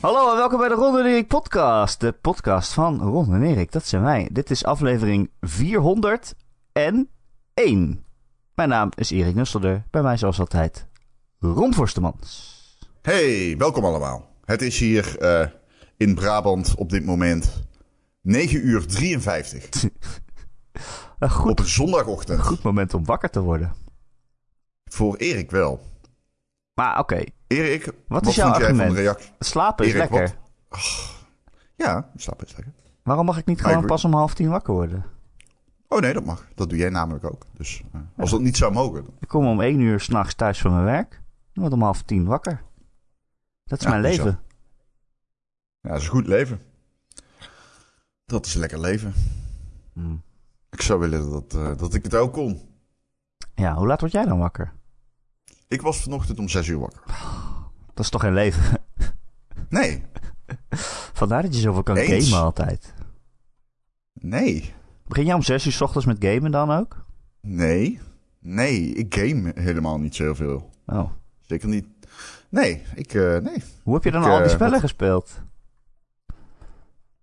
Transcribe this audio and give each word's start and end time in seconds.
Hallo 0.00 0.30
en 0.30 0.36
welkom 0.36 0.58
bij 0.58 0.68
de 0.68 0.74
Ron 0.74 0.98
en 0.98 1.06
Erik 1.06 1.28
podcast. 1.28 2.00
De 2.00 2.12
podcast 2.12 2.72
van 2.72 3.00
Ron 3.00 3.34
en 3.34 3.42
Erik, 3.42 3.72
dat 3.72 3.86
zijn 3.86 4.02
wij. 4.02 4.28
Dit 4.32 4.50
is 4.50 4.64
aflevering 4.64 5.30
401. 5.40 6.34
Mijn 8.54 8.68
naam 8.68 8.88
is 8.94 9.10
Erik 9.10 9.34
Nusselder. 9.34 9.84
Bij 9.90 10.02
mij 10.02 10.16
zoals 10.16 10.40
altijd 10.40 10.86
Ron 11.38 11.74
Forstemans. 11.74 12.58
Hey, 13.02 13.54
welkom 13.58 13.84
allemaal. 13.84 14.28
Het 14.44 14.62
is 14.62 14.78
hier 14.78 15.18
eh, 15.18 15.46
in 15.96 16.14
Brabant 16.14 16.74
op 16.74 16.90
dit 16.90 17.04
moment 17.04 17.62
9 18.20 18.66
uur 18.66 18.86
53. 18.86 19.68
Een 21.18 21.30
goed, 21.30 21.50
Op 21.50 21.58
een 21.58 21.64
zondagochtend. 21.66 22.40
goed 22.40 22.62
moment 22.62 22.94
om 22.94 23.04
wakker 23.04 23.30
te 23.30 23.40
worden. 23.40 23.72
Voor 24.84 25.16
Erik 25.16 25.50
wel. 25.50 25.80
Maar 26.80 26.98
oké, 26.98 27.24
Erik, 27.46 27.84
Wat 27.84 27.94
wat, 28.06 28.26
is 28.26 28.34
jouw 28.34 28.52
argument? 28.52 28.92
reactie? 28.92 29.30
slapen 29.38 29.86
is 29.86 29.92
Erik, 29.94 30.10
lekker. 30.10 30.36
Ja, 31.76 32.10
snap 32.16 32.42
is 32.44 32.56
lekker. 32.56 32.72
Waarom 33.02 33.26
mag 33.26 33.38
ik 33.38 33.46
niet 33.46 33.60
gewoon 33.62 33.86
pas 33.86 34.04
om 34.04 34.12
half 34.14 34.34
tien 34.34 34.48
wakker 34.48 34.74
worden? 34.74 35.04
Oh 35.88 36.00
nee, 36.00 36.12
dat 36.12 36.24
mag. 36.24 36.46
Dat 36.54 36.68
doe 36.68 36.78
jij 36.78 36.88
namelijk 36.88 37.24
ook. 37.24 37.46
Dus 37.52 37.82
eh, 37.92 38.00
als 38.16 38.30
dat 38.30 38.40
niet 38.40 38.56
zou 38.56 38.72
mogen. 38.72 39.04
dan- 39.04 39.14
Ik 39.20 39.28
kom 39.28 39.46
om 39.46 39.60
één 39.60 39.80
uur 39.80 40.00
s'nachts 40.00 40.34
thuis 40.34 40.60
van 40.60 40.72
mijn 40.72 40.84
werk. 40.84 41.22
Ik 41.52 41.60
word 41.60 41.72
om 41.72 41.82
half 41.82 42.02
tien 42.02 42.24
wakker. 42.24 42.62
Dat 43.64 43.78
is 43.78 43.84
Ja, 43.84 43.90
mijn 43.90 44.02
leven. 44.02 44.40
Ja, 45.80 45.88
dat 45.90 45.98
is 45.98 46.04
een 46.04 46.10
goed 46.10 46.26
leven. 46.26 46.60
Dat 48.26 48.46
is 48.46 48.54
een 48.54 48.60
lekker 48.60 48.80
leven. 48.80 49.14
Hm. 49.92 50.14
Ik 50.70 50.82
zou 50.82 51.00
willen 51.00 51.30
dat, 51.30 51.54
eh, 51.54 51.76
dat 51.78 51.94
ik 51.94 52.02
het 52.04 52.14
ook 52.14 52.32
kon. 52.32 52.60
Ja, 53.54 53.74
hoe 53.74 53.86
laat 53.86 54.00
word 54.00 54.12
jij 54.12 54.24
dan 54.24 54.38
wakker? 54.38 54.72
Ik 55.70 55.82
was 55.82 56.02
vanochtend 56.02 56.38
om 56.38 56.48
6 56.48 56.66
uur 56.66 56.78
wakker. 56.78 57.02
Dat 57.94 58.04
is 58.04 58.10
toch 58.10 58.20
geen 58.20 58.34
leven? 58.34 58.62
Nee, 59.68 60.02
Vandaar 61.12 61.42
dat 61.42 61.54
je 61.54 61.60
zoveel 61.60 61.82
kan 61.82 61.96
Eens. 61.96 62.28
gamen 62.28 62.44
altijd. 62.44 62.94
nee, 64.12 64.74
Begin 65.06 65.24
jij 65.24 65.34
om 65.34 65.42
zes 65.42 65.66
uur 65.66 65.72
s 65.72 65.80
ochtends 65.80 66.06
met 66.06 66.16
gamen 66.24 66.50
dan 66.50 66.70
ook? 66.70 67.04
nee, 67.40 68.00
nee. 68.38 68.80
Ik 68.92 69.14
game 69.14 69.52
helemaal 69.54 69.98
niet 69.98 70.14
zo 70.14 70.22
heel 70.22 70.34
veel. 70.34 70.70
Oh. 70.86 71.10
Zeker 71.40 71.68
niet. 71.68 71.86
Nee, 72.48 72.82
ik, 72.94 73.14
eh, 73.14 73.36
nee. 73.38 73.62
Hoe 73.82 73.94
heb 73.94 74.04
je 74.04 74.10
dan 74.10 74.22
Ik, 74.22 74.28
al 74.28 74.36
die 74.36 74.46
eh, 74.46 74.50
spellen 74.52 74.72
wat- 74.72 74.80
gespeeld? 74.80 75.40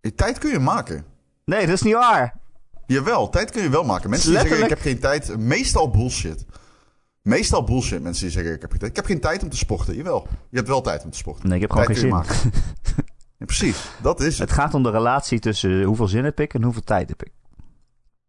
Eh, 0.02 0.12
Tijd 0.12 0.38
kun 0.38 0.52
je 0.52 0.60
maken. 0.60 1.06
Nee, 1.46 1.66
dat 1.66 1.76
is 1.76 1.82
niet 1.82 1.94
waar. 1.94 2.38
Jawel, 2.86 3.30
tijd 3.30 3.52
kun 3.52 3.62
je 3.64 3.70
wel 3.70 3.84
maken. 3.84 4.10
Mensen 4.10 4.30
die 4.30 4.40
zeggen, 4.40 4.64
ik 4.64 4.70
heb 4.70 4.80
geen 4.80 5.00
tijd. 5.00 5.38
Meestal 5.38 5.90
bullshit. 5.90 6.46
Meestal 7.28 7.64
bullshit, 7.64 8.02
mensen 8.02 8.24
die 8.24 8.32
zeggen, 8.34 8.54
ik 8.54 8.62
heb 8.62 8.70
geen 8.72 8.80
tijd. 8.80 8.92
Ik 8.92 8.96
heb 8.98 9.06
geen 9.06 9.20
tijd 9.20 9.44
om 9.44 9.50
te 9.50 9.58
sporten. 9.58 9.96
Jawel, 9.96 10.28
je 10.50 10.56
hebt 10.58 10.68
wel 10.68 10.82
tijd 10.82 11.04
om 11.04 11.10
te 11.12 11.18
sporten. 11.18 11.46
Nee, 11.48 11.56
ik 11.56 11.62
heb 11.62 11.72
gewoon 11.72 11.86
Tijd 11.86 11.98
geen 12.00 12.10
zin. 12.10 12.20
je 12.20 12.24
maken. 12.28 12.52
Ja, 13.40 13.46
precies, 13.46 13.90
dat 14.02 14.20
is 14.20 14.40
het. 14.40 14.50
Het 14.50 14.58
gaat 14.60 14.74
om 14.74 14.84
de 14.84 14.90
relatie 14.92 15.40
tussen 15.40 15.84
hoeveel 15.84 16.08
zin 16.08 16.24
heb 16.24 16.40
ik 16.40 16.54
en 16.54 16.64
hoeveel 16.64 16.82
tijd 16.84 17.10
heb 17.10 17.24
ik. 17.24 17.32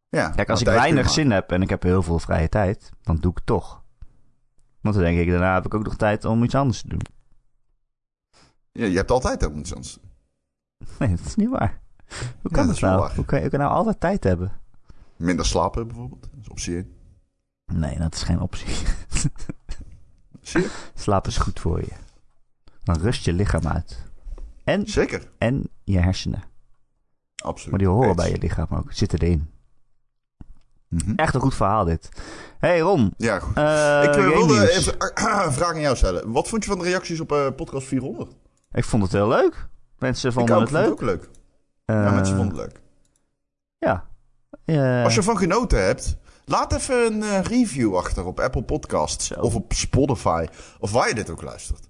Ja, 0.09 0.29
Kijk, 0.31 0.51
als 0.51 0.61
ik 0.61 0.67
weinig 0.67 1.11
zin 1.11 1.31
heb 1.31 1.53
en 1.53 1.63
ik 1.63 1.69
heb 1.69 1.83
heel 1.83 2.03
veel 2.03 2.19
vrije 2.19 2.49
tijd, 2.49 2.91
dan 3.03 3.17
doe 3.17 3.31
ik 3.31 3.37
het 3.37 3.47
toch. 3.47 3.83
Want 4.81 4.95
dan 4.95 5.05
denk 5.05 5.19
ik, 5.19 5.31
daarna 5.31 5.55
heb 5.55 5.67
ik 5.67 5.75
ook 5.75 5.85
nog 5.85 5.97
tijd 5.97 6.25
om 6.25 6.45
iets 6.45 6.55
anders 6.55 6.81
te 6.81 6.89
doen. 6.89 7.01
Ja, 8.73 8.85
je 8.85 8.97
hebt 8.97 9.11
altijd 9.11 9.47
om 9.47 9.59
iets 9.59 9.75
anders. 9.75 9.99
Nee, 10.99 11.09
dat 11.17 11.27
is 11.27 11.35
niet 11.35 11.49
waar. 11.51 11.81
Hoe 12.09 12.17
Ja, 12.43 12.51
kan 12.51 12.67
dat 12.67 12.67
dat, 12.67 12.81
nou? 12.81 13.01
waar. 13.01 13.15
Hoe 13.15 13.25
kan, 13.25 13.37
je, 13.39 13.43
hoe 13.43 13.51
kan 13.51 13.61
je 13.61 13.67
nou 13.67 13.77
altijd 13.79 14.01
tijd 14.01 14.25
hebben? 14.25 14.53
Minder 15.17 15.47
slapen 15.47 15.87
bijvoorbeeld. 15.87 16.23
Dat 16.23 16.41
is 16.41 16.49
optie 16.49 16.75
1. 16.77 16.93
Nee, 17.73 17.99
dat 17.99 18.15
is 18.15 18.23
geen 18.23 18.41
optie. 18.41 18.77
Zie 20.43 20.61
je? 20.61 20.71
Slapen 20.95 21.31
is 21.31 21.37
goed 21.39 21.61
voor 21.61 21.81
je. 21.81 21.93
Dan 22.85 22.99
rust 23.01 23.25
je 23.25 23.33
lichaam 23.33 23.67
uit. 23.67 24.03
En, 24.65 24.87
Zeker, 24.87 25.31
en 25.39 25.69
je 25.85 25.99
hersenen. 25.99 26.43
absoluut. 27.37 27.71
Maar 27.71 27.79
die 27.79 27.89
horen 27.89 28.17
bij 28.17 28.31
je 28.31 28.39
lichaam 28.39 28.67
ook. 28.71 28.93
Zitten 28.93 29.19
erin. 29.19 29.51
Mhm. 30.89 31.13
Echt 31.17 31.35
een 31.35 31.41
goed 31.41 31.55
verhaal 31.55 31.85
dit. 31.85 32.09
hey 32.59 32.79
Ron. 32.81 33.15
Ja, 33.17 33.39
goed. 33.39 33.57
eh, 33.57 34.03
ik 34.05 34.17
eh, 34.17 34.27
wilde 34.27 34.71
even 34.71 34.95
een 35.47 35.53
vraag 35.53 35.73
aan 35.73 35.81
jou 35.81 35.97
stellen. 35.97 36.33
Wat 36.33 36.49
vond 36.49 36.65
je 36.65 36.71
van 36.71 36.79
de 36.79 36.85
reacties 36.85 37.21
op 37.21 37.33
eh, 37.33 37.47
podcast 37.57 37.87
400? 37.87 38.33
Ik 38.73 38.85
vond 38.85 39.03
het 39.03 39.13
heel 39.13 39.29
leuk. 39.29 39.69
Mensen 39.99 40.29
ik 40.29 40.35
vonden 40.37 40.55
ook, 40.57 40.61
het 40.61 40.71
vond 40.71 40.83
leuk. 40.83 40.91
het 41.01 41.03
ook 41.03 41.09
leuk. 41.09 41.31
Ja, 41.85 42.11
mensen 42.11 42.37
vonden 42.37 42.57
het 42.59 42.67
leuk. 42.67 42.81
Ja. 43.79 44.07
Als 45.05 45.13
je 45.15 45.19
ervan 45.21 45.37
genoten 45.39 45.85
hebt, 45.85 46.17
laat 46.49 46.73
even 46.73 47.07
een 47.07 47.23
eh, 47.23 47.41
review 47.41 47.97
achter 47.97 48.25
op 48.25 48.41
Apple 48.41 48.63
Podcasts 48.63 49.27
Zo. 49.27 49.41
of 49.41 49.55
op 49.55 49.73
Spotify 49.73 50.47
of 50.79 50.93
waar 50.93 51.09
je 51.09 51.15
dit 51.15 51.31
ook 51.31 51.43
luistert. 51.43 51.89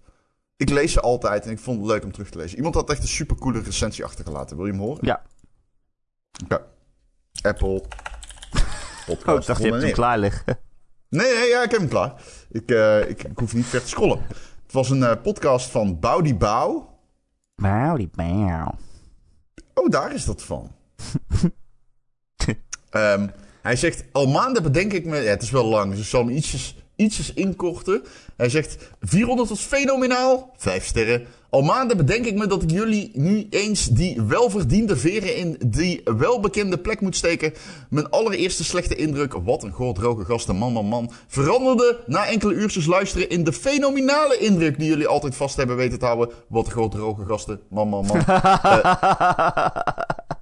Ik 0.57 0.69
lees 0.71 0.93
ze 0.93 1.01
altijd 1.01 1.45
en 1.45 1.51
ik 1.51 1.59
vond 1.59 1.79
het 1.79 1.87
leuk 1.87 2.05
om 2.05 2.13
terug 2.13 2.31
te 2.31 2.39
lezen. 2.39 2.57
Iemand 2.57 2.75
had 2.75 2.91
echt 2.91 3.03
een 3.03 3.09
supercoole 3.09 3.61
recensie 3.61 4.05
achtergelaten. 4.05 4.57
Wil 4.57 4.67
je 4.67 4.73
hem 4.73 4.81
horen? 4.81 5.07
Ja. 5.07 5.23
Oké. 6.45 6.63
Apple 7.43 7.83
Podcast. 9.07 9.27
Oh, 9.29 9.39
ik 9.41 9.47
dacht, 9.47 9.63
je 9.63 9.71
hebt 9.71 9.83
hem 9.83 9.93
klaar 9.93 10.19
liggen. 10.19 10.59
Nee, 11.09 11.35
nee, 11.35 11.49
ja, 11.49 11.63
ik 11.63 11.71
heb 11.71 11.81
hem 11.81 11.89
klaar. 11.89 12.23
Ik, 12.51 12.71
eh, 12.71 13.09
ik, 13.09 13.23
ik 13.23 13.39
hoef 13.39 13.55
niet 13.55 13.67
ver 13.67 13.83
te 13.83 13.89
scrollen. 13.89 14.23
Het 14.63 14.73
was 14.73 14.91
een 14.91 15.03
eh, 15.03 15.23
podcast 15.23 15.71
van 15.71 15.99
Boudi 15.99 16.35
Bouw. 16.35 16.99
Bauw, 17.55 18.07
bauw. 18.15 18.75
Oh, 19.75 19.89
daar 19.89 20.15
is 20.15 20.25
dat 20.25 20.43
van. 20.43 20.73
Ehm, 22.91 23.29
hij 23.63 23.77
zegt, 23.77 24.05
al 24.13 24.27
maanden 24.27 24.63
bedenk 24.63 24.93
ik 24.93 25.05
me... 25.05 25.17
Ja, 25.17 25.31
het 25.31 25.43
is 25.43 25.51
wel 25.51 25.65
lang, 25.65 25.91
dus 25.91 26.01
ik 26.01 26.07
zal 26.07 26.27
hem 26.27 26.37
ietsjes, 26.37 26.77
ietsjes 26.97 27.33
inkorten. 27.33 28.03
Hij 28.37 28.49
zegt, 28.49 28.77
400 29.01 29.49
was 29.49 29.61
fenomenaal. 29.61 30.55
Vijf 30.57 30.85
sterren. 30.85 31.27
Al 31.51 31.63
maanden 31.63 31.97
bedenk 31.97 32.25
ik 32.25 32.35
me 32.35 32.47
dat 32.47 32.63
ik 32.63 32.71
jullie 32.71 33.11
nu 33.15 33.47
eens 33.51 33.87
die 33.87 34.23
welverdiende 34.23 34.97
veren 34.97 35.37
in 35.37 35.57
die 35.67 36.01
welbekende 36.05 36.79
plek 36.79 37.01
moet 37.01 37.17
steken. 37.17 37.53
Mijn 37.91 38.11
allereerste 38.11 38.65
slechte 38.65 38.95
indruk, 38.95 39.35
wat 39.45 39.63
een 39.63 39.73
goor 39.73 39.95
droge 39.95 40.25
gasten, 40.25 40.57
man, 40.57 40.73
man, 40.73 40.87
man, 40.87 41.11
veranderde 41.27 42.01
na 42.07 42.27
enkele 42.27 42.55
uurtjes 42.55 42.87
luisteren 42.87 43.29
in 43.29 43.45
de 43.45 43.53
fenomenale 43.53 44.39
indruk 44.39 44.79
die 44.79 44.89
jullie 44.89 45.07
altijd 45.07 45.35
vast 45.35 45.57
hebben 45.57 45.77
weten 45.77 45.99
te 45.99 46.05
houden. 46.05 46.35
Wat 46.49 46.67
een 46.67 46.73
goor 46.73 46.91
droge 46.91 47.25
gasten, 47.25 47.61
man, 47.69 47.89
man, 47.89 48.07
man. 48.07 48.25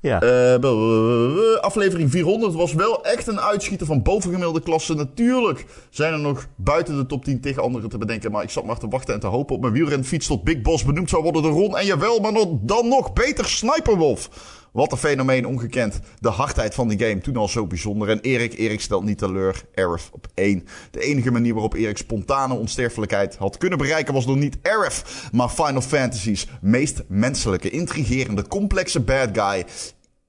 ja. 0.00 0.18
Blablabla. 0.58 1.58
aflevering 1.60 2.10
400 2.10 2.54
was 2.54 2.74
wel 2.74 3.04
echt 3.04 3.26
een 3.26 3.40
uitschieter 3.40 3.86
van 3.86 4.02
bovengemiddelde 4.02 4.60
klasse. 4.60 4.94
Natuurlijk 4.94 5.64
zijn 5.90 6.12
er 6.12 6.18
nog 6.18 6.46
buiten 6.56 6.96
de 6.96 7.06
top 7.06 7.24
10 7.24 7.40
tegen 7.40 7.62
anderen 7.62 7.88
te 7.88 7.98
bedenken. 7.98 8.30
Maar 8.30 8.42
ik 8.42 8.50
zat 8.50 8.64
maar 8.64 8.78
te 8.78 8.88
wachten 8.88 9.14
en 9.14 9.20
te 9.20 9.26
hopen 9.26 9.54
op 9.54 9.60
mijn 9.60 9.72
wielrenfiets 9.72 10.26
tot 10.26 10.44
Big 10.44 10.62
Boss 10.62 10.84
benoemd 10.84 11.10
zou 11.10 11.22
worden 11.22 11.42
door 11.42 11.52
Ron. 11.52 11.76
En 11.76 11.86
jawel, 11.86 12.20
maar 12.20 12.32
dan 12.60 12.88
nog 12.88 13.12
beter 13.12 13.44
Sniperwolf. 13.44 14.30
Wat 14.76 14.92
een 14.92 14.98
fenomeen 14.98 15.46
ongekend. 15.46 16.00
De 16.18 16.28
hardheid 16.28 16.74
van 16.74 16.88
die 16.88 16.98
game, 16.98 17.20
toen 17.20 17.36
al 17.36 17.48
zo 17.48 17.66
bijzonder. 17.66 18.08
En 18.08 18.20
Erik, 18.20 18.58
Erik 18.58 18.80
stelt 18.80 19.04
niet 19.04 19.18
teleur. 19.18 19.64
Arif 19.74 20.10
op 20.12 20.26
1. 20.34 20.66
De 20.90 21.00
enige 21.00 21.30
manier 21.30 21.52
waarop 21.52 21.74
Erik 21.74 21.96
spontane 21.96 22.54
onsterfelijkheid 22.54 23.36
had 23.36 23.56
kunnen 23.56 23.78
bereiken 23.78 24.14
was 24.14 24.26
door 24.26 24.36
niet 24.36 24.58
Arif, 24.62 25.28
maar 25.32 25.48
Final 25.48 25.80
Fantasy's 25.80 26.46
meest 26.60 27.02
menselijke, 27.08 27.70
intrigerende, 27.70 28.48
complexe 28.48 29.00
bad 29.00 29.28
guy. 29.32 29.64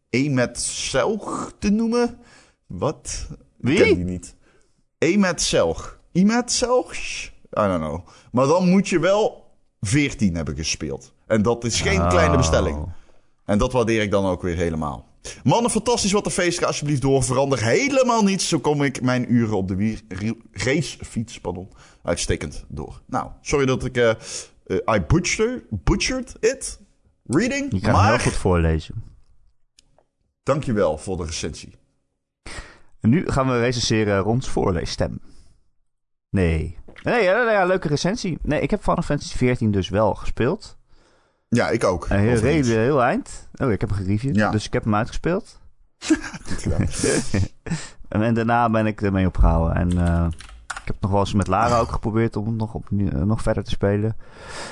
Emet 0.09 0.59
Selg 0.59 1.53
te 1.59 1.69
noemen? 1.69 2.17
Wat? 2.67 3.27
Wie? 3.57 3.77
Ik 3.77 3.85
ken 3.85 3.95
die 3.95 4.05
niet. 4.05 4.35
Emet 4.97 5.41
Selg. 5.41 5.99
Emet 6.11 6.51
Selg? 6.51 6.93
I 6.95 7.29
don't 7.51 7.79
know. 7.79 8.07
Maar 8.31 8.47
dan 8.47 8.69
moet 8.69 8.89
je 8.89 8.99
wel 8.99 9.51
14 9.81 10.35
hebben 10.35 10.55
gespeeld. 10.55 11.13
En 11.27 11.41
dat 11.41 11.63
is 11.63 11.81
geen 11.81 12.01
Oh. 12.01 12.09
kleine 12.09 12.37
bestelling. 12.37 12.95
En 13.47 13.57
dat 13.57 13.71
waardeer 13.71 14.01
ik 14.01 14.11
dan 14.11 14.25
ook 14.25 14.41
weer 14.41 14.55
helemaal. 14.55 15.05
Mannen, 15.43 15.71
fantastisch 15.71 16.11
wat 16.11 16.23
de 16.23 16.31
feest. 16.31 16.59
Ga 16.59 16.65
alsjeblieft 16.65 17.01
door. 17.01 17.23
Verander 17.23 17.63
helemaal 17.63 18.23
niets. 18.23 18.47
Zo 18.47 18.59
kom 18.59 18.83
ik 18.83 19.01
mijn 19.01 19.33
uren 19.33 19.57
op 19.57 19.67
de 19.67 19.75
wier- 19.75 20.01
racefiets 20.51 21.39
pardon, 21.39 21.69
uitstekend 22.03 22.65
door. 22.67 23.01
Nou, 23.05 23.31
sorry 23.41 23.65
dat 23.65 23.85
ik... 23.85 23.97
eh 23.97 24.09
eh, 24.65 24.95
I 24.95 25.01
butcher, 25.07 25.63
butchered 25.69 26.35
it. 26.39 26.79
Reading. 27.23 27.71
Je 27.73 27.79
kan 27.79 28.05
heel 28.05 28.19
goed 28.19 28.33
voorlezen. 28.33 29.03
dankjewel 30.43 30.97
voor 30.97 31.17
de 31.17 31.23
recensie. 31.25 31.75
En 32.99 33.09
nu 33.09 33.29
gaan 33.29 33.47
we 33.47 33.59
recenseren 33.59 34.19
Rons 34.19 34.47
voorleesstem. 34.49 35.21
Nee. 36.29 36.77
Nee, 37.03 37.23
ja, 37.23 37.65
leuke 37.65 37.87
recensie. 37.87 38.37
Nee, 38.41 38.61
ik 38.61 38.69
heb 38.69 38.81
Final 38.81 39.03
Fantasy 39.03 39.37
14 39.37 39.71
dus 39.71 39.89
wel 39.89 40.15
gespeeld. 40.15 40.76
Ja, 41.49 41.69
ik 41.69 41.83
ook. 41.83 42.05
En 42.05 42.19
heel, 42.19 42.41
heel, 42.63 43.03
eind. 43.03 43.47
Oh, 43.55 43.71
ik 43.71 43.81
heb 43.81 43.89
hem 43.89 43.97
gereviewd. 43.99 44.35
Ja. 44.35 44.51
Dus 44.51 44.65
ik 44.65 44.73
heb 44.73 44.83
hem 44.83 44.95
uitgespeeld. 44.95 45.59
En, 48.07 48.21
en 48.27 48.33
daarna 48.33 48.69
ben 48.69 48.85
ik 48.85 49.01
ermee 49.01 49.27
opgehouden. 49.27 49.75
En 49.75 50.07
eh, 50.07 50.25
ik 50.67 50.81
heb 50.85 50.95
nog 50.99 51.11
wel 51.11 51.19
eens 51.19 51.33
met 51.33 51.47
Lara 51.47 51.79
ook 51.79 51.91
geprobeerd 51.91 52.35
om 52.35 52.45
het 52.47 52.55
nog, 52.55 52.73
opnieuw- 52.73 53.09
eh, 53.09 53.21
nog 53.21 53.41
verder 53.41 53.63
te 53.63 53.69
spelen. 53.69 54.15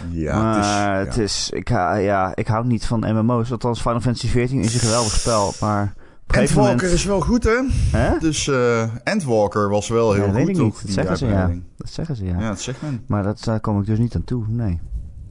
Ja, 0.09 0.41
maar 0.41 0.97
het 0.97 1.07
is, 1.07 1.13
het 1.15 1.17
is, 1.23 1.49
ik, 1.49 1.69
ja, 1.69 2.35
ik 2.35 2.47
hou 2.47 2.65
niet 2.67 2.85
van 2.85 2.99
MMO's. 2.99 3.51
Althans, 3.51 3.81
Final 3.81 4.01
Fantasy 4.01 4.27
14 4.27 4.59
is 4.61 4.73
een 4.73 4.79
geweldig 4.79 5.11
spel. 5.13 5.53
Maar 5.59 5.81
een 6.27 6.39
Endwalker 6.39 6.73
moment... 6.75 6.93
is 6.93 7.05
wel 7.05 7.21
goed, 7.21 7.43
hè? 7.43 7.61
Hè? 7.91 8.17
Dus 8.19 8.47
eh 8.47 8.89
Endwalker 9.03 9.69
was 9.69 9.87
wel 9.87 10.13
heel 10.13 10.25
Ja, 10.25 10.31
dat 10.31 10.37
goed. 10.37 10.45
weet 10.47 10.57
ik 10.57 10.63
ook, 10.63 10.73
niet. 10.73 10.81
Dat 10.85 10.91
zeggen 10.91 11.17
ze, 11.17 11.25
ja. 11.25 11.51
Dat 11.77 11.89
zeggen 11.89 12.15
ze, 12.15 12.25
ja. 12.25 12.39
Ja, 12.39 12.47
dat 12.47 12.61
zegt 12.61 12.81
men. 12.81 13.03
Maar 13.07 13.23
dat, 13.23 13.43
daar 13.43 13.59
kom 13.59 13.79
ik 13.79 13.85
dus 13.85 13.97
niet 13.99 14.15
aan 14.15 14.23
toe, 14.23 14.43
nee. 14.47 14.79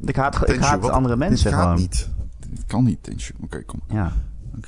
Ik 0.05 0.17
haat, 0.17 0.49
ik 0.51 0.61
haat 0.61 0.81
wat- 0.81 0.91
andere 0.91 1.17
mensen 1.17 1.45
dit 1.45 1.53
gaat 1.55 1.63
gewoon. 1.63 1.77
niet. 1.79 2.11
Dit 2.49 2.65
kan 2.67 2.85
niet, 2.85 3.03
Tenshu. 3.03 3.35
Oké, 3.41 3.63
kom. 3.63 3.81
Ja. 3.89 4.13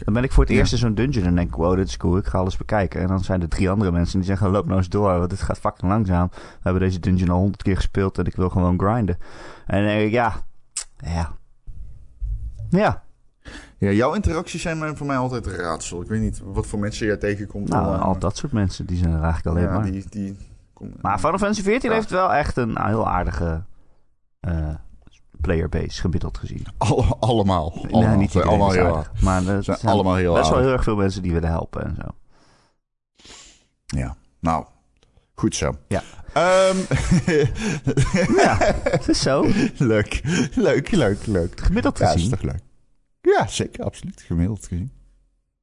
Dan 0.05 0.15
ben 0.15 0.23
ik 0.23 0.33
voor 0.33 0.43
het 0.45 0.53
Ja. 0.53 0.59
eerst 0.59 0.73
in 0.73 0.79
zo'n 0.79 0.95
dungeon 0.95 1.25
en 1.25 1.35
denk 1.35 1.49
ik, 1.49 1.55
wow, 1.55 1.77
dit 1.77 1.89
is 1.89 1.97
cool, 1.97 2.17
ik 2.17 2.27
ga 2.27 2.39
alles 2.39 2.57
bekijken. 2.57 3.01
En 3.01 3.07
dan 3.07 3.25
zijn 3.25 3.43
er 3.43 3.49
drie 3.49 3.71
andere 3.71 3.93
mensen 3.93 4.19
die 4.19 4.27
zeggen, 4.29 4.51
loop 4.51 4.65
nou 4.67 4.77
eens 4.79 4.89
door, 4.89 5.19
want 5.19 5.31
dit 5.31 5.41
gaat 5.43 5.59
fucking 5.59 5.91
langzaam. 5.91 6.29
We 6.33 6.39
hebben 6.63 6.83
deze 6.83 7.01
dungeon 7.01 7.29
al 7.31 7.39
honderd 7.39 7.63
keer 7.63 7.77
gespeeld 7.77 8.19
en 8.19 8.25
ik 8.25 8.37
wil 8.37 8.49
gewoon 8.49 8.79
grinden. 8.81 9.19
En 9.67 9.79
dan 9.79 9.87
denk 9.87 10.07
ik, 10.07 10.13
ja, 10.13 10.35
ja. 10.97 11.31
Ja, 12.71 13.03
Ja, 13.79 13.91
jouw 13.91 14.15
interacties 14.15 14.63
zijn 14.63 14.97
voor 14.97 15.07
mij 15.07 15.17
altijd 15.17 15.47
een 15.47 15.55
raadsel. 15.55 16.03
Ik 16.03 16.09
weet 16.09 16.21
niet 16.21 16.41
wat 16.45 16.67
voor 16.67 16.79
mensen 16.79 17.07
jij 17.07 17.17
tegenkomt. 17.17 17.69
nou, 17.69 17.85
online, 17.87 18.03
al 18.05 18.19
dat 18.19 18.37
soort 18.37 18.53
mensen, 18.53 18.87
die 18.87 18.97
zijn 18.97 19.13
er 19.13 19.23
eigenlijk 19.23 19.47
alleen 19.57 19.69
ja, 19.69 19.79
maar. 19.79 19.91
die, 19.91 20.05
die, 20.11 20.37
kom- 20.73 20.93
Maar 21.01 21.19
Final 21.19 21.39
Fantasy 21.39 21.63
XIV 21.63 21.83
Ja. 21.83 21.93
heeft 21.93 22.11
wel 22.11 22.33
echt 22.35 22.57
een 22.57 22.79
heel 22.87 23.09
aardige 23.09 23.63
eh 24.41 24.75
playerbase, 25.41 26.01
gemiddeld 26.01 26.39
gezien. 26.39 26.67
Alle- 26.79 27.17
allemaal. 27.21 27.73
allemaal. 27.73 28.01
nee, 28.01 28.17
niet 28.17 28.31
Zijn 28.31 28.45
iedereen 28.45 28.49
allemaal 28.49 28.71
heel 28.71 28.97
aardig. 28.97 29.21
Maar 29.23 29.47
er 29.47 29.65
Zijn 29.65 29.79
zijn 29.79 29.93
allemaal 29.93 30.15
heel 30.15 30.35
best 30.35 30.49
wel 30.51 30.59
heel 30.59 30.73
erg 30.73 30.83
veel 30.83 30.97
mensen 30.97 31.23
die 31.23 31.33
willen 31.33 31.49
helpen 31.49 31.85
en 31.85 31.97
zo. 32.01 32.09
Ja, 33.87 34.17
nou, 34.41 34.65
goed 35.35 35.55
zo. 35.55 35.77
Ja. 35.89 36.03
Ehm, 36.33 36.77
Ja, 38.43 38.57
het 38.83 39.09
is 39.09 39.21
zo. 39.23 39.47
leuk, 39.77 40.21
leuk, 40.55 40.91
leuk, 40.91 41.27
leuk. 41.27 41.61
Gemiddeld 41.61 41.99
Ja, 41.99 42.07
is 42.07 42.13
gezien. 42.13 42.31
toch 42.31 42.43
leuk? 42.43 42.61
Ja, 43.21 43.47
zeker, 43.47 43.85
absoluut. 43.85 44.23
Gemiddeld 44.23 44.67
gezien. 44.67 44.93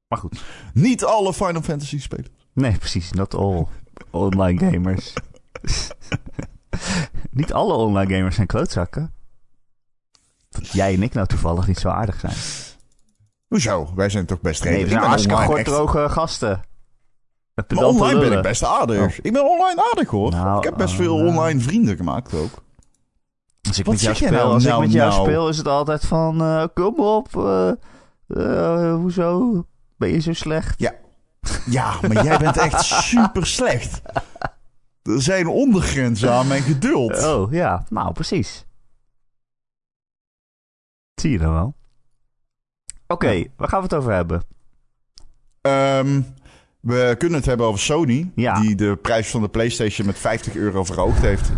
Maar 0.07 0.19
goed. 0.19 0.43
Niet 0.73 1.03
alle 1.05 1.33
Final 1.33 1.61
Fantasy 1.61 1.99
spelen. 1.99 2.27
Nee, 2.53 2.77
precies. 2.77 3.11
Not 3.11 3.35
all 3.35 3.65
online 4.11 4.71
gamers. 4.71 5.13
niet 7.31 7.53
alle 7.53 7.73
online 7.73 8.15
gamers 8.15 8.35
zijn 8.35 8.47
klootzakken. 8.47 9.13
Dat 10.53 10.71
jij 10.71 10.94
en 10.94 11.03
ik 11.03 11.13
nou 11.13 11.27
toevallig 11.27 11.67
niet 11.67 11.79
zo 11.79 11.89
aardig 11.89 12.19
zijn. 12.19 12.33
Hoezo? 13.47 13.91
Wij 13.95 14.09
zijn 14.09 14.25
toch 14.25 14.41
best 14.41 14.63
Nee, 14.63 14.73
redelijk. 14.73 14.94
we 14.94 15.00
zijn 15.00 15.09
hartstikke 15.09 15.44
gorddroge 15.44 16.09
gasten. 16.09 16.61
Maar 17.53 17.83
online 17.83 18.19
ben 18.19 18.31
ik 18.31 18.41
best 18.41 18.63
aardig. 18.63 19.01
Oh. 19.01 19.17
Ik 19.21 19.33
ben 19.33 19.50
online 19.50 19.83
aardig 19.91 20.09
hoor. 20.09 20.31
Nou, 20.31 20.57
ik 20.57 20.63
heb 20.63 20.77
best 20.77 20.94
uh, 20.94 21.00
veel 21.00 21.17
nou. 21.17 21.27
online 21.27 21.59
vrienden 21.59 21.95
gemaakt 21.97 22.33
ook. 22.33 22.63
Als 23.67 23.79
ik 23.79 23.85
Wat 23.85 23.94
met 23.94 24.03
jou 24.03 24.15
speel, 24.15 24.31
nou? 24.31 24.53
als 24.53 24.63
Nou, 24.63 24.75
ik 24.75 24.88
met 24.88 24.95
jou 24.95 25.09
nou. 25.09 25.23
speel, 25.23 25.50
is 25.50 25.57
het 25.57 25.67
altijd 25.67 26.05
van... 26.05 26.41
eh, 26.41 26.63
kom 26.73 27.00
op, 27.00 27.38
eh, 27.38 27.71
eh, 28.27 28.95
hoezo 28.95 29.65
ben 29.97 30.09
je 30.09 30.19
zo 30.19 30.33
slecht? 30.33 30.79
Ja, 31.65 31.95
maar 32.01 32.23
jij 32.23 32.38
bent 32.38 32.57
echt 32.57 32.83
super 33.11 33.47
slecht. 33.47 34.01
Er 35.03 35.21
zijn 35.21 35.47
ondergrenzen 35.47 36.31
aan 36.31 36.47
mijn 36.47 36.61
geduld. 36.61 37.23
Oh, 37.23 37.51
ja. 37.51 37.85
Nou, 37.89 38.11
precies. 38.13 38.65
Zie 41.15 41.31
je 41.31 41.38
dan 41.38 41.54
wel. 41.54 41.74
Oké, 43.07 43.30
Ja. 43.30 43.45
waar 43.56 43.68
gaan 43.69 43.80
we 43.80 43.86
het 43.86 43.94
over 43.95 44.13
hebben? 44.13 44.44
Ehm, 45.62 46.21
we 46.80 47.15
kunnen 47.18 47.38
het 47.38 47.48
hebben 47.48 47.65
over 47.65 47.80
Sony, 47.80 48.31
Ja. 48.36 48.60
die 48.62 48.75
de 48.75 48.95
prijs 49.01 49.30
van 49.30 49.42
de 49.42 49.50
PlayStation 49.50 50.07
met 50.07 50.18
50 50.19 50.56
euro 50.56 50.83
verhoogd 50.83 51.21
heeft. 51.21 51.51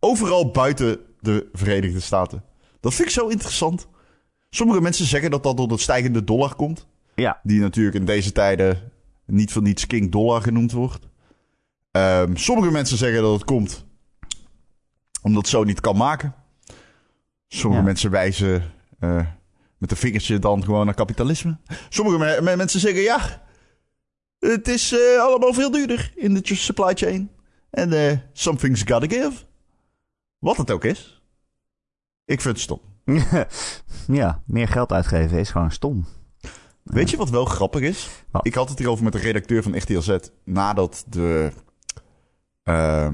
Overal 0.00 0.50
buiten 0.50 0.98
de 1.20 1.48
Verenigde 1.52 2.00
Staten. 2.00 2.44
Dat 2.80 2.94
vind 2.94 3.08
ik 3.08 3.14
zo 3.14 3.26
interessant. 3.28 3.88
Sommige 4.50 4.80
mensen 4.80 5.06
zeggen 5.06 5.30
dat 5.30 5.42
dat 5.42 5.56
door 5.56 5.68
de 5.68 5.78
stijgende 5.78 6.24
dollar 6.24 6.54
komt. 6.54 6.86
Ja, 7.14 7.40
Die 7.42 7.60
natuurlijk 7.60 7.96
in 7.96 8.04
deze 8.04 8.32
tijden 8.32 8.92
niet 9.26 9.52
voor 9.52 9.62
niets 9.62 9.86
King 9.86 10.12
Dollar 10.12 10.42
genoemd 10.42 10.72
wordt. 10.72 11.08
Ehm, 11.90 12.36
sommige 12.36 12.70
mensen 12.70 12.96
zeggen 12.96 13.22
dat 13.22 13.32
het 13.32 13.44
komt 13.44 13.84
omdat 15.22 15.46
Sony 15.46 15.70
het 15.70 15.80
kan 15.80 15.96
maken. 15.96 16.34
Sommige 17.48 17.80
Ja. 17.82 17.86
mensen 17.86 18.10
wijzen 18.10 18.62
eh, 18.98 19.26
met 19.78 19.90
een 19.90 19.96
vingertje 19.96 20.38
dan 20.38 20.64
gewoon 20.64 20.84
naar 20.84 20.94
kapitalisme. 20.94 21.58
Sommige 21.88 22.18
me- 22.18 22.38
me- 22.42 22.56
mensen 22.56 22.80
zeggen 22.80 23.02
ja, 23.02 23.42
het 24.38 24.68
is 24.68 24.92
eh, 24.92 25.20
allemaal 25.20 25.52
veel 25.54 25.70
duurder 25.70 26.12
in 26.14 26.34
de 26.34 26.54
supply 26.54 26.94
chain. 26.94 27.30
En 27.70 27.92
eh 27.92 28.16
something's 28.32 28.82
gotta 28.86 29.06
give. 29.16 29.32
Wat 30.38 30.56
het 30.56 30.70
ook 30.70 30.84
is. 30.84 31.22
Ik 32.24 32.40
vind 32.40 32.54
het 32.54 32.62
stom. 32.64 32.80
ja, 34.20 34.42
meer 34.46 34.68
geld 34.68 34.92
uitgeven 34.92 35.38
is 35.38 35.50
gewoon 35.50 35.70
stom. 35.70 36.06
Weet 36.82 37.10
je 37.10 37.16
wat 37.16 37.30
wel 37.30 37.44
grappig 37.44 37.80
is? 37.80 38.08
Wat? 38.30 38.46
Ik 38.46 38.54
had 38.54 38.68
het 38.68 38.78
hierover 38.78 39.04
met 39.04 39.12
de 39.12 39.18
redacteur 39.18 39.62
van 39.62 39.76
RTLZ 39.76 40.16
nadat 40.44 41.04
de. 41.08 41.52
eh, 42.62 43.08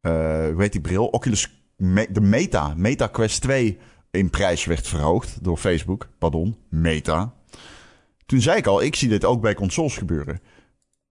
hoe 0.00 0.54
heet 0.56 0.72
die 0.72 0.80
bril? 0.80 1.06
Oculus. 1.06 1.62
Me- 1.76 2.08
de 2.12 2.20
Meta. 2.20 2.74
Meta 2.76 3.06
Quest 3.06 3.40
2 3.42 3.78
in 4.10 4.30
prijs 4.30 4.64
werd 4.64 4.86
verhoogd 4.88 5.44
door 5.44 5.56
Facebook. 5.56 6.08
Pardon, 6.18 6.56
Meta. 6.68 7.32
Toen 8.26 8.40
zei 8.40 8.56
ik 8.58 8.66
al, 8.66 8.82
ik 8.82 8.94
zie 8.96 9.08
dit 9.08 9.24
ook 9.24 9.40
bij 9.40 9.54
consoles 9.54 9.96
gebeuren. 9.96 10.40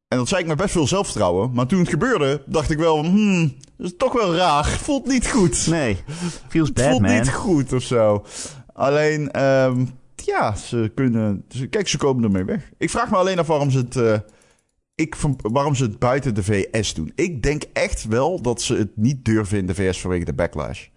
En 0.08 0.18
dat 0.18 0.28
zei 0.28 0.42
ik 0.42 0.48
met 0.48 0.58
best 0.58 0.72
veel 0.72 0.88
zelfvertrouwen. 0.88 1.52
Maar 1.54 1.66
toen 1.68 1.80
het 1.80 1.90
gebeurde, 1.90 2.44
dacht 2.46 2.70
ik 2.70 2.78
wel, 2.78 3.04
hmm, 3.06 3.56
dat 3.78 3.86
is 3.88 3.94
toch 3.98 4.14
wel 4.14 4.36
raar. 4.36 4.66
Voelt 4.66 5.08
niet 5.08 5.28
goed. 5.30 5.68
Nee, 5.68 5.98
feels 6.48 6.68
Het 6.68 6.78
bad, 6.78 6.90
voelt 6.90 7.02
man. 7.02 7.14
niet 7.16 7.30
goed 7.34 7.74
of 7.74 7.82
zo. 7.84 8.26
Alleen, 8.74 9.32
ehm, 9.32 9.86
ja, 10.16 10.56
ze 10.56 10.92
kunnen. 10.96 11.46
Kijk, 11.70 11.88
ze 11.88 11.98
komen 11.98 12.24
ermee 12.24 12.44
weg. 12.44 12.72
Ik 12.78 12.90
vraag 12.90 13.10
me 13.10 13.16
alleen 13.18 13.40
af 13.40 13.48
waarom 13.48 13.72
ze 13.72 13.78
het. 13.78 13.96
eh, 13.96 14.18
ik, 14.96 15.16
waarom 15.38 15.76
ze 15.76 15.84
het 15.84 16.00
buiten 16.00 16.36
de 16.36 16.44
VS 16.44 16.94
doen. 16.94 17.12
Ik 17.16 17.44
denk 17.44 17.64
echt 17.74 18.06
wel 18.06 18.42
dat 18.42 18.62
ze 18.62 18.76
het 18.76 18.92
niet 18.98 19.26
durven 19.26 19.58
in 19.58 19.66
de 19.68 19.76
VS 19.76 20.02
vanwege 20.02 20.26
de 20.26 20.34
backlash. 20.34 20.88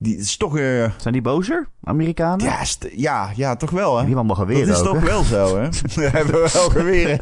Die 0.00 0.16
is 0.16 0.36
toch. 0.36 0.58
eh, 0.58 0.90
Zijn 0.96 1.12
die 1.12 1.22
bozer, 1.22 1.68
Amerikanen? 1.84 2.46
ja, 2.46 2.58
ja, 2.96 3.30
ja, 3.36 3.56
toch 3.56 3.70
wel, 3.70 3.96
hè? 3.96 4.04
Die 4.04 4.14
hebben 4.14 4.16
allemaal 4.16 4.46
geweren 4.46 4.66
Dat 4.68 4.76
is 4.76 4.86
ook, 4.86 4.94
toch 4.94 5.02
hè? 5.02 5.08
wel 5.08 5.22
zo, 5.22 5.58
hè? 5.58 5.68
We 5.94 6.08
hebben 6.08 6.34
wel 6.34 6.70
geweren. 6.70 7.20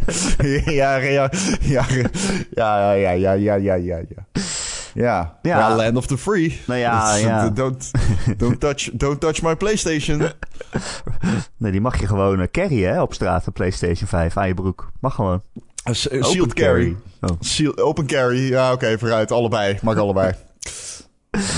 Ja, 0.75 0.97
ja, 0.97 1.31
ja, 1.61 1.85
ja, 2.55 2.93
ja, 2.93 2.93
ja, 2.93 3.33
ja, 3.33 3.33
ja, 3.33 3.55
ja, 3.55 3.75
ja, 3.75 4.01
ja. 4.95 5.39
Ja, 5.43 5.77
land 5.77 5.97
of 5.97 6.07
the 6.07 6.19
free. 6.19 6.61
Nou 6.67 6.81
ja, 6.81 7.15
is- 7.15 7.21
ja. 7.23 7.49
Don't, 7.51 7.91
don't, 8.37 8.61
touch, 8.61 8.91
don't 8.93 9.21
touch 9.21 9.43
my 9.43 9.57
PlayStation. 9.57 10.23
Nee, 11.57 11.73
die 11.73 11.81
mag 11.81 12.01
je 12.01 12.07
gewoon 12.07 12.41
eh, 12.41 12.47
carryen 12.51 12.93
hè, 12.93 13.03
op 13.03 13.15
straat, 13.15 13.47
een 13.47 13.53
PlayStation 13.53 14.09
5 14.09 14.37
aan 14.37 14.47
je 14.49 14.55
broek. 14.55 14.91
Mag 15.01 15.15
gewoon. 15.15 15.43
Uh, 15.89 15.95
s- 15.95 16.07
uh, 16.07 16.19
Open 16.19 16.31
sealed 16.31 16.55
carry. 16.55 16.97
Oh. 17.21 17.31
Seal, 17.41 17.77
open 17.79 18.07
carry. 18.07 18.49
Ja, 18.49 18.73
oké, 18.73 18.99
vooruit. 18.99 19.33
Allebei. 19.33 19.79
Mag 19.83 19.97
allebei. 19.97 20.33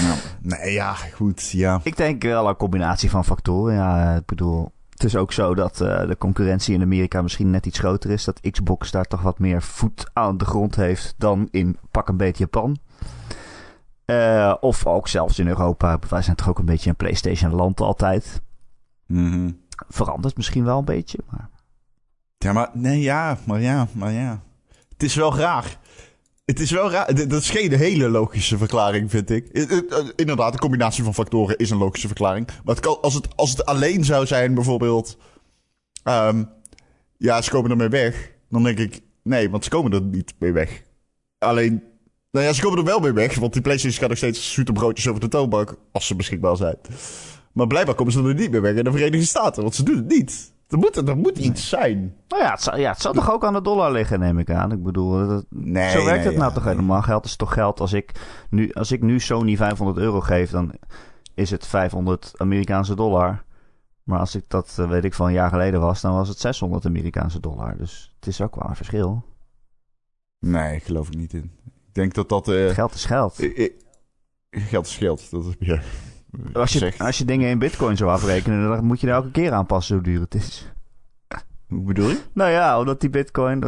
Nou, 0.03 0.19
nee, 0.43 0.73
ja, 0.73 0.95
goed. 0.95 1.51
Ja. 1.51 1.81
Ik 1.83 1.97
denk 1.97 2.23
wel 2.23 2.49
een 2.49 2.57
combinatie 2.57 3.11
van 3.11 3.25
factoren. 3.25 3.75
Ja, 3.75 4.15
ik 4.15 4.27
bedoel, 4.27 4.73
het 4.91 5.05
is 5.05 5.17
ook 5.17 5.33
zo 5.33 5.55
dat 5.55 5.81
eh, 5.81 6.07
de 6.07 6.17
concurrentie 6.19 6.75
in 6.75 6.83
Amerika 6.83 7.23
misschien 7.23 7.51
net 7.51 7.67
iets 7.67 7.79
groter 7.79 8.11
is. 8.11 8.25
Dat 8.25 8.41
Xbox 8.51 8.91
daar 8.91 9.05
toch 9.05 9.23
wat 9.23 9.39
meer 9.39 9.63
voet 9.63 10.11
aan 10.13 10.39
de 10.39 10.45
grond 10.45 10.77
heeft 10.77 11.15
dan 11.19 11.49
in 11.51 11.77
pak 11.91 12.09
een 12.09 12.17
beetje 12.17 12.45
Japan. 12.45 12.79
Eh, 14.05 14.55
of 14.61 14.87
ook 14.87 15.09
zelfs 15.09 15.39
in 15.39 15.49
Europa. 15.49 15.99
Wij 16.09 16.23
zijn 16.23 16.37
toch 16.37 16.49
ook 16.49 16.59
een 16.59 16.65
beetje 16.65 16.91
een 16.91 16.97
PlayStation 16.97 17.55
land 17.55 17.81
altijd. 17.81 18.43
Mhm. 19.07 19.51
Verandert 19.89 20.37
misschien 20.37 20.65
wel 20.65 20.79
een 20.79 20.85
beetje. 20.85 21.19
Maar... 21.31 21.49
Ja, 22.39 22.53
maar 22.53 22.71
nee, 22.73 23.01
ja, 23.01 23.39
maar 23.47 23.61
ja, 23.61 23.87
maar 23.93 24.13
ja. 24.13 24.43
Het 24.89 25.03
is 25.03 25.15
wel 25.15 25.37
raar. 25.37 25.79
Het 26.49 26.61
is 26.61 26.71
wel 26.71 26.91
raar. 26.91 27.15
Dat 27.29 27.41
is 27.41 27.51
geen 27.51 27.73
hele 27.73 28.09
logische 28.09 28.59
verklaring, 28.59 29.11
vind 29.11 29.31
ik. 29.31 29.49
Uh, 29.53 29.79
Inderdaad, 30.17 30.53
een 30.53 30.59
combinatie 30.59 31.05
van 31.05 31.15
factoren 31.15 31.57
is 31.57 31.71
een 31.71 31.79
logische 31.79 32.07
verklaring. 32.07 32.49
Maar 32.65 32.81
als, 32.81 33.15
het, 33.15 33.37
als 33.37 33.51
het 33.51 33.67
alleen 33.67 34.05
zou 34.05 34.27
zijn, 34.27 34.55
bijvoorbeeld. 34.55 35.17
ehm, 36.03 36.45
ja, 37.19 37.43
ze 37.43 37.51
komen 37.51 37.71
ermee 37.71 37.89
weg. 37.89 38.33
Dan 38.49 38.63
denk 38.63 38.79
ik, 38.79 39.01
nee, 39.23 39.51
want 39.51 39.65
ze 39.65 39.71
komen 39.71 39.93
er 39.93 40.03
niet 40.03 40.35
mee 40.39 40.53
weg. 40.53 40.83
Alleen, 41.39 41.83
nou 42.31 42.47
ja, 42.47 42.53
ze 42.53 42.63
komen 42.63 42.79
er 42.79 42.85
wel 42.85 43.01
mee 43.01 43.13
weg. 43.13 43.35
Want 43.35 43.53
die 43.53 43.63
PlayStation 43.63 43.99
gaat 44.01 44.09
nog 44.09 44.19
steeds 44.19 44.53
zoete 44.53 44.73
broodjes 44.73 45.09
over 45.09 45.21
de 45.21 45.29
toonbank. 45.29 45.77
Als 45.93 46.07
ze 46.07 46.17
beschikbaar 46.17 46.57
zijn. 46.57 46.77
Maar 47.53 47.67
blijkbaar 47.67 47.95
komen 47.95 48.13
ze 48.13 48.23
er 48.23 48.35
niet 48.35 48.51
mee 48.51 48.61
weg 48.61 48.75
in 48.75 48.85
de 48.85 48.91
Verenigde 48.91 49.27
Staten. 49.27 49.63
Want 49.63 49.75
ze 49.75 49.83
doen 49.83 49.97
het 49.97 50.09
niet. 50.09 50.53
Er 50.69 50.79
moet, 50.79 50.97
er 51.09 51.17
moet 51.17 51.39
iets 51.39 51.69
zijn. 51.69 52.15
Nou 52.29 52.43
ja, 52.43 52.51
het 52.51 52.63
zal, 52.63 52.79
ja, 52.79 52.91
het 52.91 53.01
zal 53.01 53.13
toch 53.13 53.33
ook 53.33 53.45
aan 53.45 53.53
de 53.53 53.63
dollar 53.63 53.93
liggen, 53.93 54.19
neem 54.21 54.39
ik 54.39 54.51
aan. 54.51 54.73
Ik 54.73 54.83
bedoel, 54.83 55.29
dat, 55.29 55.47
Nee, 55.51 55.91
zo 55.91 56.05
werkt 56.05 56.19
nee, 56.19 56.27
het 56.27 56.37
nou 56.37 56.49
ja, 56.49 56.55
toch 56.55 56.65
helemaal. 56.65 57.03
Geld 57.03 57.25
is 57.25 57.37
toch 57.37 57.53
geld. 57.53 57.81
Als 57.81 57.93
ik, 57.93 58.13
nu, 58.51 58.73
als 58.73 58.93
ik 58.93 59.03
nu 59.03 59.21
Sony 59.21 59.57
500 59.57 59.99
euro 59.99 60.21
geef, 60.21 60.51
dan 60.51 60.73
is 61.35 61.51
het 61.51 61.67
500 61.67 62.33
Amerikaanse 62.37 62.95
dollar. 62.95 63.45
Maar 64.03 64.19
als 64.19 64.35
ik 64.35 64.45
dat, 64.49 64.77
eh, 64.79 64.89
weet 64.89 65.05
ik, 65.05 65.15
van 65.15 65.27
een 65.27 65.33
jaar 65.33 65.51
geleden 65.51 65.81
was, 65.81 66.01
dan 66.01 66.13
was 66.15 66.29
het 66.29 66.39
600 66.39 66.87
Amerikaanse 66.87 67.41
dollar. 67.41 67.77
Dus 67.77 68.13
het 68.17 68.27
is 68.29 68.41
ook 68.41 68.55
wel 68.55 68.69
een 68.69 68.77
verschil. 68.77 69.25
Nee, 70.39 70.77
ik 70.77 70.83
geloof 70.85 71.09
ik 71.09 71.17
niet 71.17 71.33
in. 71.33 71.51
Ik 71.87 71.95
denk 71.95 72.15
dat 72.15 72.29
dat... 72.29 72.49
eh, 72.49 72.69
Geld 72.69 72.95
is 72.95 73.05
geld. 73.05 73.35
geld 74.51 74.87
is 74.87 74.97
geld. 74.97 75.31
Dat 75.31 75.45
is 75.45 75.55
meer... 75.59 75.85
Als 76.53 76.73
je, 76.73 76.93
als 76.99 77.19
je 77.19 77.25
dingen 77.25 77.49
in 77.49 77.59
bitcoin 77.59 77.97
zou 77.97 78.11
afrekenen, 78.11 78.69
dan 78.69 78.85
moet 78.85 79.01
je 79.01 79.07
er 79.07 79.13
elke 79.13 79.31
keer 79.31 79.53
aanpassen 79.53 79.95
hoe 79.95 80.05
duur 80.05 80.21
het 80.21 80.35
is. 80.35 80.73
Hoe 81.69 81.83
bedoel 81.83 82.09
je? 82.09 82.21
Nou 82.33 82.51
ja, 82.51 82.79
omdat 82.79 83.01
die 83.01 83.11
bitcoin, 83.11 83.61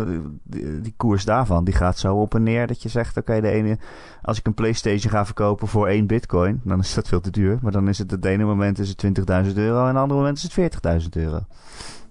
die, 0.44 0.80
die 0.80 0.94
koers 0.96 1.24
daarvan, 1.24 1.64
die 1.64 1.74
gaat 1.74 1.98
zo 1.98 2.16
op 2.16 2.34
en 2.34 2.42
neer 2.42 2.66
dat 2.66 2.82
je 2.82 2.88
zegt, 2.88 3.16
oké, 3.16 3.40
de 3.40 3.50
ene, 3.50 3.78
als 4.22 4.38
ik 4.38 4.46
een 4.46 4.54
Playstation 4.54 5.12
ga 5.12 5.24
verkopen 5.24 5.68
voor 5.68 5.88
één 5.88 6.06
bitcoin, 6.06 6.60
dan 6.64 6.80
is 6.80 6.94
dat 6.94 7.08
veel 7.08 7.20
te 7.20 7.30
duur. 7.30 7.58
Maar 7.62 7.72
dan 7.72 7.88
is 7.88 7.98
het 7.98 8.10
het 8.10 8.24
ene 8.24 8.44
moment 8.44 8.78
is 8.78 8.88
het 8.88 9.04
20.000 9.04 9.54
euro 9.54 9.80
en 9.80 9.86
het 9.86 9.96
andere 9.96 10.20
moment 10.20 10.36
is 10.36 10.42
het 10.42 11.02
40.000 11.02 11.08
euro. 11.10 11.46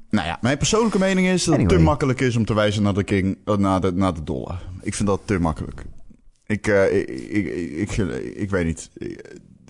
Nou 0.10 0.28
ja, 0.28 0.38
mijn 0.42 0.58
persoonlijke 0.58 1.00
mening 1.00 1.28
is 1.28 1.44
dat 1.44 1.58
het 1.58 1.70
te 1.70 1.80
makkelijk 1.80 2.20
is 2.20 2.36
om 2.36 2.46
te 2.46 2.54
wijzen 2.54 2.84
naar 2.84 2.94
de, 2.94 3.04
king, 3.04 3.38
eh, 3.46 3.56
naar 3.56 3.82
de, 3.82 3.92
naar 3.92 4.14
de 4.14 4.24
dollar. 4.24 4.62
Ik 4.82 4.94
vind 4.94 5.08
dat 5.08 5.22
te 5.26 5.40
makkelijk. 5.40 5.86
Ik, 6.46 6.68
eh, 6.68 6.98
ik, 6.98 7.10
ik, 7.10 7.98
ik, 7.98 7.98
ik 8.36 8.50
weet 8.50 8.66
niet. 8.66 8.90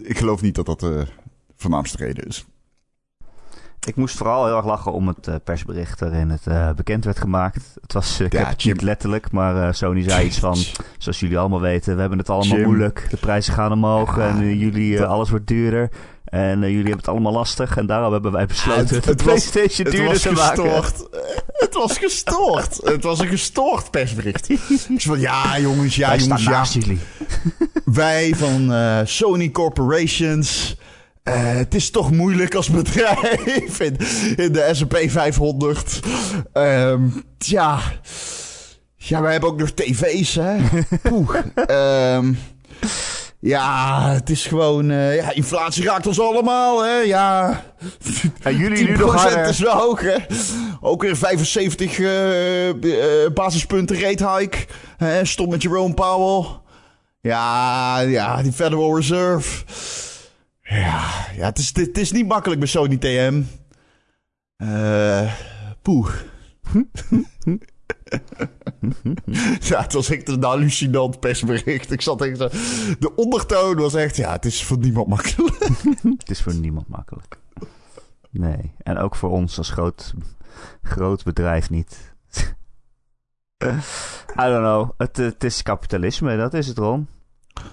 Ik, 0.02 0.18
geloof 0.18 0.42
niet 0.42 0.56
dat 0.56 0.66
dat 0.66 0.80
de 0.80 1.06
voornaamste 1.56 1.98
reden 1.98 2.26
is. 2.28 2.46
Ik 3.88 3.96
moest 3.96 4.18
vooral 4.18 4.46
heel 4.46 4.56
erg 4.56 4.66
lachen 4.66 4.92
om 4.94 5.08
het 5.08 5.28
eh, 5.28 5.36
persbericht 5.44 6.00
waarin 6.00 6.30
het 6.30 6.48
eh, 6.48 6.72
bekend 6.72 7.06
werd 7.06 7.20
gemaakt. 7.20 7.76
Het 7.82 7.94
was, 7.94 8.20
eh, 8.20 8.26
ik 8.26 8.32
Ja, 8.34 8.40
heb 8.40 8.48
het 8.50 8.66
niet 8.66 8.82
letterlijk, 8.82 9.32
maar 9.32 9.68
eh, 9.68 9.74
Sony 9.74 10.02
zei 10.10 10.26
iets 10.26 10.40
van, 10.40 10.56
zoals 10.98 11.20
jullie 11.20 11.38
allemaal 11.38 11.62
weten, 11.62 11.94
we 11.96 12.00
hebben 12.00 12.18
het 12.20 12.30
allemaal 12.30 12.58
Jim. 12.58 12.66
moeilijk. 12.66 13.08
De 13.10 13.18
prijzen 13.18 13.54
gaan 13.54 13.72
omhoog 13.72 14.16
Ja, 14.18 14.28
en 14.28 14.42
eh, 14.42 14.60
jullie, 14.60 14.98
eh, 14.98 15.10
alles 15.10 15.30
wordt 15.30 15.48
duurder. 15.48 15.90
En 16.30 16.54
eh, 16.64 16.70
jullie 16.70 16.76
hebben 16.78 16.98
het 16.98 17.08
allemaal 17.08 17.32
lastig 17.34 17.78
en 17.78 17.86
daarom 17.86 18.12
hebben 18.14 18.32
wij 18.32 18.46
besloten 18.46 18.80
het- 18.82 18.90
het, 18.90 19.06
het 19.06 19.18
de 19.18 19.24
PlayStation 19.24 19.90
duurder 19.92 20.34
was 20.34 20.48
maken. 20.48 20.84
gestoord. 20.84 21.08
Het 21.54 21.74
was 21.74 21.98
gestoord. 21.98 22.80
Het 22.84 23.04
was 23.04 23.20
een 23.20 23.28
gestoord 23.28 23.92
persbericht. 23.92 24.46
Zei 24.46 25.00
van, 25.00 25.20
ja 25.20 25.60
jongens, 25.60 25.96
ja 25.96 26.08
wij 26.10 26.18
jongens, 26.18 26.44
ja. 26.44 26.64
jullie. 26.80 27.00
Wij 27.86 28.34
van 28.36 28.74
eh, 28.74 29.00
Sony 29.04 29.52
Corporations. 29.52 30.78
eh, 31.24 31.34
het 31.54 31.76
is 31.76 31.90
toch 31.90 32.12
moeilijk 32.12 32.56
als 32.56 32.70
bedrijf 32.70 33.80
in, 33.80 33.98
in 34.36 34.52
de 34.52 34.70
S&P 34.72 34.98
500. 35.08 36.00
Ehm 36.54 37.02
ja. 37.38 37.80
Ja, 38.96 39.22
wij 39.22 39.32
hebben 39.32 39.50
ook 39.50 39.60
nog 39.60 39.70
tv's, 39.72 40.36
hè. 40.36 40.56
Poeh. 41.10 41.36
Ehm, 41.56 42.34
ja, 43.40 44.10
het 44.12 44.30
is 44.30 44.46
gewoon... 44.46 44.92
eh, 44.92 45.16
ja, 45.16 45.32
inflatie 45.32 45.84
raakt 45.84 46.08
ons 46.08 46.20
allemaal, 46.20 46.84
hè. 46.84 46.96
Ja. 46.98 47.64
En 48.44 48.58
jullie 48.58 48.88
nu 48.88 48.96
10% 48.96 49.00
nog 49.00 49.14
harder. 49.16 49.48
is 49.48 49.60
wel 49.60 49.76
hoog, 49.78 50.02
hè. 50.02 50.16
Ook 50.82 51.02
weer 51.02 51.16
75 51.18 52.00
eh, 52.00 52.70
eh, 52.70 53.34
basispunten 53.34 54.00
rate 54.00 54.30
hike. 54.30 54.58
Hè, 54.98 55.26
stop 55.26 55.50
met 55.50 55.62
Jerome 55.62 55.94
Powell. 55.94 56.60
Ja, 57.22 58.00
ja, 58.00 58.42
die 58.42 58.52
Federal 58.52 58.96
Reserve. 58.96 59.64
Ja, 60.62 61.04
ja 61.36 61.46
het, 61.46 61.58
is, 61.58 61.72
het 61.74 61.98
is 61.98 62.12
niet 62.12 62.28
makkelijk 62.28 62.60
bij 62.60 62.70
Sony 62.70 62.98
TM. 62.98 63.42
Eh 64.58 65.32
poeh. 65.82 66.10
ja, 69.70 69.82
het 69.82 69.94
was 69.94 70.10
echt 70.10 70.28
een 70.30 70.44
hallucinant 70.44 71.20
persbericht. 71.20 71.92
Ik 71.92 72.02
zat 72.02 72.22
echt 72.22 72.38
zo... 72.38 72.48
De 73.00 73.16
ondertoon 73.16 73.76
was 73.76 73.94
echt... 73.94 74.16
Ja, 74.16 74.32
het 74.32 74.46
is 74.46 74.64
voor 74.64 74.78
niemand 74.78 75.08
makkelijk. 75.08 75.58
Het 76.18 76.30
is 76.30 76.42
voor 76.42 76.54
niemand 76.56 76.88
makkelijk. 76.88 77.38
Nee, 78.30 78.74
en 78.84 78.98
ook 78.98 79.16
voor 79.16 79.30
ons 79.30 79.58
als 79.58 79.70
groot, 79.70 80.14
groot 80.82 81.24
bedrijf 81.24 81.70
niet. 81.70 82.14
I 83.64 83.68
don't 84.36 84.58
know. 84.64 84.90
Het, 84.98 85.18
het 85.18 85.44
is 85.44 85.64
kapitalisme, 85.64 86.38
dat 86.38 86.54
is 86.54 86.68
het, 86.68 86.78
Ron. 86.78 87.08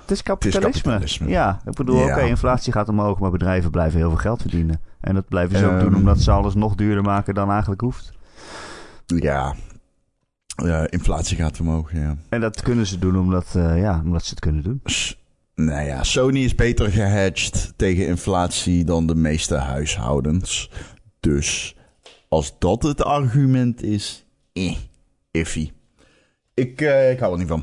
Het 0.01 0.11
is 0.11 0.23
kapitalisme. 0.23 0.71
kapitalisme. 0.73 1.29
Ja, 1.29 1.61
ik 1.67 1.73
bedoel, 1.75 1.97
Ja. 2.07 2.17
oké, 2.17 2.21
inflatie 2.27 2.73
gaat 2.73 2.89
omhoog, 2.89 3.19
maar 3.19 3.31
bedrijven 3.31 3.71
blijven 3.71 3.99
heel 3.99 4.09
veel 4.09 4.19
geld 4.19 4.41
verdienen. 4.41 4.81
En 5.01 5.15
dat 5.15 5.29
blijven 5.29 5.59
ze 5.59 5.65
ook 5.67 5.79
doen 5.81 5.89
Ehm. 5.89 5.97
omdat 5.97 6.21
ze 6.21 6.31
alles 6.31 6.55
nog 6.55 6.75
duurder 6.75 7.03
maken 7.03 7.35
dan 7.35 7.51
eigenlijk 7.51 7.81
hoeft. 7.81 8.13
Ja. 9.07 9.55
Ja, 10.57 10.91
inflatie 10.91 11.37
gaat 11.37 11.61
omhoog, 11.61 11.93
ja. 11.93 12.17
En 12.29 12.41
dat 12.41 12.63
kunnen 12.63 12.87
ze 12.87 12.99
doen 12.99 13.19
omdat, 13.19 13.55
eh, 13.55 13.79
ja, 13.81 14.01
omdat 14.05 14.25
ze 14.25 14.31
het 14.31 14.41
kunnen 14.41 14.63
doen. 14.63 14.81
S- 14.85 15.19
Nou 15.55 15.87
ja, 15.87 16.03
Sony 16.03 16.39
is 16.45 16.55
beter 16.55 16.91
gehedged 16.91 17.73
tegen 17.77 18.07
inflatie 18.07 18.85
dan 18.85 19.07
de 19.07 19.15
meeste 19.15 19.55
huishoudens. 19.55 20.71
Dus 21.21 21.77
als 22.29 22.59
dat 22.59 22.83
het 22.83 23.03
argument 23.05 23.83
is, 23.83 24.27
eh, 24.53 24.77
iffy. 25.31 25.73
Ik, 26.55 26.81
eh, 26.81 27.11
ik 27.11 27.19
hou 27.19 27.33
er 27.33 27.39
niet 27.39 27.49
van. 27.49 27.63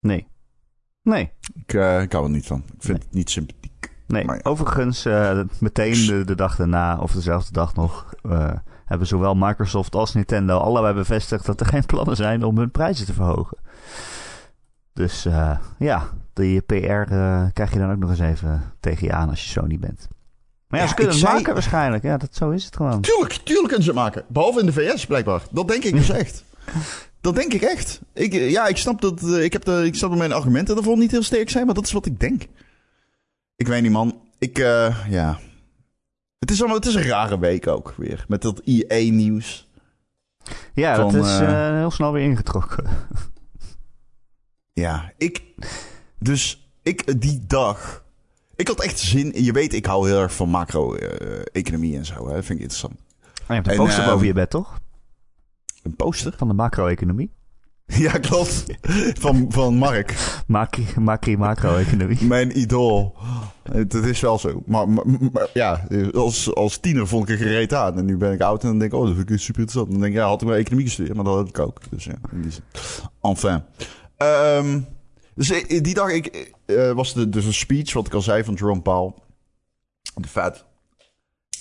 Nee. 0.00 0.26
Nee. 1.02 1.30
Ik, 1.54 1.74
eh, 1.74 2.02
ik 2.02 2.12
hou 2.12 2.24
er 2.24 2.30
niet 2.30 2.46
van. 2.46 2.58
Ik 2.58 2.82
vind 2.82 2.98
Nee. 2.98 3.06
het 3.06 3.14
niet 3.14 3.30
sympathiek. 3.30 3.92
Nee, 4.06 4.24
Maar 4.24 4.36
ja. 4.36 4.40
overigens, 4.50 5.04
meteen 5.60 6.06
de, 6.06 6.22
de 6.24 6.34
dag 6.34 6.56
daarna, 6.56 6.98
of 6.98 7.12
dezelfde 7.12 7.52
dag 7.52 7.74
nog, 7.74 8.14
hebben 8.84 9.06
zowel 9.06 9.34
Microsoft 9.34 9.94
als 9.94 10.14
Nintendo 10.14 10.58
allebei 10.58 10.94
bevestigd 10.94 11.46
dat 11.46 11.60
er 11.60 11.66
geen 11.66 11.86
plannen 11.86 12.16
zijn 12.16 12.44
om 12.44 12.58
hun 12.58 12.70
prijzen 12.70 13.06
te 13.06 13.12
verhogen. 13.12 13.56
Dus 14.92 15.24
eh, 15.24 15.58
ja, 15.78 16.08
die 16.32 16.60
PR 16.60 16.74
eh, 16.82 17.44
krijg 17.52 17.72
je 17.72 17.78
dan 17.78 17.90
ook 17.90 17.98
nog 17.98 18.10
eens 18.10 18.18
even 18.18 18.72
tegen 18.80 19.06
je 19.06 19.12
aan 19.12 19.28
als 19.28 19.44
je 19.44 19.48
Sony 19.50 19.78
bent. 19.78 20.08
Maar 20.68 20.78
ja, 20.80 20.84
Ja, 20.84 20.88
ze 20.90 20.94
kunnen 20.94 21.12
het 21.14 21.22
zei- 21.22 21.34
maken 21.36 21.52
waarschijnlijk. 21.52 22.02
Ja, 22.02 22.16
dat, 22.16 22.34
zo 22.34 22.50
is 22.50 22.64
het 22.64 22.76
gewoon. 22.76 23.00
Tuurlijk, 23.00 23.32
tuurlijk 23.32 23.66
kunnen 23.68 23.84
ze 23.84 23.90
het 23.90 23.98
maken. 24.00 24.24
Behalve 24.28 24.60
in 24.60 24.66
de 24.66 24.72
VS, 24.72 25.06
blijkbaar. 25.06 25.42
Dat 25.50 25.68
denk 25.68 25.84
ik 25.84 25.92
dus 25.92 26.10
echt. 26.22 26.44
Dat 27.20 27.34
denk 27.34 27.52
ik 27.52 27.62
echt. 27.62 28.00
Ik, 28.12 28.34
eh, 28.34 28.50
ja, 28.50 28.66
ik 28.66 28.76
snap 28.76 29.00
dat. 29.00 29.22
ik, 29.28 29.52
heb 29.52 29.64
de, 29.64 29.84
ik 29.86 29.94
snap 29.94 30.10
dat 30.10 30.18
mijn 30.18 30.32
argumenten 30.32 30.74
daarvoor 30.74 30.98
niet 30.98 31.10
heel 31.10 31.22
sterk 31.22 31.50
zijn, 31.50 31.66
maar 31.66 31.74
dat 31.74 31.84
is 31.84 31.92
wat 31.92 32.06
ik 32.06 32.20
denk. 32.20 32.42
Ik 33.56 33.66
weet 33.66 33.82
niet, 33.82 33.92
man. 33.92 34.20
Ik, 34.38 34.56
ja. 35.08 35.38
Het 36.44 36.52
is, 36.52 36.58
allemaal, 36.58 36.78
het 36.78 36.86
is 36.86 36.94
een 36.94 37.02
rare 37.02 37.38
week 37.38 37.66
ook 37.66 37.94
weer. 37.96 38.24
Met 38.28 38.42
dat 38.42 38.60
IE-nieuws. 38.64 39.68
Ja, 40.74 40.96
dat 40.96 41.14
is 41.14 41.38
eh, 41.38 41.68
eh, 41.68 41.76
heel 41.76 41.90
snel 41.90 42.12
weer 42.12 42.22
ingetrokken. 42.22 42.86
Ja, 44.72 45.12
ik. 45.16 45.42
Dus 46.18 46.70
ik, 46.82 47.20
die 47.20 47.44
dag. 47.46 48.04
Ik 48.56 48.68
had 48.68 48.82
echt 48.82 48.98
zin. 48.98 49.44
Je 49.44 49.52
weet, 49.52 49.72
ik 49.72 49.86
hou 49.86 50.08
heel 50.08 50.20
erg 50.20 50.34
van 50.34 50.48
macro-economie 50.48 51.96
en 51.96 52.04
zo. 52.04 52.28
Hè. 52.28 52.34
Dat 52.34 52.44
vind 52.44 52.58
ik 52.58 52.64
interessant. 52.64 52.94
Oh, 52.94 53.46
je 53.46 53.54
hebt 53.54 53.66
een 53.66 53.72
En, 53.72 53.78
poster 53.78 54.02
ehm, 54.02 54.10
boven 54.10 54.26
je 54.26 54.32
bed, 54.32 54.50
toch? 54.50 54.78
Een 55.82 55.96
poster? 55.96 56.34
Van 56.36 56.48
de 56.48 56.54
macro-economie. 56.54 57.30
Ja, 58.06 58.12
klopt. 58.12 58.64
Van, 59.20 59.46
van 59.48 59.74
Mark. 59.76 60.14
Macri, 60.46 60.86
macri 61.00 61.36
macro-economie. 61.36 62.24
Mijn 62.24 62.58
idool. 62.58 63.14
Het, 63.62 63.92
het 63.92 64.04
is 64.04 64.20
wel 64.20 64.38
zo. 64.38 64.62
Maar, 64.66 64.88
maar- 64.88 65.04
maar 65.32 65.48
ja, 65.52 65.86
als, 66.14 66.54
als 66.54 66.76
tiener 66.78 67.06
vond 67.08 67.28
ik 67.28 67.30
er 67.40 67.44
gereed 67.46 67.74
aan. 67.74 67.98
En 67.98 68.04
nu 68.04 68.16
ben 68.16 68.32
ik 68.32 68.40
oud 68.40 68.62
en 68.62 68.68
dan 68.68 68.78
denk 68.78 68.92
ik, 68.92 68.98
oh, 68.98 69.06
dat 69.06 69.16
vind 69.16 69.30
ik 69.30 69.38
super 69.38 69.60
interessant. 69.60 69.90
Dan 69.92 70.00
denk 70.00 70.12
ik, 70.12 70.18
ja, 70.20 70.26
had 70.26 70.42
ik 70.42 70.48
maar 70.48 70.56
economie 70.56 70.86
gestudeerd, 70.86 71.14
maar 71.16 71.24
dat 71.24 71.34
had 71.34 71.48
ik 71.48 71.58
ook. 71.58 71.80
Dus 71.90 72.04
ja, 72.04 72.14
in 72.32 72.42
die 72.42 72.50
zin. 72.50 72.62
Enfin. 73.20 73.62
Ehm, 74.16 74.80
dus 75.34 75.50
eh, 75.50 75.82
die 75.82 75.94
dag 75.94 76.10
ik, 76.10 76.52
eh, 76.66 76.90
was 76.92 77.12
de, 77.14 77.28
dus 77.28 77.44
een 77.44 77.54
speech, 77.54 77.92
wat 77.92 78.06
ik 78.06 78.14
al 78.14 78.22
zei, 78.22 78.44
van 78.44 78.54
Jerome 78.54 78.80
Powell. 78.80 79.12
De 80.14 80.28
vet. 80.28 80.64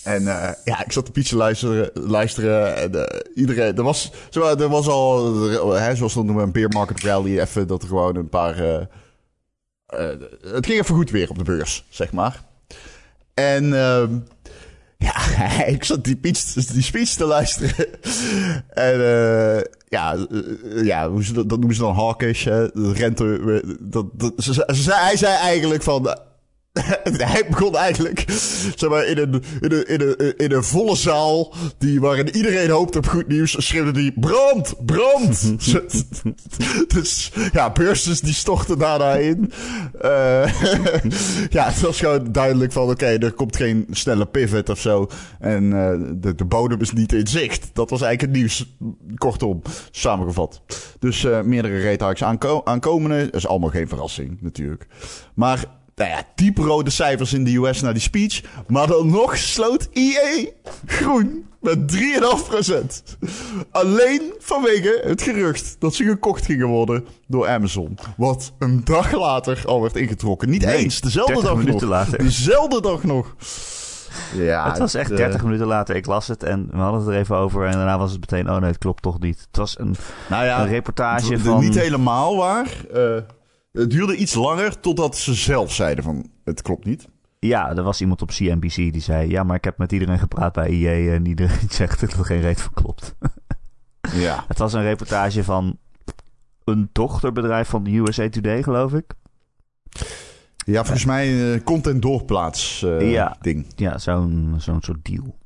En 0.04 0.28
eh, 0.28 0.50
ja, 0.66 0.86
ik 0.86 0.92
zat 0.92 1.06
de 1.06 1.24
te 1.24 1.36
luisteren, 1.36 1.90
luisteren 1.94 2.76
en 2.78 3.08
eh, 3.08 3.20
iedereen, 3.36 3.78
er 3.78 3.84
was, 3.84 4.12
er 4.32 4.70
was 4.70 4.88
al, 4.88 5.72
hè, 5.72 5.96
zoals 5.96 6.14
dat 6.14 6.24
noemen, 6.24 6.44
een 6.44 6.52
bear 6.52 6.70
market 6.70 7.02
rally, 7.04 7.40
even 7.40 7.68
dat 7.68 7.82
er 7.82 7.88
gewoon 7.88 8.16
een 8.16 8.30
paar, 8.30 8.60
eh, 8.60 8.86
het 10.54 10.66
ging 10.66 10.80
even 10.80 10.96
goed 10.96 11.12
weer 11.12 11.30
op 11.30 11.38
de 11.38 11.44
beurs, 11.44 11.86
zeg 11.90 12.12
maar. 12.12 12.44
En 13.34 13.74
ehm, 13.74 14.18
ja, 14.98 15.16
ik 15.66 15.84
zat 15.84 16.04
die, 16.04 16.16
speech, 16.18 16.66
die 16.66 16.82
speech 16.84 17.10
te 17.10 17.26
luisteren. 17.26 17.86
en 18.70 18.98
ja, 19.88 20.18
ja 20.84 21.10
hoe 21.10 21.24
ze 21.24 21.34
dat, 21.34 21.48
noemen 21.48 21.76
ze 21.76 21.82
dan 21.82 21.96
hawkish. 21.96 22.44
Hè? 22.46 22.68
De 22.68 22.94
rente, 22.94 23.64
dat, 23.82 24.06
ze- 24.38 24.94
hij 24.94 25.18
zei 25.18 25.34
eigenlijk 25.36 25.84
van... 25.84 26.18
hij 27.34 27.46
begon 27.50 27.76
eigenlijk 27.76 28.26
zeg 28.76 28.90
maar, 28.90 29.06
in, 29.06 29.18
een, 29.18 29.44
in, 29.62 29.72
een, 29.72 29.88
in, 29.88 30.02
een, 30.02 30.38
in 30.38 30.52
een 30.52 30.64
volle 30.64 30.96
zaal 30.96 31.54
die, 31.78 32.00
waarin 32.00 32.36
iedereen 32.36 32.70
hoopt 32.70 32.96
op 32.96 33.08
goed 33.08 33.28
nieuws. 33.28 33.56
Schreeuwde 33.66 33.92
die 33.92 34.14
brand, 34.20 34.74
brand. 34.86 35.56
dus 36.96 37.32
ja, 37.52 37.72
beursers 37.72 38.22
die 38.22 38.34
stortten 38.34 38.78
daarna 38.78 39.14
in. 39.14 39.52
Eh, 40.02 40.10
ja, 41.58 41.66
het 41.66 41.82
was 41.82 42.00
gewoon 42.00 42.32
duidelijk 42.32 42.72
van 42.72 42.90
oké, 42.90 43.06
er 43.06 43.32
komt 43.32 43.56
geen 43.56 43.88
snelle 43.92 44.26
pivot 44.26 44.70
of 44.70 44.80
zo. 44.80 45.08
En 45.40 45.74
eh, 45.74 46.10
de, 46.16 46.36
de 46.36 46.46
bodem 46.46 46.82
is 46.82 46.94
niet 46.94 47.14
in 47.14 47.28
zicht. 47.28 47.70
Dat 47.74 47.90
was 47.90 48.02
eigenlijk 48.02 48.34
het 48.34 48.42
nieuws. 48.42 48.76
Kortom, 49.18 49.62
samengevat. 49.92 50.62
Dus 51.00 51.24
eh, 51.24 51.42
meerdere 51.42 51.90
rate 51.90 52.26
aanko 52.26 52.62
aankomende. 52.64 53.24
Dat 53.26 53.36
is 53.36 53.48
allemaal 53.48 53.70
geen 53.70 53.88
verrassing 53.88 54.38
natuurlijk. 54.42 54.88
Maar 55.34 55.82
nou 55.96 56.10
ja, 56.10 56.24
diep 56.36 56.58
rode 56.58 56.90
cijfers 56.90 57.34
in 57.34 57.44
de 57.44 57.56
US 57.56 57.82
na 57.82 57.92
die 57.92 58.02
speech. 58.02 58.42
Maar 58.68 58.88
dan 58.88 59.10
nog 59.10 59.38
sloot 59.38 59.90
EA 59.94 60.46
groen 60.86 61.46
met 61.62 61.78
3,5%. 61.96 63.18
Alleen 63.72 64.34
vanwege 64.40 65.02
het 65.06 65.22
gerucht 65.22 65.76
dat 65.80 65.94
ze 65.96 66.04
gekocht 66.04 66.46
gingen 66.46 66.68
worden 66.68 67.06
door 67.28 67.48
Amazon. 67.48 67.98
Wat 68.18 68.54
een 68.60 68.82
dag 68.84 69.12
later 69.12 69.62
al 69.66 69.82
werd 69.82 69.96
ingetrokken. 69.96 70.50
Niet 70.50 70.66
Nee, 70.66 70.78
eens, 70.78 71.02
dezelfde 71.02 71.34
30 71.34 71.50
dag 71.50 71.58
nog. 71.58 71.66
minuten 71.66 71.88
later. 71.88 72.18
Dezelfde 72.18 72.82
dag 72.82 73.04
nog. 73.04 73.36
Ja, 74.36 74.70
het 74.70 74.78
was 74.78 74.94
echt 74.94 75.12
eh, 75.12 75.18
30 75.18 75.44
minuten 75.44 75.68
later. 75.68 75.96
Ik 75.96 76.06
las 76.06 76.28
het 76.28 76.44
en 76.44 76.68
we 76.72 76.78
hadden 76.78 77.00
het 77.00 77.10
er 77.10 77.16
even 77.20 77.36
over. 77.36 77.66
En 77.66 77.72
daarna 77.72 77.98
was 77.98 78.12
het 78.12 78.20
meteen, 78.20 78.50
oh 78.50 78.58
nee, 78.58 78.70
het 78.70 78.78
klopt 78.78 79.02
toch 79.02 79.20
niet. 79.20 79.40
Het 79.48 79.58
was 79.58 79.80
een, 79.80 79.96
nou 80.30 80.46
ja, 80.46 80.62
een 80.62 80.68
reportage 80.68 81.32
het- 81.34 81.42
van... 81.42 81.60
Niet 81.60 81.76
helemaal 81.80 82.36
waar. 82.38 82.68
Eh, 82.94 83.02
het 83.74 83.90
duurde 83.90 84.16
iets 84.16 84.34
langer 84.34 84.80
totdat 84.80 85.18
ze 85.18 85.34
zelf 85.34 85.74
zeiden 85.74 86.04
van... 86.04 86.30
Het 86.44 86.62
klopt 86.62 86.86
niet. 86.86 87.08
Ja, 87.40 87.76
er 87.76 87.84
was 87.84 88.02
iemand 88.02 88.22
op 88.22 88.30
CNBC 88.30 88.76
die 88.76 89.00
zei... 89.02 89.30
Ja, 89.30 89.44
maar 89.44 89.56
ik 89.56 89.64
heb 89.64 89.78
met 89.78 89.92
iedereen 89.92 90.20
gepraat 90.20 90.54
bij 90.54 90.70
IE 90.70 91.12
en 91.12 91.26
iedereen 91.26 91.70
zegt 91.80 92.00
dat 92.00 92.14
er 92.14 92.26
geen 92.26 92.42
reet 92.42 92.62
van 92.62 92.74
klopt. 92.74 93.16
Ja. 94.14 94.44
Het 94.48 94.58
was 94.58 94.74
een 94.74 94.82
reportage 94.82 95.44
van 95.44 95.78
een 96.64 96.90
dochterbedrijf 96.92 97.68
van 97.70 97.84
de 97.84 97.98
USA 97.98 98.30
Today, 98.30 98.64
geloof 98.64 98.94
ik. 98.94 99.14
Ja, 100.66 100.84
volgens 100.84 101.06
mij 101.06 101.54
eh, 101.54 101.64
content 101.64 102.02
doorplaats 102.02 102.84
eh, 102.84 103.12
Ja. 103.12 103.38
ding. 103.42 103.66
Ja, 103.76 103.98
zo'n 103.98 104.56
zo'n 104.58 104.82
soort 104.82 105.06
deal. 105.06 105.38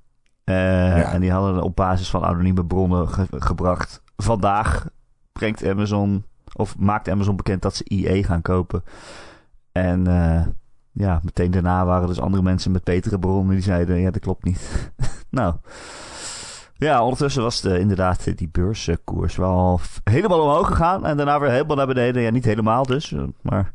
Eh, 0.43 1.13
En 1.13 1.21
die 1.21 1.31
hadden 1.31 1.61
op 1.63 1.75
basis 1.75 2.09
van 2.09 2.23
anonieme 2.23 2.65
bronnen 2.65 3.09
ge- 3.09 3.27
gebracht. 3.29 4.01
Vandaag 4.15 4.87
brengt 5.31 5.65
Amazon, 5.67 6.23
of 6.57 6.77
maakt 6.77 7.09
Amazon 7.09 7.35
bekend 7.35 7.61
dat 7.61 7.75
ze 7.75 7.83
IE 7.89 8.23
gaan 8.23 8.41
kopen. 8.41 8.83
En 9.71 10.07
eh, 10.07 10.45
ja, 10.91 11.19
meteen 11.23 11.51
daarna 11.51 11.85
waren 11.85 12.07
dus 12.07 12.19
andere 12.19 12.43
mensen 12.43 12.71
met 12.71 12.83
betere 12.83 13.19
bronnen 13.19 13.55
die 13.55 13.63
zeiden: 13.63 13.99
ja, 13.99 14.11
dat 14.11 14.21
klopt 14.21 14.43
niet. 14.43 14.91
nou. 15.29 15.55
Ja, 16.73 17.03
ondertussen 17.03 17.43
was 17.43 17.61
de, 17.61 17.79
inderdaad 17.79 18.27
eh, 18.27 18.35
die 18.35 18.49
beurskoers 18.51 19.35
wel 19.35 19.79
helemaal 20.03 20.41
omhoog 20.41 20.67
gegaan. 20.67 21.05
En 21.05 21.17
daarna 21.17 21.39
weer 21.39 21.49
helemaal 21.49 21.75
naar 21.75 21.87
beneden. 21.87 22.21
Ja, 22.21 22.29
niet 22.29 22.45
helemaal 22.45 22.83
dus. 22.83 23.11
eh, 23.11 23.23
Maar 23.41 23.71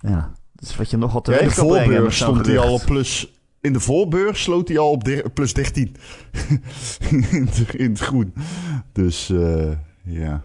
ja, 0.00 0.30
dat 0.52 0.68
is 0.68 0.76
wat 0.76 0.90
je 0.90 0.96
nogal 0.96 1.30
Ja, 1.30 1.38
in 1.38 1.48
de 1.48 1.54
voorbeurs 1.54 2.16
stond 2.16 2.46
hij 2.46 2.58
al 2.58 2.72
op 2.72 2.82
plus... 2.84 3.30
In 3.60 3.72
de 3.72 3.80
voorbeurs 3.80 4.42
sloot 4.42 4.68
hij 4.68 4.78
al 4.78 4.90
op 4.90 5.30
plus 5.34 5.54
13. 5.54 5.96
in, 7.10 7.46
het, 7.46 7.74
in 7.74 7.90
het 7.90 8.00
groen. 8.00 8.34
Dus 8.92 9.32
ja. 10.02 10.44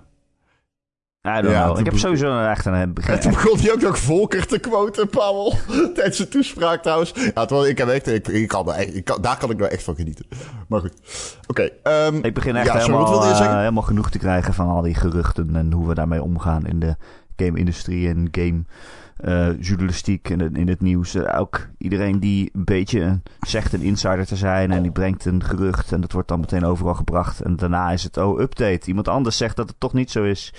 I 1.27 1.41
don't 1.41 1.53
Ja, 1.53 1.65
know. 1.65 1.79
Ik 1.79 1.85
heb 1.85 1.97
sowieso 1.97 2.31
een 2.31 2.49
echt 2.49 2.65
een... 2.65 2.73
En 2.73 2.93
toen 3.19 3.31
begon 3.31 3.59
hij 3.59 3.71
ook 3.71 3.81
nog 3.81 3.97
Volker 3.99 4.47
te 4.47 4.59
quoten, 4.59 5.09
Pavel. 5.09 5.53
Tijdens 5.95 6.15
zijn 6.17 6.29
toespraak 6.29 6.81
trouwens. 6.81 7.13
Ja, 7.33 7.45
terwijl 7.45 7.67
ik 7.67 7.77
heb 7.77 7.87
echt... 7.87 8.07
Ik, 8.07 8.27
ik 8.27 8.47
kan, 8.47 8.75
ik 8.75 9.03
kan, 9.03 9.21
daar 9.21 9.37
kan 9.37 9.49
ik 9.51 9.57
nou 9.57 9.71
echt 9.71 9.83
van 9.83 9.95
genieten. 9.95 10.25
Maar 10.67 10.79
goed. 10.79 10.93
Oké. 11.47 11.69
ehm, 11.83 12.15
Ik 12.15 12.33
begin 12.33 12.55
echt 12.55 12.65
Ja, 12.65 12.77
helemaal, 12.77 13.23
eh, 13.23 13.55
helemaal 13.57 13.83
genoeg 13.83 14.09
te 14.09 14.17
krijgen 14.17 14.53
van 14.53 14.67
al 14.67 14.81
die 14.81 14.95
geruchten 14.95 15.55
en 15.55 15.71
hoe 15.71 15.87
we 15.87 15.93
daarmee 15.93 16.23
omgaan 16.23 16.65
in 16.65 16.79
de 16.79 16.95
game-industrie 17.35 18.07
en 18.07 18.27
game 18.31 18.63
eh, 19.17 19.61
journalistiek 19.61 20.29
en 20.29 20.41
in, 20.41 20.55
in 20.55 20.67
het 20.67 20.81
nieuws. 20.81 21.15
Eh, 21.15 21.39
ook 21.39 21.67
iedereen 21.77 22.19
die 22.19 22.49
een 22.53 22.65
beetje 22.65 23.19
zegt 23.39 23.73
een 23.73 23.81
insider 23.81 24.25
te 24.25 24.35
zijn 24.35 24.71
en 24.71 24.81
die 24.81 24.91
brengt 24.91 25.25
een 25.25 25.43
gerucht 25.43 25.91
en 25.91 26.01
dat 26.01 26.11
wordt 26.11 26.27
dan 26.27 26.39
meteen 26.39 26.65
overal 26.65 26.95
gebracht. 26.95 27.41
En 27.41 27.55
daarna 27.55 27.91
is 27.91 28.03
het, 28.03 28.17
oh, 28.17 28.39
update. 28.39 28.87
Iemand 28.87 29.07
anders 29.07 29.37
zegt 29.37 29.55
dat 29.55 29.69
het 29.69 29.79
toch 29.79 29.93
niet 29.93 30.11
zo 30.11 30.23
is. 30.23 30.53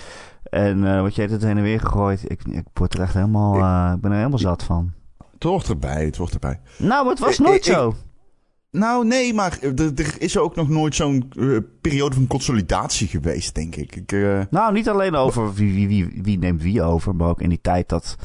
En 0.53 0.87
eh 0.95 1.01
wat 1.01 1.15
jij 1.15 1.25
het 1.25 1.43
heen 1.43 1.57
en 1.57 1.63
weer 1.63 1.79
gegooid. 1.79 2.23
Ik, 2.31 2.41
ik 2.49 2.63
word 2.73 2.93
er 2.93 3.01
echt 3.01 3.13
helemaal, 3.13 3.55
eh, 3.55 3.91
ik 3.95 4.01
ben 4.01 4.11
er 4.11 4.17
helemaal 4.17 4.39
zat 4.39 4.63
van. 4.63 4.91
het 5.33 5.43
hoort 5.43 5.69
erbij, 5.69 6.05
het 6.05 6.17
hoort 6.17 6.33
erbij. 6.33 6.59
Nou, 6.77 7.09
het 7.09 7.19
was 7.19 7.39
Ik- 7.39 7.45
nooit 7.45 7.67
ik- 7.67 7.73
zo. 7.73 7.93
Nou, 8.71 9.05
nee, 9.07 9.33
maar 9.33 9.57
er, 9.61 9.91
er 9.95 10.15
is 10.21 10.37
ook 10.37 10.55
nog 10.55 10.69
nooit 10.69 10.95
zo'n 10.95 11.31
eh, 11.39 11.57
periode 11.81 12.15
van 12.15 12.27
consolidatie 12.27 13.07
geweest, 13.07 13.55
denk 13.55 13.75
ik. 13.75 13.95
ik 13.95 14.11
eh, 14.11 14.39
Nou, 14.49 14.73
niet 14.73 14.89
alleen 14.89 15.15
over 15.15 15.53
wie, 15.53 15.73
wie, 15.73 15.87
wie, 15.87 16.19
wie 16.23 16.37
neemt 16.37 16.61
wie 16.61 16.81
over, 16.83 17.15
maar 17.15 17.27
ook 17.27 17.41
in 17.41 17.49
die 17.49 17.61
tijd 17.61 17.89
dat 17.89 18.15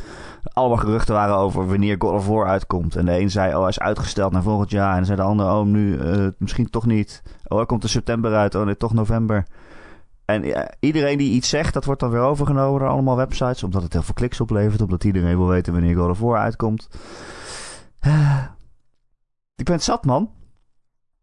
allemaal 0.52 0.76
geruchten 0.76 1.14
waren 1.14 1.36
over 1.36 1.66
wanneer 1.66 1.94
God 1.98 2.12
of 2.12 2.26
War 2.26 2.46
uitkomt. 2.46 2.96
En 2.96 3.04
de 3.04 3.20
een 3.20 3.30
zei, 3.30 3.54
oh, 3.54 3.60
hij 3.60 3.68
is 3.68 3.78
uitgesteld 3.80 4.32
naar 4.32 4.42
volgend 4.42 4.70
jaar. 4.70 4.90
En 4.90 4.96
dan 4.96 5.04
zei 5.06 5.16
de 5.18 5.24
ander, 5.24 5.46
oh, 5.46 5.64
nu 5.64 5.98
eh, 5.98 6.26
misschien 6.38 6.70
toch 6.70 6.86
niet. 6.86 7.22
Oh, 7.46 7.56
hij 7.56 7.66
komt 7.66 7.82
in 7.82 7.88
september 7.88 8.34
uit. 8.34 8.54
Oh, 8.54 8.64
nee, 8.64 8.76
toch 8.76 8.94
november. 8.94 9.46
En 10.28 10.42
ja, 10.42 10.70
iedereen 10.80 11.18
die 11.18 11.32
iets 11.32 11.48
zegt, 11.48 11.74
dat 11.74 11.84
wordt 11.84 12.00
dan 12.00 12.10
weer 12.10 12.20
overgenomen 12.20 12.80
door 12.80 12.88
allemaal 12.88 13.16
websites. 13.16 13.62
Omdat 13.62 13.82
het 13.82 13.92
heel 13.92 14.02
veel 14.02 14.14
kliks 14.14 14.40
oplevert. 14.40 14.80
Omdat 14.80 15.04
iedereen 15.04 15.36
wil 15.36 15.48
weten 15.48 15.72
wanneer 15.72 15.96
God 15.96 16.10
of 16.10 16.18
War 16.18 16.38
uitkomt. 16.38 16.88
Eh, 18.00 18.44
ik 19.56 19.64
ben 19.64 19.74
het 19.74 19.84
zat, 19.84 20.04
man. 20.04 20.30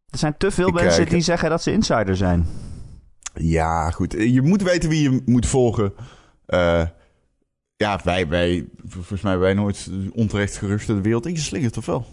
Er 0.10 0.18
zijn 0.18 0.38
te 0.38 0.52
veel 0.52 0.68
Ik, 0.68 0.76
eh, 0.76 0.84
mensen 0.84 1.10
die 1.10 1.22
zeggen 1.22 1.50
dat 1.50 1.64
ze 1.64 1.72
insider 1.72 2.16
zijn. 2.16 2.48
Ja, 3.34 3.92
goed. 3.92 4.12
Je 4.12 4.42
moet 4.42 4.62
weten 4.62 4.90
wie 4.90 5.12
je 5.12 5.22
moet 5.26 5.46
volgen. 5.46 5.94
Eh, 6.46 6.86
ja, 7.76 8.00
wij, 8.04 8.28
wij, 8.28 8.70
volgens 8.86 9.22
mij 9.22 9.38
wij 9.38 9.54
nooit 9.54 9.90
onterecht 10.14 10.58
geruchten 10.58 10.96
de 10.96 11.02
wereld 11.02 11.26
ingeslingerd, 11.26 11.78
of 11.78 11.86
wel? 11.86 12.06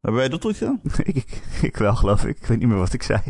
Hebben 0.00 0.20
wij 0.20 0.28
dat 0.28 0.44
ooit 0.44 0.56
gedaan? 0.56 0.80
ik, 1.04 1.06
ik, 1.16 1.40
ik 1.62 1.76
wel, 1.76 1.94
geloof 1.96 2.24
ik. 2.24 2.36
Ik 2.38 2.46
weet 2.46 2.58
niet 2.58 2.68
meer 2.68 2.76
wat 2.78 2.92
ik 2.92 3.02
zei. 3.02 3.20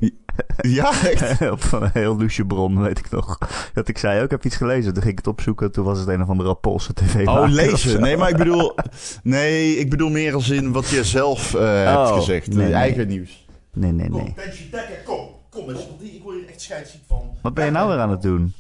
Ja, 0.61 1.03
echt? 1.03 1.41
Op 1.51 1.73
een 1.73 1.91
heel 1.93 2.17
loesje 2.17 2.45
bron, 2.47 2.81
weet 2.83 2.99
ik 2.99 3.11
nog. 3.11 3.39
Dat 3.75 3.89
ik 3.89 3.99
zei, 3.99 4.19
oh, 4.19 4.25
ik 4.25 4.31
heb 4.31 4.45
iets 4.45 4.57
gelezen. 4.57 4.93
Toen 4.93 5.03
ging 5.03 5.13
ik 5.13 5.19
het 5.19 5.27
opzoeken. 5.27 5.73
Toen 5.73 5.85
was 5.85 5.99
het 5.99 6.09
een 6.09 6.23
of 6.23 6.29
andere 6.29 6.55
Poolse 6.55 6.95
tv 6.95 7.27
Oh, 7.27 7.45
lezen. 7.49 8.01
Nee, 8.01 8.17
maar 8.17 8.29
ik 8.29 8.37
bedoel... 8.37 8.75
Nee, 9.23 9.77
ik 9.77 9.91
bedoel 9.91 10.11
meer 10.11 10.35
als 10.35 10.49
in 10.51 10.73
wat 10.73 10.89
je 10.89 11.05
zelf 11.05 11.55
eh, 11.55 11.85
hebt 11.85 11.97
Oh, 12.11 12.15
gezegd. 12.17 12.47
nee, 12.49 12.57
nee. 12.65 12.75
eigen 12.75 13.09
nieuws. 13.09 13.47
Nee, 13.73 13.93
nee, 13.93 14.09
nee. 14.11 14.35
Kom. 15.05 15.29
Kom 15.51 15.71
eens, 15.71 15.87
want 15.87 16.01
die- 16.01 16.13
ik 16.15 16.23
word 16.23 16.37
hier 16.37 16.49
echt 16.49 16.61
scheidsziek 16.61 17.03
van. 17.07 17.37
Wat 17.43 17.55
ben 17.55 17.65
je 17.65 17.71
nou 17.71 17.89
weer 17.89 17.99
aan 17.99 18.11
het 18.11 18.23
doen? 18.23 18.55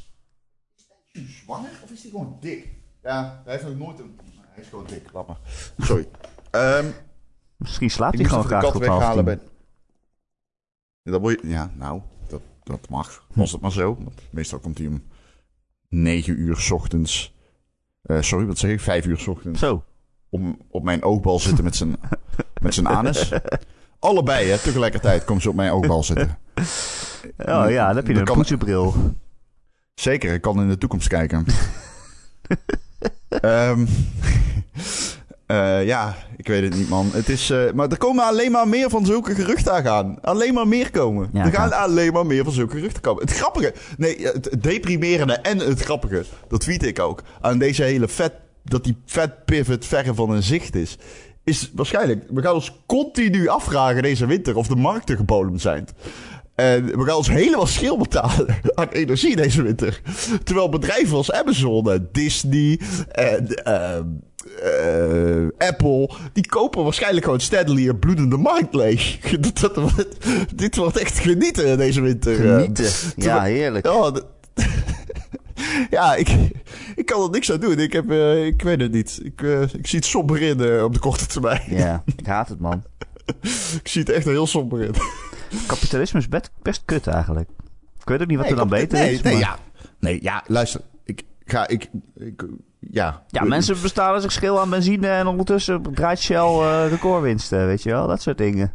Is 0.77 0.85
hij 1.12 1.23
zwanger 1.44 1.70
of 1.85 1.90
is 1.90 2.03
hij 2.03 2.11
gewoon 2.11 2.37
dik? 2.40 2.68
Ja, 3.03 3.40
hij 3.44 3.53
heeft 3.53 3.64
nog 3.66 3.79
nooit 3.79 3.99
een... 3.99 4.18
Hij 4.51 4.62
is 4.62 4.68
gewoon 4.68 4.87
dik, 4.87 5.03
laat 5.12 5.27
maar. 5.27 5.37
Sorry. 5.79 6.09
Ehm 6.51 6.85
Misschien 7.61 7.90
slaapt 7.90 8.18
hij 8.18 8.25
gewoon 8.25 8.42
de 8.42 8.49
graag 8.49 8.62
tot 8.73 8.87
half. 8.87 9.14
Ja, 11.03 11.18
dat 11.18 11.31
je... 11.31 11.38
Ja, 11.42 11.70
nou, 11.77 12.01
dat, 12.29 12.40
dat 12.62 12.88
mag. 12.88 13.25
Was 13.33 13.53
het 13.53 13.61
maar 13.61 13.73
zo. 13.73 13.96
Want 14.05 14.20
meestal 14.31 14.59
komt 14.59 14.79
hij 14.79 14.87
om 14.87 15.03
9 15.88 16.40
uur 16.40 16.57
's 16.57 16.70
ochtends... 16.70 17.35
eh, 18.03 18.20
sorry, 18.20 18.46
wat 18.46 18.59
zeg 18.59 18.70
ik? 18.70 18.81
5 18.81 19.07
uur 19.07 19.18
's 19.18 19.27
ochtends. 19.27 19.59
Zo. 19.61 19.85
Om 20.29 20.59
op 20.70 20.83
mijn 20.83 21.03
oogbal 21.03 21.38
zitten 21.38 21.64
met 21.64 21.77
zijn, 21.77 21.96
met 22.62 22.75
zijn 22.75 22.88
anus. 22.88 23.33
Allebei, 23.99 24.49
hè, 24.49 24.59
tegelijkertijd 24.59 25.25
komen 25.25 25.42
ze 25.42 25.49
op 25.49 25.55
mijn 25.55 25.73
oogbal 25.73 26.03
zitten. 26.03 26.38
Oh 27.37 27.70
ja, 27.70 27.87
dan 27.87 27.96
heb 27.96 28.07
je 28.07 28.14
Dat 28.14 28.29
een 28.29 28.35
poetsenbril. 28.35 28.94
Zeker, 29.94 30.35
ik 30.35 30.40
kan 30.40 30.61
in 30.61 30.68
de 30.68 30.79
toekomst 30.79 31.09
kijken. 31.09 31.46
Ehm, 33.29 33.87
eh, 35.50 35.86
ja, 35.86 36.16
ik 36.36 36.46
weet 36.46 36.62
het 36.62 36.76
niet, 36.76 36.88
man. 36.88 37.10
Het 37.12 37.28
is, 37.28 37.50
eh, 37.50 37.72
maar 37.74 37.88
er 37.88 37.98
komen 37.98 38.24
alleen 38.24 38.50
maar 38.50 38.68
meer 38.68 38.90
van 38.90 39.06
zulke 39.06 39.34
geruchten 39.34 39.90
aan. 39.92 40.18
Alleen 40.22 40.54
maar 40.54 40.68
meer 40.68 40.90
komen. 40.90 41.30
Ja, 41.32 41.44
er 41.44 41.52
gaan 41.52 41.72
alleen 41.72 42.12
maar 42.12 42.26
meer 42.26 42.44
van 42.44 42.52
zulke 42.52 42.76
geruchten 42.76 43.02
komen. 43.02 43.22
Het 43.22 43.32
grappige, 43.32 43.74
nee, 43.96 44.26
het 44.26 44.56
deprimerende 44.60 45.34
en 45.34 45.58
het 45.58 45.80
grappige, 45.80 46.24
dat 46.48 46.60
tweet 46.60 46.84
ik 46.84 46.98
ook, 46.98 47.22
aan 47.40 47.58
deze 47.58 47.82
hele 47.82 48.08
vet, 48.08 48.32
dat 48.64 48.84
die 48.84 48.96
vet 49.06 49.44
pivot 49.44 49.86
verre 49.86 50.14
van 50.14 50.30
een 50.30 50.42
zicht 50.42 50.74
is, 50.74 50.98
is 51.44 51.70
waarschijnlijk, 51.74 52.24
we 52.28 52.42
gaan 52.42 52.54
ons 52.54 52.82
continu 52.86 53.48
afvragen 53.48 54.02
deze 54.02 54.26
winter 54.26 54.56
of 54.56 54.66
de 54.66 54.76
markten 54.76 55.16
gebodemd 55.16 55.60
zijn. 55.60 55.88
En 56.54 56.84
we 56.84 57.04
gaan 57.04 57.16
ons 57.16 57.30
helemaal 57.30 57.66
schil 57.66 57.98
betalen 57.98 58.56
aan 58.74 58.88
energie 58.88 59.36
deze 59.36 59.62
winter. 59.62 60.00
Terwijl 60.44 60.68
bedrijven 60.68 61.16
als 61.16 61.32
Amazon 61.32 61.90
en 61.90 62.08
Disney 62.12 62.80
en 63.08 63.64
ehm, 63.64 64.06
eh, 64.62 65.68
Apple... 65.68 66.11
die 66.33 66.46
kopen 66.46 66.83
waarschijnlijk 66.85 67.24
gewoon 67.24 67.40
steadily 67.40 67.88
een 67.88 67.98
bloedende 67.98 68.37
markt 68.37 68.74
leeg. 68.74 69.18
Dat, 69.61 69.74
dat- 69.74 70.07
dit 70.55 70.76
wordt 70.76 70.96
echt 70.96 71.18
genieten 71.18 71.79
deze 71.79 72.00
winter. 72.00 72.33
eh. 72.33 72.55
Genieten. 72.61 72.90
Ja, 73.24 73.42
heerlijk. 73.42 73.87
Ja, 73.87 74.11
d- 74.11 74.24
ja 75.96 76.14
ik, 76.14 76.29
ik 76.96 77.07
kan 77.07 77.22
er 77.22 77.31
niks 77.31 77.53
aan 77.53 77.61
doen. 77.61 77.79
Ik, 77.79 77.92
heb, 77.92 78.11
eh, 78.11 78.46
ik 78.46 78.62
weet 78.62 78.81
het 78.81 78.92
niet. 78.92 79.20
Ik, 79.22 79.40
ik 79.79 79.87
zie 79.87 79.98
het 79.98 80.09
somber 80.09 80.42
in 80.42 80.83
op 80.83 80.92
de 80.94 81.00
korte 81.00 81.26
termijn. 81.26 81.62
Ja, 81.66 82.03
ik 82.16 82.26
haat 82.26 82.48
het, 82.48 82.61
man. 82.61 82.85
Ik 83.83 83.88
zie 83.88 84.00
het 84.00 84.11
echt 84.11 84.24
heel 84.24 84.46
somber 84.46 84.81
in. 84.83 84.94
Kapitalisme 85.66 86.18
is 86.20 86.29
best, 86.29 86.50
best 86.62 86.83
kut 86.85 87.07
eigenlijk. 87.07 87.48
Ik 88.00 88.09
weet 88.09 88.20
ook 88.20 88.26
niet 88.26 88.38
wat 88.38 88.50
er 88.50 88.57
dan 88.57 88.68
beter 88.68 88.98
nee, 88.98 89.12
is. 89.12 89.22
Nee, 89.22 89.33
maar- 89.33 89.42
ja. 89.42 89.59
nee, 89.98 90.18
ja, 90.22 90.44
luister. 90.46 90.81
Ik 91.05 91.22
ga, 91.44 91.68
ik, 91.68 91.90
ik 92.16 92.44
ja. 92.81 93.23
Ja, 93.29 93.45
mensen 93.45 93.77
bestalen 93.83 94.21
zich 94.21 94.33
schil 94.33 94.61
aan 94.61 94.71
benzine 94.71 95.09
en 95.09 95.27
ondertussen 95.27 95.83
draait 95.95 96.21
Shell 96.21 96.37
eh, 96.37 96.87
recordwinsten, 96.88 97.66
weet 97.66 97.83
je 97.83 97.90
wel? 97.90 98.07
Dat 98.07 98.23
soort 98.23 98.38
dingen. 98.38 98.75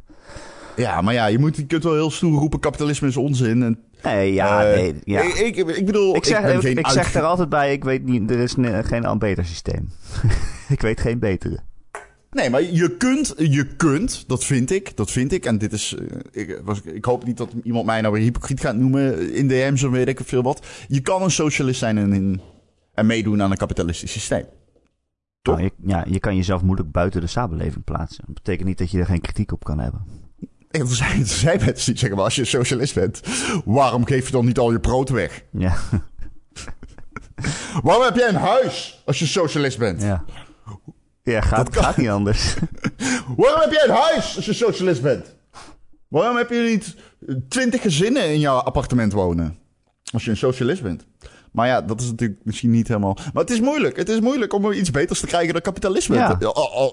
Ja, 0.75 1.01
maar 1.01 1.13
ja, 1.13 1.25
je, 1.25 1.39
moet, 1.39 1.55
je 1.55 1.65
kunt 1.65 1.83
wel 1.83 1.93
heel 1.93 2.11
stoer 2.11 2.39
roepen, 2.39 2.59
kapitalisme 2.59 3.07
is 3.07 3.17
onzin. 3.17 3.63
En, 3.63 3.79
Nee, 4.03 4.33
ja, 4.33 4.65
eh, 4.65 4.75
nee, 4.75 4.95
ja. 5.03 5.21
Ik, 5.21 5.33
ik, 5.35 5.67
ik 5.67 5.85
bedoel, 5.85 6.15
Ik 6.15 6.25
zeg, 6.25 6.63
ik, 6.63 6.87
zeg 6.87 7.13
er 7.13 7.23
altijd 7.23 7.49
bij, 7.49 7.73
ik 7.73 7.83
weet 7.83 8.05
niet, 8.05 8.31
er 8.31 8.39
is 8.39 8.55
ne- 8.55 8.83
geen 8.83 9.05
al 9.05 9.17
beter 9.17 9.45
systeem. 9.45 9.89
ik 10.69 10.81
weet 10.81 10.99
geen 10.99 11.19
betere. 11.19 11.59
Nee, 12.31 12.49
maar 12.49 12.61
je 12.63 12.97
kunt, 12.97 13.33
je 13.37 13.65
kunt, 13.75 14.23
dat 14.27 14.43
vind 14.43 14.71
ik, 14.71 14.97
dat 14.97 15.11
vind 15.11 15.31
ik. 15.31 15.45
En 15.45 15.57
dit 15.57 15.73
is, 15.73 15.95
eh, 16.31 16.41
ik, 16.41 16.61
was, 16.63 16.81
ik 16.81 17.05
hoop 17.05 17.25
niet 17.25 17.37
dat 17.37 17.51
iemand 17.63 17.85
mij 17.85 18.01
nou 18.01 18.13
weer 18.13 18.23
hypocriet 18.23 18.61
gaat 18.61 18.75
noemen 18.75 19.33
in 19.33 19.47
DM's 19.47 19.83
of 19.83 19.91
weet 19.91 20.07
ik 20.07 20.19
veel 20.23 20.43
wat. 20.43 20.65
Je 20.87 21.01
kan 21.01 21.21
een 21.21 21.31
socialist 21.31 21.79
zijn 21.79 21.97
en, 21.97 22.13
in, 22.13 22.41
en 22.95 23.05
meedoen 23.05 23.41
aan 23.41 23.51
een 23.51 23.57
kapitalistisch 23.57 24.11
systeem. 24.11 24.45
Toch? 25.41 25.55
Nou, 25.57 25.67
je, 25.77 25.87
ja, 25.89 26.05
je 26.09 26.19
kan 26.19 26.35
jezelf 26.35 26.61
moeilijk 26.61 26.91
buiten 26.91 27.21
de 27.21 27.27
samenleving 27.27 27.83
plaatsen. 27.83 28.23
Dat 28.25 28.35
betekent 28.35 28.67
niet 28.67 28.77
dat 28.77 28.91
je 28.91 28.99
er 28.99 29.05
geen 29.05 29.21
kritiek 29.21 29.51
op 29.51 29.63
kan 29.63 29.79
hebben. 29.79 30.01
En 30.71 30.81
Er 30.81 30.87
zijn, 30.87 31.19
er 31.19 31.27
zijn 31.45 31.59
mensen 31.65 31.85
die 31.91 31.97
zeggen, 31.99 32.15
maar 32.15 32.25
als 32.25 32.35
je 32.35 32.45
socialist 32.45 32.93
bent, 32.95 33.21
waarom 33.65 34.05
geef 34.05 34.25
je 34.25 34.31
dan 34.31 34.45
niet 34.45 34.57
al 34.59 34.71
je 34.71 34.79
brood 34.79 35.09
weg? 35.09 35.43
Ja, 35.51 35.75
Waarom 37.83 38.03
heb 38.03 38.15
jij 38.15 38.29
een 38.29 38.35
huis 38.35 39.01
als 39.05 39.19
je 39.19 39.25
socialist 39.25 39.77
bent? 39.77 40.01
ja. 40.01 40.23
Ja, 41.23 41.41
gaat, 41.41 41.69
kan. 41.69 41.83
gaat 41.83 41.97
niet 41.97 42.09
anders. 42.09 42.53
Waarom 43.37 43.61
heb 43.61 43.71
jij 43.71 43.83
een 43.87 43.95
huis 43.95 44.35
als 44.35 44.45
je 44.45 44.53
socialist 44.53 45.01
bent? 45.01 45.35
Waarom 46.07 46.37
heb 46.37 46.49
je 46.49 46.55
niet 46.61 46.95
twintig 47.49 47.81
gezinnen 47.81 48.33
in 48.33 48.39
jouw 48.39 48.57
appartement 48.57 49.13
wonen? 49.13 49.57
Als 50.11 50.23
je 50.25 50.29
een 50.31 50.37
socialist 50.37 50.81
bent. 50.81 51.05
Maar 51.55 51.67
ja, 51.67 51.81
dat 51.81 52.01
is 52.01 52.09
natuurlijk 52.09 52.39
misschien 52.43 52.69
niet 52.69 52.87
helemaal. 52.87 53.17
Maar 53.33 53.43
het 53.43 53.51
is 53.51 53.61
moeilijk. 53.61 53.97
Het 53.97 54.09
is 54.09 54.19
moeilijk 54.19 54.53
om 54.53 54.71
iets 54.71 54.91
beters 54.91 55.19
te 55.19 55.27
krijgen 55.27 55.53
dan 55.53 55.61
kapitalisme. 55.61 56.15
Ja. 56.15 56.37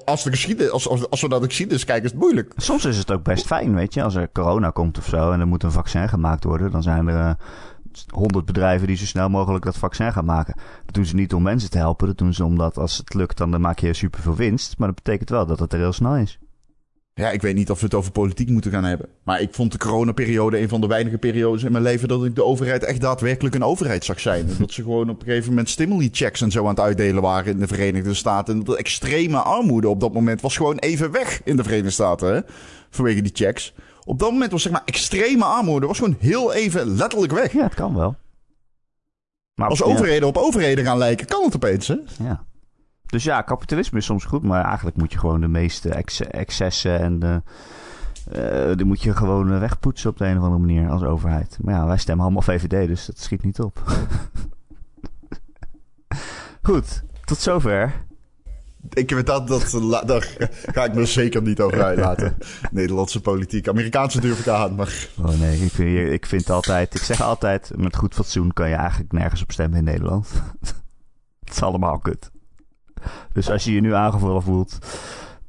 Als, 0.04 0.22
de 0.22 0.30
geschiedenis, 0.30 0.72
als, 0.72 0.88
als, 0.88 1.10
als 1.10 1.20
we 1.20 1.28
naar 1.28 1.40
de 1.40 1.46
geschiedenis 1.46 1.84
kijken, 1.84 2.04
is 2.04 2.10
het 2.10 2.20
moeilijk. 2.20 2.52
Soms 2.56 2.84
is 2.84 2.98
het 2.98 3.12
ook 3.12 3.22
best 3.22 3.46
fijn, 3.46 3.74
weet 3.74 3.94
je. 3.94 4.02
Als 4.02 4.14
er 4.14 4.32
corona 4.32 4.70
komt 4.70 4.98
of 4.98 5.06
zo 5.06 5.30
en 5.32 5.40
er 5.40 5.46
moet 5.46 5.62
een 5.62 5.72
vaccin 5.72 6.08
gemaakt 6.08 6.44
worden, 6.44 6.70
dan 6.70 6.82
zijn 6.82 7.08
er 7.08 7.36
honderd 8.08 8.44
bedrijven 8.44 8.86
die 8.86 8.96
zo 8.96 9.04
snel 9.04 9.28
mogelijk 9.28 9.64
dat 9.64 9.76
vaccin 9.76 10.12
gaan 10.12 10.24
maken. 10.24 10.54
Dat 10.84 10.94
doen 10.94 11.04
ze 11.04 11.14
niet 11.14 11.34
om 11.34 11.42
mensen 11.42 11.70
te 11.70 11.78
helpen, 11.78 12.06
dat 12.06 12.18
doen 12.18 12.34
ze 12.34 12.44
omdat 12.44 12.78
als 12.78 12.96
het 12.96 13.14
lukt, 13.14 13.36
dan 13.36 13.60
maak 13.60 13.78
je 13.78 13.94
superveel 13.94 14.34
winst. 14.34 14.78
Maar 14.78 14.88
dat 14.88 15.02
betekent 15.02 15.30
wel 15.30 15.46
dat 15.46 15.58
het 15.58 15.72
er 15.72 15.78
heel 15.78 15.92
snel 15.92 16.16
is. 16.16 16.38
Ja, 17.14 17.30
ik 17.30 17.42
weet 17.42 17.54
niet 17.54 17.70
of 17.70 17.78
we 17.78 17.84
het 17.84 17.94
over 17.94 18.12
politiek 18.12 18.48
moeten 18.48 18.70
gaan 18.70 18.84
hebben. 18.84 19.08
Maar 19.22 19.40
ik 19.40 19.54
vond 19.54 19.72
de 19.72 19.78
coronaperiode 19.78 20.60
een 20.60 20.68
van 20.68 20.80
de 20.80 20.86
weinige 20.86 21.18
periodes 21.18 21.62
in 21.62 21.72
mijn 21.72 21.84
leven 21.84 22.08
dat 22.08 22.24
ik 22.24 22.34
de 22.34 22.44
overheid 22.44 22.84
echt 22.84 23.00
daadwerkelijk 23.00 23.54
een 23.54 23.64
overheid 23.64 24.04
zag 24.04 24.20
zijn. 24.20 24.48
En 24.48 24.56
dat 24.58 24.72
ze 24.72 24.82
gewoon 24.82 25.10
op 25.10 25.20
een 25.20 25.26
gegeven 25.26 25.48
moment 25.48 25.68
stimuli-checks 25.68 26.40
en 26.40 26.50
zo 26.50 26.62
aan 26.62 26.68
het 26.68 26.80
uitdelen 26.80 27.22
waren 27.22 27.52
in 27.52 27.58
de 27.58 27.66
Verenigde 27.66 28.14
Staten. 28.14 28.54
En 28.54 28.58
dat 28.64 28.74
de 28.74 28.80
extreme 28.80 29.38
armoede 29.38 29.88
op 29.88 30.00
dat 30.00 30.12
moment 30.12 30.40
was 30.40 30.56
gewoon 30.56 30.78
even 30.78 31.10
weg 31.10 31.40
in 31.44 31.56
de 31.56 31.62
Verenigde 31.62 31.90
Staten. 31.90 32.34
Hè? 32.34 32.40
Vanwege 32.90 33.22
die 33.22 33.32
checks. 33.34 33.74
Op 34.04 34.18
dat 34.18 34.30
moment 34.30 34.52
was 34.52 34.62
zeg 34.62 34.72
maar 34.72 34.82
extreme 34.84 35.44
armoede 35.44 35.86
was 35.86 35.98
gewoon 35.98 36.16
heel 36.18 36.52
even 36.52 36.96
letterlijk 36.96 37.32
weg. 37.32 37.52
Ja, 37.52 37.62
het 37.62 37.74
kan 37.74 37.94
wel. 37.94 38.16
Maar 39.54 39.68
Als 39.68 39.78
ja, 39.78 39.84
overheden 39.84 40.28
op 40.28 40.36
overheden 40.36 40.84
gaan 40.84 40.98
lijken, 40.98 41.26
kan 41.26 41.44
het 41.44 41.54
opeens, 41.54 41.88
hè? 41.88 41.96
Ja. 42.18 42.44
Dus 43.12 43.24
ja, 43.24 43.42
kapitalisme 43.42 43.98
is 43.98 44.04
soms 44.04 44.24
goed, 44.24 44.42
maar 44.42 44.64
eigenlijk 44.64 44.96
moet 44.96 45.12
je 45.12 45.18
gewoon 45.18 45.40
de 45.40 45.48
meeste 45.48 45.88
ex- 45.88 46.20
excessen 46.20 46.98
en 46.98 47.18
de, 47.18 47.42
eh, 48.30 48.76
die 48.76 48.86
moet 48.86 49.02
je 49.02 49.16
gewoon 49.16 49.60
wegpoetsen 49.60 50.10
op 50.10 50.18
de 50.18 50.24
een 50.24 50.36
of 50.36 50.42
andere 50.42 50.60
manier 50.60 50.90
als 50.90 51.02
overheid. 51.02 51.58
Maar 51.60 51.74
ja, 51.74 51.86
wij 51.86 51.96
stemmen 51.96 52.24
allemaal 52.24 52.42
VVD, 52.42 52.86
dus 52.86 53.06
dat 53.06 53.18
schiet 53.18 53.44
niet 53.44 53.60
op. 53.60 53.82
goed, 56.68 57.02
tot 57.24 57.38
zover. 57.38 57.94
Ik 58.88 59.10
weet 59.10 59.26
dat, 59.26 59.48
dat, 59.48 59.70
daar 60.06 60.36
ga 60.72 60.84
ik 60.84 60.94
me 60.94 61.04
zeker 61.04 61.42
niet 61.42 61.60
over 61.60 61.82
uitlaten. 61.82 62.36
Nederlandse 62.70 63.20
politiek. 63.20 63.68
Amerikaanse 63.68 64.20
durf 64.20 64.38
ik 64.38 64.48
aan, 64.48 64.74
maar 64.74 65.08
Oh 65.18 65.40
nee, 65.40 65.64
ik 65.64 65.72
vind, 65.72 66.12
ik 66.12 66.26
vind 66.26 66.50
altijd, 66.50 66.94
ik 66.94 67.02
zeg 67.02 67.20
altijd, 67.20 67.72
met 67.76 67.96
goed 67.96 68.14
fatsoen 68.14 68.52
kan 68.52 68.68
je 68.68 68.74
eigenlijk 68.74 69.12
nergens 69.12 69.42
op 69.42 69.52
stemmen 69.52 69.78
in 69.78 69.84
Nederland. 69.84 70.28
het 71.44 71.54
is 71.54 71.62
allemaal 71.62 71.98
kut. 71.98 72.31
Dus 73.32 73.50
als 73.50 73.64
je 73.64 73.72
je 73.72 73.80
nu 73.80 73.94
aangevallen 73.94 74.42
voelt, 74.42 74.78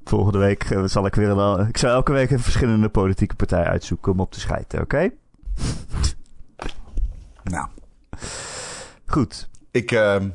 volgende 0.03 0.37
week 0.37 0.63
eh, 0.63 0.83
zal 0.85 1.05
ik 1.05 1.15
weer 1.15 1.35
wel, 1.35 1.59
ik 1.59 1.77
zal 1.77 1.89
elke 1.89 2.11
week 2.11 2.31
een 2.31 2.39
verschillende 2.39 2.89
politieke 2.89 3.35
partij 3.35 3.63
uitzoeken 3.63 4.11
om 4.11 4.19
op 4.19 4.31
te 4.31 4.39
schijten, 4.39 4.81
oké? 4.81 5.09
nou, 7.43 7.67
Goed. 9.05 9.49
ik... 9.71 9.91
ehm, 9.91 10.29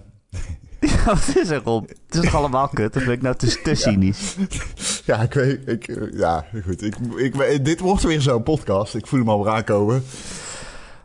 Ja, 0.81 1.05
wat 1.05 1.37
is 1.37 1.49
er? 1.49 1.63
Het 1.65 2.15
is 2.15 2.21
toch 2.21 2.35
allemaal 2.35 2.69
kut? 2.69 2.97
Of 2.97 3.05
ben 3.05 3.13
ik 3.13 3.23
nou 3.23 3.35
te, 3.37 3.61
te 3.63 3.75
cynisch? 3.75 4.37
ja, 5.07 5.21
ik 5.21 5.33
weet... 5.33 5.69
Ik, 5.69 5.89
eh, 5.89 6.19
ja, 6.19 6.45
goed. 6.65 6.83
Ik, 6.83 6.97
ik, 7.17 7.65
dit 7.65 7.81
wordt 7.81 8.03
weer 8.03 8.21
zo'n 8.21 8.43
podcast. 8.43 8.95
Ik 8.95 9.07
voel 9.07 9.19
hem 9.19 9.29
al 9.29 9.49
aankomen. 9.49 10.05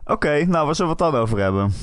Oké, 0.05 0.45
nou, 0.45 0.65
waar 0.65 0.75
zullen 0.75 0.97
we 0.97 1.03
het 1.03 1.13
dan 1.13 1.21
over 1.21 1.39
hebben? 1.39 1.73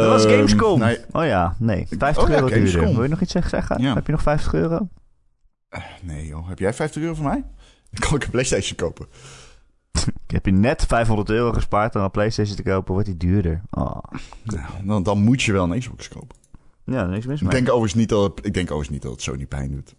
Dat 0.00 0.08
was 0.08 0.24
Gamescom. 0.34 0.78
Nee, 0.78 0.98
Oh 1.12 1.24
ja, 1.24 1.56
nee. 1.58 1.86
50 1.98 2.22
Oh 2.22 2.28
ja, 2.28 2.34
euro 2.34 2.46
duurder. 2.48 2.80
Wil 2.94 3.02
je 3.02 3.08
nog 3.08 3.20
iets 3.20 3.32
zeggen? 3.32 3.82
Ja. 3.82 3.94
Heb 3.94 4.06
je 4.06 4.12
nog 4.12 4.22
50 4.22 4.54
euro? 4.54 4.88
nee 6.02 6.26
joh. 6.26 6.48
Heb 6.48 6.58
jij 6.58 6.74
50 6.74 7.02
euro 7.02 7.14
voor 7.14 7.24
mij? 7.24 7.44
Dan 7.90 8.08
kan 8.08 8.16
ik 8.16 8.24
een 8.24 8.30
Playstation 8.30 8.76
kopen. 8.76 9.06
Heb 10.26 10.46
je 10.46 10.52
net 10.52 10.84
500 10.88 11.30
euro 11.30 11.52
gespaard 11.52 11.94
om 11.96 12.02
een 12.02 12.10
Playstation 12.10 12.56
te 12.56 12.62
kopen, 12.62 12.92
wordt 12.92 13.08
die 13.08 13.16
duurder. 13.16 13.60
Oh. 13.70 13.96
Nou, 14.42 14.66
dan, 14.84 15.02
dan 15.02 15.18
moet 15.22 15.42
je 15.42 15.52
wel 15.52 15.72
een 15.72 15.78
Xbox 15.78 16.08
kopen. 16.08 16.36
Ja, 16.84 17.04
niks 17.06 17.26
mis 17.26 17.36
Ik 17.36 17.42
mee. 17.42 17.50
denk, 17.50 17.66
overigens 17.68 17.94
niet 17.94 18.08
dat, 18.08 18.22
het- 18.36 18.46
ik 18.46 18.54
denk 18.54 18.66
overigens 18.70 18.90
niet 18.90 19.02
dat 19.02 19.12
het 19.12 19.22
Sony 19.22 19.46
pijn 19.46 19.70
doet. 19.70 19.94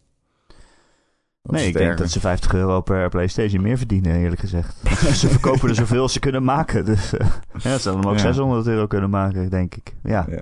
Nee, 1.51 1.67
ik 1.67 1.73
denk 1.73 1.97
dat 1.97 2.09
ze 2.09 2.19
50 2.19 2.53
euro 2.53 2.81
per 2.81 3.09
Playstation 3.09 3.61
meer 3.61 3.77
verdienen, 3.77 4.15
eerlijk 4.15 4.41
gezegd. 4.41 4.75
ze 5.19 5.27
verkopen 5.29 5.69
er 5.69 5.75
zoveel 5.75 6.01
als 6.01 6.13
ze 6.13 6.19
kunnen 6.19 6.43
maken. 6.43 6.85
Dus 6.85 7.13
eh, 7.17 7.27
ja, 7.57 7.77
ze 7.77 7.89
ook 7.91 8.03
Ja. 8.13 8.17
600 8.17 8.67
euro 8.67 8.87
kunnen 8.87 9.09
maken, 9.09 9.49
denk 9.49 9.75
ik. 9.75 9.95
Ja, 10.03 10.25
Ja. 10.29 10.41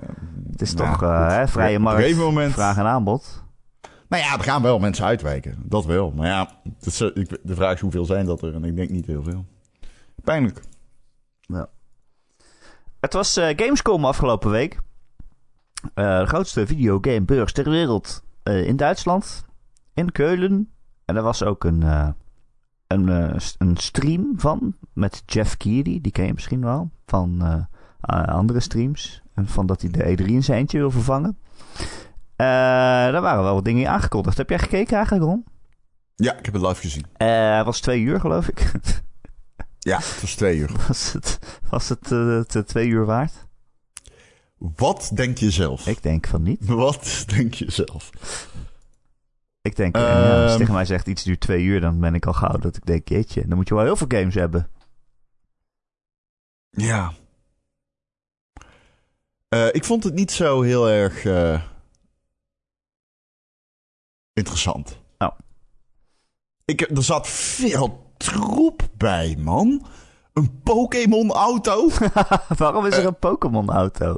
het 0.50 0.62
is 0.62 0.74
Nou, 0.74 0.90
toch 0.90 1.00
hè, 1.00 1.48
vrije 1.48 1.68
Op 1.70 1.76
een 1.76 1.82
markt, 1.82 2.00
gegeven 2.00 2.22
moment... 2.22 2.52
vraag 2.52 2.76
en 2.76 2.86
aanbod. 2.86 3.44
Nou 4.08 4.22
ja, 4.22 4.32
er 4.38 4.42
gaan 4.44 4.62
wel 4.62 4.78
mensen 4.78 5.04
uitwijken. 5.04 5.62
Dat 5.64 5.84
wel. 5.84 6.10
Maar 6.10 6.26
ja, 6.26 6.50
is, 6.80 6.96
de 7.42 7.54
vraag 7.54 7.74
is 7.74 7.80
hoeveel 7.80 8.04
zijn 8.04 8.26
dat 8.26 8.42
er? 8.42 8.54
En 8.54 8.64
ik 8.64 8.76
denk 8.76 8.90
niet 8.90 9.06
heel 9.06 9.22
veel. 9.22 9.44
Pijnlijk. 10.24 10.60
Het 13.00 13.12
was 13.12 13.36
eh, 13.36 13.48
Gamescom 13.56 14.04
afgelopen 14.04 14.50
week. 14.50 14.78
Eh, 15.94 16.18
de 16.18 16.26
grootste 16.26 16.66
videogamebeurs 16.66 17.52
ter 17.52 17.70
wereld 17.70 18.22
in 18.42 18.76
Duitsland. 18.76 19.44
In 19.94 20.12
Keulen. 20.12 20.72
En 21.12 21.18
er 21.18 21.24
was 21.24 21.42
ook 21.42 21.64
een, 21.64 21.82
eh, 21.82 22.08
een, 22.86 23.08
eh, 23.08 23.40
een 23.58 23.76
stream 23.76 24.32
van. 24.36 24.74
Met 24.92 25.22
Jeff 25.26 25.56
Keighley. 25.56 25.98
Die 26.00 26.12
ken 26.12 26.26
je 26.26 26.32
misschien 26.32 26.60
wel. 26.60 26.90
Van 27.06 27.42
eh, 28.00 28.24
andere 28.24 28.60
streams. 28.60 29.22
En 29.34 29.48
van 29.48 29.66
dat 29.66 29.80
hij 29.80 29.90
de 29.90 30.04
E3 30.04 30.26
in 30.26 30.42
zijn 30.42 30.58
eentje 30.58 30.78
wil 30.78 30.90
vervangen. 30.90 31.38
Daar 32.36 33.20
waren 33.20 33.42
wel 33.42 33.54
wat 33.54 33.64
dingen 33.64 33.82
in 33.82 33.88
aangekondigd. 33.88 34.36
Heb 34.36 34.48
jij 34.48 34.58
gekeken 34.58 34.96
eigenlijk, 34.96 35.24
Ron? 35.24 35.44
Ja, 36.14 36.38
ik 36.38 36.44
heb 36.44 36.54
het 36.54 36.62
live 36.62 36.80
gezien. 36.80 37.04
Het 37.16 37.64
was 37.64 37.80
twee 37.80 38.00
uur, 38.00 38.20
geloof 38.20 38.48
ik. 38.48 38.72
Ja, 39.78 39.96
het 39.96 40.20
was 40.20 40.34
twee 40.34 40.58
uur. 40.58 40.70
was 40.88 41.12
het, 41.12 41.38
was 41.70 41.88
het, 41.88 42.12
eh, 42.12 42.62
twee 42.62 42.88
uur 42.88 43.04
waard? 43.04 43.32
Wat 44.58 45.10
denk 45.14 45.38
je 45.38 45.50
zelf? 45.50 45.86
Ik 45.86 46.02
denk 46.02 46.26
van 46.26 46.42
niet. 46.42 46.66
Wat 46.66 47.24
denk 47.26 47.54
je 47.54 47.70
zelf? 47.70 48.10
Ik 49.62 49.76
denk, 49.76 49.96
ja, 49.96 50.02
als 50.32 50.42
je 50.44 50.48
Ehm. 50.48 50.58
tegen 50.58 50.74
mij 50.74 50.84
zegt 50.84 51.06
iets 51.06 51.22
duurt 51.22 51.40
twee 51.40 51.62
uur, 51.62 51.80
dan 51.80 52.00
ben 52.00 52.14
ik 52.14 52.26
al 52.26 52.32
gauw 52.32 52.58
dat 52.58 52.76
ik 52.76 52.86
denk, 52.86 53.08
jeetje, 53.08 53.46
dan 53.48 53.56
moet 53.56 53.68
je 53.68 53.74
wel 53.74 53.84
heel 53.84 53.96
veel 53.96 54.06
games 54.08 54.34
hebben. 54.34 54.70
Ja. 56.70 57.12
Eh, 59.48 59.66
ik 59.72 59.84
vond 59.84 60.04
het 60.04 60.14
niet 60.14 60.30
zo 60.30 60.62
heel 60.62 60.88
erg 60.90 61.24
eh, 61.24 61.62
interessant. 64.32 65.00
Oh. 65.18 65.38
Ik, 66.64 66.80
er 66.80 67.04
zat 67.04 67.28
veel 67.28 68.12
troep 68.16 68.88
bij, 68.96 69.36
man. 69.38 69.86
Een 70.32 70.60
Pokémon-auto. 70.62 71.88
Waarom 72.56 72.86
is 72.86 72.92
er 72.92 72.98
Eh. 73.00 73.04
een 73.04 73.18
Pokémon-auto? 73.18 74.16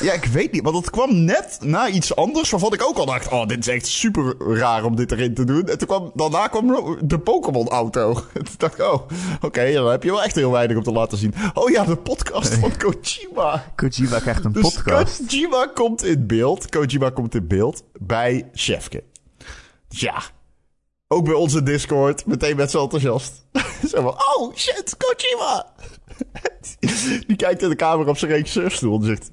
Ja, 0.00 0.12
ik 0.12 0.24
weet 0.24 0.52
niet, 0.52 0.62
want 0.62 0.76
het 0.76 0.90
kwam 0.90 1.24
net 1.24 1.58
na 1.60 1.88
iets 1.88 2.16
anders 2.16 2.50
waarvan 2.50 2.72
ik 2.72 2.82
ook 2.82 2.96
al 2.96 3.06
dacht: 3.06 3.28
oh, 3.28 3.46
dit 3.46 3.58
is 3.58 3.68
echt 3.68 3.86
super 3.86 4.34
raar 4.38 4.84
om 4.84 4.96
dit 4.96 5.12
erin 5.12 5.34
te 5.34 5.44
doen. 5.44 5.68
En 5.68 5.78
toen 5.78 5.86
kwam, 5.86 6.10
daarna 6.14 6.48
kwam 6.48 6.96
de 7.00 7.18
Pokémon-auto. 7.18 8.12
En 8.34 8.44
toen 8.44 8.54
dacht 8.56 8.78
ik: 8.78 8.84
oh, 8.84 9.08
oké, 9.40 9.72
dan 9.72 9.90
heb 9.90 10.02
je 10.02 10.10
wel 10.10 10.22
echt 10.22 10.34
heel 10.34 10.50
weinig 10.50 10.76
om 10.76 10.82
te 10.82 10.92
laten 10.92 11.18
zien. 11.18 11.34
Oh 11.54 11.70
ja, 11.70 11.84
de 11.84 11.96
podcast 11.96 12.54
van 12.54 12.72
Kojima. 12.82 13.72
Kojima 13.76 14.18
krijgt 14.18 14.44
een 14.44 14.52
Dus 14.52 14.74
podcast. 14.74 15.20
Kojima 15.26 15.66
komt 15.74 16.04
in 16.04 16.26
beeld. 16.26 16.68
Kojima 16.68 17.10
komt 17.10 17.34
in 17.34 17.46
beeld 17.46 17.82
bij 18.00 18.48
Chefke. 18.52 19.02
Dus 19.88 20.00
ja, 20.00 20.22
ook 21.08 21.24
bij 21.24 21.34
onze 21.34 21.62
Discord 21.62 22.26
meteen 22.26 22.56
met 22.56 22.70
z'n 22.70 22.78
enthousiast. 22.78 23.46
Zo 23.90 24.02
van, 24.02 24.14
oh 24.36 24.54
shit, 24.54 24.96
Kojima! 24.96 25.72
Die 27.26 27.36
kijkt 27.36 27.62
in 27.62 27.68
de 27.68 27.76
camera 27.76 28.10
op 28.10 28.18
zijn 28.18 28.30
regisseurstoel 28.30 28.98
en 29.00 29.06
zegt... 29.06 29.30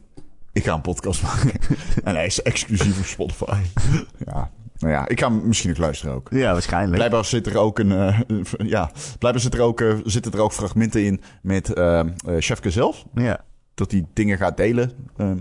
Ik 0.53 0.63
ga 0.63 0.73
een 0.73 0.81
podcast 0.81 1.23
maken. 1.23 1.51
en 2.03 2.15
hij 2.15 2.25
is 2.25 2.41
exclusief 2.41 2.99
op 2.99 3.05
Spotify. 3.05 3.61
ja, 4.27 4.51
nou 4.77 4.93
ja, 4.93 5.07
ik 5.07 5.19
ga 5.19 5.27
hem 5.31 5.47
misschien 5.47 5.69
ook 5.71 5.77
luisteren 5.77 6.15
ook. 6.15 6.27
Ja, 6.31 6.51
waarschijnlijk. 6.51 6.95
Blijkbaar 6.95 7.25
zit 7.25 7.47
er 7.47 7.57
ook 7.57 7.79
een, 7.79 7.91
eh, 7.91 8.19
ja, 8.57 8.91
blijkbaar 9.19 9.39
zit 9.43 9.53
er 9.53 9.61
ook, 9.61 9.81
eh, 9.81 9.95
zitten 10.03 10.31
er 10.31 10.39
ook 10.41 10.53
fragmenten 10.53 11.03
in 11.05 11.21
met 11.41 11.73
eh 11.73 11.99
eh, 11.99 12.05
Chefke 12.39 12.71
zelf 12.71 13.05
Ja. 13.13 13.39
dat 13.73 13.91
hij 13.91 14.05
dingen 14.13 14.37
gaat 14.37 14.57
delen. 14.57 14.91
Ehm, 15.17 15.37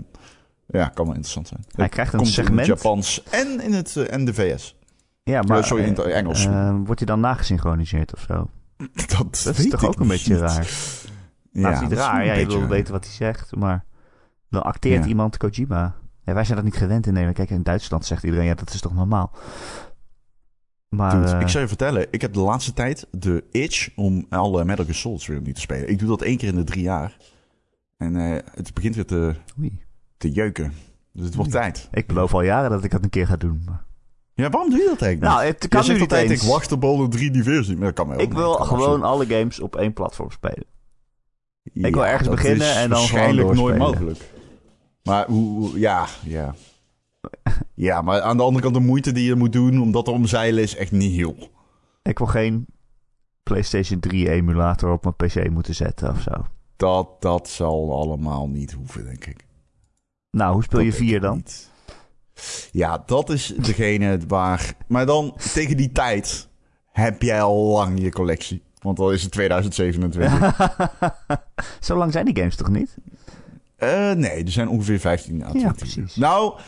ja, 0.67 0.87
kan 0.87 1.05
wel 1.05 1.13
interessant 1.15 1.47
zijn. 1.47 1.63
Hij 1.71 1.83
Het 1.83 1.93
krijgt 1.93 2.13
een 2.13 2.19
komt 2.19 2.31
segment. 2.31 2.67
in 2.67 2.71
het 2.73 2.81
Japans 2.81 3.23
en 3.29 3.61
in 3.61 3.73
het 3.73 3.95
en 3.95 4.25
de 4.25 4.33
VS. 4.33 4.75
Ja, 5.23 5.41
Maar, 5.41 5.63
sorry, 5.63 5.83
in 5.83 5.89
het 5.93 5.99
Engels. 5.99 6.45
wordt 6.83 6.99
hij 6.99 7.07
dan 7.07 7.19
nagesynchroniseerd 7.19 8.13
of 8.13 8.25
zo? 8.27 8.49
dat 9.17 9.41
Dat 9.43 9.57
is 9.57 9.69
toch 9.69 9.85
ook 9.85 9.99
een 9.99 10.07
beetje 10.07 10.37
raar? 10.37 10.67
Ja, 11.51 11.61
Nou, 11.61 11.73
dat 11.73 11.81
niet 11.83 11.91
is 11.91 11.97
raar. 11.97 12.25
Ja, 12.25 12.33
je 12.33 12.45
wil 12.47 12.67
weten 12.67 12.93
wat 12.93 13.03
hij 13.05 13.13
zegt, 13.13 13.55
maar 13.55 13.85
dan 14.51 14.63
acteert 14.63 15.03
Ja. 15.03 15.09
iemand 15.09 15.37
Kojima. 15.37 15.95
Ja, 16.23 16.33
wij 16.33 16.43
zijn 16.43 16.55
dat 16.55 16.65
niet 16.65 16.75
gewend 16.75 17.05
in 17.05 17.13
Nederland. 17.13 17.37
Kijk, 17.37 17.49
in 17.49 17.63
Duitsland 17.63 18.05
zegt 18.05 18.23
iedereen, 18.23 18.45
ja, 18.45 18.53
dat 18.53 18.73
is 18.73 18.81
toch 18.81 18.93
normaal. 18.93 19.31
Maar 20.89 21.11
Dude, 21.19 21.31
eh, 21.31 21.39
ik 21.41 21.47
zou 21.47 21.61
je 21.63 21.67
vertellen, 21.67 22.07
ik 22.11 22.21
heb 22.21 22.33
de 22.33 22.39
laatste 22.39 22.73
tijd 22.73 23.07
de 23.11 23.43
itch 23.51 23.89
om 23.95 24.25
alle 24.29 24.65
Metal 24.65 24.85
Gear 24.85 24.97
Solid 24.97 25.25
weer 25.25 25.37
opnieuw 25.37 25.53
te 25.53 25.61
spelen. 25.61 25.89
Ik 25.89 25.99
doe 25.99 26.07
dat 26.07 26.21
één 26.21 26.37
keer 26.37 26.47
in 26.49 26.55
de 26.55 26.63
drie 26.63 26.83
jaar. 26.83 27.17
En 27.97 28.15
eh, 28.15 28.37
het 28.53 28.73
begint 28.73 28.95
weer 28.95 29.05
te, 29.05 29.35
oei. 29.59 29.79
te 30.17 30.31
jeuken. 30.31 30.73
Dus 31.13 31.25
het 31.25 31.35
wordt 31.35 31.55
Oei. 31.55 31.61
tijd. 31.61 31.87
ik 31.91 32.07
beloof 32.07 32.33
al 32.33 32.41
jaren 32.41 32.69
dat 32.69 32.83
ik 32.83 32.91
dat 32.91 33.03
een 33.03 33.09
keer 33.09 33.27
ga 33.27 33.35
doen. 33.37 33.61
maar- 33.65 33.83
Ja, 34.33 34.49
waarom 34.49 34.69
doe 34.69 34.79
je 34.79 34.85
dat 34.87 35.01
eigenlijk 35.01 35.33
Nou, 35.33 35.45
het 35.47 35.67
kan 35.67 35.81
Je 35.81 35.87
nu 35.87 35.93
niet 35.93 36.01
altijd, 36.01 36.29
eens. 36.29 36.43
ik 36.43 36.49
wacht 36.49 36.71
op 36.71 36.83
alle 36.83 37.07
drie 37.07 37.31
die 37.31 37.43
versies. 37.43 37.75
Maar 37.75 37.93
dat 37.93 38.07
kan 38.07 38.19
Ik 38.19 38.33
wil 38.33 38.55
Kan 38.55 38.65
gewoon 38.65 39.03
alle 39.03 39.25
games 39.25 39.59
op 39.59 39.75
één 39.75 39.93
platform 39.93 40.31
spelen. 40.31 40.65
Ja, 41.73 41.87
ik 41.87 41.93
wil 41.93 42.05
ergens 42.05 42.29
beginnen 42.29 42.75
en 42.75 42.89
dan 42.89 42.99
waarschijnlijk 42.99 43.53
nooit 43.53 43.77
mogelijk. 43.77 44.19
Maar 45.03 45.27
hoe, 45.27 45.79
ja, 45.79 46.07
ja. 46.23 46.55
Ja, 47.73 48.01
maar 48.01 48.21
aan 48.21 48.37
de 48.37 48.43
andere 48.43 48.63
kant 48.63 48.75
de 48.75 48.81
moeite 48.81 49.11
die 49.11 49.25
je 49.25 49.35
moet 49.35 49.53
doen 49.53 49.81
om 49.81 49.91
dat 49.91 50.05
te 50.05 50.11
omzeilen 50.11 50.63
is 50.63 50.75
echt 50.75 50.91
niet 50.91 51.15
heel. 51.15 51.35
Ik 52.03 52.17
wil 52.17 52.27
geen 52.27 52.65
PlayStation 53.43 53.99
3 53.99 54.29
emulator 54.29 54.91
op 54.91 55.03
mijn 55.03 55.15
PC 55.15 55.49
moeten 55.49 55.75
zetten 55.75 56.09
of 56.09 56.21
zo. 56.21 56.45
Dat, 56.75 57.21
dat 57.21 57.49
zal 57.49 57.93
allemaal 57.93 58.47
niet 58.49 58.71
hoeven, 58.71 59.03
denk 59.03 59.25
ik. 59.25 59.45
Nou, 60.31 60.53
hoe 60.53 60.63
speel 60.63 60.79
je 60.79 60.89
Dat 60.89 60.97
denk 60.97 61.09
4 61.09 61.15
ik 61.15 61.21
dan? 61.21 61.35
niet. 61.35 61.69
Ja, 62.71 63.03
dat 63.05 63.29
is 63.29 63.53
degene 63.57 64.19
waar... 64.27 64.73
Maar 64.87 65.05
dan, 65.05 65.35
tegen 65.53 65.77
die 65.77 65.91
tijd, 65.91 66.49
heb 66.91 67.21
jij 67.21 67.41
al 67.41 67.63
lang 67.63 68.01
je 68.01 68.11
collectie. 68.11 68.63
Want 68.79 68.97
dan 68.97 69.11
is 69.11 69.23
het 69.23 69.31
2027. 69.31 70.57
Zo 71.79 71.97
lang 71.97 72.11
zijn 72.11 72.25
die 72.25 72.35
games 72.35 72.55
toch 72.55 72.69
niet? 72.69 72.97
Eh, 73.81 74.11
nee, 74.11 74.43
er 74.43 74.51
zijn 74.51 74.69
ongeveer 74.69 74.99
15 74.99 75.43
à 75.43 75.49
20 75.49 75.61
Ja, 75.61 75.71
precies. 75.73 76.15
Nou, 76.15 76.59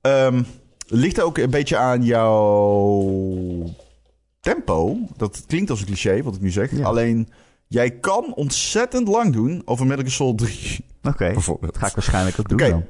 ehm 0.00 0.42
ligt 0.86 1.20
ook 1.20 1.38
een 1.38 1.50
beetje 1.50 1.76
aan 1.76 2.04
jouw 2.04 3.64
tempo. 4.40 4.98
Dat 5.16 5.44
klinkt 5.46 5.70
als 5.70 5.80
een 5.80 5.86
cliché, 5.86 6.22
wat 6.22 6.34
ik 6.34 6.40
nu 6.40 6.50
zeg. 6.50 6.76
Ja. 6.76 6.84
Alleen, 6.84 7.28
jij 7.66 7.90
kan 7.90 8.34
ontzettend 8.34 9.08
lang 9.08 9.32
doen 9.32 9.62
over 9.64 9.86
Metal 9.86 10.02
Gear 10.02 10.14
Solid 10.14 10.38
3, 10.38 10.84
Oké, 11.02 11.32
bijvoorbeeld. 11.32 11.72
dat 11.72 11.82
ga 11.82 11.88
ik 11.88 11.94
waarschijnlijk 11.94 12.40
ook 12.40 12.48
doen 12.48 12.58
dan. 12.58 12.84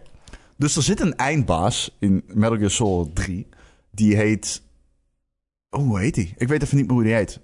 Dus 0.57 0.77
er 0.77 0.83
zit 0.83 1.01
een 1.01 1.17
eindbaas 1.17 1.97
in 1.99 2.23
Metal 2.27 2.57
Gear 2.57 2.71
Solid 2.71 3.15
3. 3.15 3.47
Die 3.91 4.17
heet... 4.17 4.63
Oh, 5.71 5.81
hoe 5.87 5.99
heet 6.01 6.15
die? 6.15 6.35
Ik 6.37 6.49
weet 6.49 6.63
even 6.63 6.77
niet 6.77 6.87
meer 6.87 6.95
hoe 6.95 7.05
die 7.05 7.15
heet. 7.15 7.41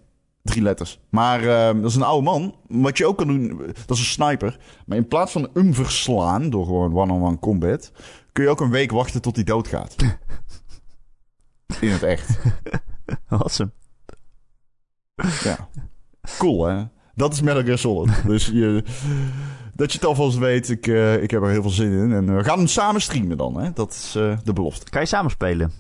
Drie 0.47 0.63
letters. 0.63 1.01
Maar 1.09 1.41
ehm, 1.41 1.81
dat 1.81 1.91
is 1.91 1.97
een 1.97 2.03
oude 2.03 2.25
man. 2.25 2.55
Wat 2.69 2.99
je 2.99 3.07
ook 3.07 3.19
kan 3.19 3.27
doen, 3.27 3.57
dat 3.87 3.97
is 3.97 3.99
een 3.99 4.05
sniper. 4.05 4.59
Maar 4.87 4.97
in 4.97 5.09
plaats 5.09 5.33
van 5.33 5.49
hem 5.55 5.75
verslaan 5.75 6.51
door 6.51 6.65
gewoon 6.65 6.97
one-on-one 6.97 7.39
combat... 7.39 7.93
kun 8.33 8.45
je 8.45 8.51
ook 8.51 8.61
een 8.61 8.71
week 8.71 8.91
wachten 8.91 9.23
tot 9.23 9.35
hij 9.35 9.45
doodgaat. 9.45 9.97
in 11.81 11.91
het 11.91 12.03
echt. 12.03 12.39
Awesome. 13.29 13.71
Ja. 15.43 15.69
Cool, 16.39 16.65
hè? 16.67 16.85
Dat 17.15 17.33
is 17.33 17.41
Metal 17.41 17.63
Gear 17.63 17.79
Solid. 17.79 18.27
Dus 18.27 18.47
je, 18.47 18.85
dat 19.75 19.93
je 19.93 19.99
het 19.99 20.07
alvast 20.07 20.39
weet, 20.39 20.71
ik, 20.71 20.87
eh, 20.87 21.23
ik 21.23 21.31
heb 21.31 21.43
er 21.43 21.49
heel 21.49 21.63
veel 21.63 21.71
zin 21.71 21.93
in. 21.93 22.13
En 22.13 22.37
we 22.37 22.45
gaan 22.45 22.59
hem 22.59 22.67
samen 22.67 23.01
streamen 23.01 23.37
dan, 23.37 23.61
hè? 23.61 23.73
Dat 23.73 23.93
is 23.93 24.15
eh, 24.15 24.39
de 24.45 24.53
belofte. 24.53 24.91
Kan 24.91 25.01
je 25.01 25.07
samen 25.07 25.31
spelen? 25.31 25.73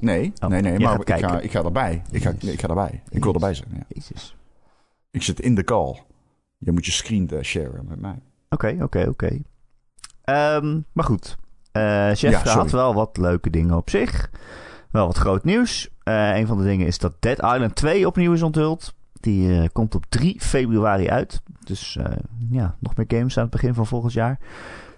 Nee, 0.00 0.32
Oh, 0.40 0.48
nee, 0.48 0.62
nee, 0.62 0.72
jij 0.72 0.80
maar 0.80 1.00
ik 1.00 1.24
ga, 1.24 1.40
ik 1.40 1.50
ga 1.50 1.62
erbij. 1.62 2.02
Ik 2.10 2.22
ga, 2.22 2.32
nee, 2.40 2.52
ik 2.52 2.60
ga 2.60 2.68
erbij. 2.68 3.02
Ik 3.08 3.24
wil 3.24 3.32
erbij 3.34 3.54
zijn, 3.54 3.68
ja. 3.72 3.84
Jezus. 3.88 4.36
Ik 5.10 5.22
zit 5.22 5.40
in 5.40 5.54
de 5.54 5.64
call. 5.64 6.02
Je 6.58 6.72
moet 6.72 6.86
je 6.86 6.92
screen 6.92 7.28
eh, 7.30 7.42
sharen 7.42 7.84
met 7.88 8.00
mij. 8.00 8.22
Oké, 8.48 8.76
oké, 8.80 9.06
oké. 9.08 9.38
Ehm, 10.24 10.80
maar 10.92 11.04
goed. 11.04 11.36
Eh 11.72 12.14
Jeff 12.14 12.44
Ja, 12.44 12.52
had 12.52 12.70
wel 12.70 12.94
wat 12.94 13.16
leuke 13.16 13.50
dingen 13.50 13.76
op 13.76 13.90
zich. 13.90 14.30
Wel 14.90 15.06
wat 15.06 15.16
groot 15.16 15.44
nieuws. 15.44 15.90
Eh, 16.02 16.36
een 16.36 16.46
van 16.46 16.58
de 16.58 16.64
dingen 16.64 16.86
is 16.86 16.98
dat 16.98 17.14
Dead 17.18 17.38
Island 17.38 17.74
2 17.74 18.06
opnieuw 18.06 18.32
is 18.32 18.42
onthuld. 18.42 18.94
Die 19.20 19.60
eh, 19.60 19.68
komt 19.72 19.94
op 19.94 20.04
3 20.08 20.40
februari 20.40 21.08
uit. 21.08 21.42
Dus 21.64 21.96
eh, 21.96 22.16
ja, 22.50 22.76
nog 22.78 22.96
meer 22.96 23.06
games 23.08 23.36
aan 23.36 23.42
het 23.42 23.52
begin 23.52 23.74
van 23.74 23.86
volgend 23.86 24.12
jaar. 24.12 24.38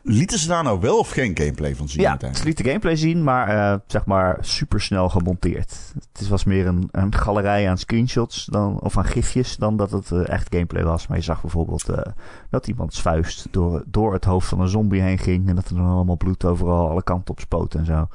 Lieten 0.04 0.38
ze 0.38 0.48
daar 0.48 0.62
nou 0.62 0.80
wel 0.80 0.98
of 0.98 1.10
geen 1.10 1.36
gameplay 1.36 1.76
van 1.76 1.88
zien 1.88 2.02
ja, 2.02 2.18
ze 2.34 2.44
lieten 2.44 2.64
gameplay 2.64 2.96
zien, 2.96 3.24
maar 3.24 3.48
eh, 3.48 3.78
zeg 3.86 4.04
maar 4.04 4.36
super 4.40 4.80
snel 4.80 5.08
gemonteerd. 5.08 5.94
Het 6.12 6.28
was 6.28 6.44
meer 6.44 6.66
een, 6.66 6.88
een 6.90 7.14
galerij 7.14 7.68
aan 7.68 7.78
screenshots 7.78 8.44
dan, 8.44 8.80
of 8.80 8.98
aan 8.98 9.04
gifjes 9.04 9.56
dan 9.56 9.76
dat 9.76 9.90
het 9.90 10.10
eh, 10.10 10.28
echt 10.28 10.54
gameplay 10.54 10.84
was. 10.84 11.06
Maar 11.06 11.16
je 11.16 11.22
zag 11.22 11.40
bijvoorbeeld 11.40 11.88
eh, 11.88 12.12
dat 12.50 12.68
iemands 12.68 13.00
vuist 13.00 13.46
door, 13.50 13.82
door 13.86 14.12
het 14.12 14.24
hoofd 14.24 14.48
van 14.48 14.60
een 14.60 14.68
zombie 14.68 15.00
heen 15.00 15.18
ging. 15.18 15.48
En 15.48 15.54
dat 15.54 15.68
er 15.68 15.76
dan 15.76 15.86
allemaal 15.86 16.16
bloed 16.16 16.44
overal 16.44 16.88
alle 16.88 17.02
kanten 17.02 17.30
op 17.30 17.40
spoot 17.40 17.74
en 17.74 17.84
zo. 17.84 18.08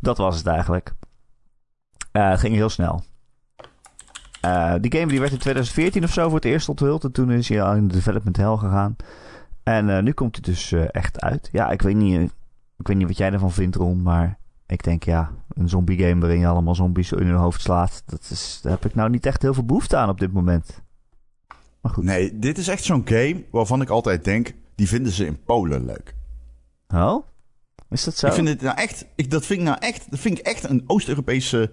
Dat 0.00 0.18
was 0.18 0.36
het 0.36 0.46
eigenlijk. 0.46 0.94
Het 2.12 2.40
ging 2.40 2.54
heel 2.54 2.68
snel. 2.68 3.02
Die 4.80 4.92
game 4.92 5.06
die 5.06 5.20
werd 5.20 5.32
in 5.32 5.38
2014 5.38 6.04
of 6.04 6.12
zo 6.12 6.24
voor 6.24 6.34
het 6.34 6.44
eerst 6.44 6.68
onthuld. 6.68 7.04
En 7.04 7.12
toen 7.12 7.30
is 7.30 7.48
hij 7.48 7.62
al 7.62 7.74
in 7.74 7.88
de 7.88 7.94
development 7.94 8.36
hell 8.36 8.56
gegaan. 8.56 8.96
En 9.64 9.96
eh, 9.96 10.02
nu 10.02 10.12
komt 10.12 10.34
hij 10.36 10.44
dus 10.44 10.72
eh, 10.72 10.84
echt 10.90 11.20
uit. 11.20 11.48
Ja, 11.52 11.70
ik 11.70 11.82
weet 11.82 11.96
niet... 11.96 12.16
eh, 12.16 12.22
ik 12.78 12.86
weet 12.86 12.96
niet 12.96 13.06
wat 13.06 13.16
jij 13.16 13.32
ervan 13.32 13.52
vindt, 13.52 13.76
Ron, 13.76 14.02
maar 14.02 14.38
ik 14.66 14.84
denk 14.84 15.04
ja, 15.04 15.30
een 15.48 15.68
zombie 15.68 15.98
game 15.98 16.20
waarin 16.20 16.38
je 16.38 16.46
allemaal 16.46 16.74
zombies 16.74 17.12
in 17.12 17.26
hun 17.26 17.36
hoofd 17.36 17.60
slaat, 17.60 18.02
dat 18.06 18.28
is, 18.30 18.60
daar 18.62 18.72
heb 18.72 18.84
ik 18.84 18.94
nou 18.94 19.10
niet 19.10 19.26
echt 19.26 19.42
heel 19.42 19.54
veel 19.54 19.64
behoefte 19.64 19.96
aan 19.96 20.08
op 20.08 20.18
dit 20.20 20.32
moment. 20.32 20.82
Maar 21.80 21.92
goed. 21.92 22.04
Nee, 22.04 22.38
dit 22.38 22.58
is 22.58 22.68
echt 22.68 22.84
zo'n 22.84 23.02
game 23.04 23.44
waarvan 23.50 23.80
ik 23.80 23.88
altijd 23.88 24.24
denk... 24.24 24.54
die 24.74 24.88
vinden 24.88 25.12
ze 25.12 25.26
in 25.26 25.42
Polen 25.42 25.84
leuk. 25.84 26.14
Oh? 26.88 27.26
Is 27.90 28.04
dat 28.04 28.16
zo? 28.16 28.26
Ik 28.26 28.32
vind 28.32 28.48
het 28.48 28.60
nou 28.60 28.76
echt... 28.76 29.06
Ik, 29.14 29.30
dat, 29.30 29.46
vind 29.46 29.60
ik 29.60 29.66
nou 29.66 29.78
echt 29.80 30.10
dat 30.10 30.18
vind 30.18 30.38
ik 30.38 30.46
echt 30.46 30.68
een 30.68 30.84
Oost-Europese 30.86 31.70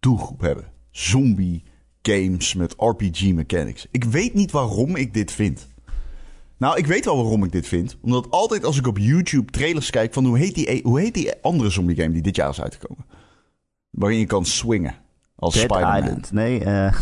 doelgroep 0.00 0.40
hebben. 0.40 0.64
Zombie 0.90 1.64
games 2.02 2.54
met 2.54 2.74
RPG 2.76 3.32
mechanics. 3.32 3.86
Ik 3.90 4.04
weet 4.04 4.34
niet 4.34 4.50
waarom 4.50 4.96
ik 4.96 5.14
dit 5.14 5.32
vind. 5.32 5.68
Nou, 6.60 6.78
ik 6.78 6.86
weet 6.86 7.04
wel 7.04 7.16
waarom 7.16 7.44
ik 7.44 7.52
dit 7.52 7.66
vind. 7.66 7.96
Omdat 8.00 8.30
altijd 8.30 8.64
als 8.64 8.78
ik 8.78 8.86
op 8.86 8.98
YouTube 8.98 9.50
trailers 9.50 9.90
kijk 9.90 10.12
van 10.12 10.24
hoe 10.24 10.38
heet 10.38 10.54
die, 10.54 10.80
hoe 10.82 11.00
heet 11.00 11.14
die 11.14 11.32
andere 11.42 11.70
zombie 11.70 11.96
game 11.96 12.12
die 12.12 12.22
dit 12.22 12.36
jaar 12.36 12.50
is 12.50 12.60
uitgekomen? 12.60 13.04
Waarin 13.90 14.18
je 14.18 14.26
kan 14.26 14.44
swingen 14.44 14.94
als 15.36 15.54
Dead 15.54 15.64
Spider-Man. 15.64 16.02
Island. 16.02 16.32
Nee, 16.32 16.64
eh 16.64 16.92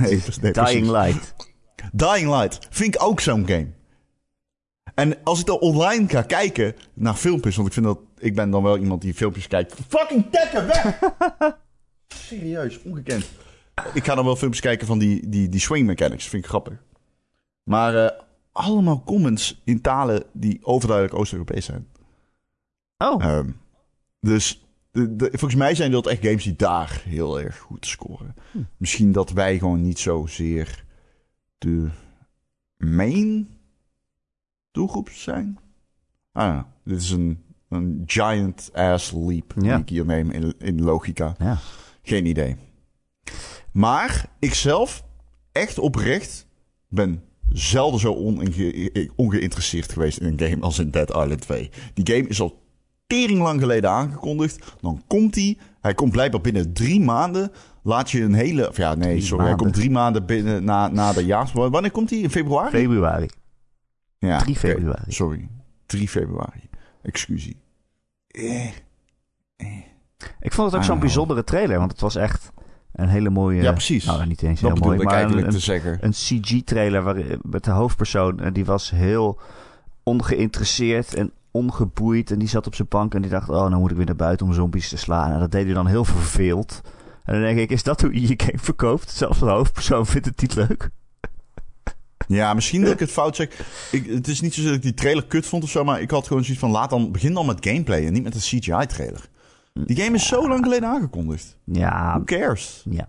Nee, 0.00 0.10
nee, 0.10 0.18
precies. 0.18 0.52
Dying 0.52 0.90
Light. 0.90 1.34
Dying 1.92 2.30
Light 2.30 2.66
vind 2.70 2.94
ik 2.94 3.02
ook 3.02 3.20
zo'n 3.20 3.46
game. 3.46 3.68
En 4.94 5.16
als 5.24 5.40
ik 5.40 5.46
dan 5.46 5.58
online 5.58 6.08
ga 6.08 6.22
kijken 6.22 6.74
naar 6.94 7.14
filmpjes, 7.14 7.56
want 7.56 7.68
ik 7.68 7.74
vind 7.74 7.86
dat 7.86 7.98
ik 8.18 8.34
ben 8.34 8.50
dan 8.50 8.62
wel 8.62 8.78
iemand 8.78 9.02
die 9.02 9.14
filmpjes 9.14 9.46
kijkt. 9.46 9.74
Fucking 9.88 10.30
dekken 10.30 10.66
weg! 10.66 10.98
Serieus, 12.26 12.82
ongekend. 12.82 13.24
Ik 13.94 14.04
ga 14.04 14.14
dan 14.14 14.24
wel 14.24 14.36
filmpjes 14.36 14.62
kijken 14.62 14.86
van 14.86 14.98
die, 14.98 15.28
die, 15.28 15.48
die 15.48 15.60
swing 15.60 15.86
mechanics, 15.86 16.28
vind 16.28 16.42
ik 16.42 16.48
grappig. 16.48 16.74
Maar 17.62 18.04
eh, 18.04 18.20
allemaal 18.58 19.02
comments 19.04 19.60
in 19.64 19.80
talen 19.80 20.24
die 20.32 20.64
overduidelijk 20.64 21.18
Oost-Europees 21.18 21.64
zijn. 21.64 21.88
Oh, 22.98 23.24
Ehm, 23.24 23.50
dus 24.20 24.66
de, 24.90 25.16
de- 25.16 25.28
volgens 25.30 25.54
mij 25.54 25.74
zijn 25.74 25.90
dat 25.90 26.06
echt 26.06 26.24
games 26.26 26.44
die 26.44 26.56
daar 26.56 27.02
heel 27.04 27.40
erg 27.40 27.58
goed 27.58 27.86
scoren. 27.86 28.34
Hm. 28.52 28.58
Misschien 28.76 29.12
dat 29.12 29.30
wij 29.30 29.58
gewoon 29.58 29.82
niet 29.82 29.98
zozeer 29.98 30.84
de 31.58 31.88
main 32.76 33.48
doelgroep 34.70 35.08
zijn. 35.08 35.58
Ah, 36.32 36.62
dit 36.84 37.00
is 37.00 37.10
een, 37.10 37.42
een 37.68 38.02
giant 38.06 38.70
ass 38.72 39.12
leap 39.12 39.52
die 39.56 39.64
Ja. 39.64 39.76
ik 39.76 39.88
hier 39.88 40.04
neem 40.06 40.30
in, 40.30 40.54
in 40.58 40.82
logica. 40.82 41.34
ja. 41.38 41.58
Geen 42.02 42.26
idee. 42.26 42.56
Maar 43.72 44.30
ik 44.38 44.54
zelf, 44.54 45.04
echt 45.52 45.78
oprecht, 45.78 46.46
ben 46.88 47.22
zelden 47.52 48.00
zo 48.00 48.12
onge- 48.12 49.10
ongeïnteresseerd 49.16 49.92
geweest 49.92 50.18
in 50.18 50.26
een 50.26 50.48
game 50.48 50.62
als 50.62 50.78
in 50.78 50.90
Dead 50.90 51.08
Island 51.08 51.40
2. 51.40 51.70
Die 51.94 52.14
game 52.14 52.28
is 52.28 52.40
al 52.40 52.62
tering 53.06 53.40
lang 53.40 53.60
geleden 53.60 53.90
aangekondigd. 53.90 54.76
Dan 54.80 55.02
komt 55.06 55.34
hij. 55.34 55.58
Hij 55.80 55.94
komt 55.94 56.12
blijkbaar 56.12 56.40
binnen 56.40 56.72
drie 56.72 57.00
maanden. 57.00 57.52
Laat 57.82 58.10
je 58.10 58.22
een 58.22 58.34
hele... 58.34 58.68
Of 58.68 58.76
ja, 58.76 58.94
nee, 58.94 59.10
Drie 59.10 59.22
sorry. 59.26 59.44
Hij 59.46 59.54
komt 59.54 59.74
drie 59.74 59.90
maanden 59.90 60.26
binnen 60.26 60.64
na, 60.64 60.88
na 60.88 61.12
de 61.12 61.24
jaar... 61.24 61.50
Wanneer 61.52 61.90
komt 61.90 62.10
hij? 62.10 62.18
In 62.18 62.30
februari? 62.30 62.70
Februari. 62.70 63.28
ja, 64.18 64.38
3 64.38 64.56
oké. 64.56 64.66
februari. 64.66 65.12
Sorry. 65.12 65.48
3 65.86 66.08
februari. 66.08 66.68
Excusie. 67.02 67.56
Eh. 68.28 68.70
Ik 70.40 70.52
vond 70.52 70.70
het 70.70 70.80
ook 70.80 70.86
zo'n 70.86 70.98
bijzondere 70.98 71.44
trailer, 71.44 71.78
want 71.78 71.90
het 71.90 72.00
was 72.00 72.16
echt 72.16 72.50
een 72.98 73.08
hele 73.08 73.30
mooie... 73.30 73.62
Ja, 73.62 73.72
precies. 73.72 74.04
Nou, 74.04 74.26
niet 74.26 74.42
eens 74.42 74.60
heel 74.60 74.74
mooi, 74.74 74.98
maar 74.98 75.14
eigenlijk 75.14 75.46
een, 75.46 75.52
te 75.52 75.58
zeggen. 75.58 75.98
een 76.00 76.10
CG-trailer 76.10 77.02
waar, 77.02 77.16
met 77.42 77.64
de 77.64 77.70
hoofdpersoon. 77.70 78.40
En 78.40 78.52
die 78.52 78.64
was 78.64 78.90
heel 78.90 79.40
ongeïnteresseerd 80.02 81.14
en 81.14 81.32
ongeboeid. 81.50 82.30
En 82.30 82.38
die 82.38 82.48
zat 82.48 82.66
op 82.66 82.74
zijn 82.74 82.88
bank 82.88 83.14
en 83.14 83.22
die 83.22 83.30
dacht... 83.30 83.48
Oh, 83.48 83.68
nou 83.68 83.76
moet 83.76 83.90
ik 83.90 83.96
weer 83.96 84.06
naar 84.06 84.16
buiten 84.16 84.46
om 84.46 84.52
zombies 84.52 84.88
te 84.88 84.96
slaan. 84.96 85.32
En 85.32 85.38
dat 85.38 85.50
deed 85.50 85.64
hij 85.64 85.74
dan 85.74 85.86
heel 85.86 86.04
verveeld. 86.04 86.80
En 87.24 87.32
dan 87.34 87.42
denk 87.42 87.58
ik, 87.58 87.70
is 87.70 87.82
dat 87.82 88.00
hoe 88.00 88.14
je 88.14 88.28
je 88.28 88.34
game 88.36 88.58
verkoopt? 88.58 89.10
Zelfs 89.10 89.38
de 89.38 89.46
hoofdpersoon 89.46 90.06
vindt 90.06 90.26
het 90.26 90.40
niet 90.40 90.54
leuk. 90.54 90.90
Ja, 92.28 92.54
misschien 92.54 92.82
dat 92.82 92.92
ik 92.92 92.98
het 92.98 93.10
fout 93.10 93.36
zeg. 93.36 93.48
Ik, 93.90 94.06
het 94.06 94.28
is 94.28 94.40
niet 94.40 94.54
zo 94.54 94.62
dat 94.62 94.74
ik 94.74 94.82
die 94.82 94.94
trailer 94.94 95.24
kut 95.24 95.46
vond 95.46 95.62
of 95.62 95.70
zo, 95.70 95.84
maar 95.84 96.00
ik 96.00 96.10
had 96.10 96.26
gewoon 96.26 96.42
zoiets 96.42 96.60
van 96.60 96.70
laat 96.70 96.90
dan 96.90 97.12
begin 97.12 97.34
dan 97.34 97.46
met 97.46 97.66
gameplay 97.66 98.06
en 98.06 98.12
niet 98.12 98.22
met 98.22 98.34
een 98.34 98.40
CGI 98.40 98.86
trailer. 98.86 99.28
Die 99.86 99.96
game 99.96 100.16
is 100.16 100.26
zo 100.26 100.48
lang 100.48 100.64
geleden 100.64 100.88
aangekondigd. 100.88 101.58
Ja, 101.64 102.12
Who 102.14 102.24
cares? 102.24 102.84
ja. 102.90 103.06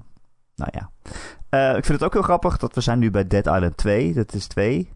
Nou 0.55 0.71
ja. 0.73 0.91
Eh, 1.49 1.77
ik 1.77 1.85
vind 1.85 1.99
het 1.99 2.03
ook 2.03 2.13
heel 2.13 2.21
grappig 2.21 2.57
dat 2.57 2.75
we 2.75 2.81
zijn 2.81 2.99
nu 2.99 3.11
bij 3.11 3.27
Dead 3.27 3.45
Island 3.45 3.77
2. 3.77 4.13
Dat 4.13 4.33
is 4.33 4.47
2. 4.47 4.89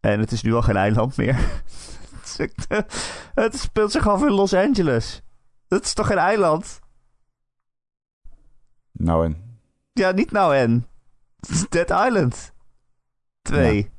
En 0.00 0.20
het 0.20 0.32
is 0.32 0.42
nu 0.42 0.54
al 0.54 0.62
geen 0.62 0.76
eiland 0.76 1.16
meer. 1.16 1.38
Het 3.34 3.58
speelt 3.58 3.92
zich 3.92 4.08
af 4.08 4.22
in 4.22 4.30
Los 4.32 4.54
Angeles. 4.54 5.22
Dat 5.68 5.84
is 5.84 5.94
toch 5.94 6.06
geen 6.06 6.18
eiland? 6.18 6.80
Nou 8.92 9.24
en. 9.24 9.58
Ja, 9.92 10.10
niet 10.10 10.30
nou 10.30 10.56
en. 10.56 10.86
Het 11.40 11.48
is 11.48 11.68
Dead 11.68 11.90
Island 11.90 12.52
2. 13.42 13.90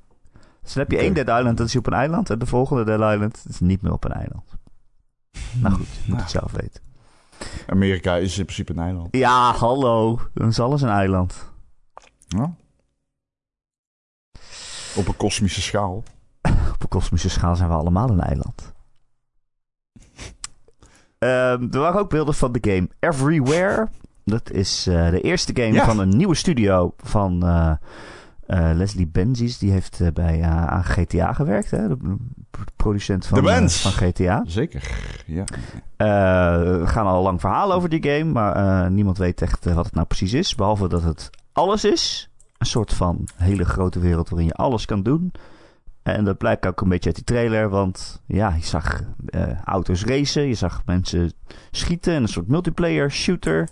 Dus 0.61 0.73
dan 0.73 0.83
heb 0.83 0.91
je 0.91 0.97
één 0.97 1.13
Dead 1.13 1.27
Island, 1.39 1.57
dat 1.57 1.67
is 1.67 1.75
op 1.75 1.87
een 1.87 1.93
eiland. 1.93 2.29
En 2.29 2.39
de 2.39 2.45
volgende 2.45 2.83
Dead 2.83 3.13
Island 3.13 3.45
is 3.49 3.59
niet 3.59 3.81
meer 3.81 3.91
op 3.93 4.03
een 4.03 4.11
eiland. 4.11 4.43
Nou 5.61 5.73
goed, 5.73 5.87
je 5.87 6.11
moet 6.11 6.19
het 6.21 6.29
zelf 6.29 6.51
weten. 6.51 6.81
Amerika 7.67 8.15
is 8.15 8.37
in 8.37 8.43
principe 8.45 8.71
een 8.71 8.79
eiland. 8.79 9.07
Ja, 9.11 9.51
hallo. 9.53 10.19
Dan 10.33 10.47
is 10.47 10.59
alles 10.59 10.81
een 10.81 10.89
eiland. 10.89 11.51
Ja. 12.27 12.55
Op 14.95 15.07
een 15.07 15.17
kosmische 15.17 15.61
schaal. 15.61 16.03
Op 16.73 16.81
een 16.81 16.87
kosmische 16.89 17.29
schaal 17.29 17.55
zijn 17.55 17.69
we 17.69 17.75
allemaal 17.75 18.09
een 18.09 18.19
eiland. 18.21 18.73
Ehm, 21.17 21.67
er 21.71 21.79
waren 21.79 21.99
ook 21.99 22.09
beelden 22.09 22.33
van 22.33 22.51
de 22.51 22.71
game 22.71 22.89
Everywhere. 22.99 23.87
Dat 24.23 24.51
is 24.51 24.87
eh, 24.87 25.09
de 25.09 25.21
eerste 25.21 25.55
game 25.55 25.73
Ja. 25.73 25.85
van 25.85 25.99
een 25.99 26.17
nieuwe 26.17 26.35
studio 26.35 26.93
van 26.97 27.43
eh, 27.45 27.71
eh, 28.47 28.69
Leslie 28.73 29.07
Benzies. 29.07 29.57
Die 29.57 29.71
heeft 29.71 30.01
eh, 30.01 30.07
bij, 30.13 30.41
eh, 30.41 30.67
aan 30.67 30.83
GTA 30.83 31.33
gewerkt. 31.33 31.71
Hè? 31.71 31.87
De 31.87 31.97
producent 32.75 33.25
van, 33.25 33.69
van 33.69 33.91
GTA. 33.91 34.43
Zeker. 34.47 34.97
Ja. 35.25 35.43
We 35.97 36.83
gaan 36.85 37.05
al 37.05 37.23
lang 37.23 37.39
verhaal 37.39 37.73
over 37.73 37.89
die 37.89 38.03
game. 38.03 38.31
Maar 38.31 38.91
niemand 38.91 39.17
weet 39.17 39.41
echt 39.41 39.65
wat 39.65 39.85
het 39.85 39.93
nou 39.93 40.07
precies 40.07 40.33
is. 40.33 40.55
Behalve 40.55 40.87
dat 40.87 41.03
het 41.03 41.29
alles 41.51 41.83
is. 41.85 42.29
Een 42.57 42.65
soort 42.65 42.93
van 42.93 43.27
hele 43.35 43.65
grote 43.65 43.99
wereld 43.99 44.29
waarin 44.29 44.47
je 44.47 44.53
alles 44.53 44.85
kan 44.85 45.03
doen. 45.03 45.31
En 46.03 46.23
dat 46.23 46.37
blijkt 46.37 46.67
ook 46.67 46.81
een 46.81 46.89
beetje 46.89 47.05
uit 47.05 47.15
die 47.15 47.25
trailer. 47.25 47.69
Want 47.69 48.21
ja, 48.25 48.53
je 48.55 48.65
zag 48.65 49.01
auto's 49.63 50.05
racen. 50.05 50.47
Je 50.47 50.53
zag 50.53 50.81
mensen 50.85 51.33
schieten. 51.71 52.13
En 52.13 52.21
een 52.21 52.27
soort 52.27 52.47
multiplayer 52.47 53.11
shooter. 53.11 53.69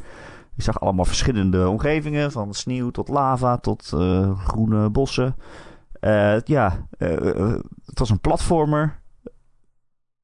Je 0.56 0.64
zag 0.64 0.80
allemaal 0.80 1.06
verschillende 1.06 1.70
omgevingen. 1.70 2.32
Van 2.32 2.54
sneeuw 2.54 2.90
tot 2.90 3.08
lava 3.08 3.58
tot 3.58 3.92
eh, 3.94 4.40
groene 4.40 4.90
bossen. 4.90 5.36
Eh, 6.00 6.40
ja, 6.42 6.88
eh, 6.98 7.56
het 7.86 8.00
was 8.00 8.10
een 8.10 8.20
platformer. 8.20 9.02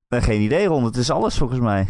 Geen 0.10 0.42
idee 0.42 0.68
rond. 0.68 0.86
Het 0.86 0.96
is 0.96 1.10
alles 1.10 1.38
volgens 1.38 1.60
mij. 1.60 1.88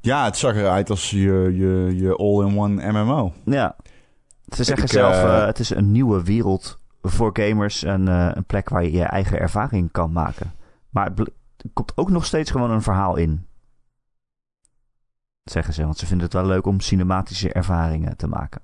ja, 0.00 0.24
het 0.24 0.36
zag 0.36 0.54
eruit 0.54 0.90
als 0.90 1.10
je, 1.10 1.52
je, 1.54 1.96
je 1.96 2.16
all-in-one 2.16 2.92
MMO. 2.92 3.32
Ja. 3.44 3.76
Ze 4.46 4.64
zeggen 4.64 4.84
Ik, 4.84 4.90
zelf, 4.90 5.44
het 5.46 5.58
is 5.58 5.70
een 5.70 5.92
nieuwe 5.92 6.22
wereld 6.22 6.78
voor 7.02 7.30
gamers. 7.32 7.82
En 7.82 8.06
een 8.06 8.44
plek 8.44 8.68
waar 8.68 8.82
je 8.82 8.92
je 8.92 9.02
eigen 9.02 9.38
ervaring 9.38 9.92
kan 9.92 10.12
maken. 10.12 10.52
Maar 10.90 11.12
er 11.16 11.28
komt 11.72 11.92
ook 11.96 12.10
nog 12.10 12.24
steeds 12.24 12.50
gewoon 12.50 12.70
een 12.70 12.82
verhaal 12.82 13.16
in. 13.16 13.46
Zeggen 15.44 15.74
ze, 15.74 15.84
want 15.84 15.98
ze 15.98 16.06
vinden 16.06 16.24
het 16.24 16.34
wel 16.34 16.46
leuk 16.46 16.66
om 16.66 16.80
cinematische 16.80 17.52
ervaringen 17.52 18.16
te 18.16 18.26
maken. 18.26 18.60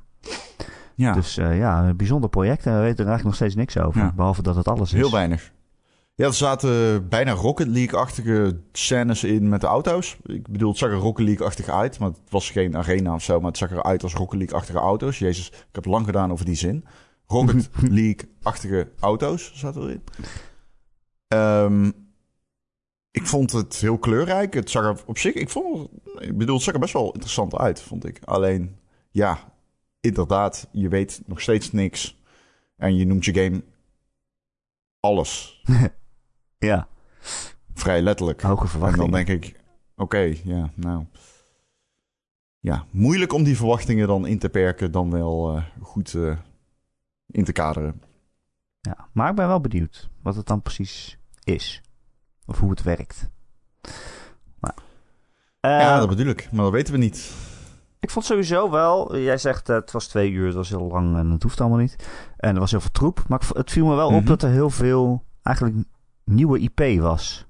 Ja, 0.94 1.12
Dus 1.12 1.36
eh, 1.36 1.58
ja, 1.58 1.82
een 1.84 1.96
bijzonder 1.96 2.30
project. 2.30 2.66
En 2.66 2.72
we 2.74 2.80
weten 2.80 3.04
er 3.04 3.10
eigenlijk 3.10 3.24
nog 3.24 3.34
steeds 3.34 3.54
niks 3.54 3.78
over. 3.78 4.00
Ja. 4.00 4.12
Behalve 4.16 4.42
dat 4.42 4.56
het 4.56 4.68
alles 4.68 4.92
is. 4.92 4.98
heel 4.98 5.10
weinig. 5.10 5.52
Ja, 6.14 6.26
er 6.26 6.34
zaten 6.34 7.08
bijna 7.08 7.32
Rocket 7.32 7.66
League-achtige 7.66 8.60
scènes 8.72 9.24
in 9.24 9.48
met 9.48 9.60
de 9.60 9.66
auto's. 9.66 10.16
Ik 10.22 10.48
bedoel, 10.48 10.68
het 10.68 10.78
zag 10.78 10.90
er 10.90 10.96
Rocket 10.96 11.26
League-achtig 11.26 11.68
uit, 11.68 11.98
maar 11.98 12.08
het 12.08 12.18
was 12.28 12.50
geen 12.50 12.76
arena 12.76 13.14
of 13.14 13.22
zo. 13.22 13.38
Maar 13.40 13.48
het 13.48 13.58
zag 13.58 13.70
eruit 13.70 14.02
als 14.02 14.14
Rocket 14.14 14.38
League-achtige 14.38 14.78
auto's. 14.78 15.18
Jezus, 15.18 15.48
ik 15.48 15.64
heb 15.72 15.84
lang 15.84 16.04
gedaan 16.06 16.32
over 16.32 16.44
die 16.44 16.54
zin. 16.54 16.84
Rocket 17.26 17.70
League-achtige 17.98 18.88
auto's 19.00 19.52
zaten 19.54 19.82
erin. 19.82 20.02
Ehm, 21.28 21.90
ik 23.10 23.26
vond 23.26 23.52
het 23.52 23.76
heel 23.76 23.98
kleurrijk. 23.98 24.54
Het 24.54 24.70
zag 24.70 24.84
er 24.84 25.02
op 25.06 25.18
zich, 25.18 25.34
ik 25.34 25.48
vond, 25.48 25.88
ik 26.18 26.38
bedoel, 26.38 26.54
het 26.54 26.64
zag 26.64 26.74
er 26.74 26.80
best 26.80 26.92
wel 26.92 27.12
interessant 27.12 27.54
uit, 27.56 27.82
vond 27.82 28.04
ik. 28.06 28.20
Alleen, 28.24 28.76
ja, 29.10 29.52
inderdaad, 30.00 30.68
je 30.72 30.88
weet 30.88 31.22
nog 31.26 31.40
steeds 31.40 31.72
niks. 31.72 32.18
En 32.76 32.96
je 32.96 33.06
noemt 33.06 33.24
je 33.24 33.34
game 33.34 33.64
alles. 35.00 35.62
Ja, 36.58 36.88
Vrij 37.74 38.02
letterlijk. 38.02 38.42
hoge 38.42 38.62
en 38.62 38.68
verwachtingen. 38.68 39.10
dan 39.10 39.24
denk 39.24 39.44
ik, 39.44 39.60
oké, 39.96 40.34
ja, 40.44 40.70
nou. 40.74 41.04
Ja, 42.58 42.86
moeilijk 42.90 43.32
om 43.32 43.42
die 43.44 43.56
verwachtingen 43.56 44.06
dan 44.06 44.26
in 44.26 44.38
te 44.38 44.48
perken, 44.48 44.92
dan 44.92 45.10
wel 45.10 45.56
eh, 45.56 45.64
goed 45.80 46.14
eh, 46.14 46.36
in 47.26 47.44
te 47.44 47.52
kaderen. 47.52 48.02
Ja, 48.80 49.08
maar 49.12 49.30
ik 49.30 49.36
ben 49.36 49.46
wel 49.46 49.60
benieuwd 49.60 50.10
wat 50.22 50.34
het 50.36 50.46
dan 50.46 50.62
precies 50.62 51.18
is. 51.44 51.82
Of 52.50 52.58
hoe 52.58 52.70
het 52.70 52.82
werkt. 52.82 53.28
Maar, 54.60 54.74
ja, 55.60 55.92
Eh, 55.94 55.98
dat 55.98 56.08
bedoel 56.08 56.26
ik, 56.26 56.48
maar 56.52 56.62
dat 56.64 56.72
weten 56.72 56.92
we 56.92 56.98
niet. 56.98 57.32
Ik 58.00 58.10
vond 58.10 58.24
sowieso 58.24 58.70
wel, 58.70 59.16
jij 59.18 59.38
zegt 59.38 59.68
eh, 59.68 59.76
het 59.76 59.90
was 59.90 60.06
twee 60.06 60.30
uur, 60.30 60.46
het 60.46 60.54
was 60.54 60.68
heel 60.68 60.86
lang 60.86 61.16
en 61.16 61.30
het 61.30 61.42
hoeft 61.42 61.60
allemaal 61.60 61.78
niet. 61.78 62.08
En 62.36 62.54
er 62.54 62.60
was 62.60 62.70
heel 62.70 62.80
veel 62.80 62.90
troep. 62.90 63.24
Maar 63.28 63.40
het 63.52 63.70
viel 63.70 63.86
me 63.86 63.94
wel 63.94 64.06
op 64.08 64.12
Mhm. 64.12 64.24
dat 64.24 64.42
er 64.42 64.50
heel 64.50 64.70
veel 64.70 65.24
eigenlijk 65.42 65.76
nieuwe 66.24 66.58
IP 66.58 67.00
was. 67.00 67.46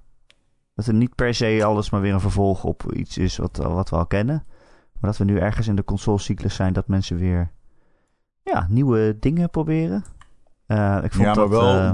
Dat 0.74 0.86
er 0.86 0.94
niet 0.94 1.14
per 1.14 1.34
se 1.34 1.60
alles 1.64 1.90
maar 1.90 2.00
weer 2.00 2.12
een 2.14 2.20
vervolg 2.20 2.64
op 2.64 2.92
iets 2.92 3.18
is 3.18 3.36
wat, 3.36 3.56
wat 3.56 3.90
we 3.90 3.96
al 3.96 4.06
kennen. 4.06 4.44
Maar 5.00 5.10
dat 5.10 5.16
we 5.16 5.24
nu 5.24 5.38
ergens 5.38 5.66
in 5.68 5.76
de 5.76 5.84
consolecyclus 5.84 6.54
zijn 6.54 6.72
dat 6.72 6.88
mensen 6.88 7.16
weer 7.16 7.50
ja, 8.42 8.66
nieuwe 8.68 9.16
dingen 9.20 9.50
proberen. 9.50 10.04
Eh, 10.66 10.98
ik 11.02 11.12
vond 11.12 11.26
Ja, 11.26 11.32
dat, 11.34 11.48
wel. 11.48 11.74
eh, 11.78 11.92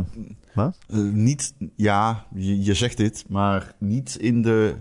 wat? 0.57 0.79
eh, 0.89 0.99
niet, 0.99 1.55
ja, 1.77 2.27
je, 2.35 2.63
je 2.65 2.75
zegt 2.75 2.97
dit, 2.97 3.25
maar 3.29 3.75
niet 3.79 4.17
in 4.17 4.43
de. 4.43 4.77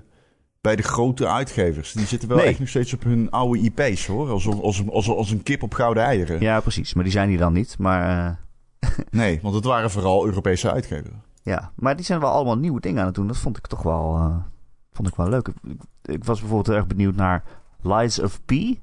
Bij 0.61 0.75
de 0.75 0.83
grote 0.83 1.27
uitgevers. 1.27 1.91
Die 1.93 2.05
zitten 2.05 2.29
wel 2.29 2.37
Nee. 2.37 2.45
echt 2.47 2.59
nog 2.59 2.67
steeds 2.69 2.93
op 2.93 3.03
hun 3.03 3.31
oude 3.31 3.59
IP's 3.59 4.07
hoor. 4.07 4.29
Als, 4.29 4.45
een- 4.45 4.89
als, 4.89 5.09
als 5.09 5.31
een 5.31 5.43
kip 5.43 5.63
op 5.63 5.73
gouden 5.73 6.03
eieren. 6.03 6.39
ja, 6.41 6.59
precies. 6.59 6.93
Maar 6.93 7.03
die 7.03 7.13
zijn 7.13 7.29
die 7.29 7.37
dan 7.37 7.53
niet. 7.53 7.77
Maar 7.77 8.37
eh, 8.79 8.89
Nee, 9.21 9.39
want 9.41 9.55
het 9.55 9.63
waren 9.63 9.91
vooral 9.91 10.25
Europese 10.25 10.71
uitgevers. 10.71 11.15
Ja, 11.43 11.71
maar 11.75 11.95
die 11.95 12.05
zijn 12.05 12.19
wel 12.19 12.29
allemaal 12.31 12.57
nieuwe 12.57 12.79
dingen 12.79 12.99
aan 12.99 13.05
het 13.05 13.15
doen. 13.15 13.27
Dat 13.27 13.37
vond 13.37 13.57
ik 13.57 13.67
toch 13.67 13.83
wel, 13.83 14.15
eh, 14.15 14.35
vond 14.91 15.07
ik 15.07 15.15
wel 15.15 15.29
leuk. 15.29 15.47
Ik, 15.47 15.55
ik 16.01 16.23
was 16.23 16.39
bijvoorbeeld 16.39 16.75
erg 16.77 16.87
benieuwd 16.87 17.15
naar 17.15 17.43
Lies 17.81 18.19
of 18.19 18.41
P. 18.45 18.51
Een 18.51 18.79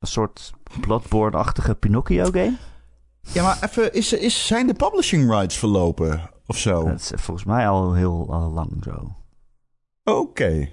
soort 0.00 0.52
Bloodborne-achtige 0.80 1.74
Pinocchio-game. 1.74 2.54
Ja, 3.20 3.42
maar 3.42 3.58
even, 3.62 3.92
is, 3.92 4.12
is, 4.12 4.46
zijn 4.46 4.66
de 4.66 4.74
publishing 4.74 5.30
rights 5.30 5.58
verlopen 5.58 6.30
of 6.46 6.56
zo? 6.56 6.84
Dat 6.84 6.94
is 6.94 7.12
volgens 7.14 7.46
mij 7.46 7.68
al 7.68 7.94
heel 7.94 8.26
al 8.32 8.50
lang 8.50 8.84
zo. 8.84 9.14
Oké. 10.04 10.68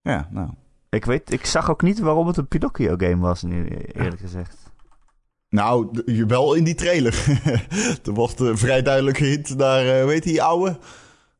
Ja, 0.00 0.28
nou. 0.30 0.48
Ik, 0.88 1.04
weet, 1.04 1.32
ik 1.32 1.46
zag 1.46 1.70
ook 1.70 1.82
niet 1.82 1.98
waarom 1.98 2.26
het 2.26 2.36
een 2.36 2.48
Pinocchio-game 2.48 3.18
was, 3.18 3.42
nu, 3.42 3.66
eerlijk 3.68 4.20
gezegd. 4.20 4.72
Nou, 5.48 6.02
wel 6.26 6.54
in 6.54 6.64
die 6.64 6.74
trailer. 6.74 7.24
er 8.04 8.12
wordt 8.12 8.40
eh, 8.40 8.50
vrij 8.54 8.82
duidelijk 8.82 9.16
gehint 9.16 9.56
naar, 9.56 9.86
eh 9.86 10.04
weet 10.04 10.22
die 10.22 10.42
ouwe? 10.42 10.78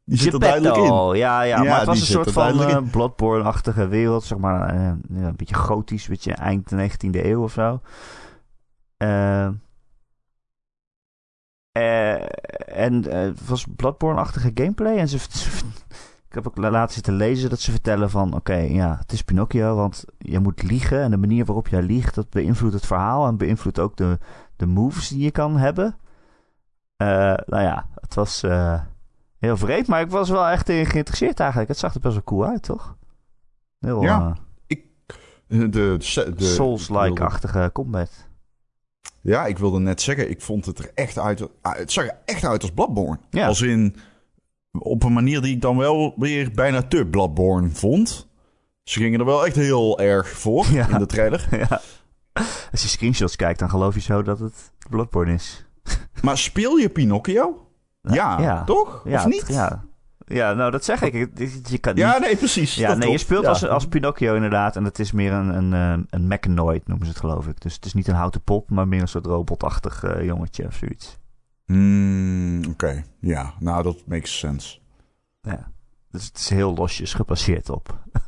Die 0.04 0.18
zit 0.18 0.32
er 0.32 0.40
duidelijk 0.40 0.76
in. 0.76 0.92
Ja, 0.92 1.42
ja, 1.42 1.42
Ja, 1.42 1.62
maar 1.62 1.78
het 1.78 1.86
was 1.86 2.00
een 2.00 2.06
soort 2.06 2.32
van 2.32 2.62
eh, 2.62 2.78
Bloodborne-achtige 2.90 3.88
wereld. 3.88 4.24
Zeg 4.24 4.38
maar 4.38 4.68
eh, 4.68 4.92
een 5.08 5.36
beetje 5.36 5.54
gotisch, 5.54 6.02
een 6.02 6.10
beetje 6.10 6.32
eind 6.32 6.72
19e 6.72 7.10
eeuw 7.10 7.42
of 7.42 7.52
zo. 7.52 7.80
Eh, 11.74 12.14
en 12.78 13.10
eh, 13.10 13.20
het 13.20 13.46
was 13.46 13.66
Bloodborne-achtige 13.76 14.50
gameplay. 14.54 14.96
En 14.96 15.08
ze, 15.08 15.16
ik 16.28 16.34
heb 16.34 16.46
ook 16.46 16.56
laten 16.56 16.94
zitten 16.94 17.14
lezen 17.14 17.50
dat 17.50 17.60
ze 17.60 17.70
vertellen 17.70 18.10
van... 18.10 18.34
Oké, 18.34 18.56
ja, 18.56 18.96
het 18.98 19.12
is 19.12 19.22
Pinocchio, 19.22 19.74
want 19.74 20.04
je 20.18 20.38
moet 20.38 20.62
liegen. 20.62 21.00
En 21.00 21.10
de 21.10 21.16
manier 21.16 21.44
waarop 21.44 21.68
jij 21.68 21.82
liegt, 21.82 22.14
dat 22.14 22.30
beïnvloedt 22.30 22.74
het 22.74 22.86
verhaal. 22.86 23.26
En 23.26 23.36
beïnvloedt 23.36 23.78
ook 23.78 23.96
de, 23.96 24.18
de 24.56 24.66
moves 24.66 25.08
die 25.08 25.22
je 25.22 25.30
kan 25.30 25.56
hebben. 25.56 25.96
Eh, 26.96 27.06
nou 27.46 27.62
ja, 27.62 27.86
het 28.00 28.14
was... 28.14 28.44
Heel 29.44 29.56
vreemd, 29.56 29.86
maar 29.86 30.00
ik 30.00 30.10
was 30.10 30.30
wel 30.30 30.46
echt 30.46 30.68
in 30.68 30.86
geïnteresseerd 30.86 31.40
eigenlijk. 31.40 31.68
Het 31.68 31.78
zag 31.78 31.94
er 31.94 32.00
best 32.00 32.14
wel 32.14 32.22
cool 32.22 32.46
uit, 32.46 32.62
toch? 32.62 32.96
Heel 33.78 34.02
Ja, 34.02 34.36
eh, 34.66 34.78
De, 35.46 35.68
de, 35.68 35.96
de, 36.36 36.44
Souls-like-achtige 36.44 37.70
combat. 37.72 38.28
Ja, 39.24 39.46
ik 39.46 39.58
wilde 39.58 39.78
net 39.78 40.00
zeggen, 40.00 40.30
ik 40.30 40.40
vond 40.42 40.66
het 40.66 40.78
er 40.78 40.90
echt 40.94 41.18
uit. 41.18 41.48
ah, 41.62 41.76
Het 41.76 41.92
zag 41.92 42.04
er 42.04 42.18
echt 42.24 42.44
uit 42.44 42.62
als 42.62 42.70
Bloodborne. 42.72 43.18
Ja. 43.30 43.46
Als 43.46 43.60
in, 43.62 43.96
op 44.72 45.02
een 45.02 45.12
manier 45.12 45.40
die 45.40 45.54
ik 45.54 45.60
dan 45.60 45.76
wel 45.76 46.14
weer 46.16 46.50
bijna 46.54 46.82
te 46.82 47.06
Bloodborne 47.06 47.70
vond. 47.70 48.28
Ze 48.82 48.98
gingen 49.00 49.20
er 49.20 49.26
wel 49.26 49.46
echt 49.46 49.56
heel 49.56 49.98
erg 49.98 50.28
voor 50.28 50.66
Ja. 50.72 50.88
in 50.88 50.98
de 50.98 51.06
trailer. 51.06 51.46
ja. 51.68 51.80
Als 52.70 52.82
je 52.82 52.88
screenshots 52.88 53.36
kijkt, 53.36 53.58
dan 53.58 53.70
geloof 53.70 53.94
je 53.94 54.00
zo 54.00 54.22
dat 54.22 54.38
het 54.38 54.72
Bloodborne 54.90 55.32
is. 55.32 55.64
Maar 56.22 56.38
speel 56.38 56.76
je 56.76 56.88
Pinocchio? 56.88 57.66
Ja, 58.02 58.40
ja. 58.40 58.64
toch? 58.64 59.02
Ja, 59.04 59.18
of 59.18 59.26
niet? 59.26 59.44
Ja. 59.48 59.84
Ja, 60.26 60.52
nou 60.52 60.70
dat 60.70 60.84
zeg 60.84 61.02
ik. 61.02 61.28
Je 61.68 61.78
kan 61.78 61.96
Ja, 61.96 62.18
nee, 62.18 62.36
precies. 62.36 62.74
Ja, 62.74 62.94
nee, 62.94 63.10
je 63.10 63.18
speelt 63.18 63.42
Ja. 63.42 63.48
als, 63.48 63.66
als 63.66 63.86
Pinocchio 63.86 64.34
inderdaad. 64.34 64.76
En 64.76 64.84
het 64.84 64.98
is 64.98 65.12
meer 65.12 65.32
een, 65.32 65.48
een, 65.48 65.72
eh, 65.72 66.04
een 66.10 66.26
mechanoid, 66.26 66.86
noemen 66.86 67.06
ze 67.06 67.12
het 67.12 67.20
geloof 67.20 67.46
ik. 67.46 67.60
Dus 67.60 67.74
het 67.74 67.84
is 67.84 67.94
niet 67.94 68.08
een 68.08 68.14
houten 68.14 68.42
pop, 68.42 68.70
maar 68.70 68.88
meer 68.88 69.00
een 69.00 69.08
soort 69.08 69.26
robotachtig 69.26 70.02
eh, 70.04 70.24
jongetje 70.24 70.66
of 70.66 70.74
zoiets. 70.74 71.18
Hmm, 71.66 72.64
Oké, 72.64 73.04
ja. 73.20 73.54
Nou, 73.58 73.82
dat 73.82 74.02
makes 74.06 74.38
sense. 74.38 74.78
Ja. 75.40 75.72
Dus 76.10 76.24
het 76.24 76.38
is 76.38 76.48
heel 76.48 76.74
losjes 76.74 77.14
gebaseerd 77.14 77.70
op. 77.70 77.98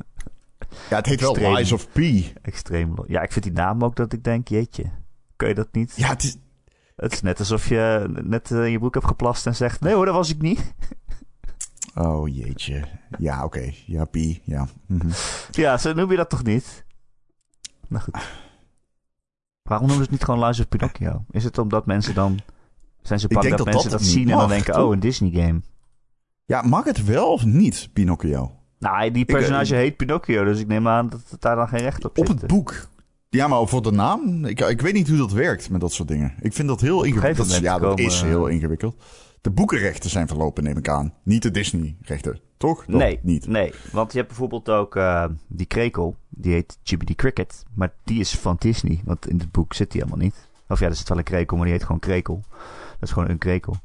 Ja, 0.91 0.97
het 0.97 1.07
heet 1.07 1.21
wel. 1.21 1.53
Lies 1.55 1.73
of 1.73 1.89
P. 1.89 1.99
Extreem 2.43 2.95
Ja, 3.07 3.23
ik 3.23 3.33
vind 3.33 3.45
die 3.45 3.55
naam 3.55 3.85
ook 3.85 3.97
dat 3.97 4.13
ik 4.13 4.25
denk, 4.25 4.49
jeetje, 4.49 4.85
kun 5.37 5.49
je 5.49 5.55
dat 5.55 5.69
niet? 5.73 5.93
Ja, 5.97 6.09
het 6.09 6.23
is... 6.23 6.37
Het 6.97 7.13
is 7.13 7.23
net 7.23 7.39
alsof 7.39 7.69
je 7.69 8.09
net 8.25 8.51
eh, 8.51 8.65
in 8.65 8.71
je 8.71 8.79
broek 8.79 8.95
hebt 8.95 9.07
geplast 9.07 9.47
en 9.47 9.55
zegt, 9.55 9.81
nee 9.81 9.95
hoor, 9.95 10.05
dat 10.05 10.15
was 10.15 10.31
ik 10.31 10.41
niet. 10.43 10.75
Oh, 11.97 12.35
jeetje. 12.35 12.85
Ja, 13.19 13.45
oké. 13.45 13.73
Ja, 13.87 14.05
P. 14.05 14.17
Ja. 14.45 14.69
Mhm. 14.87 15.09
Ja, 15.51 15.79
zo 15.79 15.93
noem 15.93 16.11
je 16.11 16.17
dat 16.17 16.31
toch 16.31 16.45
niet? 16.45 16.85
Nou 17.89 18.03
goed. 18.03 18.15
Waarom 19.63 19.87
noemen 19.87 20.05
ze 20.05 20.11
het 20.11 20.11
niet 20.11 20.25
gewoon 20.25 20.47
Lies 20.47 20.61
of 20.61 20.69
Pinocchio? 20.69 21.25
Is 21.31 21.45
het 21.45 21.59
omdat 21.59 21.87
mensen 21.87 22.15
dan... 22.15 22.39
Zijn 23.03 23.21
ze 23.21 23.29
bang 23.29 23.49
dat, 23.49 23.59
dat 23.59 23.67
mensen 23.67 23.91
dat 23.91 24.03
zien 24.03 24.31
en 24.31 24.39
dan 24.39 24.49
denken... 24.49 24.75
toch? 24.75 24.85
Oh, 24.85 24.93
een 24.93 25.01
Disney 25.01 25.31
game. 25.31 25.61
Ja, 26.45 26.63
mag 26.63 26.85
het 26.85 27.05
wel 27.05 27.33
of 27.33 27.45
niet, 27.45 27.89
Pinocchio? 27.93 28.53
Nou, 28.79 29.11
die 29.11 29.27
eh, 29.27 29.35
personage 29.35 29.75
heet 29.75 29.97
Pinocchio, 29.97 30.45
dus 30.45 30.61
ik 30.61 30.67
neem 30.67 30.89
aan 30.89 31.09
dat 31.09 31.21
het 31.31 31.41
daar 31.41 31.57
dan 31.57 31.69
geen 31.69 31.81
recht 31.81 32.05
op 32.05 32.19
Op 32.19 32.27
zit. 32.27 32.41
het 32.41 32.47
boek. 32.51 32.89
Ja, 33.29 33.49
maar 33.49 33.67
voor 33.67 33.83
de 33.83 33.91
naam? 33.91 34.45
Ik, 34.45 34.61
ik 34.61 34.81
weet 34.81 34.93
niet 34.93 35.09
hoe 35.09 35.19
dat 35.19 35.33
werkt 35.33 35.71
met 35.71 35.81
dat 35.81 35.93
soort 35.93 36.09
dingen. 36.09 36.35
Ik 36.41 36.53
vind 36.53 36.69
dat 36.69 36.81
heel 36.81 37.03
ingewikkeld. 37.03 37.57
Ja, 37.57 37.79
dat 37.79 37.89
komen, 37.89 38.05
is 38.05 38.23
heel 38.23 38.47
ingewikkeld. 38.47 39.03
De 39.47 39.53
boekenrechten 39.53 40.11
zijn 40.11 40.29
verlopen, 40.29 40.65
neem 40.65 40.77
ik 40.77 40.89
aan. 40.89 41.13
Niet 41.23 41.43
de 41.43 41.51
Disney-rechten, 41.51 42.41
toch? 42.57 42.85
Dat 42.87 42.97
Nee, 43.01 43.19
niet. 43.23 43.47
nee, 43.47 43.73
want 43.93 44.13
je 44.13 44.17
hebt 44.19 44.29
bijvoorbeeld 44.31 44.69
ook 44.71 44.97
eh, 44.97 45.25
die 45.49 45.67
krekel, 45.67 46.17
die 46.29 46.53
heet 46.53 46.79
Chibi 46.83 47.15
Cricket, 47.15 47.65
maar 47.75 47.93
die 48.05 48.21
is 48.21 48.35
van 48.39 48.57
Disney, 48.59 49.01
want 49.05 49.29
in 49.29 49.39
het 49.39 49.51
boek 49.51 49.75
zit 49.75 49.91
die 49.91 50.01
helemaal 50.01 50.25
niet. 50.25 50.49
Of 50.69 50.79
ja, 50.81 50.87
er 50.87 50.95
zit 50.95 51.09
wel 51.09 51.19
een 51.19 51.25
krekel, 51.25 51.57
maar 51.57 51.67
die 51.67 51.75
heet 51.75 51.85
gewoon 51.85 52.01
krekel. 52.01 52.43
Dat 52.93 53.03
is 53.09 53.11
gewoon 53.11 53.29
een 53.29 53.39
krekel. 53.39 53.77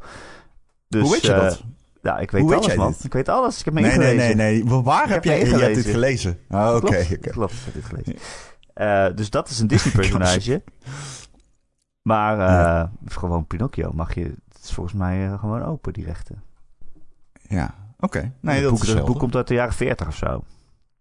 Dus, 0.87 1.01
hoe 1.01 1.11
weet 1.11 1.21
je 1.21 1.33
eh, 1.33 1.41
dat? 1.41 1.63
Ja, 2.01 2.19
ik 2.19 2.31
weet 2.31 2.41
Hoe 2.41 2.55
alles, 2.55 2.75
man. 2.75 2.91
dit? 2.91 3.03
Ik 3.03 3.13
weet 3.13 3.29
alles. 3.29 3.59
Ik 3.59 3.65
heb 3.65 3.73
me 3.73 3.81
Nee, 3.81 3.97
nee, 3.97 4.15
nee, 4.15 4.35
nee. 4.35 4.65
Waar 4.65 5.01
heb 5.01 5.09
heb 5.09 5.23
jij 5.23 5.39
je 5.39 5.55
hebt 5.55 5.75
dit 5.75 5.85
gelezen? 5.85 6.37
Ah, 6.49 6.75
oké. 6.75 6.87
Klopt, 6.87 7.11
oké. 7.13 7.29
klopt, 7.29 7.53
ik 7.53 7.59
heb 7.63 7.73
dit 7.73 7.85
gelezen. 7.85 8.15
Eh, 8.73 9.15
dus 9.15 9.29
dat 9.29 9.49
is 9.49 9.59
een 9.59 9.67
Disney-personage. 9.75 10.63
maar 12.01 12.89
gewoon 13.05 13.47
Pinocchio 13.47 13.91
mag 13.93 14.15
je... 14.15 14.33
Het 14.61 14.69
is 14.69 14.75
volgens 14.75 14.95
mij 14.95 15.27
eh, 15.27 15.39
gewoon 15.39 15.63
open, 15.63 15.93
die 15.93 16.05
rechten. 16.05 16.43
Ja, 17.47 17.75
oké. 17.99 18.33
Nee, 18.39 18.65
het 18.65 18.79
dat 18.79 18.95
boek, 18.95 19.05
boek 19.05 19.19
komt 19.19 19.35
uit 19.35 19.47
de 19.47 19.53
jaren 19.53 19.73
40 19.73 20.07
of 20.07 20.15
zo. 20.15 20.43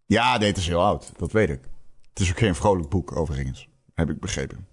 Ja, 0.07 0.37
nee, 0.39 0.49
het 0.49 0.57
is 0.57 0.67
heel 0.67 0.83
oud. 0.83 1.13
Dat 1.17 1.33
weet 1.33 1.51
ik. 1.51 1.61
Het 2.09 2.21
is 2.21 2.31
ook 2.31 2.39
geen 2.39 2.55
vrolijk 2.55 2.89
boek, 2.89 3.17
overigens. 3.17 3.69
Heb 3.95 4.11
ik 4.11 4.21
begrepen. 4.21 4.67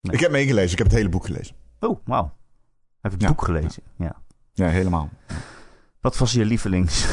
Nee. 0.00 0.14
Ik 0.14 0.20
heb 0.20 0.30
meegelezen. 0.30 0.70
Ik 0.72 0.78
heb 0.78 0.86
het 0.86 0.96
hele 0.96 1.08
boek 1.08 1.24
gelezen. 1.26 1.56
Oh, 1.80 2.00
wauw. 2.04 2.32
Heb 3.00 3.12
ik 3.12 3.20
het 3.20 3.20
Ja. 3.20 3.28
boek 3.28 3.44
gelezen? 3.44 3.82
Ja. 3.96 4.22
Ja, 4.52 4.68
helemaal. 4.68 5.08
Wat 6.00 6.18
was 6.18 6.32
je 6.32 6.44
lievelings? 6.44 7.06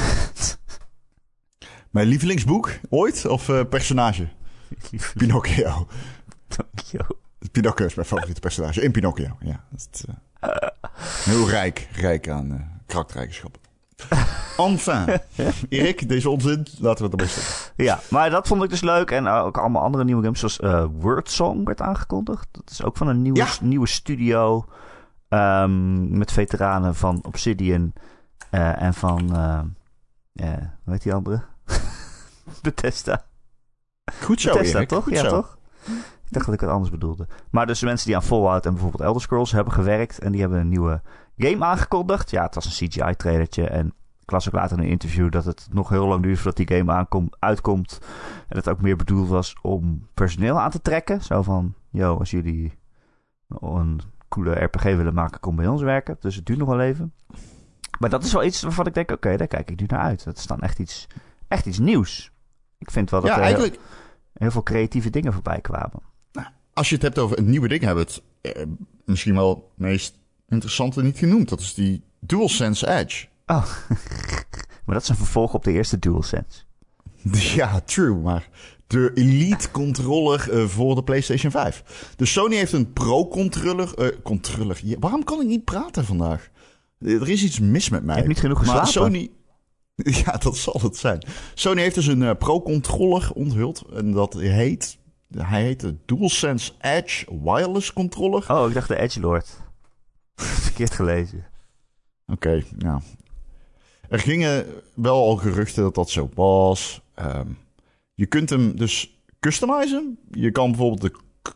Mijn 1.92 2.08
lievelingsboek 2.08 2.80
ooit? 2.90 3.26
Of 3.26 3.50
eh, 3.50 3.66
personage? 3.70 4.30
lievelings 4.70 5.14
Pinocchio. 5.14 5.88
Pinocchio. 6.48 7.18
Pinocchio 7.52 7.86
is 7.86 7.96
mijn 7.96 8.08
favoriete 8.08 8.40
personage. 8.40 8.82
In 8.82 8.92
Pinocchio, 8.92 9.38
ja. 9.40 9.64
Dat 9.72 9.88
is, 9.92 10.06
eh, 10.06 10.16
heel 11.24 11.50
rijk. 11.50 11.88
Rijk 11.94 12.30
aan 12.30 12.52
eh 12.52 12.60
karaktereigenschappen. 12.86 13.62
Enfin. 14.58 15.20
Erik, 15.70 16.10
deze 16.10 16.30
onzin, 16.30 16.68
laten 16.80 16.98
we 16.98 17.04
het 17.04 17.12
erbij 17.12 17.28
zetten. 17.28 17.54
Ja, 17.76 18.00
maar 18.10 18.30
dat 18.30 18.48
vond 18.48 18.64
ik 18.64 18.70
dus 18.70 18.82
leuk. 18.82 19.12
En 19.12 19.28
ook 19.28 19.58
allemaal 19.58 19.82
andere 19.82 20.04
nieuwe 20.04 20.24
games, 20.24 20.40
zoals 20.40 20.60
eh 20.60 20.86
Wordsong 21.00 21.66
werd 21.66 21.82
aangekondigd. 21.82 22.48
Dat 22.52 22.70
is 22.70 22.84
ook 22.84 22.98
van 22.98 23.08
een 23.08 23.22
nieuwe, 23.22 23.38
Ja. 23.40 23.48
nieuwe 23.62 23.88
studio. 23.88 24.66
ehm, 25.30 26.18
met 26.18 26.32
veteranen 26.32 26.96
van 26.96 27.20
Obsidian 27.26 27.94
eh, 28.50 28.82
en 28.82 28.94
van... 28.94 29.30
hoe 30.84 30.94
heet 30.94 31.04
die 31.04 31.14
andere? 31.14 31.42
Bethesda. 32.62 33.26
Goed 34.24 34.42
zo, 34.42 34.52
Bethesda, 34.52 34.78
Erik. 34.78 34.88
toch? 34.90 35.04
Goed 35.04 35.14
ja, 35.14 35.22
zo. 35.24 35.30
toch? 35.30 35.58
Ik 36.30 36.36
dacht 36.36 36.46
dat 36.46 36.56
ik 36.56 36.62
het 36.62 36.70
anders 36.70 36.92
bedoelde. 36.92 37.28
Maar 37.50 37.68
dus 37.68 37.82
mensen 37.82 38.08
die 38.08 38.16
aan 38.16 38.24
Fallout 38.24 38.66
en 38.66 38.72
bijvoorbeeld 38.72 39.04
Elder 39.04 39.22
Scrolls 39.22 39.52
hebben 39.52 39.74
gewerkt... 39.74 40.20
en 40.20 40.32
die 40.32 40.42
hebben 40.42 40.60
een 40.60 40.70
nieuwe 40.70 41.02
game 41.38 41.66
aangekondigd. 41.66 42.30
Ja, 42.30 42.44
het 42.44 42.56
was 42.56 42.66
een 42.66 42.88
CGI-trailertje 42.88 43.68
en 43.68 43.94
ik 44.22 44.32
las 44.32 44.48
ook 44.48 44.54
later 44.54 44.78
in 44.78 44.84
een 44.84 44.90
interview... 44.90 45.32
dat 45.32 45.46
het 45.46 45.68
nog 45.72 45.90
heel 45.90 46.08
lang 46.08 46.24
duurt 46.24 46.40
voordat 46.40 46.68
die 46.68 46.78
game 46.78 47.08
uitkomt. 47.40 48.00
En 48.48 48.58
het 48.58 48.70
ook 48.70 48.82
meer 48.82 48.96
bedoeld 48.96 49.28
was 49.28 49.56
om 49.62 50.08
personeel 50.14 50.60
aan 50.60 50.72
te 50.72 50.82
trekken. 50.82 51.22
Zo 51.22 51.42
van, 51.42 51.74
yo, 51.90 52.18
als 52.18 52.32
jullie 52.32 52.78
een 53.48 54.02
coole 54.28 54.64
RPG 54.64 54.84
willen 54.84 55.14
maken, 55.14 55.40
kom 55.40 55.56
bij 55.56 55.68
ons 55.68 55.82
werken. 55.82 56.18
Dus 56.20 56.36
het 56.36 56.46
duurt 56.46 56.60
nog 56.60 56.68
wel 56.68 56.80
even. 56.80 57.14
Maar 58.00 58.10
dat 58.10 58.24
is 58.24 58.34
wel 58.34 58.44
iets 58.44 58.62
waarvan 58.62 58.86
ik 58.86 58.94
denk, 58.94 59.12
oké, 59.12 59.38
daar 59.38 59.48
kijk 59.48 59.72
ik 59.72 59.80
nu 59.80 59.86
naar 59.88 60.00
uit. 60.00 60.24
Dat 60.24 60.38
is 60.38 60.46
dan 60.46 60.60
echt 60.60 60.80
iets, 60.80 61.08
echt 61.48 61.66
iets 61.66 61.80
nieuws. 61.80 62.32
Ik 62.78 62.92
vind 62.92 63.10
wel 63.10 63.22
dat 63.22 63.30
Ja, 63.30 63.36
er 63.36 63.44
heel, 63.44 63.54
eigenlijk, 63.56 63.84
heel 64.34 64.52
veel 64.52 64.64
creatieve 64.64 65.10
dingen 65.10 65.34
voorbij 65.34 65.62
kwamen. 65.62 66.02
Als 66.80 66.90
je 66.90 66.96
het 66.96 67.04
hebt 67.04 67.20
over 67.20 67.38
een 67.38 67.50
nieuwe 67.50 67.68
ding, 67.68 67.82
hebben 67.84 68.06
we 68.06 68.12
het 68.12 68.56
eh, 68.56 68.64
misschien 69.06 69.36
wel 69.36 69.50
het 69.50 69.88
meest 69.88 70.14
interessante 70.50 71.04
niet 71.04 71.18
genoemd. 71.18 71.50
Dat 71.50 71.60
is 71.60 71.74
die 71.74 72.04
DualSense 72.20 72.88
Edge. 72.88 73.28
Oh, 73.46 73.66
maar 74.86 74.96
dat 74.96 75.02
is 75.02 75.10
een 75.10 75.16
vervolg 75.16 75.54
op 75.54 75.64
de 75.64 75.72
eerste 75.72 76.00
DualSense. 76.00 76.62
Ja, 77.56 77.82
true, 77.82 78.16
maar 78.16 78.50
de 78.88 79.12
Elite 79.14 79.72
controller 79.72 80.52
eh, 80.52 80.66
voor 80.66 80.96
de 80.96 81.04
PlayStation 81.04 81.52
5. 81.52 82.14
Dus 82.16 82.32
Sony 82.32 82.56
heeft 82.56 82.74
een 82.74 82.94
eh 82.94 84.22
controller. 84.24 84.80
Ja, 84.84 84.96
waarom 85.00 85.24
kan 85.24 85.42
ik 85.42 85.48
niet 85.48 85.64
praten 85.64 86.06
vandaag? 86.06 86.50
Eh, 87.00 87.22
Er 87.22 87.30
is 87.30 87.44
iets 87.44 87.60
mis 87.60 87.90
met 87.90 88.04
mij. 88.04 88.16
Je 88.16 88.22
hebt 88.22 88.34
niet 88.34 88.40
genoeg 88.40 88.66
Maar 88.66 88.86
geslapen. 88.86 89.12
Sony. 89.12 89.32
Ja, 90.26 90.38
dat 90.38 90.58
zal 90.58 90.80
het 90.84 90.98
zijn. 90.98 91.26
Sony 91.54 91.82
heeft 91.82 91.96
dus 91.96 92.08
een 92.08 92.24
eh, 92.24 92.36
Pro-controller 92.38 93.32
onthuld. 93.34 93.84
En 93.94 94.12
dat 94.12 94.34
heet. 94.34 94.99
Hij 95.38 95.64
heet 95.64 95.80
de 95.80 95.96
DualSense 96.06 96.72
Edge 96.82 97.26
Wireless 97.44 97.94
Controller. 97.94 98.46
Oh, 98.52 98.68
ik 98.68 98.74
dacht 98.74 98.88
de 98.88 99.00
Edgelord. 99.00 99.62
Verkeerd 100.36 100.94
gelezen. 100.94 101.46
Oké, 102.28 102.64
nou. 102.78 103.02
Er 104.10 104.20
gingen 104.20 104.66
wel 104.94 105.16
al 105.16 105.36
geruchten 105.36 105.84
dat 105.84 105.96
dat 105.96 106.10
zo 106.10 106.30
was. 106.34 107.02
Ehm, 107.14 107.48
je 108.14 108.26
kunt 108.26 108.50
hem 108.50 108.78
dus 108.78 109.22
customizen. 109.40 110.20
Je 110.32 110.52
kan 110.52 110.70
bijvoorbeeld 110.70 111.02
de 111.02 111.14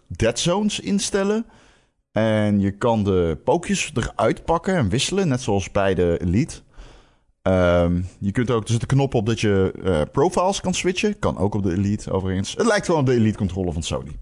dead 0.07 0.39
zones 0.39 0.80
instellen. 0.80 1.45
En 2.11 2.59
je 2.59 2.71
kan 2.71 3.03
de 3.03 3.38
pookjes 3.43 3.91
eruit 3.93 4.45
pakken 4.45 4.76
en 4.76 4.89
wisselen, 4.89 5.28
net 5.28 5.41
zoals 5.41 5.71
bij 5.71 5.93
de 5.93 6.17
Elite. 6.21 6.61
Ehm, 7.44 8.02
je 8.20 8.32
kunt 8.32 8.52
ook, 8.52 8.64
er 8.64 8.72
zit 8.72 8.82
een 8.82 8.88
knop 8.88 9.14
op 9.14 9.26
dat 9.26 9.41
je 9.41 9.74
eh, 9.84 10.02
profiles 10.12 10.62
kan 10.62 10.74
switchen. 10.74 11.20
Kan 11.20 11.38
ook 11.38 11.56
op 11.56 11.64
de 11.64 11.72
Elite 11.72 12.12
overigens. 12.12 12.54
Het 12.58 12.66
lijkt 12.66 12.88
wel 12.88 12.98
op 12.98 13.06
de 13.06 13.14
Elite 13.14 13.38
controller 13.38 13.74
van 13.74 13.84
Sony. 13.84 14.18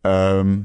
Ehm, 0.00 0.58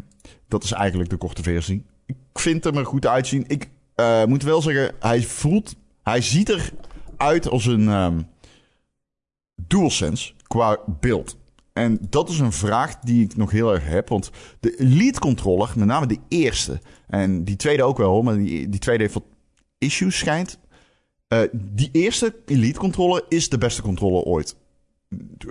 dat 0.48 0.64
is 0.64 0.72
eigenlijk 0.72 1.10
de 1.10 1.18
korte 1.18 1.44
versie. 1.44 1.86
Ik 2.06 2.16
vind 2.34 2.64
hem 2.64 2.78
er 2.78 2.86
goed 2.86 3.08
uitzien. 3.08 3.44
Ik 3.48 3.70
eh, 3.96 4.24
moet 4.26 4.44
wel 4.44 4.62
zeggen, 4.62 4.96
hij 5.00 5.22
voelt, 5.22 5.76
hij 6.04 6.22
ziet 6.22 6.50
eruit 7.18 7.50
als 7.50 7.66
een 7.66 7.89
ehm, 7.89 8.22
DualSense 9.56 10.34
qua 10.48 10.80
beeld. 11.00 11.38
En 11.74 11.98
dat 12.10 12.30
is 12.30 12.39
een 12.39 12.52
vraag 12.52 13.00
die 13.00 13.24
ik 13.24 13.36
nog 13.36 13.52
heel 13.52 13.74
erg 13.74 13.88
heb. 13.88 14.10
Want 14.10 14.32
de 14.60 14.80
Elite 14.80 15.20
controller, 15.20 15.74
met 15.76 15.88
name 15.88 16.06
de 16.06 16.20
eerste, 16.28 16.80
en 17.08 17.44
die 17.44 17.56
tweede 17.56 17.84
ook 17.84 17.98
wel, 17.98 18.22
maar 18.22 18.38
die 18.38 18.80
tweede 18.80 19.04
heeft 19.04 19.14
wat 19.14 19.26
issues 19.78 20.18
schijnt. 20.18 20.60
Eh, 21.32 21.42
die 21.54 21.90
eerste 21.92 22.36
Elite 22.46 22.80
controller 22.80 23.24
is 23.30 23.50
de 23.50 23.58
beste 23.58 23.82
controller 23.82 24.22
ooit. 24.22 24.56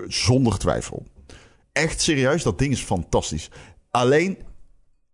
Zonder 0.07 0.59
twijfel. 0.59 1.07
Echt 1.73 2.01
serieus, 2.01 2.43
dat 2.43 2.59
ding 2.59 2.73
is 2.73 2.83
fantastisch. 2.83 3.51
Alleen, 3.91 4.31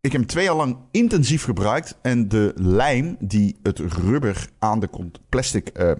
ik 0.00 0.12
heb 0.12 0.20
hem 0.20 0.26
twee 0.26 0.44
jaar 0.44 0.56
lang 0.56 0.78
intensief 0.90 1.44
gebruikt. 1.44 1.98
En 2.02 2.28
de 2.28 2.52
lijm 2.56 3.16
die 3.20 3.56
het 3.62 3.78
rubber 3.78 4.48
aan 4.58 4.80
de 4.80 4.88
plastic 5.28 5.68
eh, 5.68 5.92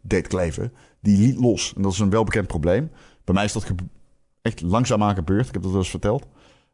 deed 0.00 0.26
kleven, 0.26 0.72
die 1.00 1.18
liet 1.18 1.38
los. 1.38 1.72
En 1.76 1.82
dat 1.82 1.92
is 1.92 1.98
een 1.98 2.10
welbekend 2.10 2.46
probleem. 2.46 2.90
Bij 3.24 3.34
mij 3.34 3.44
is 3.44 3.52
dat 3.52 3.72
echt 4.42 4.60
langzaamaan 4.60 5.14
gebeurd. 5.14 5.46
Ik 5.46 5.52
heb 5.52 5.62
dat 5.62 5.70
wel 5.70 5.80
eens 5.80 5.90
verteld. 5.90 6.26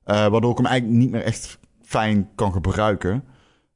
Eh, 0.04 0.26
waardoor 0.26 0.50
ik 0.50 0.56
hem 0.56 0.66
eigenlijk 0.66 0.98
niet 1.00 1.10
meer 1.10 1.22
echt 1.22 1.58
fijn 1.82 2.28
kan 2.34 2.52
gebruiken. 2.52 3.24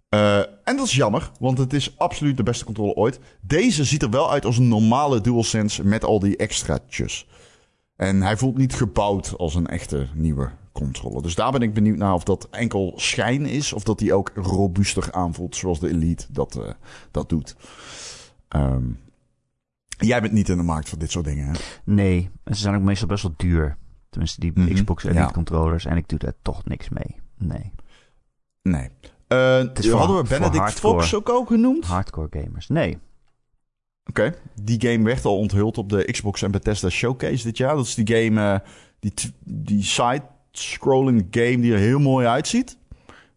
Eh, 0.09 0.39
en 0.39 0.77
dat 0.77 0.87
is 0.87 0.95
jammer, 0.95 1.31
want 1.41 1.59
het 1.59 1.73
is 1.73 1.99
absoluut 1.99 2.37
de 2.37 2.43
beste 2.43 2.65
controller 2.65 2.95
ooit. 2.95 3.21
Deze 3.41 3.85
ziet 3.85 4.03
er 4.03 4.11
wel 4.11 4.31
uit 4.31 4.45
als 4.45 4.59
een 4.59 4.69
normale 4.69 5.21
DualSense 5.21 5.85
met 5.85 6.05
al 6.05 6.19
die 6.19 6.37
extraatjes. 6.37 7.27
En 7.97 8.23
hij 8.23 8.37
voelt 8.37 8.57
niet 8.57 8.75
gebouwd 8.75 9.35
als 9.37 9.55
een 9.55 9.67
echte 9.67 10.07
nieuwe 10.15 10.51
controller. 10.73 11.23
Dus 11.23 11.35
daar 11.35 11.53
ben 11.53 11.63
ik 11.63 11.75
benieuwd 11.75 11.97
naar 11.97 12.15
of 12.15 12.25
dat 12.25 12.49
enkel 12.51 12.93
schijn 12.97 13.47
is... 13.47 13.73
of 13.73 13.83
dat 13.83 13.99
die 13.99 14.15
ook 14.15 14.33
robuuster 14.35 15.13
aanvoelt 15.13 15.57
zoals 15.57 15.81
de 15.81 15.89
Elite 15.89 16.27
dat, 16.29 16.57
uh, 16.57 16.71
dat 17.11 17.29
doet. 17.29 17.57
Um, 18.49 18.99
jij 19.99 20.21
bent 20.21 20.33
niet 20.33 20.49
in 20.49 20.57
de 20.57 20.63
markt 20.63 20.89
voor 20.89 20.99
dit 20.99 21.11
soort 21.11 21.25
dingen, 21.25 21.47
hè? 21.47 21.53
Nee, 21.85 22.31
ze 22.45 22.55
zijn 22.55 22.75
ook 22.75 22.83
meestal 22.83 23.09
best 23.09 23.23
wel 23.23 23.35
duur. 23.37 23.77
Tenminste, 24.11 24.41
die 24.41 24.53
mm 24.55 24.65
-hmm. 24.65 24.75
Xbox 24.75 25.05
Elite 25.05 25.21
ja. 25.21 25.31
controllers. 25.31 25.85
En 25.85 25.97
ik 25.97 26.09
doe 26.09 26.19
daar 26.19 26.35
toch 26.43 26.65
niks 26.65 26.89
mee. 26.89 27.17
Nee. 27.39 27.73
Nee. 28.63 28.89
Uh, 29.29 29.93
hadden 29.93 30.17
we 30.17 30.29
Benedict 30.29 30.73
Fox 30.73 31.15
ook 31.15 31.29
al 31.29 31.45
genoemd? 31.45 31.85
Hardcore 31.85 32.29
gamers. 32.31 32.69
Nee. 32.69 32.99
Oké. 34.05 34.21
Okay. 34.21 34.35
Die 34.63 34.81
game 34.81 35.05
werd 35.05 35.25
al 35.25 35.39
onthuld 35.39 35.79
op 35.79 35.89
de 35.89 36.05
Xbox 36.11 36.43
en 36.43 36.51
Bethesda 36.51 36.89
Showcase 36.89 37.45
dit 37.45 37.57
jaar. 37.57 37.77
Dat 37.77 37.87
is 37.87 37.95
die 37.95 38.17
game, 38.17 38.41
uh, 38.41 38.69
die, 38.99 39.13
die 39.45 39.83
side-scrolling 39.83 41.27
game 41.31 41.61
die 41.61 41.73
er 41.73 41.79
heel 41.79 41.99
mooi 41.99 42.27
uitziet. 42.27 42.79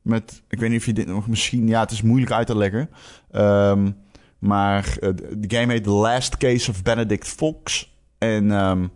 Met, 0.01 0.43
ik 0.49 0.59
weet 0.59 0.69
niet 0.69 0.79
of 0.79 0.85
je 0.85 0.93
dit 0.93 1.07
nog 1.07 1.27
misschien... 1.27 1.67
Ja, 1.67 1.79
het 1.79 1.91
is 1.91 2.01
moeilijk 2.01 2.31
uit 2.31 2.47
te 2.47 2.57
leggen. 2.57 2.89
Um, 3.31 3.95
maar 4.39 4.97
uh, 4.99 5.09
de 5.37 5.57
game 5.57 5.71
heet 5.71 5.83
The 5.83 5.89
Last 5.89 6.37
Case 6.37 6.69
of 6.69 6.83
Benedict 6.83 7.27
Fox. 7.27 7.93
En 8.17 8.51
um, 8.51 8.91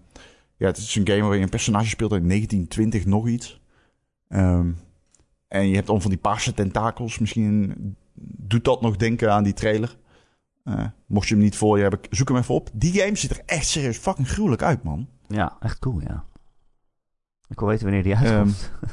ja, 0.57 0.67
het 0.67 0.77
is 0.77 0.95
een 0.95 1.07
game 1.07 1.21
waarin 1.21 1.37
je 1.37 1.43
een 1.43 1.49
personage 1.49 1.89
speelt 1.89 2.11
uit 2.11 2.27
1920 2.27 3.05
nog 3.05 3.27
iets. 3.27 3.61
Um, 4.29 4.77
en 5.55 5.67
je 5.67 5.75
hebt 5.75 5.89
om 5.89 6.01
van 6.01 6.09
die 6.09 6.19
paarse 6.19 6.53
tentakels. 6.53 7.19
Misschien 7.19 7.73
doet 8.37 8.63
dat 8.63 8.81
nog 8.81 8.95
denken 8.95 9.31
aan 9.31 9.43
die 9.43 9.53
trailer. 9.53 9.97
Uh, 10.63 10.85
mocht 11.05 11.27
je 11.27 11.33
hem 11.33 11.43
niet 11.43 11.57
voor 11.57 11.75
je 11.75 11.81
hebben, 11.81 11.99
zoek 12.09 12.27
hem 12.27 12.37
even 12.37 12.55
op. 12.55 12.69
Die 12.73 13.01
game 13.01 13.15
ziet 13.15 13.31
er 13.31 13.41
echt 13.45 13.67
serieus 13.67 13.97
fucking 13.97 14.29
gruwelijk 14.29 14.61
uit, 14.61 14.83
man. 14.83 15.07
Ja, 15.27 15.57
echt 15.59 15.79
cool, 15.79 16.01
ja. 16.01 16.23
Ik 17.47 17.59
wil 17.59 17.67
weten 17.67 17.83
wanneer 17.83 18.03
die 18.03 18.15
uitkomt. 18.15 18.71
Um, 18.83 18.89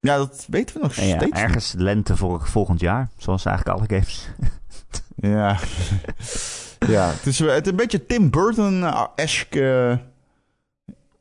ja, 0.00 0.16
dat 0.16 0.46
weten 0.48 0.76
we 0.76 0.82
nog 0.82 0.94
ja, 1.00 1.16
steeds. 1.16 1.40
Ergens 1.40 1.74
niet. 1.74 1.82
lente 1.82 2.16
voor, 2.16 2.46
volgend 2.46 2.80
jaar, 2.80 3.10
zoals 3.16 3.44
eigenlijk 3.44 3.78
alle 3.78 3.88
games. 3.88 4.28
ja. 5.36 5.58
ja, 6.78 7.10
het 7.10 7.26
is, 7.26 7.38
het 7.38 7.64
is 7.64 7.70
een 7.70 7.76
beetje 7.76 8.06
Tim 8.06 8.30
Burton-esque 8.30 10.00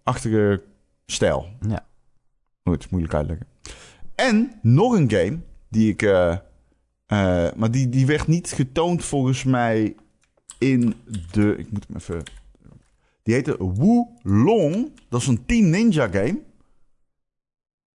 achtige 0.04 0.64
stijl. 1.06 1.48
Ja. 1.68 1.86
Goed, 2.64 2.90
moeilijk 2.90 3.14
uitleggen. 3.14 3.53
En 4.30 4.52
nog 4.62 4.94
een 4.94 5.10
game 5.10 5.40
die 5.70 5.92
ik. 5.92 6.02
Uh, 6.02 6.38
uh, 7.08 7.48
maar 7.56 7.72
die, 7.72 7.90
die 7.90 8.06
werd 8.06 8.28
niet 8.28 8.52
getoond 8.52 9.06
volgens 9.06 9.44
mij 9.44 9.96
in 10.58 10.94
de. 11.32 11.56
Ik 11.58 11.72
moet 11.72 11.86
hem 11.88 11.96
even. 11.98 12.24
Die 13.24 13.34
heette 13.34 13.58
Long. 14.24 14.92
Dat 15.10 15.22
is 15.22 15.28
een 15.28 15.46
Team 15.46 15.70
Ninja 15.70 16.08
game. 16.08 16.42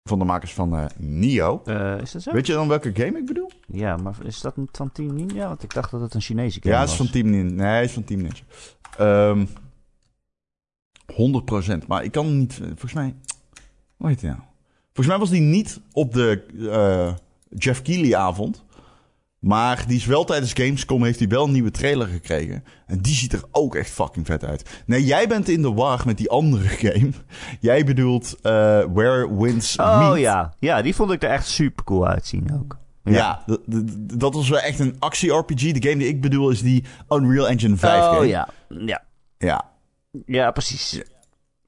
Van 0.02 0.18
de 0.18 0.24
makers 0.24 0.52
van 0.52 0.74
uh, 0.74 0.84
Nio. 0.96 1.62
is 2.02 2.12
dat 2.12 2.22
zo? 2.22 2.32
Weet 2.32 2.46
je 2.46 2.52
dan 2.52 2.68
welke 2.68 2.90
game 2.94 3.18
ik 3.18 3.26
bedoel? 3.26 3.50
Ja, 3.66 3.96
maar 3.96 4.16
is 4.24 4.40
dat 4.40 4.54
van 4.72 4.92
Team 4.92 5.14
Ninja? 5.14 5.48
Want 5.48 5.62
ik 5.62 5.74
dacht 5.74 5.90
dat 5.90 6.00
het 6.00 6.14
een 6.14 6.20
Chinese 6.20 6.60
game 6.62 6.74
was. 6.74 6.74
Ja, 6.74 6.80
het 6.80 6.90
is 6.90 6.96
van 6.96 7.10
Team 7.10 7.30
Ninja. 7.30 7.54
Nee, 7.54 7.80
het 7.80 7.88
is 7.88 7.92
van 7.92 8.04
Team 8.04 8.20
Ninja. 8.20 8.42
Um, 9.30 9.48
ehm, 11.06 11.82
100%. 11.82 11.86
Maar 11.86 12.04
ik 12.04 12.12
kan 12.12 12.38
niet. 12.38 12.54
Volgens 12.54 12.92
mij. 12.92 13.14
Hoe 13.96 14.08
heet 14.08 14.22
nou? 14.22 14.38
Volgens 14.98 15.18
mij 15.18 15.26
was 15.26 15.38
die 15.38 15.48
niet 15.48 15.80
op 15.92 16.12
de 16.12 16.44
uh, 16.54 17.14
Jeff 17.58 17.82
Keighley 17.82 18.16
avond. 18.16 18.64
Maar 19.38 19.84
die 19.86 19.96
is 19.96 20.06
wel 20.06 20.24
tijdens 20.24 20.52
Gamescom 20.52 21.04
heeft 21.04 21.18
hij 21.18 21.28
wel 21.28 21.44
een 21.44 21.52
nieuwe 21.52 21.70
trailer 21.70 22.06
gekregen. 22.06 22.64
En 22.86 22.98
die 22.98 23.14
ziet 23.14 23.32
er 23.32 23.42
ook 23.50 23.74
echt 23.74 23.90
fucking 23.90 24.26
vet 24.26 24.44
uit. 24.44 24.82
Nee, 24.86 25.04
jij 25.04 25.28
bent 25.28 25.48
in 25.48 25.62
de 25.62 25.72
war 25.72 26.02
met 26.06 26.16
die 26.16 26.30
andere 26.30 26.68
game. 26.88 27.10
Jij 27.60 27.84
bedoelt 27.84 28.36
uh, 28.42 28.42
Where 28.92 29.38
Winds 29.38 29.76
oh, 29.76 29.98
Meet. 29.98 30.10
Oh 30.10 30.18
ja. 30.18 30.54
ja, 30.58 30.82
die 30.82 30.94
vond 30.94 31.10
ik 31.10 31.22
er 31.22 31.30
echt 31.30 31.46
super 31.46 31.84
cool 31.84 32.06
uitzien 32.06 32.60
ook. 32.60 32.78
Ja, 33.04 33.12
ja 33.12 33.56
dat 34.16 34.34
was 34.34 34.48
wel 34.48 34.60
echt 34.60 34.78
een 34.78 34.96
actie-RPG. 34.98 35.72
De 35.72 35.88
game 35.88 35.98
die 35.98 36.08
ik 36.08 36.20
bedoel 36.20 36.50
is 36.50 36.62
die 36.62 36.84
Unreal 37.08 37.48
Engine 37.48 37.76
5 37.76 38.02
oh, 38.02 38.12
game. 38.12 38.26
ja. 38.26 38.48
Ja. 38.68 39.02
Ja. 39.38 39.64
Ja, 40.26 40.50
precies. 40.50 41.02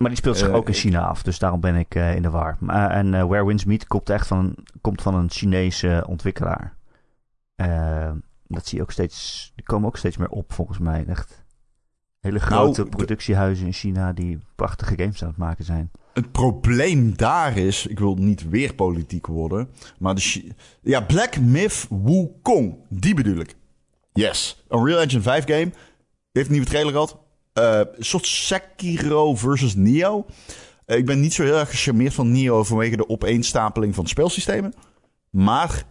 Maar 0.00 0.08
die 0.08 0.18
speelt 0.18 0.36
zich 0.36 0.48
uh, 0.48 0.54
ook 0.54 0.68
in 0.68 0.74
China 0.74 1.06
af, 1.06 1.22
dus 1.22 1.38
daarom 1.38 1.60
ben 1.60 1.76
ik 1.76 1.94
uh, 1.94 2.14
in 2.14 2.22
de 2.22 2.30
war. 2.30 2.58
En 2.90 3.10
Where 3.28 3.46
Winds 3.46 3.64
Meet 3.64 3.86
komt 3.86 4.10
echt 4.10 4.26
van, 4.26 4.56
komt 4.80 5.02
van 5.02 5.14
een 5.14 5.30
Chinese 5.30 6.04
ontwikkelaar. 6.08 6.76
dat 8.46 8.66
zie 8.66 8.78
je 8.78 8.82
ook 8.82 8.90
steeds, 8.90 9.52
die 9.54 9.64
komen 9.64 9.88
ook 9.88 9.96
steeds 9.96 10.16
meer 10.16 10.28
op 10.28 10.52
volgens 10.52 10.78
mij. 10.78 11.04
Echt 11.06 11.44
hele 12.20 12.38
grote 12.38 12.80
nou, 12.80 12.96
productiehuizen 12.96 13.66
in 13.66 13.72
China 13.72 14.12
die 14.12 14.38
prachtige 14.54 14.94
games 14.96 15.22
aan 15.22 15.28
het 15.28 15.36
maken 15.36 15.64
zijn. 15.64 15.90
Het 16.12 16.32
probleem 16.32 17.16
daar 17.16 17.56
is, 17.56 17.86
ik 17.86 17.98
wil 17.98 18.14
niet 18.14 18.48
weer 18.48 18.74
politiek 18.74 19.26
worden, 19.26 19.68
maar 19.98 20.14
de 20.14 20.52
ja, 20.82 21.00
Black 21.00 21.40
Myth 21.40 21.86
Wukong, 21.90 22.76
die 22.88 23.14
bedoel 23.14 23.38
ik. 23.38 23.56
Yes, 24.12 24.64
Unreal 24.70 25.00
Engine 25.00 25.22
5 25.22 25.44
game, 25.46 25.72
heeft 26.32 26.46
een 26.46 26.52
nieuwe 26.52 26.66
trailer 26.66 26.92
gehad, 26.92 27.18
een 27.52 27.86
soort 27.98 28.26
Sekiro 28.26 29.34
versus 29.34 29.74
Nio. 29.74 30.26
Uh, 30.86 30.96
ik 30.96 31.06
ben 31.06 31.20
niet 31.20 31.32
zo 31.32 31.42
heel 31.42 31.58
erg 31.58 31.70
gecharmeerd 31.70 32.14
van 32.14 32.30
Nio 32.30 32.64
vanwege 32.64 32.96
de 32.96 33.08
opeenstapeling 33.08 33.94
van 33.94 34.06
spelsystemen. 34.06 34.72
Maar 35.30 35.84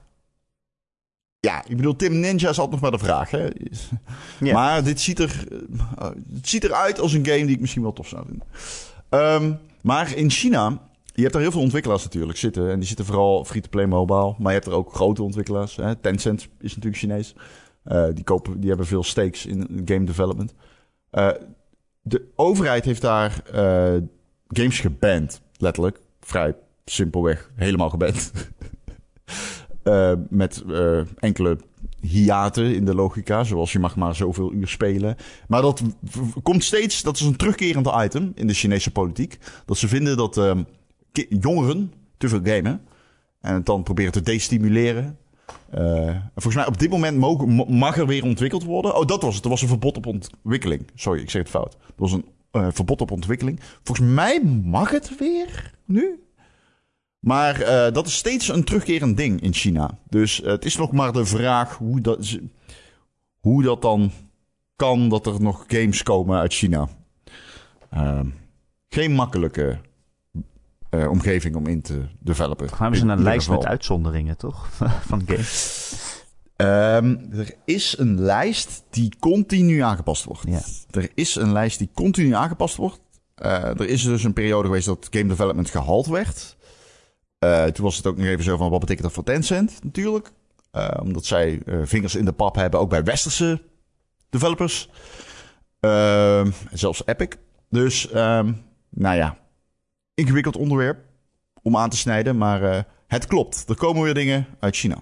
ja, 1.40 1.64
ik 1.68 1.76
bedoel, 1.76 1.96
Tim 1.96 2.20
Ninja 2.20 2.50
is 2.50 2.60
altijd 2.60 2.72
nog 2.72 2.82
maar 2.82 3.00
de 3.00 3.06
vraag. 3.06 3.32
Hè? 3.32 3.48
Maar 4.54 4.84
dit 4.84 5.02
ziet 5.02 5.20
er, 5.20 5.44
uh, 6.00 6.06
het 6.34 6.50
ziet 6.50 6.64
eruit 6.64 7.00
als 7.00 7.14
een 7.14 7.26
game 7.26 7.46
die 7.46 7.56
ik 7.56 7.60
misschien 7.60 7.82
wel 7.82 7.94
tof 7.94 8.08
zou 8.08 8.26
vinden. 8.26 8.48
Um, 9.10 9.60
maar 9.82 10.16
in 10.16 10.30
China, 10.30 10.82
je 11.14 11.22
hebt 11.22 11.36
er 11.36 11.42
heel 11.42 11.52
veel 11.52 11.62
ontwikkelaars 11.62 12.04
natuurlijk 12.04 12.38
zitten. 12.38 12.72
En 12.72 12.80
die 12.80 12.88
zitten 12.88 13.06
vooral 13.06 13.46
free-to-play 13.46 13.86
mobile. 13.86 14.36
Maar 14.38 14.48
je 14.48 14.60
hebt 14.60 14.66
er 14.66 14.74
ook 14.74 14.94
grote 14.94 15.24
ontwikkelaars. 15.24 15.76
Hè? 15.76 15.96
Tencent 15.96 16.48
is 16.60 16.76
natuurlijk 16.76 16.98
Chinees. 17.02 17.36
Uh, 17.86 18.06
die, 18.14 18.24
kopen, 18.24 18.60
die 18.60 18.70
hebben 18.70 18.88
veel 18.88 19.04
stakes 19.04 19.46
in 19.46 19.82
game 19.86 20.04
development. 20.04 20.54
Uh, 21.12 21.30
de 22.02 22.28
overheid 22.36 22.86
heeft 22.86 23.02
daar 23.02 23.42
uh, 23.56 24.02
games 24.48 24.80
geband, 24.80 25.42
letterlijk. 25.58 26.00
Vrij 26.20 26.56
simpelweg, 26.86 27.52
helemaal 27.56 27.90
geband. 27.90 28.32
uh, 29.84 30.14
met 30.30 30.64
enkele 31.20 31.58
hiaten 32.02 32.76
in 32.76 32.86
de 32.86 32.96
logica, 32.96 33.44
zoals 33.44 33.72
je 33.72 33.80
mag 33.80 33.96
maar 33.96 34.16
zoveel 34.16 34.54
uur 34.54 34.68
spelen. 34.68 35.16
Maar 35.48 35.62
dat 35.62 35.82
komt 36.44 36.64
steeds, 36.64 37.02
dat 37.02 37.16
is 37.16 37.22
een 37.22 37.36
terugkerend 37.36 37.92
item 38.04 38.32
in 38.36 38.48
de 38.48 38.54
Chinese 38.54 38.92
politiek. 38.92 39.38
Dat 39.66 39.78
ze 39.78 39.88
vinden 39.88 40.18
dat 40.18 40.38
ehm, 40.38 40.64
jongeren 41.30 41.94
te 42.18 42.30
veel 42.30 42.42
gamen. 42.44 42.82
En 43.42 43.54
het 43.54 43.66
dan 43.66 43.84
proberen 43.84 44.12
te 44.12 44.22
destimuleren. 44.22 45.18
Uh, 45.78 46.16
volgens 46.32 46.56
mij 46.56 46.66
op 46.66 46.80
dit 46.80 46.90
moment 46.90 47.18
mag 47.70 47.98
er 47.98 48.08
weer 48.08 48.24
ontwikkeld 48.24 48.64
worden. 48.64 48.96
Oh, 48.96 49.06
dat 49.06 49.22
was 49.22 49.36
het. 49.36 49.44
Er 49.44 49.50
was 49.50 49.62
een 49.62 49.68
verbod 49.68 49.98
op 49.98 50.06
ontwikkeling. 50.06 50.88
Sorry, 50.96 51.22
ik 51.22 51.30
zeg 51.30 51.42
het 51.42 51.52
fout. 51.52 51.74
Er 51.74 51.94
was 51.96 52.12
een 52.12 52.26
uh, 52.52 52.68
verbod 52.72 53.02
op 53.02 53.12
ontwikkeling. 53.12 53.60
Volgens 53.84 54.08
mij 54.08 54.42
mag 54.64 54.92
het 54.92 55.18
weer 55.18 55.74
nu. 55.86 56.24
Maar 57.20 57.62
uh, 57.62 57.94
dat 57.94 58.08
is 58.08 58.16
steeds 58.16 58.48
een 58.48 58.64
terugkerend 58.64 59.18
ding 59.18 59.42
in 59.42 59.54
China. 59.54 59.98
Dus 60.10 60.38
het 60.38 60.66
is 60.66 60.76
nog 60.76 60.92
maar 60.92 61.12
de 61.12 61.26
vraag 61.26 61.78
hoe 61.78 62.02
dat, 62.02 62.38
hoe 63.40 63.64
dat 63.64 63.82
dan 63.82 64.12
kan 64.76 65.10
dat 65.10 65.26
er 65.26 65.42
nog 65.42 65.64
games 65.68 66.04
komen 66.04 66.40
uit 66.40 66.54
China. 66.54 66.88
Ehm, 67.90 68.28
geen 68.90 69.12
makkelijke 69.12 69.80
uh, 70.90 71.10
omgeving 71.10 71.56
om 71.56 71.68
in 71.68 71.82
te 71.82 72.02
developen. 72.20 72.70
Gaan 72.70 72.82
hebben 72.82 73.00
ze 73.00 73.06
een 73.06 73.24
lijst 73.24 73.46
geval. 73.46 73.62
met 73.62 73.70
uitzonderingen, 73.70 74.38
toch? 74.38 74.68
Van 75.08 75.22
games. 75.26 75.94
Um, 76.56 77.28
er 77.32 77.54
is 77.66 77.98
een 77.98 78.22
lijst 78.22 78.84
die 78.90 79.14
continu 79.20 79.80
aangepast 79.80 80.24
wordt. 80.24 80.44
Ja. 80.48 80.62
Er 81.00 81.10
is 81.16 81.36
een 81.36 81.52
lijst 81.52 81.78
die 81.78 81.90
continu 81.94 82.34
aangepast 82.34 82.76
wordt. 82.76 83.00
Uh, 83.44 83.64
er 83.64 83.88
is 83.88 84.04
dus 84.04 84.24
een 84.24 84.34
periode 84.34 84.68
geweest 84.68 84.86
dat 84.86 85.08
game 85.10 85.28
development 85.28 85.70
gehaald 85.70 86.08
werd. 86.08 86.58
Uh, 87.40 87.64
toen 87.64 87.86
was 87.86 87.98
het 87.98 88.08
ook 88.08 88.18
nog 88.18 88.26
even 88.26 88.44
zo 88.44 88.58
van 88.58 88.70
wat 88.70 88.80
betekent 88.80 89.06
dat 89.06 89.14
voor 89.14 89.24
Tencent 89.24 89.84
natuurlijk. 89.84 90.32
Uh, 90.72 90.90
omdat 91.02 91.26
zij 91.26 91.62
vingers 91.84 92.16
in 92.16 92.26
de 92.26 92.32
pap 92.32 92.56
hebben, 92.56 92.80
ook 92.80 92.90
bij 92.90 93.04
westerse 93.04 93.62
developers. 94.30 94.90
Ehm, 95.80 96.52
zelfs 96.72 97.02
Epic. 97.06 97.36
Dus, 97.70 98.10
um, 98.14 98.62
nou 98.90 99.16
ja, 99.16 99.38
ingewikkeld 100.20 100.56
onderwerp 100.56 101.06
om 101.62 101.78
aan 101.78 101.90
te 101.90 101.98
snijden, 101.98 102.38
maar 102.38 102.62
uh, 102.62 102.82
het 103.08 103.26
klopt. 103.26 103.70
Er 103.70 103.76
komen 103.76 104.04
weer 104.04 104.14
dingen 104.14 104.46
uit 104.60 104.76
China. 104.76 104.98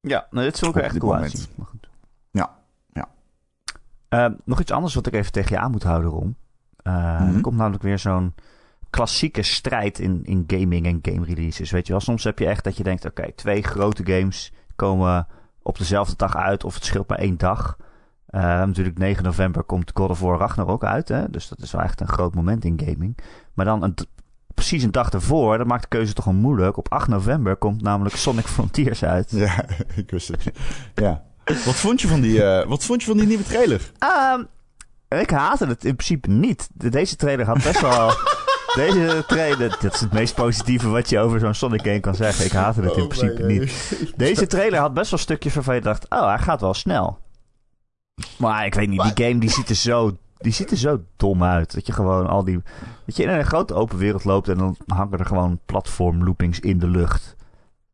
Ja, 0.00 0.26
nou, 0.30 0.44
dit 0.44 0.54
is 0.54 0.64
ook 0.64 0.76
echt 0.76 0.98
cool 0.98 1.14
uitzien. 1.14 1.46
Maar 1.54 1.66
goed. 1.66 1.88
Ja, 2.30 2.56
ja. 2.92 3.08
Uh, 4.10 4.36
nog 4.44 4.60
iets 4.60 4.70
anders 4.70 4.94
wat 4.94 5.06
ik 5.06 5.14
even 5.14 5.32
tegen 5.32 5.56
je 5.56 5.62
aan 5.62 5.70
moet 5.70 5.82
houden, 5.82 6.10
Ron. 6.10 6.36
Uh, 6.82 7.20
mm-hmm. 7.20 7.34
Er 7.34 7.40
komt 7.40 7.56
namelijk 7.56 7.82
weer 7.82 7.98
zo'n 7.98 8.34
klassieke 8.90 9.42
strijd 9.42 9.98
in, 9.98 10.24
in 10.24 10.44
gaming 10.46 10.86
en 10.86 10.98
game 11.02 11.26
releases. 11.26 11.70
Weet 11.70 11.86
je 11.86 11.92
wel, 11.92 12.00
soms 12.00 12.24
heb 12.24 12.38
je 12.38 12.46
echt 12.46 12.64
dat 12.64 12.76
je 12.76 12.82
denkt: 12.82 13.04
oké, 13.04 13.20
okay, 13.20 13.32
twee 13.32 13.62
grote 13.62 14.06
games 14.06 14.52
komen 14.76 15.26
op 15.62 15.78
dezelfde 15.78 16.16
dag 16.16 16.36
uit, 16.36 16.64
of 16.64 16.74
het 16.74 16.84
scheelt 16.84 17.08
maar 17.08 17.18
één 17.18 17.38
dag. 17.38 17.76
Uh, 18.32 18.40
natuurlijk 18.42 18.98
9 18.98 19.22
november 19.24 19.62
komt 19.62 19.90
God 19.94 20.10
of 20.10 20.20
War 20.20 20.38
Ragnarok 20.38 20.84
uit. 20.84 21.08
Hè? 21.08 21.30
Dus 21.30 21.48
dat 21.48 21.58
is 21.58 21.72
wel 21.72 21.80
echt 21.82 22.00
een 22.00 22.08
groot 22.08 22.34
moment 22.34 22.64
in 22.64 22.80
gaming. 22.84 23.18
Maar 23.54 23.64
dan 23.64 23.82
een 23.82 23.94
precies 24.54 24.82
een 24.82 24.90
dag 24.92 25.10
ervoor, 25.10 25.58
dat 25.58 25.66
maakt 25.66 25.82
de 25.82 25.88
keuze 25.88 26.12
toch 26.12 26.24
wel 26.24 26.34
moeilijk. 26.34 26.76
Op 26.76 26.92
8 26.92 27.08
november 27.08 27.56
komt 27.56 27.82
namelijk 27.82 28.16
Sonic 28.16 28.46
Frontiers 28.46 29.04
uit. 29.04 29.30
Ja, 29.36 29.64
ik 29.96 30.10
wist 30.10 30.28
het. 30.28 30.50
Ja. 30.94 31.22
Wat 31.44 31.74
vond 31.74 32.00
je 32.00 32.08
van 32.08 32.20
die, 32.20 32.42
eh, 32.44 32.68
wat 32.68 32.84
vond 32.84 33.00
je 33.02 33.08
van 33.08 33.16
die 33.16 33.26
nieuwe 33.26 33.42
trailer? 33.44 33.92
Ehm, 33.98 34.42
ik 35.20 35.30
haatte 35.30 35.66
het 35.66 35.84
in 35.84 35.94
principe 35.96 36.30
niet. 36.30 36.68
De- 36.72 36.88
Deze 36.90 37.16
trailer 37.16 37.46
had 37.46 37.62
best 37.62 37.80
wel... 37.80 38.10
Deze 38.74 39.24
trailer, 39.26 39.76
dat 39.80 39.94
is 39.94 40.00
het 40.00 40.12
meest 40.12 40.34
positieve 40.34 40.88
wat 40.88 41.08
je 41.08 41.18
over 41.18 41.40
zo'n 41.40 41.54
Sonic 41.54 41.82
game 41.82 42.00
kan 42.00 42.14
zeggen. 42.14 42.44
Ik 42.44 42.52
haatte 42.52 42.80
het 42.82 42.96
in 42.96 43.02
Oh, 43.02 43.08
principe 43.08 43.42
niet. 43.42 43.96
Deze 44.16 44.46
trailer 44.46 44.80
had 44.80 44.94
best 44.94 45.10
wel 45.10 45.18
stukjes 45.18 45.54
waarvan 45.54 45.74
je 45.74 45.80
dacht, 45.80 46.06
oh, 46.10 46.26
hij 46.26 46.38
gaat 46.38 46.60
wel 46.60 46.74
snel. 46.74 47.18
Maar 48.38 48.66
ik 48.66 48.74
weet 48.74 48.88
niet, 48.88 49.02
die 49.02 49.26
game 49.26 49.40
die 49.40 49.50
ziet 49.50 49.68
er 49.68 49.74
zo, 49.74 50.16
die 50.38 50.52
ziet 50.52 50.70
er 50.70 50.76
zo 50.76 51.02
dom 51.16 51.42
uit. 51.44 51.74
Dat 51.74 51.86
je 51.86 51.92
gewoon 51.92 52.26
al 52.26 52.44
die... 52.44 52.62
Dat 53.06 53.16
je 53.16 53.22
in 53.22 53.28
een 53.28 53.44
grote 53.44 53.74
open 53.74 53.98
wereld 53.98 54.24
loopt 54.24 54.48
en 54.48 54.58
dan 54.58 54.76
hangen 54.86 55.18
er 55.18 55.26
gewoon 55.26 55.60
platform 55.66 56.24
loopings 56.24 56.60
in 56.60 56.78
de 56.78 56.88
lucht. 56.88 57.36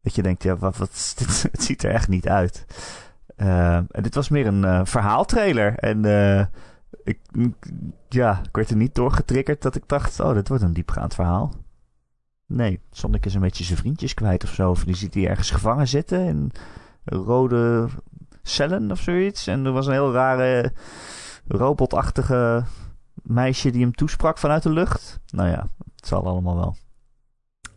Dat 0.03 0.15
je 0.15 0.23
denkt, 0.23 0.43
ja, 0.43 0.57
wat, 0.57 0.77
wat 0.77 1.15
dit? 1.19 1.43
Het 1.53 1.63
ziet 1.63 1.83
er 1.83 1.91
echt 1.91 2.09
niet 2.09 2.29
uit. 2.29 2.67
Eh, 3.37 3.77
en 3.77 4.03
dit 4.03 4.15
was 4.15 4.29
meer 4.29 4.47
een 4.47 4.65
eh, 4.65 4.81
verhaaltrailer. 4.85 5.75
En 5.75 6.05
eh, 6.05 6.47
ik, 7.05 7.19
ja, 8.09 8.41
ik 8.45 8.57
werd 8.57 8.71
er 8.71 8.77
niet 8.77 8.95
door 8.95 9.13
getriggerd 9.13 9.63
dat 9.63 9.75
ik 9.75 9.83
dacht, 9.87 10.21
oh, 10.21 10.35
dit 10.35 10.49
wordt 10.49 10.63
een 10.63 10.73
diepgaand 10.73 11.15
verhaal. 11.15 11.53
Nee, 12.47 12.81
Sonic 12.91 13.27
is 13.27 13.35
een 13.35 13.41
beetje 13.41 13.65
zijn 13.65 13.79
vriendjes 13.79 14.15
kwijt 14.15 14.45
of 14.45 14.51
zo. 14.51 14.71
Of 14.71 14.85
die 14.85 14.97
ziet 14.97 15.15
hij 15.15 15.29
ergens 15.29 15.51
gevangen 15.51 15.89
zitten 15.89 16.25
in 16.25 16.53
rode 17.05 17.89
cellen 18.49 18.91
of 18.91 19.01
zoiets. 19.01 19.47
En 19.47 19.65
er 19.67 19.73
was 19.73 19.87
een 19.87 19.93
heel 19.93 20.13
rare 20.13 20.73
robotachtige 21.49 22.65
meisje 23.23 23.71
die 23.71 23.83
hem 23.83 23.95
toesprak 23.95 24.39
vanuit 24.39 24.63
de 24.63 24.71
lucht. 24.71 25.19
Nou 25.31 25.49
ja, 25.49 25.69
het 25.97 26.07
zal 26.07 26.27
allemaal 26.27 26.57
wel. 26.57 26.77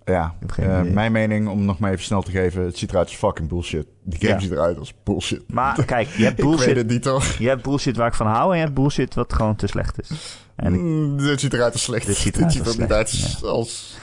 Ja, 0.06 0.34
eh, 0.58 0.82
mijn 0.82 1.12
mening, 1.12 1.48
om 1.50 1.66
nog 1.66 1.80
maar 1.80 1.92
even 1.92 2.04
snel 2.04 2.22
te 2.22 2.32
geven, 2.32 2.64
het 2.64 2.78
ziet 2.78 2.90
eruit 2.90 3.08
als 3.08 3.16
fucking 3.16 3.50
bullshit. 3.50 3.88
Die 4.04 4.20
game 4.20 4.32
Ja. 4.34 4.40
ziet 4.40 4.52
eruit 4.52 4.78
als 4.78 4.94
bullshit. 5.04 5.52
Maar 5.54 5.86
kijk, 5.86 6.08
je 6.08 6.24
hebt 6.24 6.36
bullshit, 6.42 6.76
het 6.76 6.88
niet 6.88 7.06
hoor. 7.06 7.24
je 7.40 7.48
hebt 7.48 7.62
bullshit 7.64 7.98
waar 7.98 8.08
ik 8.08 8.14
van 8.14 8.28
hou 8.28 8.50
en 8.52 8.58
je 8.58 8.64
hebt 8.64 8.76
bullshit 8.76 9.14
wat 9.14 9.34
gewoon 9.34 9.56
te 9.56 9.68
slecht 9.68 10.02
is. 10.02 10.38
En 10.56 10.74
Mm, 10.74 11.18
dit 11.18 11.40
ziet 11.40 11.54
eruit 11.54 11.74
als 11.74 11.84
slecht. 11.84 12.06
Dit 12.06 12.16
ziet 12.16 12.36
eruit 12.36 12.50
als 12.58 12.66
niet 12.66 12.74
slecht, 12.76 12.92
uit 12.92 13.08
als... 13.10 13.44
als- 13.44 13.98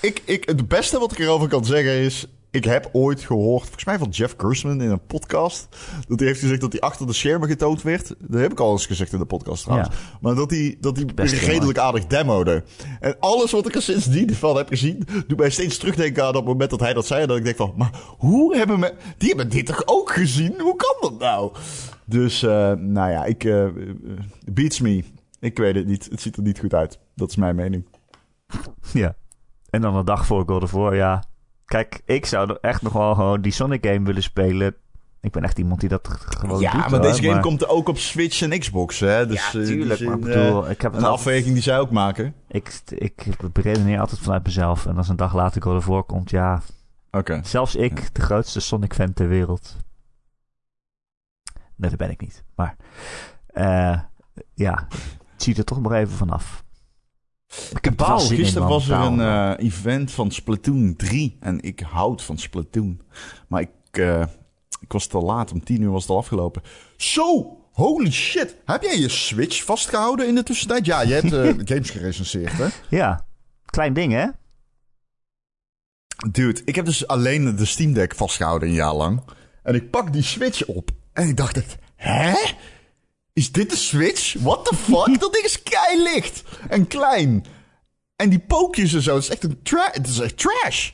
Ik, 0.00 0.22
ik, 0.24 0.44
het 0.48 0.68
beste 0.68 0.98
wat 0.98 1.12
ik 1.12 1.18
erover 1.18 1.48
kan 1.48 1.64
zeggen 1.64 1.92
is... 1.92 2.26
Ik 2.52 2.64
heb 2.64 2.88
ooit 2.92 3.20
gehoord, 3.20 3.62
volgens 3.62 3.84
mij 3.84 3.98
van 3.98 4.08
Jeff 4.08 4.34
Gersman 4.36 4.82
in 4.82 4.90
een 4.90 5.06
podcast... 5.06 5.68
dat 6.08 6.18
hij 6.18 6.28
heeft 6.28 6.40
gezegd 6.40 6.60
dat 6.60 6.72
hij 6.72 6.80
achter 6.80 7.06
de 7.06 7.12
schermen 7.12 7.48
getoond 7.48 7.82
werd. 7.82 8.14
Dat 8.18 8.40
heb 8.40 8.52
ik 8.52 8.60
al 8.60 8.72
eens 8.72 8.86
gezegd 8.86 9.12
in 9.12 9.18
de 9.18 9.24
podcast 9.24 9.62
trouwens. 9.62 9.96
Maar 10.20 10.34
dat 10.34 10.50
hij, 10.50 10.76
dat 10.80 10.96
hij 10.96 11.06
Best 11.14 11.34
redelijk 11.34 11.78
aardig 11.78 12.06
demode. 12.06 12.64
En 13.00 13.16
alles 13.20 13.50
wat 13.50 13.66
ik 13.66 13.74
er 13.74 13.82
sindsdien 13.82 14.34
van 14.34 14.56
heb 14.56 14.68
gezien... 14.68 15.06
doet 15.26 15.38
mij 15.38 15.50
steeds 15.50 15.78
terugdenken 15.78 16.24
aan 16.24 16.32
dat 16.32 16.44
moment 16.44 16.70
dat 16.70 16.80
hij 16.80 16.92
dat 16.92 17.06
zei. 17.06 17.22
En 17.22 17.28
dat 17.28 17.36
ik 17.36 17.44
denk 17.44 17.56
van, 17.56 17.72
maar 17.76 17.90
hoe 18.18 18.56
hebben 18.56 18.78
me... 18.78 18.94
Die 19.18 19.28
hebben 19.28 19.48
dit 19.48 19.66
toch 19.66 19.82
ook 19.84 20.10
gezien? 20.12 20.60
Hoe 20.60 20.76
kan 20.76 20.96
dat 21.00 21.18
nou? 21.18 21.52
Dus, 22.04 22.42
eh, 22.42 22.72
nou 22.72 23.10
ja, 23.10 23.24
ik... 23.24 23.44
eh, 23.44 23.64
eh, 23.66 23.72
beats 24.52 24.80
me. 24.80 25.04
Ik 25.40 25.58
weet 25.58 25.74
het 25.74 25.86
niet. 25.86 26.08
Het 26.10 26.20
ziet 26.20 26.36
er 26.36 26.42
niet 26.42 26.58
goed 26.58 26.74
uit. 26.74 26.98
Dat 27.14 27.30
is 27.30 27.36
mijn 27.36 27.56
mening. 27.56 27.86
Ja. 28.92 29.16
En 29.70 29.80
dan 29.80 29.96
een 29.96 30.04
dag 30.04 30.26
voor 30.26 30.44
God 30.46 30.62
of 30.62 30.70
War, 30.70 30.94
ja. 30.94 31.28
Kijk, 31.70 32.02
ik 32.04 32.26
zou 32.26 32.50
er 32.50 32.58
echt 32.60 32.82
nog 32.82 32.92
wel 32.92 33.14
gewoon 33.14 33.40
die 33.40 33.52
Sonic 33.52 33.86
game 33.86 34.06
willen 34.06 34.22
spelen. 34.22 34.74
Ik 35.20 35.32
ben 35.32 35.42
echt 35.42 35.58
iemand 35.58 35.80
die 35.80 35.88
dat 35.88 36.08
gewoon 36.08 36.60
ja, 36.60 36.72
doet. 36.72 36.80
maar 36.80 36.90
hoor, 36.90 37.00
deze 37.00 37.20
game 37.20 37.32
maar- 37.32 37.42
komt 37.42 37.68
ook 37.68 37.88
op 37.88 37.98
Switch 37.98 38.42
en 38.42 38.58
Xbox, 38.58 39.00
hè? 39.00 39.26
Dus, 39.26 39.52
ja, 39.52 39.60
eh, 39.60 39.66
tuurlijk. 39.66 40.00
maar 40.00 40.14
ik 40.14 40.20
bedoel, 40.20 40.64
eh, 40.64 40.70
ik 40.70 40.80
heb 40.80 40.94
een 40.94 41.04
afweging 41.04 41.54
die 41.54 41.62
zij 41.62 41.78
ook 41.78 41.90
maken. 41.90 42.34
ik, 42.48 42.82
ik 42.88 43.36
beredeneer 43.52 44.00
altijd 44.00 44.20
vanuit 44.20 44.44
mezelf. 44.44 44.86
En 44.86 44.96
als 44.96 45.08
een 45.08 45.16
dag 45.16 45.34
later 45.34 45.62
God 45.62 45.76
of 45.76 45.86
War 45.86 46.02
komt, 46.02 46.30
ja... 46.30 46.62
Oké. 47.10 47.40
Zelfs 47.44 47.74
ik, 47.74 48.14
de 48.14 48.22
grootste 48.22 48.60
Sonic-fan 48.60 49.12
ter 49.12 49.28
wereld. 49.28 49.76
Nee, 51.76 51.90
dat 51.90 51.98
ben 51.98 52.10
ik 52.10 52.20
niet. 52.20 52.44
Maar 52.54 52.76
eh, 53.46 54.00
ja, 54.54 54.86
het 55.32 55.42
ziet 55.42 55.58
er 55.58 55.64
toch 55.64 55.80
maar 55.80 55.98
even 55.98 56.16
vanaf. 56.16 56.64
In, 57.80 58.36
gisteren 58.36 58.68
was 58.68 58.88
er 58.88 58.98
een 58.98 59.20
eh, 59.20 59.66
event 59.66 60.10
van 60.10 60.30
Splatoon 60.30 60.96
3. 60.96 61.36
En 61.40 61.60
ik 61.60 61.80
houd 61.80 62.22
van 62.22 62.38
Splatoon. 62.38 63.00
Maar 63.48 63.60
ik, 63.60 63.68
eh, 63.90 64.24
ik 64.80 64.92
was 64.92 65.06
te 65.06 65.18
laat. 65.18 65.52
Om 65.52 65.64
10 65.64 65.82
uur 65.82 65.90
was 65.90 66.02
het 66.02 66.10
al 66.10 66.16
afgelopen. 66.16 66.62
Zo! 66.96 67.54
Holy 67.72 68.10
shit! 68.10 68.56
Heb 68.64 68.82
jij 68.82 68.98
je 68.98 69.08
Switch 69.08 69.64
vastgehouden 69.64 70.28
in 70.28 70.34
de 70.34 70.42
tussentijd? 70.42 70.86
Ja, 70.86 71.02
je 71.02 71.14
hebt 71.14 71.32
eh, 71.32 71.54
games 71.74 71.90
gerecenseerd, 71.90 72.52
hè? 72.52 72.66
Ja, 72.88 73.26
klein 73.64 73.92
ding 73.92 74.12
hè? 74.12 74.26
Dude, 76.30 76.60
ik 76.64 76.74
heb 76.74 76.84
dus 76.84 77.06
alleen 77.06 77.56
de 77.56 77.64
Steam 77.64 77.92
Deck 77.92 78.14
vastgehouden 78.14 78.68
een 78.68 78.74
jaar 78.74 78.94
lang. 78.94 79.22
En 79.62 79.74
ik 79.74 79.90
pak 79.90 80.12
die 80.12 80.22
Switch 80.22 80.64
op. 80.64 80.90
En 81.12 81.28
ik 81.28 81.36
dacht 81.36 81.76
hè? 81.96 82.32
Is 83.40 83.52
dit 83.52 83.70
de 83.70 83.76
Switch? 83.76 84.34
What 84.40 84.64
the 84.64 84.74
fuck? 84.74 85.20
dat 85.20 85.32
ding 85.32 85.44
is 85.44 85.62
kei 85.62 86.02
licht 86.02 86.42
en 86.68 86.86
klein. 86.86 87.44
En 88.16 88.28
die 88.28 88.38
pookjes 88.38 88.94
en 88.94 89.02
zo, 89.02 89.14
het 89.14 89.22
is 89.22 89.30
echt 89.30 89.44
een 89.44 89.62
tra 89.62 89.88
het 89.92 90.06
is 90.06 90.18
echt 90.18 90.38
trash. 90.38 90.90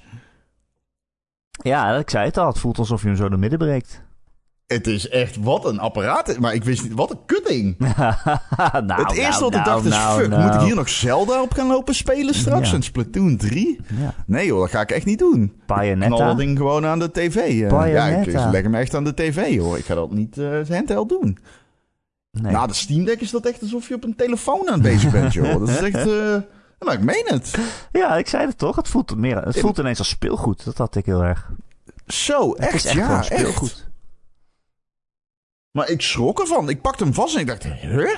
Ja, 1.51 1.97
ik 1.97 2.11
zei 2.11 2.24
het 2.24 2.36
al. 2.36 2.47
Het 2.47 2.59
voelt 2.59 2.78
alsof 2.78 3.03
je 3.03 3.07
hem 3.09 3.16
zo 3.16 3.28
door 3.28 3.38
midden 3.38 3.59
breekt. 3.59 4.03
Het 4.66 4.86
is 4.86 5.09
echt, 5.09 5.36
wat 5.36 5.64
een 5.64 5.78
apparaat. 5.78 6.38
Maar 6.38 6.55
ik 6.55 6.64
wist 6.64 6.82
niet, 6.82 6.92
wat 6.92 7.11
een 7.11 7.24
kutding. 7.26 7.78
nou, 7.78 9.05
het 9.05 9.12
eerste 9.12 9.40
nou, 9.40 9.40
wat 9.40 9.55
ik 9.55 9.64
nou, 9.64 9.64
dacht 9.64 9.84
is, 9.84 9.90
nou, 9.90 10.20
fuck, 10.20 10.36
moet 10.36 10.55
ik 10.55 10.61
hier 10.61 10.74
nog 10.74 10.88
Zelda 10.88 11.42
op 11.42 11.53
gaan 11.53 11.66
lopen 11.66 11.94
spelen 11.94 12.34
straks? 12.34 12.68
Ja. 12.70 12.74
En 12.74 12.82
Splatoon 12.82 13.36
3? 13.36 13.80
Ja. 14.01 14.14
Nee 14.26 14.47
joh, 14.47 14.61
dat 14.61 14.70
ga 14.70 14.80
ik 14.80 14.90
echt 14.90 15.07
niet 15.07 15.18
doen. 15.18 15.53
Knal 15.66 15.78
Bayonetta. 15.78 16.26
dat 16.26 16.36
ding 16.36 16.57
gewoon 16.57 16.86
aan 16.86 16.99
de 16.99 17.11
tv. 17.11 17.36
eh. 17.36 17.59
ja, 17.59 17.68
Bayonetta. 17.68 18.47
ik 18.47 18.53
leg 18.53 18.62
hem 18.62 18.74
echt 18.74 18.94
aan 18.94 19.05
de 19.05 19.14
tv 19.14 19.59
hoor. 19.59 19.78
Ik 19.78 19.84
ga 19.84 19.94
dat 19.94 20.11
niet 20.11 20.38
eh 20.38 20.68
handheld 20.68 21.09
doen. 21.09 21.38
Nee. 22.43 22.53
Nou, 22.53 22.66
de 22.66 22.74
Steam 22.74 23.05
Deck 23.05 23.20
is 23.20 23.30
dat 23.30 23.47
echt 23.47 23.62
alsof 23.62 23.89
je 23.89 23.95
op 23.95 24.05
een 24.05 24.16
telefoon 24.16 24.66
aan 24.66 24.72
het 24.72 24.82
bezig 24.82 25.11
bent, 25.12 25.32
joh. 25.32 25.59
Dat 25.59 25.68
is 25.68 25.76
echt... 25.93 26.09
eh 26.09 26.37
nou, 26.78 26.93
ik 26.99 27.05
meen 27.05 27.24
het. 27.26 27.59
Ja, 27.93 28.16
ik 28.16 28.28
zei 28.28 28.47
het 28.47 28.59
toch. 28.59 28.76
Het 28.76 28.89
voelt, 28.89 29.16
meer, 29.16 29.43
het 29.43 29.59
voelt 29.59 29.78
ineens 29.78 29.99
als 29.99 30.09
speelgoed. 30.09 30.64
Dat 30.64 30.78
had 30.78 30.97
ik 30.97 31.07
heel 31.07 31.24
erg. 31.24 31.51
Zo, 32.07 32.53
echt, 32.53 32.84
echt 32.84 32.93
ja, 32.93 33.16
echt. 33.18 33.24
speelgoed. 33.26 33.89
Maar 35.70 35.89
ik 35.89 36.01
schrok 36.01 36.41
ervan. 36.41 36.68
Ik 36.68 36.80
pakte 36.80 37.05
hem 37.05 37.14
vast 37.14 37.34
en 37.34 37.41
ik 37.41 37.47
dacht, 37.47 37.62
huh? 37.62 38.16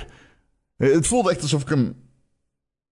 Het 0.77 1.07
voelde 1.07 1.31
echt 1.31 1.41
alsof 1.41 1.61
ik 1.61 1.69
hem 1.69 1.95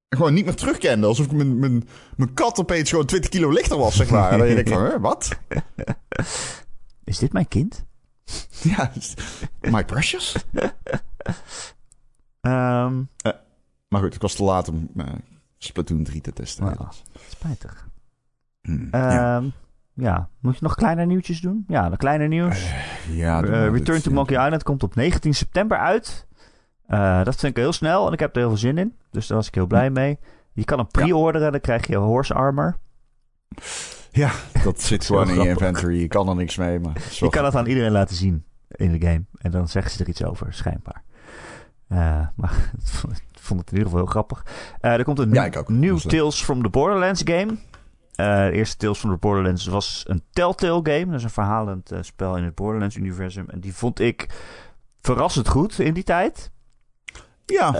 gewoon 0.09 0.34
niet 0.34 0.45
meer 0.45 0.55
terugkende. 0.55 1.07
Alsof 1.07 1.25
ik 1.25 1.32
mijn, 1.32 1.59
mijn, 1.59 1.88
mijn 2.15 2.34
kat 2.34 2.59
opeens 2.59 2.89
gewoon 2.89 3.05
20 3.05 3.30
kilo 3.30 3.49
lichter 3.49 3.78
was, 3.78 3.95
zeg 3.95 4.09
maar. 4.09 4.32
En 4.32 4.38
dan 4.38 4.47
denk 4.47 4.59
ik 4.59 4.67
van, 4.67 4.86
huh, 4.86 4.99
wat? 4.99 5.30
Is 7.03 7.17
dit 7.17 7.34
mijn 7.34 7.47
kind? 7.47 7.86
Ja, 8.61 8.91
my 9.61 9.86
precious. 9.86 10.36
Ehm 12.41 13.01
Maar 13.88 14.01
goed, 14.01 14.15
ik 14.15 14.21
was 14.21 14.36
te 14.36 14.43
laat 14.43 14.69
om 14.69 14.89
eh, 14.97 15.05
Splatoon 15.57 16.03
3 16.03 16.21
te 16.21 16.34
testen. 16.34 16.63
Nou, 16.65 16.78
spijtig. 17.30 17.88
Hm, 18.61 18.88
ja. 18.91 19.36
Ehm 19.38 19.45
ja, 19.93 20.30
moet 20.39 20.53
je 20.53 20.59
nog 20.63 20.75
kleine 20.75 21.05
nieuwtjes 21.05 21.39
doen? 21.41 21.63
Ja, 21.67 21.89
de 21.89 21.97
kleine 21.97 22.28
nieuws. 22.28 22.71
ja, 23.09 23.41
Eh, 23.43 23.49
maar. 23.49 23.71
Return 23.71 23.93
Dit- 23.95 24.03
to 24.03 24.11
Monkey 24.11 24.43
Island 24.45 24.63
komt 24.63 24.84
op 24.84 24.95
19 24.95 25.34
september 25.34 25.78
uit. 25.78 26.28
Eh, 26.88 27.23
dat 27.23 27.36
vind 27.36 27.57
ik 27.57 27.63
heel 27.63 27.73
snel 27.73 28.07
en 28.07 28.13
ik 28.13 28.19
heb 28.19 28.34
er 28.36 28.39
heel 28.39 28.47
veel 28.49 28.57
zin 28.57 28.78
in. 28.78 28.95
Dus 29.11 29.28
daar 29.28 29.38
was 29.38 29.47
ik 29.47 29.55
heel 29.55 29.65
blij 29.67 29.89
mee. 29.89 30.19
Je 30.53 30.63
kan 30.65 30.78
hem 30.78 30.88
pre-orderen, 30.88 31.51
dan 31.51 31.61
krijg 31.61 31.88
je 31.88 31.95
horse 31.95 32.34
armor. 32.34 32.78
Ja, 34.11 34.32
dat 34.63 34.82
zit 34.82 35.03
Zo 35.03 35.13
gewoon 35.17 35.36
in 35.38 35.41
je 35.43 35.49
inventory. 35.49 35.99
Je 35.99 36.07
kan 36.07 36.30
er 36.30 36.36
niks 36.36 36.57
mee, 36.57 36.80
maar... 36.80 37.01
Je 37.11 37.30
kan 37.30 37.45
het 37.45 37.55
aan 37.55 37.65
iedereen 37.65 37.91
laten 37.91 38.15
zien 38.15 38.45
in 38.67 38.91
de 38.91 39.07
game. 39.07 39.25
En 39.38 39.51
dan 39.51 39.67
zeggen 39.67 39.91
ze 39.91 40.03
er 40.03 40.09
iets 40.09 40.23
over, 40.23 40.53
schijnbaar. 40.53 41.03
Eh, 41.88 42.27
maar 42.35 42.51
ik 43.33 43.39
vond 43.39 43.59
het 43.59 43.71
in 43.71 43.77
ieder 43.77 43.91
geval 43.91 43.97
heel 43.97 44.05
grappig. 44.11 44.45
Eh, 44.79 44.93
er 44.93 45.03
komt 45.03 45.19
een 45.19 45.33
Ja, 45.33 45.49
nieuw. 45.67 45.97
Tales 45.97 46.43
from 46.43 46.63
the 46.63 46.69
Borderlands 46.69 47.21
game. 47.25 47.57
Eh, 48.15 48.45
de 48.45 48.51
eerste 48.51 48.77
Tales 48.77 48.99
from 48.99 49.11
the 49.11 49.17
Borderlands 49.17 49.65
was 49.65 50.03
een 50.07 50.23
Telltale 50.31 50.79
game. 50.83 51.05
Dat 51.05 51.15
is 51.15 51.23
een 51.23 51.29
verhalend 51.29 51.91
spel 52.01 52.38
in 52.38 52.43
het 52.43 52.55
Borderlands-universum. 52.55 53.49
En 53.49 53.59
die 53.59 53.73
vond 53.75 53.99
ik 53.99 54.29
verrassend 55.01 55.47
goed 55.47 55.79
in 55.79 55.93
die 55.93 56.03
tijd. 56.03 56.51
Ja, 57.45 57.71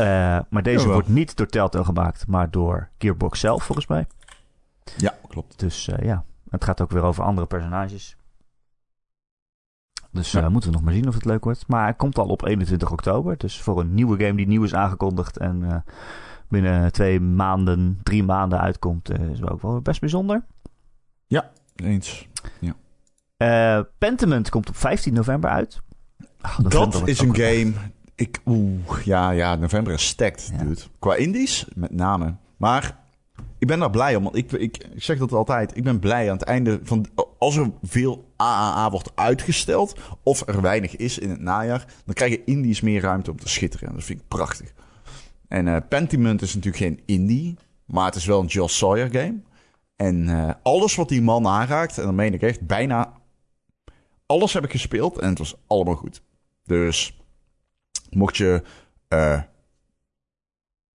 maar 0.50 0.64
deze 0.64 0.78
Jawel. 0.78 0.94
wordt 0.94 1.08
niet 1.08 1.36
door 1.38 1.48
Telltale 1.48 1.84
gemaakt, 1.86 2.28
maar 2.28 2.52
door 2.52 2.90
Gearbox 2.98 3.40
zelf, 3.40 3.64
volgens 3.64 3.88
mij. 3.88 4.06
ja, 4.98 5.14
klopt. 5.28 5.60
Dus 5.60 5.90
ja, 6.02 6.24
het 6.50 6.64
gaat 6.64 6.82
ook 6.82 6.92
weer 6.92 7.02
over 7.04 7.24
andere 7.24 7.48
personages. 7.48 8.17
Dus 10.18 10.32
Ja. 10.32 10.42
eh, 10.42 10.48
moeten 10.50 10.70
we 10.70 10.76
nog 10.76 10.86
maar 10.86 10.94
zien 10.94 11.08
of 11.08 11.14
het 11.14 11.26
leuk 11.26 11.44
wordt. 11.44 11.68
Maar 11.68 11.84
hij 11.84 11.94
komt 11.94 12.18
al 12.18 12.28
op 12.28 12.46
21 12.46 12.92
oktober. 12.92 13.38
Dus 13.38 13.62
voor 13.62 13.80
een 13.80 13.94
nieuwe 13.94 14.18
game 14.26 14.36
die 14.36 14.48
nieuw 14.48 14.64
is 14.64 14.74
aangekondigd 14.74 15.38
en 15.38 15.64
eh, 15.72 15.76
binnen 16.50 16.92
twee 16.92 17.20
maanden, 17.20 18.00
drie 18.04 18.24
maanden 18.24 18.60
uitkomt, 18.60 19.10
eh, 19.10 19.30
is 19.30 19.44
ook 19.44 19.62
wel 19.62 19.82
best 19.82 20.00
bijzonder. 20.00 20.44
Eens. 21.76 22.28
Eh 23.38 23.80
Pentiment 23.98 24.50
komt 24.50 24.70
op 24.70 24.76
15 24.76 25.14
november 25.14 25.50
uit. 25.50 25.82
November 26.42 26.92
Dat 27.00 27.08
is 27.08 27.20
een 27.20 27.36
game... 27.36 27.72
Ik, 28.16 28.40
oeh, 28.46 29.04
ja, 29.04 29.30
ja, 29.32 29.56
november 29.56 29.94
is 29.94 30.08
stacked, 30.08 30.50
Ja. 30.52 30.64
dude. 30.64 30.82
Qua 31.00 31.16
indies, 31.16 31.66
met 31.76 31.92
name. 31.92 32.36
Maar 32.58 32.98
ik 33.60 33.68
ben 33.68 33.80
daar 33.80 33.90
blij 33.90 34.16
om. 34.16 34.24
Want 34.24 34.36
ik, 34.36 34.52
ik, 34.52 34.90
zeg 34.96 35.18
dat 35.18 35.32
altijd. 35.32 35.78
Ik 35.78 35.84
ben 35.84 36.00
blij 36.00 36.30
aan 36.30 36.38
het 36.38 36.46
einde 36.46 36.80
van. 36.84 37.06
Als 37.38 37.56
er 37.56 37.72
veel 37.84 38.34
AAA 38.36 38.90
wordt 38.92 39.12
uitgesteld. 39.16 40.00
of 40.24 40.48
er 40.48 40.62
weinig 40.62 40.96
is 40.96 41.20
in 41.20 41.30
het 41.30 41.40
najaar. 41.40 41.86
dan 42.06 42.14
krijgen 42.14 42.46
indies 42.46 42.82
meer 42.82 43.02
ruimte 43.02 43.32
om 43.32 43.40
te 43.40 43.50
schitteren. 43.50 43.88
En 43.88 43.94
dat 43.94 44.04
vind 44.04 44.20
ik 44.20 44.28
prachtig. 44.28 44.74
En 45.48 45.68
eh 45.68 45.78
Pentiment 45.90 46.42
is 46.42 46.56
natuurlijk 46.56 46.84
geen 46.84 47.02
indie. 47.06 47.56
maar 47.86 48.06
het 48.06 48.16
is 48.16 48.26
wel 48.26 48.40
een 48.40 48.46
Joss 48.46 48.78
Sawyer 48.78 49.10
game. 49.12 49.42
En 49.96 50.30
eh, 50.30 50.54
alles 50.64 50.96
wat 50.96 51.10
die 51.10 51.22
man 51.22 51.48
aanraakt. 51.48 51.98
en 51.98 52.04
dan 52.04 52.16
meen 52.16 52.34
ik 52.34 52.42
echt 52.42 52.68
bijna. 52.68 53.14
alles 54.26 54.54
heb 54.54 54.64
ik 54.64 54.72
gespeeld. 54.72 55.18
en 55.18 55.30
het 55.30 55.38
was 55.38 55.56
allemaal 55.68 55.96
goed. 55.96 56.22
Dus. 56.64 57.18
mocht 58.10 58.38
je. 58.38 58.64
eh, 59.08 59.42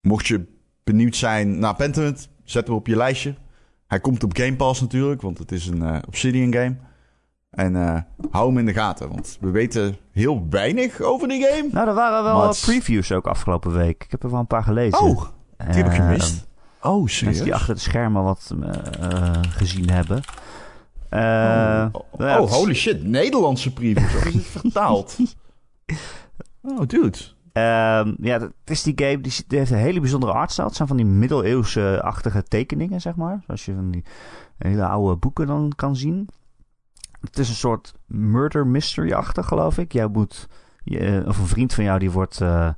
mocht 0.00 0.26
je 0.26 0.46
benieuwd 0.84 1.16
zijn 1.16 1.58
naar 1.58 1.76
Pentiment, 1.76 2.28
zet 2.50 2.66
hem 2.66 2.76
op 2.76 2.86
je 2.86 2.96
lijstje. 2.96 3.34
Hij 3.86 4.00
komt 4.00 4.24
op 4.24 4.36
Game 4.36 4.56
Pass 4.56 4.80
natuurlijk, 4.80 5.22
want 5.22 5.38
het 5.38 5.52
is 5.52 5.66
een 5.66 5.82
eh, 5.82 5.98
Obsidian 6.06 6.52
game. 6.52 6.76
En 7.50 7.76
eh, 7.76 8.00
hou 8.30 8.48
hem 8.48 8.58
in 8.58 8.66
de 8.66 8.72
gaten, 8.72 9.08
want 9.08 9.38
we 9.40 9.50
weten 9.50 9.96
heel 10.12 10.46
weinig 10.50 11.00
over 11.00 11.28
die 11.28 11.44
game. 11.44 11.68
Nou, 11.72 11.88
er 11.88 11.94
waren 11.94 12.24
wel 12.24 12.36
Maar 12.36 12.48
eh, 12.48 12.60
previews 12.60 13.12
ook 13.12 13.26
afgelopen 13.26 13.72
week. 13.72 14.04
Ik 14.04 14.10
heb 14.10 14.22
er 14.22 14.30
wel 14.30 14.40
een 14.40 14.46
paar 14.46 14.62
gelezen. 14.62 15.00
Oh, 15.00 15.22
die 15.56 15.82
heb 15.82 15.86
ik 15.86 15.92
gemist. 15.92 16.48
Oh, 16.82 17.00
Mensen 17.00 17.26
die 17.26 17.36
serieus? 17.36 17.54
achter 17.54 17.74
de 17.74 17.80
schermen 17.80 18.22
wat 18.22 18.54
gezien 19.50 19.90
hebben. 19.90 20.22
Eh, 21.08 21.86
oh, 21.92 22.40
oh, 22.40 22.50
holy 22.50 22.74
shit. 22.74 23.04
Nederlandse 23.04 23.72
previews. 23.72 24.14
Of 24.14 24.24
is 24.24 24.34
het 24.34 24.44
vertaald? 24.44 25.16
Oh, 26.62 26.80
dude. 26.86 27.18
Ehm, 27.52 28.14
ja, 28.20 28.40
het 28.40 28.52
is 28.64 28.82
die 28.82 28.92
game, 28.96 29.20
die, 29.20 29.32
heeft 29.48 29.70
een 29.70 29.76
hele 29.76 30.00
bijzondere 30.00 30.32
artstyle. 30.32 30.66
Het 30.66 30.76
zijn 30.76 30.88
van 30.88 30.96
die 30.96 31.06
middeleeuwse-achtige 31.06 32.42
tekeningen, 32.42 33.00
zeg 33.00 33.14
maar. 33.14 33.42
Zoals 33.46 33.64
je 33.64 33.74
van 33.74 33.90
die 33.90 34.04
hele 34.58 34.86
oude 34.86 35.16
boeken 35.16 35.46
dan 35.46 35.72
kan 35.76 35.96
zien. 35.96 36.28
Het 37.20 37.38
is 37.38 37.48
een 37.48 37.54
soort 37.54 37.94
murder 38.06 38.66
mystery-achtig, 38.66 39.46
geloof 39.46 39.78
ik. 39.78 39.92
Jij 39.92 40.06
moet, 40.06 40.48
je, 40.84 41.24
of 41.26 41.38
een 41.38 41.46
vriend 41.46 41.74
van 41.74 41.84
jou, 41.84 41.98
die 41.98 42.10
wordt, 42.10 42.40
eh, 42.40 42.68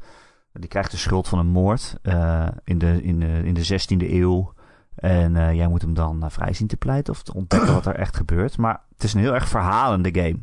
die 0.53 0.69
krijgt 0.69 0.91
de 0.91 0.97
schuld 0.97 1.29
van 1.29 1.39
een 1.39 1.47
moord 1.47 1.97
eh, 2.03 2.49
in, 2.65 2.79
de, 2.79 3.03
in, 3.03 3.21
de, 3.21 3.43
in 3.45 3.55
de 3.55 3.67
16e 3.67 4.11
eeuw. 4.11 4.53
En 4.95 5.37
eh, 5.37 5.55
jij 5.55 5.69
moet 5.69 5.83
hem 5.83 5.95
dan 5.95 6.23
eh, 6.23 6.31
vrij 6.31 6.53
zien 6.53 6.67
te 6.67 6.77
pleiten 6.77 7.13
of 7.13 7.23
te 7.23 7.35
ontdekken 7.35 7.75
wat 7.75 7.87
er 7.87 7.95
echt 7.95 8.17
gebeurt. 8.17 8.59
Maar 8.59 8.81
het 8.93 9.05
is 9.05 9.15
een 9.15 9.21
heel 9.21 9.35
erg 9.35 9.49
verhalende 9.49 10.15
game. 10.21 10.39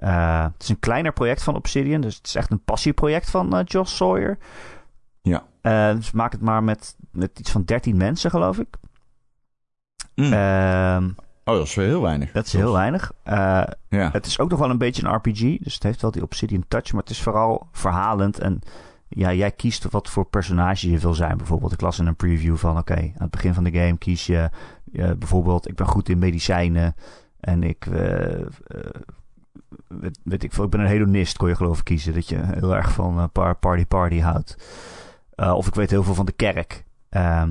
Eh, 0.00 0.42
het 0.42 0.62
is 0.62 0.68
een 0.68 0.78
kleiner 0.78 1.12
project 1.12 1.42
van 1.42 1.56
Obsidian, 1.56 2.00
dus 2.00 2.16
het 2.16 2.26
is 2.26 2.34
echt 2.34 2.50
een 2.50 2.64
passieproject 2.64 3.30
van 3.30 3.56
eh 3.56 3.64
Josh 3.64 3.92
Sawyer. 3.92 4.38
Ja. 5.22 5.44
Eh, 5.60 5.94
dus 5.94 6.10
maak 6.10 6.32
het 6.32 6.40
maar 6.40 6.62
met, 6.62 6.96
met 7.10 7.38
iets 7.38 7.50
van 7.50 7.64
13 7.64 7.96
mensen, 7.96 8.30
geloof 8.30 8.58
ik. 8.58 8.76
Mm. 10.14 10.32
Ehm, 10.32 11.04
oh, 11.44 11.54
dat 11.54 11.66
is 11.66 11.74
wel 11.74 11.86
heel 11.86 12.02
weinig. 12.02 12.32
dat 12.32 12.46
is 12.46 12.52
heel 12.52 12.72
weinig. 12.72 13.12
Ja. 13.24 14.10
het 14.12 14.26
is 14.26 14.38
ook 14.38 14.50
nog 14.50 14.58
wel 14.58 14.70
een 14.70 14.78
beetje 14.78 15.04
een 15.04 15.14
RPG, 15.14 15.58
dus 15.58 15.74
het 15.74 15.82
heeft 15.82 16.02
wel 16.02 16.10
die 16.10 16.22
Obsidian 16.22 16.64
touch, 16.68 16.92
maar 16.92 17.02
het 17.02 17.10
is 17.10 17.22
vooral 17.22 17.68
verhalend. 17.72 18.38
En 18.38 18.60
ja, 19.08 19.32
jij 19.32 19.50
kiest 19.50 19.90
wat 19.90 20.08
voor 20.08 20.24
personage 20.24 20.90
je 20.90 20.98
wil 20.98 21.14
zijn. 21.14 21.36
Bijvoorbeeld, 21.36 21.72
ik 21.72 21.80
las 21.80 21.98
in 21.98 22.06
een 22.06 22.16
preview 22.16 22.56
van: 22.56 22.78
oké, 22.78 22.94
aan 22.94 23.12
het 23.18 23.30
begin 23.30 23.54
van 23.54 23.64
de 23.64 23.72
game 23.72 23.98
kies 23.98 24.26
je 24.26 24.50
bijvoorbeeld, 24.92 25.68
ik 25.68 25.74
ben 25.74 25.86
goed 25.86 26.08
in 26.08 26.18
medicijnen 26.18 26.94
en 27.40 27.62
ik. 27.62 27.86
Weet, 29.98 30.18
weet 30.24 30.42
ik 30.42 30.52
veel, 30.52 30.64
ik 30.64 30.70
ben 30.70 30.80
een 30.80 30.86
hedonist, 30.86 31.36
kon 31.36 31.48
je 31.48 31.56
geloof 31.56 31.78
ik 31.78 31.84
kiezen. 31.84 32.14
Dat 32.14 32.28
je 32.28 32.40
heel 32.44 32.76
erg 32.76 32.92
van 32.92 33.18
eh, 33.18 33.24
par- 33.32 33.56
party 33.56 33.86
party 33.86 34.20
houdt. 34.20 34.56
Eh, 35.34 35.52
of 35.52 35.66
ik 35.66 35.74
weet 35.74 35.90
heel 35.90 36.02
veel 36.02 36.14
van 36.14 36.26
de 36.26 36.32
kerk. 36.32 36.84
Ehm, 37.08 37.50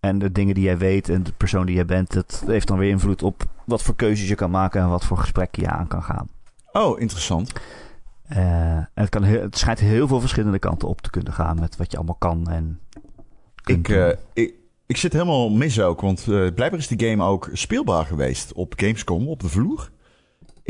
en 0.00 0.18
de 0.18 0.32
dingen 0.32 0.54
die 0.54 0.64
jij 0.64 0.78
weet 0.78 1.08
en 1.08 1.22
de 1.22 1.32
persoon 1.32 1.66
die 1.66 1.74
jij 1.74 1.84
bent, 1.84 2.12
dat 2.12 2.42
heeft 2.46 2.66
dan 2.68 2.78
weer 2.78 2.90
invloed 2.90 3.22
op 3.22 3.44
wat 3.64 3.82
voor 3.82 3.96
keuzes 3.96 4.28
je 4.28 4.34
kan 4.34 4.50
maken 4.50 4.80
en 4.80 4.88
wat 4.88 5.04
voor 5.04 5.18
gesprekken 5.18 5.62
je 5.62 5.68
aan 5.68 5.86
kan 5.86 6.02
gaan. 6.02 6.28
Oh, 6.72 7.00
interessant. 7.00 7.52
Eh, 8.22 8.76
en 8.76 8.88
het, 8.94 9.08
kan 9.08 9.22
heel, 9.22 9.40
het 9.40 9.58
schijnt 9.58 9.78
heel 9.78 10.08
veel 10.08 10.20
verschillende 10.20 10.58
kanten 10.58 10.88
op 10.88 11.00
te 11.00 11.10
kunnen 11.10 11.32
gaan 11.32 11.60
met 11.60 11.76
wat 11.76 11.90
je 11.90 11.96
allemaal 11.96 12.14
kan 12.18 12.48
en 12.48 12.80
Ik, 13.64 13.88
ik, 14.32 14.54
ik 14.86 14.96
zit 14.96 15.12
helemaal 15.12 15.50
mis 15.50 15.80
ook, 15.80 16.00
want 16.00 16.24
blijkbaar 16.24 16.78
is 16.78 16.86
die 16.86 17.08
game 17.08 17.24
ook 17.24 17.48
speelbaar 17.52 18.06
geweest 18.06 18.52
op 18.52 18.72
Gamescom, 18.76 19.28
op 19.28 19.40
de 19.40 19.48
vloer. 19.48 19.90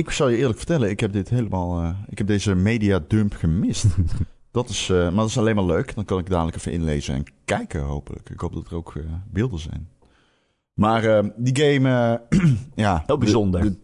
Ik 0.07 0.11
zal 0.11 0.29
je 0.29 0.37
eerlijk 0.37 0.59
vertellen, 0.59 0.91
ik 0.91 1.01
heb 1.01 1.13
dit 1.13 1.29
helemaal, 1.29 1.83
eh, 1.83 1.91
ik 2.09 2.19
heb 2.19 2.27
deze 2.27 2.55
media 2.55 3.01
dump 3.09 3.35
gemist. 3.35 3.85
dat 4.51 4.69
is, 4.69 4.89
eh, 4.91 4.97
maar 4.97 5.15
dat 5.15 5.29
is 5.29 5.39
alleen 5.39 5.55
maar 5.55 5.65
leuk. 5.65 5.95
Dan 5.95 6.05
kan 6.05 6.19
ik 6.19 6.29
dadelijk 6.31 6.57
even 6.57 6.73
inlezen 6.73 7.15
en 7.15 7.25
kijken, 7.45 7.81
hopelijk. 7.83 8.31
Ik 8.31 8.41
hoop 8.41 8.53
dat 8.53 8.67
er 8.71 8.75
ook 8.77 8.95
eh, 8.97 9.03
beelden 9.31 9.59
zijn. 9.59 9.89
Maar 10.75 11.05
eh, 11.05 11.29
die 11.37 11.57
game, 11.65 12.19
eh, 12.31 12.51
ja. 12.85 13.03
Heel 13.07 13.19
bijzonder. 13.19 13.61
de- 13.61 13.71
de- 13.71 13.79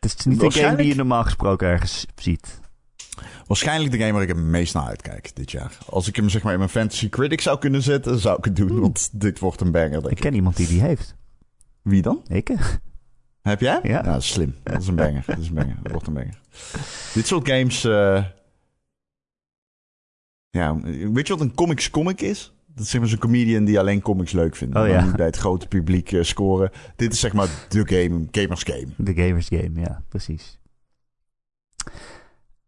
het 0.00 0.18
is 0.18 0.24
niet 0.24 0.42
een 0.42 0.52
game 0.52 0.76
die 0.76 0.86
je 0.86 0.94
normaal 0.94 1.24
gesproken 1.24 1.68
ergens 1.68 2.06
ziet. 2.14 2.60
waarschijnlijk 3.46 3.92
de 3.92 3.98
game 3.98 4.12
waar 4.12 4.22
ik 4.22 4.28
het 4.28 4.36
meest 4.36 4.74
naar 4.74 4.86
uitkijk 4.86 5.36
dit 5.36 5.50
jaar. 5.50 5.78
Als 5.88 6.08
ik 6.08 6.16
hem 6.16 6.28
zeg 6.28 6.42
maar 6.42 6.52
in 6.52 6.58
mijn 6.58 6.70
Fantasy 6.70 7.08
Critic 7.08 7.40
zou 7.40 7.58
kunnen 7.58 7.82
zetten, 7.82 8.18
zou 8.18 8.38
ik 8.38 8.44
het 8.44 8.56
doen. 8.56 8.80
Want 8.80 9.08
dit 9.20 9.38
wordt 9.38 9.60
een 9.60 9.70
banger, 9.72 9.90
denk 9.90 10.04
Ik 10.04 10.10
ik. 10.10 10.20
ken 10.20 10.34
iemand 10.34 10.56
die 10.56 10.66
die 10.66 10.80
heeft. 10.80 11.14
Wie 11.82 12.02
dan? 12.02 12.22
Ik? 12.28 12.48
Heb 13.44 13.60
jij? 13.60 13.80
Ja. 13.82 14.02
dat 14.02 14.16
is 14.20 14.28
slim. 14.32 14.54
Dat 14.62 14.80
is 14.82 14.88
een 14.88 14.94
banger. 14.96 15.22
Dat 15.26 15.38
is 15.38 15.48
een 15.48 15.54
banger. 15.54 15.76
Dat 15.82 15.92
wordt 15.92 16.06
een 16.06 16.14
banger. 16.14 16.40
Dit 17.14 17.26
soort 17.26 17.48
games... 17.48 17.84
eh, 17.84 18.24
Ja, 20.50 20.80
weet 21.12 21.26
je 21.26 21.32
wat 21.36 21.40
een 21.42 21.54
comics 21.54 21.90
comic 21.90 22.20
is? 22.20 22.52
Dat 22.66 22.84
is 22.84 22.90
zeg 22.90 23.00
maar 23.00 23.08
zo'n 23.10 23.18
comedian 23.18 23.64
die 23.64 23.78
alleen 23.78 24.00
comics 24.02 24.32
leuk 24.32 24.56
vindt. 24.56 24.76
Oh, 24.76 24.88
ja. 24.88 25.04
niet 25.04 25.16
bij 25.16 25.26
het 25.26 25.36
grote 25.36 25.68
publiek 25.68 26.12
eh, 26.12 26.22
scoren. 26.22 26.70
Dit 26.96 27.12
is 27.12 27.20
zeg 27.20 27.32
maar 27.32 27.48
de 27.68 27.88
game, 27.88 28.28
gamers 28.30 28.62
game. 28.62 28.86
De 28.96 29.14
Gamers 29.14 29.48
Game, 29.48 29.80
ja, 29.80 30.02
precies. 30.08 30.58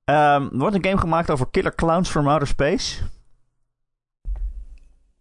Ehm, 0.04 0.42
er 0.42 0.58
wordt 0.58 0.74
een 0.76 0.84
game 0.84 0.98
gemaakt 0.98 1.30
over 1.30 1.50
killer 1.50 1.74
clowns 1.74 2.08
from 2.10 2.28
outer 2.28 2.48
space. 2.48 3.02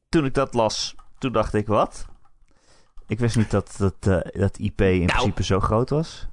Toen 0.10 0.26
ik 0.26 0.34
dat 0.34 0.53
las, 0.53 0.95
toen 1.18 1.32
dacht 1.32 1.53
ik, 1.53 1.68
wat? 1.68 2.06
Ik 3.08 3.20
wist 3.20 3.36
niet 3.36 3.51
dat 3.51 3.76
dat, 3.78 3.95
eh, 3.99 4.39
dat 4.41 4.58
IP 4.58 4.82
in 4.82 4.97
Nou. 4.99 5.06
principe 5.06 5.43
zo 5.43 5.60
groot 5.60 5.89
was. 5.89 6.28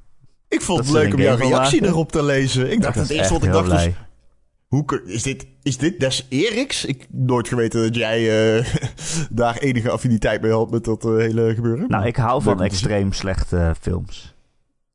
Ik 0.48 0.60
vond 0.62 0.78
Dat 0.78 0.86
het 0.86 0.96
leuk 0.96 1.14
om 1.14 1.20
jouw 1.20 1.36
reactie 1.36 1.84
erop 1.84 2.12
te 2.12 2.22
lezen. 2.22 2.70
Ik 2.72 2.80
dacht 2.82 2.94
het 2.94 3.10
eerste 3.10 3.20
echt 3.22 3.30
wat 3.30 3.42
ik 3.44 3.52
dacht 3.52 3.68
was... 3.68 3.82
blij. 3.82 3.94
Hoe, 4.66 5.02
is, 5.06 5.22
dit, 5.22 5.46
is 5.62 5.76
dit 5.78 6.00
des 6.00 6.26
Eriks? 6.28 6.84
Ik 6.84 7.00
heb 7.00 7.08
nooit 7.10 7.48
geweten 7.48 7.82
dat 7.82 7.94
jij 7.94 8.56
eh, 8.58 8.74
daar 9.30 9.56
enige 9.56 9.90
affiniteit 9.90 10.42
mee 10.42 10.52
had 10.52 10.70
met 10.70 10.84
dat 10.84 11.04
eh, 11.04 11.10
hele 11.16 11.54
gebeuren. 11.54 11.88
Nou, 11.88 12.06
ik 12.06 12.16
hou 12.16 12.42
van 12.42 12.62
extreem 12.62 13.12
slechte 13.12 13.74
films. 13.80 14.34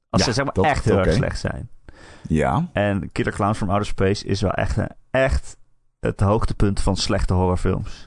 Als 0.10 0.22
Ja, 0.22 0.28
ze 0.28 0.34
zeg 0.34 0.46
maar 0.46 0.54
dat- 0.54 0.66
echt 0.66 0.86
heel 0.86 0.98
erg 0.98 1.14
slecht 1.14 1.40
zijn. 1.40 1.70
Ja. 2.28 2.70
En 2.74 3.12
Killer 3.12 3.34
Clowns 3.34 3.58
from 3.58 3.70
Outer 3.70 3.88
Space 3.88 4.26
is 4.26 4.42
wel 4.42 4.52
echt, 4.52 4.78
echt 5.12 5.58
het 6.00 6.20
hoogtepunt 6.20 6.80
van 6.82 6.96
slechte 6.98 7.34
horrorfilms. 7.34 8.07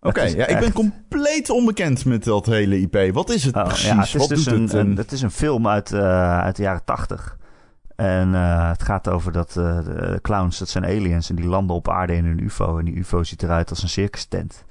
Oké, 0.00 0.22
ja, 0.22 0.46
ik 0.46 0.58
ben 0.58 0.72
compleet 0.72 1.50
onbekend 1.50 2.04
met 2.04 2.24
dat 2.24 2.46
hele 2.46 2.80
IP. 2.80 3.12
Wat 3.14 3.30
is 3.30 3.44
het 3.44 3.56
Oh, 3.56 3.64
precies? 3.64 3.86
ja, 3.86 3.96
het 3.96 4.06
is 4.06 4.12
Wat 4.14 4.28
dus 4.28 4.44
doet 4.44 4.54
een, 4.54 4.62
het? 4.62 4.72
een- 4.72 4.90
En- 4.90 4.96
het 4.96 5.12
is 5.12 5.22
een 5.22 5.30
film 5.30 5.68
uit, 5.68 5.92
eh, 5.92 6.38
uit 6.40 6.56
de 6.56 6.62
jaren 6.62 6.84
tachtig. 6.84 7.36
En 7.96 8.34
eh, 8.34 8.68
het 8.70 8.82
gaat 8.82 9.08
over 9.08 9.32
dat 9.32 9.48
eh, 9.56 9.84
de 9.84 10.18
clowns, 10.22 10.58
dat 10.58 10.68
zijn 10.68 10.84
aliens, 10.84 11.30
en 11.30 11.36
die 11.36 11.46
landen 11.46 11.76
op 11.76 11.88
aarde 11.88 12.14
in 12.14 12.24
een 12.24 12.42
ufo. 12.42 12.78
En 12.78 12.84
die 12.84 12.96
ufo 12.98 13.22
ziet 13.22 13.42
eruit 13.42 13.70
als 13.70 13.82
een 13.82 13.88
circus 13.88 14.24
tent. 14.24 14.64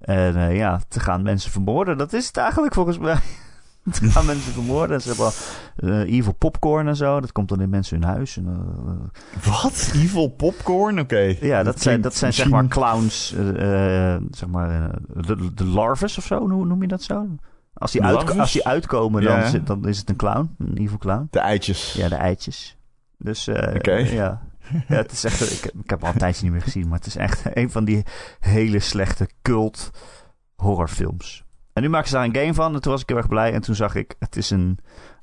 En 0.00 0.54
ja, 0.54 0.80
te 0.88 1.00
gaan 1.00 1.22
mensen 1.22 1.50
vermoorden, 1.50 1.98
dat 1.98 2.12
is 2.12 2.26
het 2.26 2.36
eigenlijk 2.36 2.74
volgens 2.74 2.98
mij. 2.98 3.16
Te 3.92 4.10
gaan 4.10 4.26
mensen 4.26 4.52
vermoorden. 4.52 4.96
En 4.96 5.02
ze 5.02 5.08
hebben 5.08 5.32
eh, 6.06 6.14
evil 6.16 6.32
popcorn 6.32 6.88
en 6.88 6.96
zo, 6.96 7.20
dat 7.20 7.32
komt 7.32 7.48
dan 7.48 7.60
in 7.60 7.68
mensen 7.68 8.00
hun 8.00 8.08
huis. 8.08 8.36
En, 8.36 8.46
eh, 8.46 9.52
Wat? 9.62 9.90
Evil 9.94 10.28
popcorn? 10.28 11.00
Oké. 11.00 11.36
ja, 11.40 11.62
dat, 11.62 11.80
zijn, 11.82 12.00
dat 12.00 12.14
zijn 12.14 12.32
zeg 12.32 12.48
maar 12.48 12.66
clowns, 12.66 13.34
eh, 13.34 14.14
eh, 14.14 14.22
zeg 14.30 14.48
maar, 14.48 14.70
eh, 14.90 14.96
de, 15.26 15.54
de 15.54 15.64
larves 15.64 16.18
of 16.18 16.24
zo, 16.24 16.48
hoe 16.48 16.66
noem 16.66 16.82
je 16.82 16.88
dat 16.88 17.02
zo? 17.02 17.26
Als 17.74 17.92
die, 17.92 18.02
uit, 18.02 18.38
als 18.38 18.52
die 18.52 18.66
uitkomen, 18.66 19.22
dan, 19.22 19.38
Ja. 19.38 19.48
zit- 19.48 19.66
dan 19.66 19.88
is 19.88 19.98
het 19.98 20.08
een 20.10 20.16
clown, 20.16 20.54
een 20.58 20.76
evil 20.76 20.98
clown. 20.98 21.26
De 21.30 21.38
eitjes. 21.38 21.92
Ja, 21.92 22.08
de 22.08 22.14
eitjes. 22.14 22.76
Dus 23.18 23.46
eh, 23.46 23.74
Oké. 23.74 23.94
ja. 23.94 24.42
ja, 24.88 24.96
het 24.96 25.12
is 25.12 25.24
echt, 25.24 25.52
ik, 25.52 25.72
ik 25.82 25.90
heb 25.90 26.04
al 26.04 26.08
een 26.12 26.18
tijdje 26.18 26.42
niet 26.42 26.52
meer 26.52 26.62
gezien, 26.62 26.88
maar 26.88 26.98
het 26.98 27.06
is 27.06 27.16
echt 27.16 27.42
een 27.56 27.70
van 27.70 27.84
die 27.84 28.02
hele 28.40 28.78
slechte 28.78 29.28
cult 29.42 29.90
horrorfilms. 30.54 31.44
En 31.76 31.82
nu 31.82 31.88
maken 31.88 32.08
ze 32.08 32.14
daar 32.14 32.24
een 32.24 32.34
game 32.34 32.54
van 32.54 32.74
en 32.74 32.80
toen 32.80 32.92
was 32.92 33.00
ik 33.00 33.08
heel 33.08 33.16
erg 33.16 33.28
blij. 33.28 33.52
En 33.52 33.60
toen 33.60 33.74
zag 33.74 33.94
ik, 33.94 34.14
het 34.18 34.36
is 34.36 34.50
een 34.50 34.78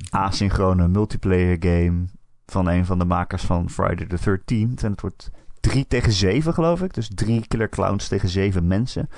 asynchrone 0.09 0.87
multiplayer 0.87 1.57
game 1.59 2.05
van 2.45 2.67
een 2.67 2.85
van 2.85 2.99
de 2.99 3.05
makers 3.05 3.43
van 3.43 3.69
Friday 3.69 4.05
the 4.05 4.17
13th. 4.17 4.83
En 4.83 4.91
het 4.91 5.01
wordt 5.01 5.31
3 5.59 5.87
tegen 5.87 6.11
7 6.11 6.53
geloof 6.53 6.81
ik. 6.81 6.93
Dus 6.93 7.09
drie 7.15 7.47
killer 7.47 7.69
clowns 7.69 8.07
tegen 8.07 8.29
zeven 8.29 8.67
mensen. 8.67 9.09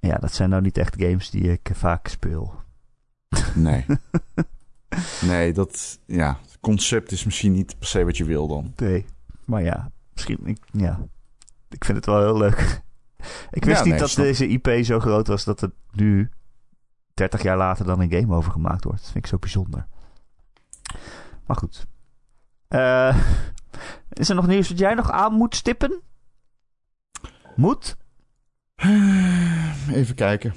Ja, 0.00 0.16
dat 0.16 0.34
zijn 0.34 0.50
nou 0.50 0.62
niet 0.62 0.78
echt 0.78 0.94
games 0.98 1.30
die 1.30 1.42
ik 1.42 1.70
vaak 1.72 2.08
speel. 2.08 2.54
Nee. 3.54 3.86
nee, 5.30 5.52
dat... 5.52 5.98
Ja, 6.06 6.38
het 6.42 6.58
concept 6.60 7.12
is 7.12 7.24
misschien 7.24 7.52
niet 7.52 7.78
per 7.78 7.88
se 7.88 8.04
wat 8.04 8.16
je 8.16 8.24
wil 8.24 8.48
dan. 8.48 8.72
Nee, 8.76 9.04
maar 9.44 9.62
ja, 9.62 9.90
misschien, 10.12 10.38
ik, 10.44 10.58
ja, 10.72 11.00
ik 11.68 11.84
vind 11.84 11.96
het 11.96 12.06
wel 12.06 12.20
heel 12.20 12.38
leuk. 12.38 12.58
Ik 13.50 13.64
wist 13.64 13.78
Ja, 13.78 13.84
niet 13.84 13.92
nee, 13.92 14.00
dat 14.00 14.10
snap 14.10 14.24
deze 14.24 14.46
IP 14.48 14.84
zo 14.84 15.00
groot 15.00 15.26
was 15.26 15.44
dat 15.44 15.60
het 15.60 15.72
nu 15.92 16.30
30 17.14 17.42
jaar 17.42 17.56
later 17.56 17.84
dan 17.84 18.00
een 18.00 18.10
game 18.12 18.34
over 18.34 18.52
gemaakt 18.52 18.84
wordt. 18.84 19.00
Dat 19.00 19.10
vind 19.10 19.24
ik 19.24 19.30
zo 19.30 19.38
bijzonder. 19.38 19.86
Maar 21.46 21.56
goed. 21.56 21.86
Eh, 22.68 23.16
is 24.12 24.28
er 24.28 24.34
nog 24.34 24.46
nieuws 24.46 24.68
dat 24.68 24.78
jij 24.78 24.94
nog 24.94 25.10
aan 25.10 25.32
moet 25.32 25.54
stippen? 25.54 26.00
Moet? 27.56 27.96
Even 29.90 30.14
kijken. 30.14 30.54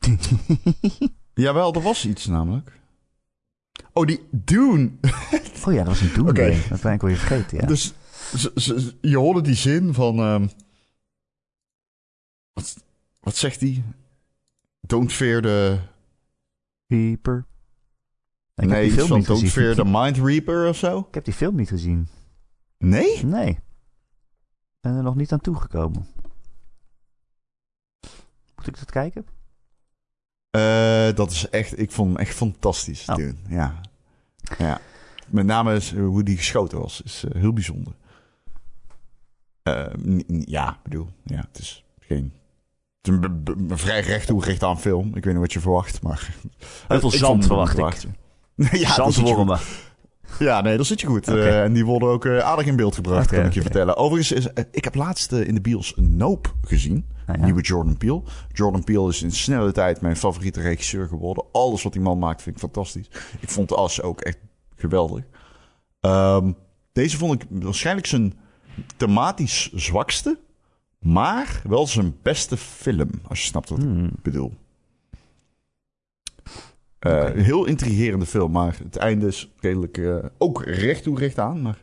Jawel, 1.34 1.74
er 1.74 1.80
was 1.80 2.06
iets 2.06 2.26
namelijk. 2.26 2.78
Oh, 3.92 4.06
die 4.06 4.28
Dune. 4.30 4.90
Oh 5.66 5.72
ja, 5.72 5.78
dat 5.78 5.86
was 5.86 6.00
een 6.00 6.14
Doom 6.14 6.28
Oké. 6.28 6.42
game. 6.50 6.68
Dat 6.68 6.80
ben 6.80 6.92
ik 6.92 7.00
weer 7.00 7.16
vergeten, 7.16 7.58
ja. 7.58 7.66
Dus 7.66 7.92
je 9.00 9.16
hoorde 9.16 9.40
die 9.40 9.54
zin 9.54 9.94
van... 9.94 10.18
ehm, 10.18 10.48
wat, 12.52 12.84
wat 13.20 13.36
zegt 13.36 13.60
die? 13.60 13.84
Don't 14.90 15.12
fear 15.12 15.40
the... 15.42 15.78
Reaper. 16.86 17.46
Ik 18.54 18.68
heb 18.68 18.68
nee, 18.68 18.82
die 18.88 18.92
film 18.92 19.08
van 19.08 19.16
niet 19.18 19.26
Don't 19.26 19.40
gezien. 19.40 19.62
fear 19.62 19.74
the 19.74 19.84
Mind 19.84 20.16
Reaper 20.16 20.68
of 20.68 20.76
zo? 20.76 20.98
Ik 21.08 21.14
heb 21.14 21.24
die 21.24 21.34
film 21.34 21.56
niet 21.56 21.68
gezien. 21.68 22.08
Nee? 22.78 23.24
Nee. 23.24 23.48
Ik 23.48 23.58
ben 24.80 24.96
er 24.96 25.02
nog 25.02 25.14
niet 25.14 25.32
aan 25.32 25.40
toegekomen. 25.40 26.06
Moet 28.56 28.66
ik 28.66 28.78
dat 28.78 28.90
kijken? 28.90 29.26
Eh, 30.50 31.14
dat 31.16 31.30
is 31.30 31.48
echt... 31.48 31.78
Ik 31.78 31.90
vond 31.90 32.08
hem 32.12 32.18
echt 32.18 32.34
fantastisch, 32.34 33.08
Oh. 33.08 33.16
Ja. 33.48 33.80
ja. 34.58 34.80
Met 35.26 35.46
name 35.46 35.74
eh, 35.74 35.90
hoe 35.90 36.22
die 36.22 36.36
geschoten 36.36 36.78
was. 36.80 37.02
Is 37.02 37.24
eh, 37.24 37.40
heel 37.40 37.52
bijzonder. 37.52 37.92
N- 39.98 40.42
ja, 40.46 40.70
ik 40.74 40.82
bedoel... 40.82 41.08
Ja, 41.24 41.40
het 41.52 41.58
is 41.58 41.84
geen... 42.00 42.32
Het 43.02 43.08
is 43.08 43.30
een, 43.44 43.78
vrij 43.78 44.00
recht 44.00 44.26
toegericht 44.26 44.62
aan 44.62 44.80
film. 44.80 45.06
Ik 45.06 45.24
weet 45.24 45.32
niet 45.32 45.42
wat 45.42 45.52
je 45.52 45.60
verwacht, 45.60 46.02
maar... 46.02 46.34
Heel 46.88 47.00
veel 47.00 47.10
zand 47.10 47.46
verwacht 47.46 47.78
ik. 47.78 47.96
ja. 48.80 48.92
Zandwormen. 48.92 49.58
Ja, 50.38 50.60
nee, 50.60 50.76
dat 50.76 50.86
zit 50.86 51.00
je 51.00 51.06
goed. 51.06 51.28
Eh, 51.28 51.62
en 51.62 51.72
die 51.72 51.84
worden 51.84 52.08
ook 52.08 52.24
eh, 52.24 52.38
aardig 52.38 52.66
in 52.66 52.76
beeld 52.76 52.94
gebracht, 52.94 53.30
kan 53.30 53.44
ik 53.44 53.54
je 53.54 53.62
vertellen. 53.62 53.96
Overigens, 53.96 54.32
is, 54.32 54.52
eh, 54.52 54.64
ik 54.70 54.84
heb 54.84 54.94
laatst 54.94 55.32
in 55.32 55.54
de 55.54 55.60
bios 55.60 55.92
Nope 55.96 56.48
gezien. 56.62 57.06
Ja. 57.26 57.36
Nieuwe 57.36 57.60
Jordan 57.60 57.96
Peele. 57.96 58.22
Jordan 58.52 58.84
Peele 58.84 59.08
is 59.08 59.22
in 59.22 59.32
snelle 59.32 59.72
tijd 59.72 60.00
mijn 60.00 60.16
favoriete 60.16 60.60
regisseur 60.60 61.08
geworden. 61.08 61.44
Alles 61.52 61.82
wat 61.82 61.92
die 61.92 62.02
man 62.02 62.18
maakt 62.18 62.42
vind 62.42 62.54
ik 62.54 62.62
fantastisch. 62.62 63.10
Ik 63.40 63.48
vond 63.48 63.74
As 63.74 64.02
ook 64.02 64.20
echt 64.20 64.38
geweldig. 64.76 65.24
Ehm, 66.00 66.52
deze 66.92 67.16
vond 67.16 67.42
ik 67.42 67.48
waarschijnlijk 67.50 68.06
zijn 68.06 68.38
thematisch 68.96 69.72
zwakste. 69.72 70.38
Maar 71.00 71.62
wel 71.64 71.86
zijn 71.86 72.16
beste 72.22 72.56
film, 72.56 73.10
als 73.28 73.40
je 73.40 73.46
snapt 73.46 73.68
wat 73.68 73.78
Hmm. 73.78 74.04
ik 74.04 74.22
bedoel. 74.22 74.52
Eh. 76.98 77.34
Een 77.34 77.42
heel 77.44 77.64
intrigerende 77.64 78.26
film, 78.26 78.50
maar 78.52 78.76
het 78.82 78.96
einde 78.96 79.26
is 79.26 79.50
redelijk 79.60 79.98
eh, 79.98 80.16
ook 80.38 80.64
recht 80.64 81.02
toe 81.02 81.18
recht 81.18 81.38
aan. 81.38 81.62
Maar 81.62 81.78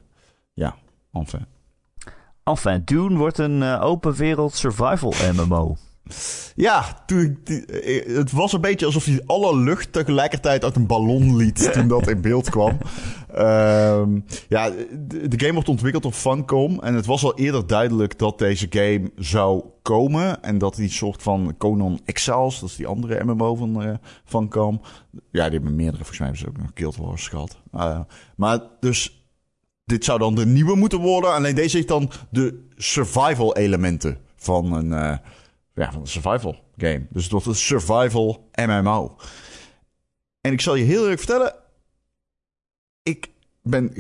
ja, 0.54 0.76
enfin. 1.12 1.46
Enfin, 2.44 2.82
Dune 2.86 3.18
wordt 3.18 3.38
een 3.38 3.64
eh, 3.64 3.82
open 3.84 4.14
wereld 4.14 4.56
survival 4.56 5.14
MMO. 5.34 5.76
Ja, 6.56 7.04
toen 7.06 7.20
ik 7.20 7.46
die- 7.46 7.66
eh, 7.66 8.16
het 8.16 8.32
was 8.32 8.54
een 8.54 8.62
beetje 8.62 8.86
alsof 8.86 9.06
hij 9.06 9.22
alle 9.26 9.58
lucht 9.58 9.92
tegelijkertijd 9.94 10.64
uit 10.64 10.76
een 10.76 10.88
ballon 10.88 11.36
liet 11.36 11.74
toen 11.74 11.88
dat 11.88 12.08
in 12.08 12.22
beeld 12.22 12.50
kwam. 12.50 12.78
Ehm, 13.34 14.20
ja, 14.50 14.70
de, 15.08 15.28
de 15.28 15.40
game 15.40 15.54
wordt 15.54 15.70
ontwikkeld 15.70 16.04
door 16.04 16.12
Funcom. 16.12 16.80
En 16.80 16.94
het 16.96 17.06
was 17.06 17.24
al 17.24 17.38
eerder 17.38 17.68
duidelijk 17.68 18.20
dat 18.20 18.38
deze 18.40 18.68
game 18.70 19.12
zou 19.16 19.64
komen. 19.82 20.44
En 20.44 20.58
dat 20.58 20.76
die 20.76 20.90
soort 20.90 21.22
van 21.24 21.56
Conan 21.58 22.00
Exiles, 22.06 22.60
dat 22.60 22.70
is 22.70 22.76
die 22.76 22.88
andere 22.88 23.24
MMO 23.24 23.56
van 23.56 23.84
eh, 23.84 23.94
Funcom. 24.26 24.82
Ja, 25.32 25.44
die 25.44 25.54
hebben 25.60 25.76
meerdere, 25.76 25.98
volgens 25.98 26.20
mij 26.20 26.28
hebben 26.28 26.46
ze 26.46 26.52
ook 26.52 26.58
nog 26.62 26.72
Guild 26.74 26.96
Wars 26.96 27.28
gehad. 27.28 27.58
Uh, 27.76 28.00
maar 28.36 28.60
dus, 28.80 29.28
dit 29.86 30.06
zou 30.06 30.20
dan 30.20 30.36
de 30.36 30.46
nieuwe 30.46 30.76
moeten 30.76 31.00
worden. 31.00 31.34
Alleen 31.34 31.56
deze 31.56 31.76
heeft 31.76 31.88
dan 31.88 32.12
de 32.30 32.66
survival 32.76 33.56
elementen 33.56 34.18
van 34.36 34.74
een... 34.74 34.94
eh, 34.94 35.18
ja, 35.78 35.92
van 35.92 36.02
een 36.02 36.08
survival 36.08 36.64
game. 36.78 37.08
Dus 37.10 37.24
het 37.24 37.32
wordt 37.32 37.46
een 37.48 37.56
survival 37.56 38.50
MMO. 38.54 39.18
En 40.42 40.52
ik 40.54 40.62
zal 40.62 40.76
je 40.76 40.84
heel 40.84 41.02
eerlijk 41.02 41.20
vertellen. 41.20 41.56
Ik 43.04 43.32
ben, 43.62 43.96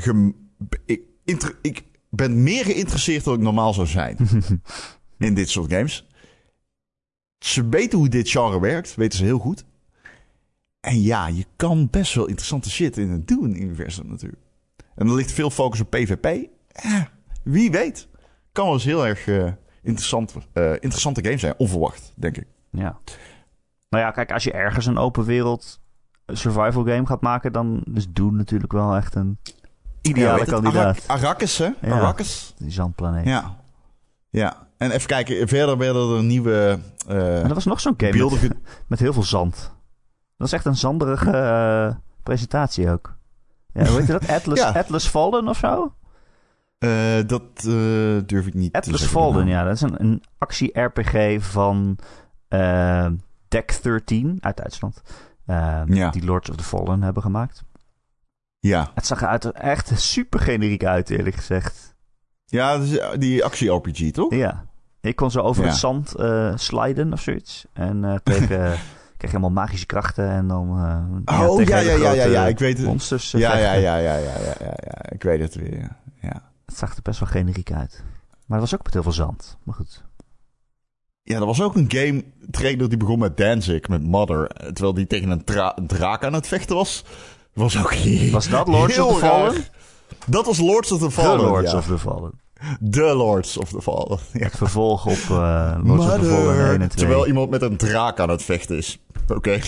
ik, 0.86 1.02
inter- 1.24 1.58
ik 1.62 1.84
ben 2.10 2.44
meer 2.44 2.66
geïnteresseerd 2.66 3.24
dan 3.24 3.34
ik 3.34 3.40
normaal 3.40 3.74
zou 3.74 3.88
zijn 3.88 4.18
in 5.18 5.34
dit 5.34 5.50
soort 5.50 5.72
games. 5.72 6.08
Ze 7.40 7.70
weten 7.70 7.98
hoe 8.00 8.10
dit 8.10 8.30
genre 8.30 8.60
werkt, 8.60 8.96
weten 8.96 9.18
ze 9.18 9.24
heel 9.26 9.40
goed. 9.40 9.66
En 10.80 11.02
ja, 11.02 11.28
je 11.28 11.46
kan 11.56 11.90
best 11.90 12.14
wel 12.14 12.28
interessante 12.28 12.70
shit 12.70 12.98
in 12.98 13.10
het 13.10 13.28
Dune-universum 13.28 14.08
natuurlijk. 14.08 14.42
En 14.96 15.08
er 15.08 15.16
ligt 15.16 15.32
veel 15.32 15.50
focus 15.50 15.80
op 15.80 15.90
PvP. 15.90 16.50
Eh, 16.68 17.04
wie 17.44 17.72
weet. 17.72 18.08
Kan 18.52 18.66
wel 18.66 18.74
eens 18.74 18.84
heel 18.84 19.08
erg 19.08 19.28
eh, 19.28 19.52
interessant, 19.88 20.36
eh, 20.54 20.72
interessante 20.72 21.24
game 21.24 21.38
zijn. 21.38 21.54
Onverwacht, 21.58 22.14
denk 22.16 22.38
ik. 22.38 22.46
Ja. 22.72 22.98
Nou 23.90 24.04
ja, 24.04 24.12
kijk, 24.12 24.32
als 24.32 24.44
je 24.44 24.52
ergens 24.52 24.86
een 24.86 24.98
open 24.98 25.26
wereld 25.26 25.80
survival 26.28 26.84
game 26.84 27.06
gaat 27.06 27.22
maken, 27.22 27.52
dan 27.52 27.84
is 27.94 28.08
Dune 28.10 28.32
natuurlijk 28.38 28.72
wel 28.72 28.96
echt 28.96 29.16
een 29.16 29.38
ideale 30.02 30.38
weet 30.40 30.50
kandidaat. 30.50 31.04
Arak- 31.08 31.22
Arrakis, 31.24 31.58
hè? 31.58 31.70
Ja. 31.82 31.92
Arrakis. 31.92 32.54
Die 32.58 32.72
zandplaneet. 32.72 33.26
Ja. 33.26 33.56
Ja. 34.30 34.68
En 34.78 34.92
even 34.92 35.08
kijken, 35.08 35.48
verder 35.48 35.78
werden 35.78 36.16
er 36.18 36.24
nieuwe... 36.24 36.80
En 37.08 37.16
er 37.48 37.54
was 37.54 37.66
nog 37.66 37.80
zo'n 37.80 37.94
game 37.98 38.12
beelden... 38.12 38.40
met, 38.88 39.00
heel 39.00 39.14
veel 39.14 39.24
zand. 39.24 39.72
Dat 40.38 40.48
is 40.48 40.54
echt 40.54 40.66
een 40.66 40.76
zanderige 40.76 41.32
eh, 41.32 41.96
presentatie 42.24 42.90
ook. 42.90 43.16
Ja, 43.74 43.86
hoe 43.86 43.98
heet 43.98 44.08
je 44.08 44.12
dat? 44.14 44.30
Atlas, 44.38 44.58
Ja. 44.60 44.70
Atlas 44.70 45.08
Fallen 45.08 45.48
of 45.48 45.58
zo? 45.58 45.94
Eh, 46.78 47.18
dat 47.28 47.42
eh, 47.58 47.64
durf 48.26 48.48
ik 48.48 48.54
niet 48.54 48.74
te 48.74 48.78
Atlas 48.80 49.00
zeggen. 49.00 49.20
Fallen, 49.20 49.48
ja. 49.48 49.64
Dat 49.64 49.74
is 49.74 49.82
een, 49.82 50.02
een 50.02 50.24
actie-RPG 50.38 51.44
van 51.46 51.98
eh, 52.48 53.08
Deck 53.48 53.80
13 53.82 54.38
uit 54.40 54.58
Duitsland. 54.58 55.02
Ja. 55.86 56.10
Die 56.10 56.26
Lords 56.26 56.50
of 56.50 56.56
the 56.56 56.64
Fallen 56.64 57.02
hebben 57.02 57.24
gemaakt. 57.24 57.64
Ja. 58.60 58.92
Het 58.94 59.06
zag 59.06 59.22
eruit 59.22 59.52
echt 59.52 60.00
super 60.00 60.40
generiek 60.40 60.86
uit, 60.86 61.10
eerlijk 61.10 61.36
gezegd. 61.36 61.96
Ja, 62.46 62.76
eh, 62.82 63.18
die 63.20 63.44
actie-RPG, 63.46 64.12
toch? 64.12 64.34
Ja. 64.34 64.66
Ik 65.02 65.16
kon 65.16 65.32
zo 65.32 65.40
over 65.42 65.64
Ja. 65.64 65.70
het 65.70 65.78
zand 65.78 66.14
sliden 66.62 67.14
of 67.14 67.22
zoiets. 67.22 67.66
En 67.74 68.22
tegen... 68.24 68.76
kreeg 69.18 69.32
helemaal 69.32 69.52
magische 69.64 69.86
krachten 69.86 70.30
en 70.30 70.48
dan... 70.48 70.78
eh, 71.26 71.50
Oh, 71.50 71.64
ja, 71.64 71.78
ja, 71.80 71.96
ja, 71.96 72.12
ja, 72.12 72.26
ja, 72.26 72.48
ik 72.48 72.60
weet 72.60 72.78
het. 72.78 72.88
Monsters 72.88 73.32
Ja, 73.32 73.58
ja, 73.58 73.74
ja, 73.74 73.98
ja, 73.98 74.16
ja, 74.16 74.16
ja, 74.38 74.56
ja. 74.60 75.10
Ik 75.10 75.24
weet 75.24 75.40
het 75.40 75.56
weer. 75.56 75.80
ja. 75.80 75.98
Het 76.68 76.78
zag 76.78 76.96
er 76.96 77.02
best 77.02 77.20
wel 77.20 77.30
generiek 77.30 77.72
uit. 77.72 78.04
Maar 78.46 78.60
het 78.60 78.70
was 78.70 78.74
ook 78.80 78.84
met 78.84 78.94
heel 78.94 79.04
veel 79.04 79.12
zand. 79.12 79.58
Maar 79.64 79.76
goed. 79.76 80.04
Ja, 81.24 81.36
er 81.40 81.46
was 81.46 81.62
ook 81.62 81.76
een 81.76 81.92
game 81.92 82.24
trailer 82.52 82.90
die 82.90 82.98
begon 82.98 83.20
met 83.20 83.38
Danzig, 83.38 83.88
met 83.88 84.04
Mother. 84.04 84.48
Terwijl 84.48 84.94
die 84.94 85.08
tegen 85.08 85.30
een, 85.30 85.44
dra- 85.44 85.78
een 85.78 85.88
draak 85.88 86.24
aan 86.24 86.34
het 86.34 86.48
vechten 86.48 86.76
was. 86.76 87.04
Was 87.54 87.78
ook 87.78 87.94
heel 87.94 88.32
Was 88.40 88.50
dat 88.50 88.68
Lords 88.68 89.00
of 89.00 89.20
the 89.20 89.20
raar. 89.20 89.30
Fallen? 89.52 89.66
Dat 90.26 90.46
was 90.46 90.58
Lords 90.60 90.92
of 90.92 91.00
the 91.00 91.06
The 91.06 91.12
Fallen. 91.12 91.46
Lords 91.46 91.72
ja. 91.72 91.78
of 91.78 91.86
the 91.86 91.98
Fallen. 92.00 92.32
The 92.92 93.02
Lords 93.16 93.58
of 93.58 93.70
the 93.70 93.82
Fallen. 93.82 94.20
Ja. 94.34 94.44
Het 94.44 94.58
vervolg 94.58 95.06
op 95.06 95.38
eh 95.38 95.78
Lords 95.84 96.06
of 96.06 96.14
the 96.20 96.26
Fallen 96.26 96.70
1 96.70 96.82
en 96.82 96.90
2. 96.90 96.90
Terwijl 96.90 97.28
iemand 97.28 97.50
met 97.50 97.62
een 97.62 97.78
draak 97.78 98.20
aan 98.20 98.30
het 98.30 98.44
vechten 98.44 98.78
is. 98.78 99.00
Oké, 99.28 99.60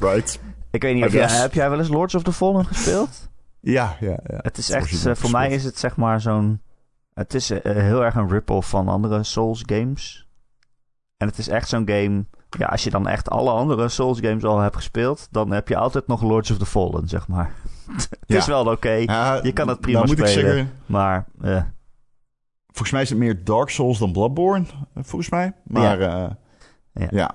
right. 0.00 0.38
Ik 0.70 0.82
weet 0.82 0.94
niet, 0.94 1.04
of 1.04 1.12
jij, 1.12 1.28
heb 1.28 1.54
jij 1.54 1.70
wel 1.70 1.78
eens 1.78 1.88
Lords 1.88 2.14
of 2.14 2.22
the 2.22 2.32
Fallen 2.32 2.64
gespeeld? 2.66 3.28
Ja, 3.72 3.96
ja, 4.00 4.18
ja. 4.26 4.38
Het 4.42 4.58
is 4.58 4.70
echt, 4.70 5.06
eh, 5.06 5.14
voor 5.14 5.30
mij 5.30 5.50
is 5.50 5.64
het 5.64 5.78
zeg 5.78 5.96
maar 5.96 6.20
zo'n... 6.20 6.62
Het 7.14 7.34
is 7.34 7.50
eh, 7.50 7.60
heel 7.76 8.04
erg 8.04 8.14
een 8.14 8.28
rip-off 8.28 8.68
van 8.68 8.88
andere 8.88 9.22
Souls 9.22 9.62
games. 9.66 10.28
En 11.16 11.26
het 11.28 11.38
is 11.38 11.48
echt 11.48 11.68
zo'n 11.68 11.88
game... 11.88 12.24
Ja, 12.58 12.66
als 12.66 12.84
je 12.84 12.90
dan 12.90 13.08
echt 13.08 13.30
alle 13.30 13.50
andere 13.50 13.88
Souls 13.88 14.18
games 14.20 14.44
al 14.44 14.58
hebt 14.58 14.76
gespeeld... 14.76 15.28
dan 15.30 15.50
heb 15.50 15.68
je 15.68 15.76
altijd 15.76 16.06
nog 16.06 16.22
Lords 16.22 16.50
of 16.50 16.58
the 16.58 16.66
Fallen, 16.66 17.08
zeg 17.08 17.28
maar. 17.28 17.52
het 17.96 18.08
Ja. 18.26 18.36
is 18.36 18.46
wel 18.46 18.66
oké, 18.66 18.90
Ja, 18.90 19.40
je 19.42 19.52
kan 19.52 19.68
het 19.68 19.80
prima 19.80 19.98
nou 19.98 20.10
spelen. 20.10 20.28
zeggen, 20.28 20.72
maar... 20.86 21.26
eh, 21.40 21.62
volgens 22.66 22.90
mij 22.90 23.02
is 23.02 23.08
het 23.08 23.18
meer 23.18 23.44
Dark 23.44 23.68
Souls 23.70 23.98
dan 23.98 24.12
Bloodborne, 24.12 24.64
eh, 24.94 25.02
volgens 25.02 25.30
mij. 25.30 25.52
Maar 25.64 26.00
ja. 26.00 26.36
Ja. 27.10 27.34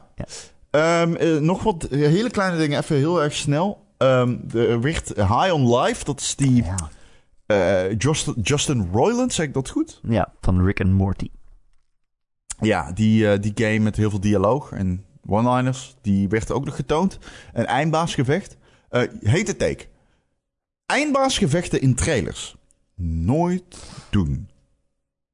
Ehm, 0.70 1.14
eh, 1.16 1.38
nog 1.38 1.64
wat 1.64 1.84
eh, 1.84 2.00
hele 2.00 2.30
kleine 2.30 2.58
dingen, 2.58 2.80
even 2.80 2.96
heel 2.96 3.24
erg 3.24 3.34
snel. 3.34 3.86
Ehm 4.02 4.38
de 4.48 4.80
werd 4.80 5.08
High 5.16 5.54
on 5.54 5.78
Life, 5.78 6.04
dat 6.04 6.20
is 6.20 6.36
die 6.36 6.64
ja. 6.64 6.76
eh, 7.46 7.98
Justin, 7.98 8.34
Justin 8.42 8.90
Roiland, 8.92 9.34
zeg 9.34 9.46
ik 9.46 9.54
dat 9.54 9.70
goed? 9.70 10.00
ja, 10.04 10.34
van 10.42 10.66
Rick 10.66 10.80
en 10.80 10.94
Morty. 10.94 11.30
Ja, 12.60 12.92
die, 12.92 13.32
eh, 13.32 13.40
die 13.42 13.52
game 13.56 13.80
met 13.80 13.96
heel 13.96 14.10
veel 14.10 14.20
dialoog 14.20 14.72
en 14.72 15.06
one-liners, 15.26 15.96
die 16.02 16.28
werd 16.28 16.52
ook 16.52 16.66
nog 16.66 16.76
getoond. 16.76 17.20
Een 17.54 17.66
eindbaasgevecht. 17.66 18.58
Eh 18.90 19.02
hete 19.20 19.56
take. 19.56 19.86
Eindbaasgevechten 20.86 21.82
in 21.82 21.96
trailers. 21.96 22.56
Nooit 22.96 23.78
doen. 24.10 24.50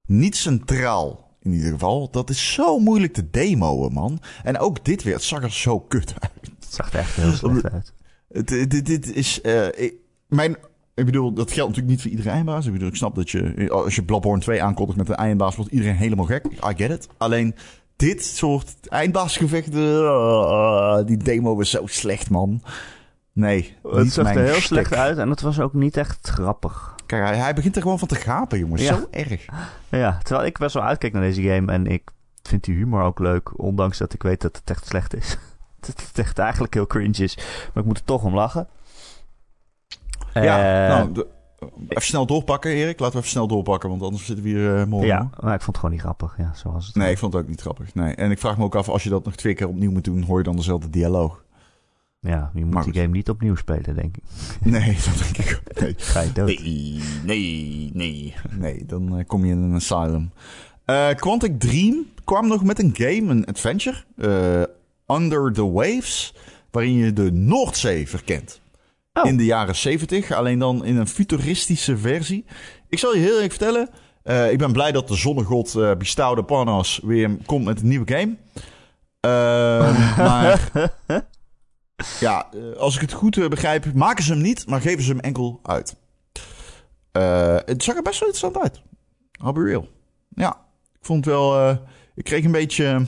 Niet 0.06 0.36
centraal, 0.36 1.38
in 1.42 1.54
ieder 1.54 1.72
geval. 1.72 2.10
Dat 2.12 2.30
is 2.30 2.54
zo 2.54 2.80
moeilijk 2.80 3.14
te 3.14 3.30
demoen, 3.30 3.94
man. 3.94 4.20
En 4.44 4.58
ook 4.58 4.86
dit 4.86 5.04
weer, 5.04 5.14
het 5.14 5.24
zag 5.24 5.44
er 5.44 5.52
zo 5.52 5.80
kut 5.80 6.14
uit. 6.20 6.52
Het 6.60 6.74
zag 6.74 6.94
er 6.94 7.00
echt 7.00 7.16
heel 7.16 7.32
slecht 7.32 7.72
uit. 7.72 7.94
Het- 8.38 8.70
Dit, 8.72 8.86
dit 8.86 9.16
is... 9.16 9.42
eh, 9.42 9.66
ik, 9.68 9.94
mijn, 10.28 10.58
ik 10.96 11.06
bedoel, 11.06 11.34
dat 11.34 11.52
geldt 11.52 11.70
natuurlijk 11.70 11.88
niet 11.88 12.02
voor 12.02 12.12
iedere 12.12 12.30
eindbaas. 12.30 12.66
Ik 12.66 12.72
bedoel, 12.72 12.88
ik 12.88 12.96
snap 12.96 13.16
dat 13.16 13.30
je... 13.30 13.70
Als 13.72 13.96
je 13.96 14.04
Bloodborne 14.04 14.42
2 14.42 14.64
aankondigt 14.64 14.98
met 14.98 15.10
een 15.10 15.16
eindbaas... 15.16 15.56
wordt 15.56 15.72
iedereen 15.72 15.96
helemaal 15.96 16.26
gek. 16.26 16.46
I 16.46 16.74
get 16.76 16.90
it. 16.92 17.08
Alleen, 17.18 17.56
dit 17.96 18.26
soort 18.26 18.76
eindbaasgevechten... 18.90 20.06
eh, 20.06 21.06
die 21.06 21.18
demo 21.18 21.56
was 21.56 21.70
zo 21.70 21.86
slecht, 21.86 22.30
man. 22.30 22.62
Nee, 23.34 23.76
Het 23.84 24.12
zag 24.14 24.36
er 24.36 24.42
heel 24.44 24.48
stek. 24.54 24.62
slecht 24.64 24.94
uit 24.94 25.18
en 25.18 25.30
het 25.30 25.42
was 25.42 25.60
ook 25.60 25.74
niet 25.74 25.98
echt 25.98 26.28
grappig. 26.28 26.96
Kijk, 27.06 27.24
hij, 27.26 27.38
hij 27.38 27.54
begint 27.54 27.76
er 27.76 27.82
gewoon 27.82 28.00
van 28.00 28.08
te 28.08 28.16
gapen, 28.16 28.60
jongens. 28.60 28.82
Ja. 28.82 28.96
Zo 28.96 29.08
erg. 29.12 29.46
Ja, 29.90 30.18
terwijl 30.24 30.48
ik 30.48 30.58
best 30.58 30.74
wel 30.74 30.84
uitkijk 30.84 31.14
naar 31.14 31.22
deze 31.22 31.42
game 31.42 31.72
en 31.72 31.86
ik 31.88 32.04
vind 32.42 32.64
die 32.64 32.76
humor 32.76 33.02
ook 33.04 33.20
leuk, 33.20 33.60
ondanks 33.60 33.98
dat 33.98 34.14
ik 34.14 34.24
weet 34.24 34.42
dat 34.42 34.56
het 34.58 34.70
echt 34.70 34.86
slecht 34.88 35.16
is. 35.16 35.38
dat 35.88 36.04
het 36.08 36.20
echt 36.20 36.40
eigenlijk 36.40 36.74
heel 36.74 36.88
cringe 36.88 37.24
is, 37.24 37.36
maar 37.74 37.84
ik 37.84 37.86
moet 37.86 37.98
er 37.98 38.04
toch 38.04 38.24
om 38.24 38.34
lachen. 38.36 38.68
Ja, 40.34 40.88
Eh, 40.90 40.96
nou, 40.98 41.12
de- 41.12 41.28
even 41.88 42.04
snel 42.04 42.26
doorpakken, 42.26 42.72
Erik. 42.72 43.00
Laten 43.00 43.14
we 43.16 43.20
even 43.20 43.32
snel 43.32 43.48
doorpakken, 43.48 43.90
want 43.90 44.02
anders 44.02 44.26
zitten 44.26 44.44
we 44.46 44.50
hier 44.52 44.78
eh 44.80 44.86
morgen. 44.86 45.08
ja, 45.08 45.30
maar 45.40 45.54
ik 45.54 45.62
vond 45.62 45.66
het 45.66 45.76
gewoon 45.78 45.92
niet 45.92 46.02
grappig. 46.02 46.36
Ja, 46.38 46.52
zoals 46.56 46.86
het 46.88 46.96
Nee, 46.96 47.12
ik 47.12 47.18
vond 47.18 47.34
het 47.34 47.42
ook 47.42 47.48
niet 47.50 47.62
grappig. 47.62 47.94
Nee. 47.96 48.16
En 48.16 48.32
ik 48.32 48.40
vraag 48.40 48.58
me 48.58 48.64
ook 48.64 48.76
af, 48.76 48.90
als 48.90 49.04
je 49.04 49.10
dat 49.10 49.26
nog 49.26 49.36
twee 49.36 49.54
keer 49.54 49.68
opnieuw 49.68 49.92
moet 49.92 50.04
doen, 50.04 50.22
hoor 50.24 50.38
je 50.38 50.44
dan 50.44 50.56
dezelfde 50.56 50.90
dialoog? 50.90 51.44
Ja, 52.20 52.52
je 52.54 52.66
moet 52.66 52.74
Maar 52.74 52.84
die 52.84 52.92
goed. 52.94 53.02
game 53.02 53.14
niet 53.14 53.30
opnieuw 53.30 53.56
spelen, 53.56 53.96
denk 53.96 54.18
ik. 54.18 54.24
Nee, 54.72 54.96
dat 55.06 55.18
denk 55.24 55.38
ik 55.38 55.62
ook. 55.68 55.82
Nee, 55.82 55.94
Ga 55.98 56.22
je 56.22 56.32
dood. 56.32 56.48
Nee, 56.48 57.02
nee, 57.26 57.92
nee. 57.94 58.36
nee 58.52 58.86
dan 58.86 59.18
eh, 59.18 59.26
kom 59.26 59.46
je 59.46 59.52
in 59.52 59.58
een 59.58 59.76
asylum. 59.76 60.32
Eh 60.86 61.10
Quantic 61.10 61.60
Dream 61.60 62.06
kwam 62.24 62.48
nog 62.48 62.64
met 62.64 62.80
een 62.80 62.92
game, 62.94 63.22
een 63.32 63.46
adventure. 63.46 63.98
Under 65.08 65.54
the 65.54 65.72
Waves, 65.72 66.34
waarin 66.72 66.94
je 66.94 67.14
de 67.14 67.32
Noordzee 67.32 68.08
verkent. 68.10 68.62
Oh. 69.14 69.26
In 69.26 69.38
de 69.38 69.46
jaren 69.46 69.76
70, 69.76 70.32
alleen 70.32 70.60
dan 70.60 70.86
in 70.86 70.98
een 70.98 71.08
futuristische 71.08 71.98
versie. 71.98 72.46
Ik 72.90 73.00
zal 73.00 73.14
je 73.16 73.20
heel 73.22 73.34
eerlijk 73.34 73.50
vertellen. 73.54 73.90
eh, 74.24 74.52
ik 74.52 74.58
ben 74.58 74.72
blij 74.72 74.92
dat 74.92 75.08
de 75.08 75.16
zonnegod 75.16 75.74
uh, 75.78 75.96
Bistouwde 75.96 76.44
Panos 76.44 77.00
weer 77.04 77.38
komt 77.46 77.66
met 77.66 77.82
een 77.82 77.88
nieuwe 77.88 78.12
game. 78.14 78.36
Eh, 79.20 80.18
maar 80.28 80.72
ja, 82.20 82.48
eh, 82.54 82.78
als 82.80 82.96
ik 82.96 83.02
het 83.02 83.14
goed 83.14 83.38
eh, 83.38 83.48
begrijp, 83.48 83.94
maken 83.94 84.24
ze 84.24 84.32
hem 84.34 84.42
niet, 84.42 84.68
maar 84.68 84.82
geven 84.82 85.04
ze 85.04 85.12
hem 85.12 85.20
enkel 85.20 85.60
uit. 85.64 85.96
Eh, 87.12 87.58
het 87.66 87.84
zag 87.84 87.96
er 87.96 88.02
best 88.02 88.20
wel 88.20 88.30
interessant 88.30 88.64
uit. 88.64 88.82
I'll 89.46 89.52
be 89.54 89.64
real. 89.64 89.88
Ja, 90.30 90.50
ik 90.94 91.06
vond 91.06 91.26
het 91.26 91.34
wel... 91.34 91.58
eh, 91.60 91.76
ik 92.16 92.24
kreeg 92.24 92.44
een 92.46 92.52
beetje... 92.52 93.06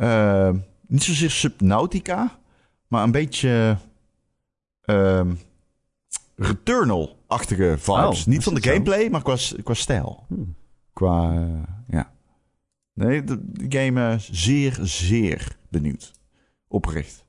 eh, 0.00 0.50
niet 0.86 1.02
zozeer 1.02 1.30
Subnautica, 1.30 2.38
maar 2.88 3.02
een 3.02 3.10
beetje... 3.12 3.76
ehm, 4.80 5.34
Returnal-achtige 6.36 7.74
vibes. 7.78 8.20
Oh, 8.20 8.26
niet 8.26 8.42
van 8.42 8.54
de 8.54 8.60
zo? 8.62 8.70
gameplay, 8.70 9.08
maar 9.08 9.22
qua, 9.22 9.36
qua 9.62 9.74
stijl. 9.74 10.24
Hmm. 10.28 10.54
Qua, 10.92 11.32
eh, 11.34 11.62
ja. 11.88 12.12
Nee, 12.92 13.24
de, 13.24 13.38
de 13.52 13.78
game 13.78 14.10
eh, 14.12 14.18
zeer, 14.18 14.78
zeer 14.82 15.56
benieuwd. 15.68 16.12
Oprecht. 16.68 17.24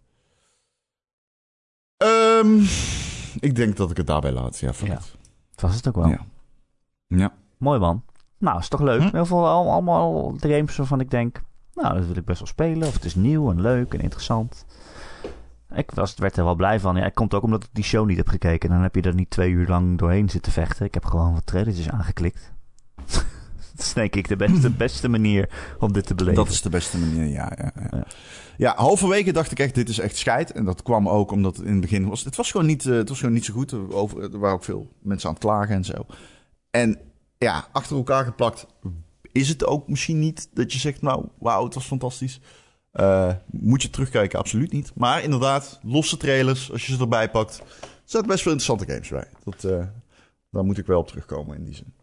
Ehm, 1.97 2.59
ik 3.39 3.55
denk 3.55 3.77
dat 3.77 3.91
ik 3.91 3.97
het 3.97 4.07
daarbij 4.07 4.31
laat. 4.31 4.59
Ja, 4.59 4.71
Ja. 4.83 4.93
Dat 4.93 5.61
was 5.61 5.75
het 5.75 5.87
ook 5.87 5.95
wel. 5.95 6.07
Ja. 6.07 6.25
Ja. 7.07 7.33
Mooi 7.57 7.79
man. 7.79 8.03
Nou, 8.37 8.59
is 8.59 8.67
toch 8.67 8.81
leuk. 8.81 9.01
Hm? 9.01 9.09
Heel 9.15 9.25
veel 9.25 9.47
al- 9.47 9.71
allemaal 9.71 10.35
games 10.39 10.75
waarvan 10.75 10.99
ik 10.99 11.09
denk, 11.11 11.41
nou, 11.81 11.95
dat 11.95 12.05
wil 12.05 12.15
ik 12.15 12.25
best 12.25 12.39
wel 12.39 12.47
spelen. 12.47 12.87
Of 12.87 12.93
het 12.93 13.05
is 13.05 13.15
nieuw 13.15 13.51
en 13.51 13.61
leuk 13.61 13.93
en 13.93 13.99
interessant. 13.99 14.65
Ik 15.73 15.91
was, 15.91 16.15
werd 16.15 16.37
er 16.37 16.43
wel 16.43 16.55
blij 16.55 16.79
van. 16.79 16.95
Ja, 16.95 17.03
het 17.03 17.13
komt 17.13 17.33
ook 17.33 17.43
omdat 17.43 17.63
ik 17.63 17.69
die 17.73 17.83
show 17.83 18.07
niet 18.07 18.17
heb 18.17 18.27
gekeken. 18.27 18.69
Dan 18.69 18.81
heb 18.81 18.95
je 18.95 19.01
er 19.01 19.15
niet 19.15 19.29
twee 19.29 19.49
uur 19.49 19.67
lang 19.67 19.97
doorheen 19.97 20.29
zitten 20.29 20.51
vechten. 20.51 20.85
Ik 20.85 20.93
heb 20.93 21.05
gewoon 21.05 21.33
wat 21.33 21.45
trailertjes 21.45 21.89
aangeklikt. 21.89 22.51
dat 23.75 23.85
is 23.85 23.93
denk 23.93 24.15
ik 24.15 24.27
de 24.27 24.35
beste, 24.35 24.69
beste 24.85 25.07
manier 25.07 25.49
om 25.79 25.93
dit 25.93 26.05
te 26.05 26.15
beleven. 26.15 26.43
Dat 26.43 26.53
is 26.53 26.61
de 26.61 26.69
beste 26.69 26.97
manier, 26.97 27.25
ja. 27.25 27.51
Ja, 27.57 27.71
ja. 27.75 27.87
Ja. 27.91 28.05
ja. 28.57 28.73
halverwege 28.75 29.31
dacht 29.31 29.51
ik 29.51 29.59
echt, 29.59 29.75
dit 29.75 29.89
is 29.89 29.99
echt 29.99 30.17
scheid. 30.17 30.51
En 30.51 30.65
dat 30.65 30.83
kwam 30.83 31.09
ook 31.09 31.31
omdat 31.31 31.57
het 31.57 31.65
in 31.65 31.71
het 31.71 31.81
begin 31.81 32.07
was... 32.07 32.23
Het 32.23 32.35
was 32.35 32.51
gewoon 32.51 32.67
niet, 32.67 32.85
eh, 32.85 32.93
het 32.93 33.09
was 33.09 33.19
gewoon 33.19 33.33
niet 33.33 33.45
zo 33.45 33.53
goed. 33.53 33.71
Er, 33.71 33.93
over, 33.93 34.21
er 34.21 34.39
waren 34.39 34.55
ook 34.55 34.63
veel 34.63 34.91
mensen 34.99 35.27
aan 35.27 35.35
het 35.35 35.43
klagen 35.43 35.75
en 35.75 35.85
zo. 35.85 36.05
En 36.71 36.99
ja, 37.37 37.65
achter 37.71 37.95
elkaar 37.95 38.25
geplakt 38.25 38.65
is 39.31 39.49
het 39.49 39.65
ook 39.65 39.87
misschien 39.87 40.19
niet 40.19 40.49
dat 40.53 40.73
je 40.73 40.79
zegt... 40.79 41.01
Nou, 41.01 41.25
wauw, 41.39 41.63
het 41.63 41.73
was 41.73 41.85
fantastisch. 41.85 42.39
Eh, 42.91 43.33
moet 43.45 43.81
je 43.81 43.89
terugkijken? 43.89 44.39
Absoluut 44.39 44.71
niet. 44.71 44.91
Maar 44.95 45.23
inderdaad, 45.23 45.79
losse 45.83 46.17
trailers, 46.17 46.71
als 46.71 46.85
je 46.85 46.93
ze 46.93 46.99
erbij 46.99 47.29
pakt... 47.29 47.59
Er 47.59 48.17
zaten 48.17 48.27
best 48.27 48.41
veel 48.43 48.51
interessante 48.51 48.93
games 48.93 49.09
bij. 49.09 49.27
Dat, 49.43 49.63
eh, 49.63 49.85
daar 50.49 50.63
moet 50.63 50.77
ik 50.77 50.85
wel 50.85 50.99
op 50.99 51.07
terugkomen 51.07 51.57
in 51.57 51.63
die 51.63 51.75
zin. 51.75 51.93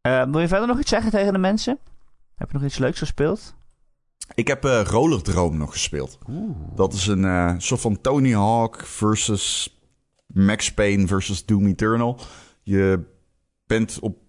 Eh, 0.00 0.24
wil 0.30 0.40
je 0.40 0.48
verder 0.48 0.66
nog 0.66 0.78
iets 0.78 0.90
zeggen 0.90 1.10
tegen 1.10 1.32
de 1.32 1.38
mensen? 1.38 1.78
Heb 2.34 2.50
je 2.50 2.56
nog 2.56 2.66
iets 2.66 2.78
leuks 2.78 2.98
gespeeld? 2.98 3.54
Ik 4.34 4.48
heb 4.48 4.64
Roller 4.64 5.22
Drome 5.22 5.56
nog 5.56 5.72
gespeeld. 5.72 6.18
Dat 6.74 6.92
is 6.92 7.06
een 7.06 7.60
soort 7.60 7.80
van 7.80 8.00
Tony 8.00 8.32
Hawk 8.32 8.86
versus 8.86 9.78
Max 10.26 10.74
Payne 10.74 11.06
versus 11.06 11.44
Doom 11.44 11.66
Eternal. 11.66 12.20
Je 12.62 13.04
bent 13.66 13.98
op 14.00 14.27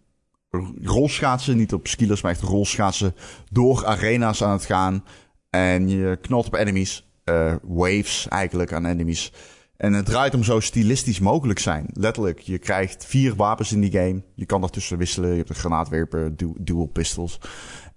rolschaatsen, 0.83 1.57
niet 1.57 1.73
op 1.73 1.87
skilers, 1.87 2.21
maar 2.21 2.31
echt 2.31 2.41
rolschaatsen, 2.41 3.15
door 3.51 3.85
arena's 3.85 4.43
aan 4.43 4.51
het 4.51 4.65
gaan. 4.65 5.03
En 5.49 5.89
je 5.89 6.17
knalt 6.21 6.45
op 6.47 6.53
enemies, 6.53 7.09
eh, 7.23 7.55
waves 7.63 8.27
eigenlijk 8.27 8.73
aan 8.73 8.85
enemies. 8.85 9.31
En 9.77 9.93
het 9.93 10.05
draait 10.05 10.33
om 10.35 10.43
zo 10.43 10.59
stilistisch 10.59 11.19
mogelijk 11.19 11.59
zijn. 11.59 11.85
Letterlijk, 11.93 12.39
je 12.39 12.57
krijgt 12.57 13.05
vier 13.05 13.35
wapens 13.35 13.71
in 13.71 13.81
die 13.81 13.91
game. 13.91 14.23
Je 14.35 14.45
kan 14.45 14.61
daartussen 14.61 14.97
wisselen. 14.97 15.29
Je 15.29 15.35
hebt 15.37 15.49
een 15.49 15.55
granaatwerper, 15.55 16.35
du- 16.35 16.55
dual 16.59 16.85
pistols. 16.85 17.39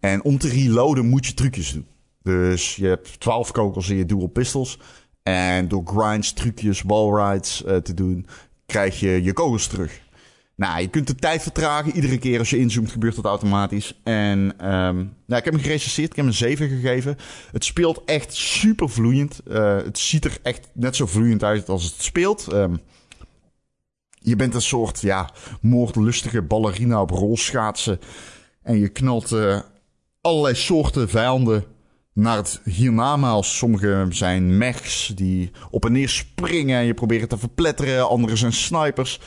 En 0.01 0.25
om 0.25 0.39
te 0.39 0.49
reloaden 0.49 1.09
moet 1.09 1.27
je 1.27 1.35
trucjes 1.35 1.73
doen. 1.73 1.87
Dus 2.23 2.77
je 2.77 2.87
hebt 2.87 3.21
12 3.21 3.51
kogels 3.51 3.89
in 3.89 3.97
je 3.97 4.07
dual 4.07 4.27
pistols. 4.27 4.79
En 5.23 5.69
door 5.69 5.83
grinds, 5.85 6.33
trucjes, 6.33 6.83
wallrides 6.83 7.65
eh, 7.65 7.77
te 7.77 7.95
doen, 7.95 8.27
krijg 8.67 9.01
je 9.01 9.23
je 9.23 9.33
kogels 9.33 9.67
terug. 9.67 10.01
Nou, 10.57 10.81
je 10.81 10.89
kunt 10.89 11.07
de 11.07 11.15
tijd 11.15 11.43
vertragen. 11.43 11.95
Iedere 11.95 12.19
keer 12.19 12.39
als 12.39 12.51
je 12.51 12.59
inzoomt 12.59 12.91
gebeurt 12.91 13.17
dat 13.17 13.25
automatisch. 13.25 14.01
En 14.03 14.55
ehm, 14.59 14.97
nou, 14.97 15.39
ik 15.39 15.45
heb 15.45 15.53
hem 15.53 15.63
gerecenseerd. 15.63 16.11
Ik 16.11 16.17
heb 16.17 16.25
hem 16.25 16.35
een 16.35 16.41
7 16.41 16.69
gegeven. 16.69 17.17
Het 17.53 17.65
speelt 17.65 18.03
echt 18.05 18.35
super 18.35 18.89
vloeiend. 18.89 19.41
Eh, 19.47 19.77
het 19.77 19.99
ziet 19.99 20.25
er 20.25 20.39
echt 20.43 20.69
net 20.73 20.97
zo 20.97 21.07
vloeiend 21.07 21.45
uit 21.45 21.69
als 21.69 21.85
het 21.85 22.03
speelt. 22.03 22.49
Ehm, 22.49 22.75
je 24.19 24.37
bent 24.37 24.55
een 24.55 24.63
soort 24.63 25.01
ja, 25.01 25.31
moordlustige 25.61 26.43
ballerina 26.43 27.01
op 27.01 27.11
rolschaatsen. 27.11 28.01
En 28.63 28.79
je 28.79 28.89
knalt 28.89 29.33
eh, 29.33 29.61
allerlei 30.21 30.55
soorten 30.55 31.09
vijanden 31.09 31.65
naar 32.15 32.37
het 32.37 32.61
hiernamaals. 32.65 33.57
Sommige 33.57 34.07
zijn 34.09 34.59
mechs 34.59 35.13
die 35.15 35.51
op 35.71 35.85
en 35.85 35.93
neer 35.93 36.09
springen 36.09 36.79
en 36.79 36.85
je 36.85 36.95
probeert 36.95 37.29
te 37.29 37.39
verpletteren. 37.39 38.09
Andere 38.09 38.37
zijn 38.37 38.53
snipers. 38.53 39.21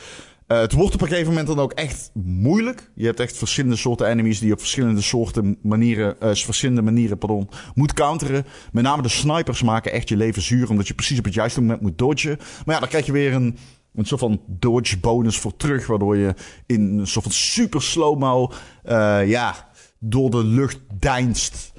Eh, 0.46 0.60
het 0.60 0.72
wordt 0.72 0.94
op 0.94 1.00
een 1.00 1.08
gegeven 1.08 1.28
moment 1.28 1.46
dan 1.46 1.58
ook 1.58 1.72
echt 1.72 2.10
moeilijk. 2.14 2.90
Je 2.94 3.04
hebt 3.04 3.20
echt 3.20 3.36
verschillende 3.36 3.76
soorten 3.76 4.06
enemies 4.06 4.38
die 4.38 4.46
je 4.46 4.52
op 4.52 4.58
verschillende 4.58 5.00
soorten 5.00 5.58
manieren, 5.62 6.20
eh, 6.20 6.34
verschillende 6.34 6.82
manieren, 6.82 7.18
pardon, 7.18 7.48
moet 7.74 7.92
counteren. 7.92 8.46
Met 8.72 8.84
name 8.84 9.02
de 9.02 9.08
snipers 9.08 9.62
maken 9.62 9.92
echt 9.92 10.08
je 10.08 10.16
leven 10.16 10.42
zuur, 10.42 10.70
omdat 10.70 10.88
je 10.88 10.94
precies 10.94 11.18
op 11.18 11.24
het 11.24 11.34
juiste 11.34 11.60
moment 11.60 11.80
moet 11.80 11.98
dodgen. 11.98 12.36
Maar 12.64 12.74
ja, 12.74 12.80
dan 12.80 12.88
krijg 12.88 13.06
je 13.06 13.12
weer 13.12 13.34
een, 13.34 13.58
een 13.94 14.04
soort 14.04 14.20
van 14.20 14.40
dodge 14.46 14.98
bonus 14.98 15.38
voor 15.38 15.56
terug, 15.56 15.86
waardoor 15.86 16.16
je 16.16 16.34
in 16.66 16.98
een 16.98 17.06
soort 17.06 17.24
van 17.24 17.34
super 17.34 17.82
slow-mo, 17.82 18.52
eh, 18.82 19.28
ja, 19.28 19.68
door 19.98 20.30
de 20.30 20.44
lucht 20.44 20.78
deinst. 20.94 21.74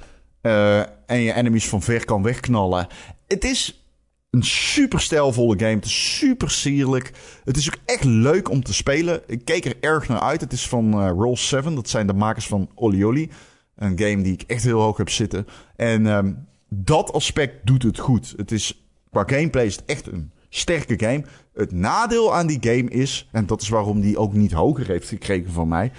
en 1.06 1.20
je 1.20 1.34
enemies 1.34 1.68
van 1.68 1.82
ver 1.82 2.04
kan 2.04 2.22
wegknallen. 2.22 2.86
Het 3.26 3.44
is 3.44 3.87
een 4.30 4.42
super 4.42 5.00
stijlvolle 5.00 5.58
game. 5.58 5.74
Het 5.74 5.84
is 5.84 6.16
super 6.18 6.50
sierlijk. 6.50 7.12
Het 7.44 7.56
is 7.56 7.68
ook 7.68 7.78
echt 7.84 8.04
leuk 8.04 8.50
om 8.50 8.62
te 8.62 8.74
spelen. 8.74 9.22
Ik 9.26 9.44
keek 9.44 9.64
er 9.64 9.76
erg 9.80 10.08
naar 10.08 10.20
uit. 10.20 10.40
Het 10.40 10.52
is 10.52 10.68
van 10.68 10.92
eh, 10.92 11.10
Roll 11.10 11.36
7. 11.36 11.74
Dat 11.74 11.88
zijn 11.88 12.06
de 12.06 12.12
makers 12.12 12.46
van 12.46 12.70
Olioli. 12.74 13.30
Een 13.76 13.98
game 13.98 14.22
die 14.22 14.32
ik 14.32 14.42
echt 14.42 14.62
heel 14.62 14.80
hoog 14.80 14.96
heb 14.96 15.10
zitten. 15.10 15.46
En 15.76 16.06
ehm, 16.06 16.32
dat 16.68 17.12
aspect 17.12 17.66
doet 17.66 17.82
het 17.82 17.98
goed. 17.98 18.34
Het 18.36 18.52
is, 18.52 18.88
qua 19.10 19.22
gameplay 19.26 19.66
is 19.66 19.78
echt 19.86 20.06
een 20.06 20.32
sterke 20.48 20.98
game. 20.98 21.24
Het 21.54 21.72
nadeel 21.72 22.34
aan 22.34 22.46
die 22.46 22.58
game 22.60 22.90
is, 22.90 23.28
en 23.32 23.46
dat 23.46 23.62
is 23.62 23.68
waarom 23.68 24.00
die 24.00 24.18
ook 24.18 24.32
niet 24.32 24.52
hoger 24.52 24.86
heeft 24.86 25.08
gekregen 25.08 25.52
van 25.52 25.68
mij... 25.68 25.92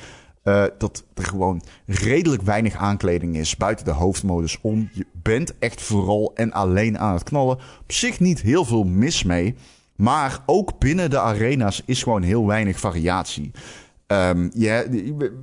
eh, 0.44 0.64
dat 0.78 1.04
er 1.14 1.24
gewoon 1.24 1.62
redelijk 1.86 2.42
weinig 2.42 2.76
aankleding 2.76 3.38
is 3.38 3.58
buiten 3.58 3.86
de 3.86 3.92
hoofdmodus 3.92 4.58
om. 4.62 4.90
Je 4.94 5.06
bent 5.12 5.58
echt 5.60 5.82
vooral 5.82 6.32
en 6.36 6.52
alleen 6.52 7.00
aan 7.00 7.14
het 7.14 7.24
knallen. 7.24 7.56
Op 7.56 7.92
zich 7.92 8.20
niet 8.20 8.42
heel 8.42 8.66
veel 8.66 8.84
mis 8.84 9.24
mee. 9.24 9.56
Maar 9.96 10.40
ook 10.46 10.80
binnen 10.80 11.10
de 11.10 11.20
arena's 11.20 11.84
is 11.86 12.04
gewoon 12.04 12.22
heel 12.22 12.48
weinig 12.48 12.80
variatie. 12.80 13.52
Ehm, 14.10 14.50
ja, 14.54 14.84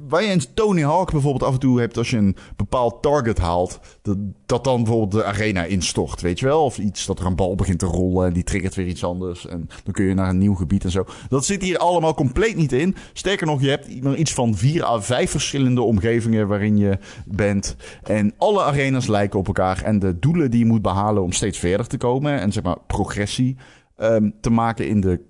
waar 0.08 0.22
je 0.22 0.30
in 0.30 0.40
Tony 0.54 0.82
Hawk 0.82 1.10
bijvoorbeeld 1.10 1.42
af 1.42 1.52
en 1.52 1.60
toe 1.60 1.80
hebt 1.80 1.96
als 1.96 2.10
je 2.10 2.16
een 2.16 2.36
bepaald 2.56 3.02
target 3.02 3.38
haalt, 3.38 3.80
dat, 4.02 4.16
dat 4.46 4.64
dan 4.64 4.82
bijvoorbeeld 4.84 5.12
de 5.12 5.24
arena 5.24 5.64
instort, 5.64 6.20
weet 6.20 6.38
je 6.38 6.46
wel? 6.46 6.64
Of 6.64 6.78
iets 6.78 7.06
dat 7.06 7.18
er 7.18 7.26
een 7.26 7.36
bal 7.36 7.54
begint 7.54 7.78
te 7.78 7.86
rollen 7.86 8.26
en 8.26 8.32
die 8.32 8.44
triggert 8.44 8.74
weer 8.74 8.86
iets 8.86 9.04
anders 9.04 9.46
en 9.46 9.68
dan 9.84 9.92
kun 9.92 10.04
je 10.04 10.14
naar 10.14 10.28
een 10.28 10.38
nieuw 10.38 10.54
gebied 10.54 10.84
en 10.84 10.90
zo. 10.90 11.04
Dat 11.28 11.44
zit 11.44 11.62
hier 11.62 11.78
allemaal 11.78 12.14
compleet 12.14 12.56
niet 12.56 12.72
in. 12.72 12.96
Sterker 13.12 13.46
nog, 13.46 13.60
je 13.60 13.68
hebt 13.68 13.86
iets 14.16 14.34
van 14.34 14.54
vier 14.54 14.84
à 14.84 15.00
vijf 15.00 15.30
verschillende 15.30 15.82
omgevingen 15.82 16.48
waarin 16.48 16.76
je 16.76 16.98
bent 17.24 17.76
en 18.02 18.34
alle 18.36 18.62
arenas 18.62 19.06
lijken 19.06 19.38
op 19.38 19.46
elkaar 19.46 19.82
en 19.82 19.98
de 19.98 20.18
doelen 20.18 20.50
die 20.50 20.60
je 20.60 20.66
moet 20.66 20.82
behalen 20.82 21.22
om 21.22 21.32
steeds 21.32 21.58
verder 21.58 21.86
te 21.86 21.96
komen 21.96 22.40
en 22.40 22.52
zeg 22.52 22.62
maar 22.62 22.78
progressie 22.86 23.56
ehm, 23.96 24.30
te 24.40 24.50
maken 24.50 24.88
in 24.88 25.00
de, 25.00 25.20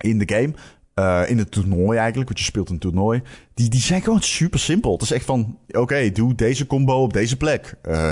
in 0.00 0.18
de 0.18 0.34
game. 0.34 0.54
Eh, 0.98 1.22
in 1.26 1.38
het 1.38 1.50
toernooi 1.50 1.98
eigenlijk, 1.98 2.28
want 2.28 2.38
je 2.38 2.44
speelt 2.44 2.70
een 2.70 2.78
toernooi. 2.78 3.22
Die, 3.54 3.68
die 3.68 3.80
zijn 3.80 4.02
gewoon 4.02 4.22
super 4.22 4.58
simpel. 4.58 4.92
Het 4.92 5.02
is 5.02 5.10
echt 5.10 5.24
van, 5.24 5.58
oké, 5.68 6.10
doe 6.10 6.34
deze 6.34 6.66
combo 6.66 7.02
op 7.02 7.12
deze 7.12 7.36
plek. 7.36 7.74
Eh, 7.82 8.10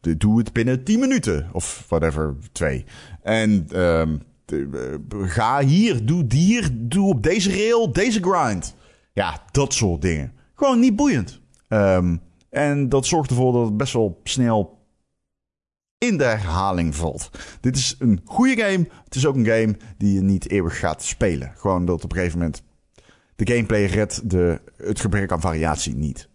doe 0.00 0.38
het 0.38 0.52
binnen 0.52 0.84
10 0.84 1.00
minuten. 1.00 1.48
Of 1.52 1.84
whatever, 1.88 2.36
twee. 2.52 2.84
En 3.22 3.66
ehm, 3.72 4.16
eh, 4.46 4.58
ga 5.10 5.64
hier, 5.64 6.06
doe 6.06 6.24
hier, 6.28 6.70
doe 6.72 7.08
op 7.08 7.22
deze 7.22 7.50
rail, 7.50 7.92
deze 7.92 8.20
grind. 8.22 8.74
Ja, 9.12 9.42
dat 9.50 9.74
soort 9.74 10.02
dingen. 10.02 10.32
Gewoon 10.54 10.80
niet 10.80 10.96
boeiend. 10.96 11.40
Ehm, 11.68 12.16
en 12.50 12.88
dat 12.88 13.06
zorgt 13.06 13.30
ervoor 13.30 13.52
dat 13.52 13.64
het 13.64 13.76
best 13.76 13.92
wel 13.92 14.20
snel 14.24 14.77
in 15.98 16.16
de 16.16 16.24
herhaling 16.24 16.94
valt. 16.94 17.30
Dit 17.60 17.76
is 17.76 17.96
een 17.98 18.20
goede 18.24 18.62
game. 18.62 18.86
Het 19.04 19.14
is 19.14 19.26
ook 19.26 19.36
een 19.36 19.46
game 19.46 19.76
die 19.96 20.14
je 20.14 20.20
niet 20.20 20.50
eeuwig 20.50 20.78
gaat 20.78 21.02
spelen. 21.02 21.52
Gewoon 21.56 21.84
dat 21.84 22.04
op 22.04 22.10
een 22.10 22.16
gegeven 22.16 22.38
moment 22.38 22.62
de 23.36 23.52
gameplay 23.52 23.84
redt 23.84 24.30
de, 24.30 24.60
het 24.76 25.00
gebrek 25.00 25.32
aan 25.32 25.40
variatie 25.40 25.94
niet. 25.94 26.28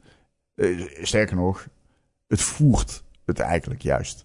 Eh, 0.55 0.87
sterker 1.01 1.35
nog, 1.35 1.67
het 2.27 2.41
voert 2.41 3.03
het 3.25 3.39
eigenlijk 3.39 3.81
juist. 3.81 4.23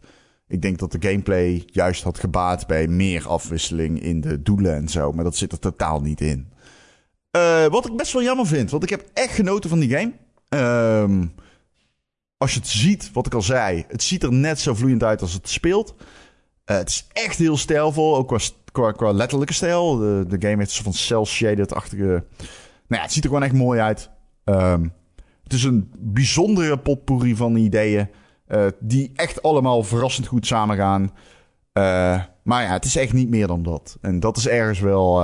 Ik 0.49 0.63
denk 0.63 0.79
dat 0.79 0.93
de 0.93 1.09
gameplay 1.09 1.63
juist 1.67 2.03
had 2.03 2.19
gebaat 2.19 2.67
bij 2.67 2.87
meer 2.89 3.29
afwisseling 3.29 4.03
in 4.03 4.21
de 4.21 4.43
doelen 4.43 4.75
en 4.75 4.89
zo. 4.89 5.13
Maar 5.13 5.25
dat 5.25 5.37
zit 5.37 5.53
er 5.53 5.59
totaal 5.59 6.01
niet 6.01 6.21
in. 6.21 6.53
Eh, 7.31 7.67
wat 7.67 7.87
ik 7.87 7.97
best 7.97 8.13
wel 8.13 8.23
jammer 8.23 8.47
vind, 8.47 8.71
want 8.71 8.83
ik 8.83 8.91
heb 8.91 9.11
echt 9.13 9.35
genoten 9.35 9.71
van 9.71 9.79
die 9.79 9.91
game. 9.91 10.13
Ehm, 10.49 11.27
als 12.39 12.53
je 12.55 12.59
het 12.59 12.69
ziet, 12.69 13.13
wat 13.13 13.27
ik 13.27 13.35
al 13.35 13.43
zei, 13.43 13.85
het 13.89 14.03
ziet 14.03 14.23
er 14.23 14.33
net 14.33 14.61
zo 14.61 14.75
vloeiend 14.75 15.03
uit 15.03 15.21
als 15.21 15.33
het 15.33 15.49
speelt. 15.49 15.95
Eh, 16.65 16.77
het 16.77 16.89
is 16.89 17.07
echt 17.13 17.39
heel 17.39 17.57
stijlvol, 17.57 18.17
ook 18.17 18.29
qua, 18.29 18.39
qua, 18.73 18.93
qua 18.93 19.13
letterlijke 19.13 19.55
stijl. 19.55 19.97
De, 19.97 20.25
de 20.29 20.37
game 20.41 20.57
heeft 20.57 20.69
een 20.69 20.75
soort 20.75 20.85
van 20.85 20.93
cel-shaded-achtige... 20.93 22.25
Nou 22.87 23.01
ja, 23.01 23.03
het 23.03 23.13
ziet 23.13 23.25
er 23.25 23.29
gewoon 23.29 23.45
echt 23.45 23.55
mooi 23.55 23.81
uit. 23.81 24.11
Ehm, 24.45 24.89
het 25.43 25.53
is 25.53 25.65
een 25.65 25.93
bijzondere 25.99 26.79
potpourri 26.79 27.37
van 27.37 27.57
ideeën... 27.57 28.09
eh, 28.47 28.67
die 28.81 29.13
echt 29.15 29.43
allemaal 29.43 29.83
verrassend 29.83 30.27
goed 30.27 30.47
samengaan. 30.47 31.13
Eh, 31.73 32.23
maar 32.43 32.63
ja, 32.63 32.73
het 32.73 32.85
is 32.85 32.97
echt 32.97 33.13
niet 33.13 33.29
meer 33.29 33.47
dan 33.47 33.63
dat. 33.63 33.99
En 34.01 34.21
dat 34.21 34.37
is 34.37 34.49
ergens 34.49 34.81
wel... 34.81 35.23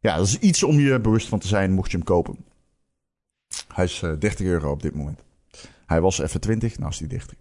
ja, 0.00 0.16
dat 0.16 0.26
is 0.26 0.38
iets 0.38 0.62
om 0.62 0.78
je 0.78 1.00
bewust 1.00 1.28
van 1.28 1.38
te 1.38 1.48
zijn, 1.48 1.72
mocht 1.72 1.90
je 1.90 1.96
hem 1.96 2.06
kopen. 2.06 2.36
Hij 3.74 3.84
is 3.84 4.02
eh, 4.02 4.12
30 4.18 4.46
euro 4.46 4.70
op 4.70 4.82
dit 4.82 4.94
moment. 4.94 5.22
Hij 5.88 6.00
was 6.00 6.18
even 6.18 6.40
20, 6.40 6.78
nou 6.78 6.90
is 6.90 6.98
hij 6.98 7.08
30. 7.08 7.34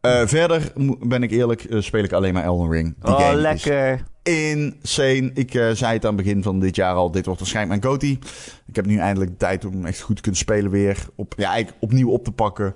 Eh, 0.00 0.26
verder 0.26 0.72
ben 1.00 1.22
ik 1.22 1.30
eerlijk, 1.30 1.64
eh, 1.64 1.80
speel 1.80 2.04
ik 2.04 2.12
alleen 2.12 2.34
maar 2.34 2.44
Elden 2.44 2.70
Ring. 2.70 2.94
Die 3.00 3.14
oh, 3.14 3.30
lekker. 3.32 4.04
insane. 4.22 5.30
Ik 5.34 5.54
eh, 5.54 5.70
zei 5.70 5.92
het 5.92 6.04
aan 6.04 6.16
het 6.16 6.24
begin 6.24 6.42
van 6.42 6.60
dit 6.60 6.76
jaar 6.76 6.94
al, 6.94 7.10
dit 7.10 7.24
wordt 7.24 7.40
waarschijnlijk 7.40 7.80
mijn 7.80 7.92
GOTY. 7.92 8.18
Ik 8.66 8.76
heb 8.76 8.86
nu 8.86 8.98
eindelijk 8.98 9.30
de 9.30 9.36
tijd 9.36 9.64
om 9.64 9.72
hem 9.72 9.86
echt 9.86 10.00
goed 10.00 10.16
te 10.16 10.22
kunnen 10.22 10.40
spelen 10.40 10.70
weer. 10.70 11.06
Op, 11.14 11.34
ja, 11.36 11.50
eigenlijk 11.50 11.82
opnieuw 11.82 12.10
op 12.10 12.24
te 12.24 12.32
pakken. 12.32 12.74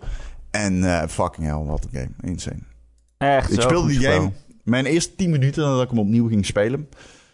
En 0.50 1.08
fucking 1.08 1.46
hell, 1.46 1.64
wat 1.64 1.84
een 1.84 2.00
game. 2.00 2.32
Insane. 2.32 2.62
Echt 3.18 3.52
Ik 3.52 3.60
zo 3.60 3.68
speelde 3.68 3.88
die 3.88 4.00
game 4.00 4.32
mijn 4.68 4.86
eerste 4.86 5.14
10 5.14 5.30
minuten 5.30 5.62
nadat 5.62 5.82
ik 5.82 5.88
hem 5.88 5.98
opnieuw 5.98 6.28
ging 6.28 6.46
spelen. 6.46 6.88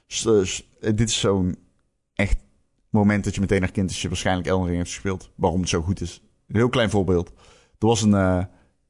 Dus, 0.06 0.68
dit 0.80 1.08
is 1.08 1.20
zo'n 1.20 1.56
echt 2.14 2.36
moment 2.90 3.24
dat 3.24 3.34
je 3.34 3.40
meteen 3.40 3.62
herkent 3.62 3.88
als 3.88 4.02
je 4.02 4.08
waarschijnlijk 4.08 4.48
Elden 4.48 4.66
Ring 4.66 4.78
heeft 4.78 4.92
gespeeld. 4.92 5.30
Waarom 5.34 5.60
het 5.60 5.68
zo 5.68 5.82
goed 5.82 6.00
is. 6.00 6.22
Een 6.54 6.60
heel 6.60 6.68
klein 6.68 6.90
voorbeeld. 6.90 7.28
Er 7.78 7.86
was 7.86 8.02
een... 8.02 8.14
eh, 8.14 8.44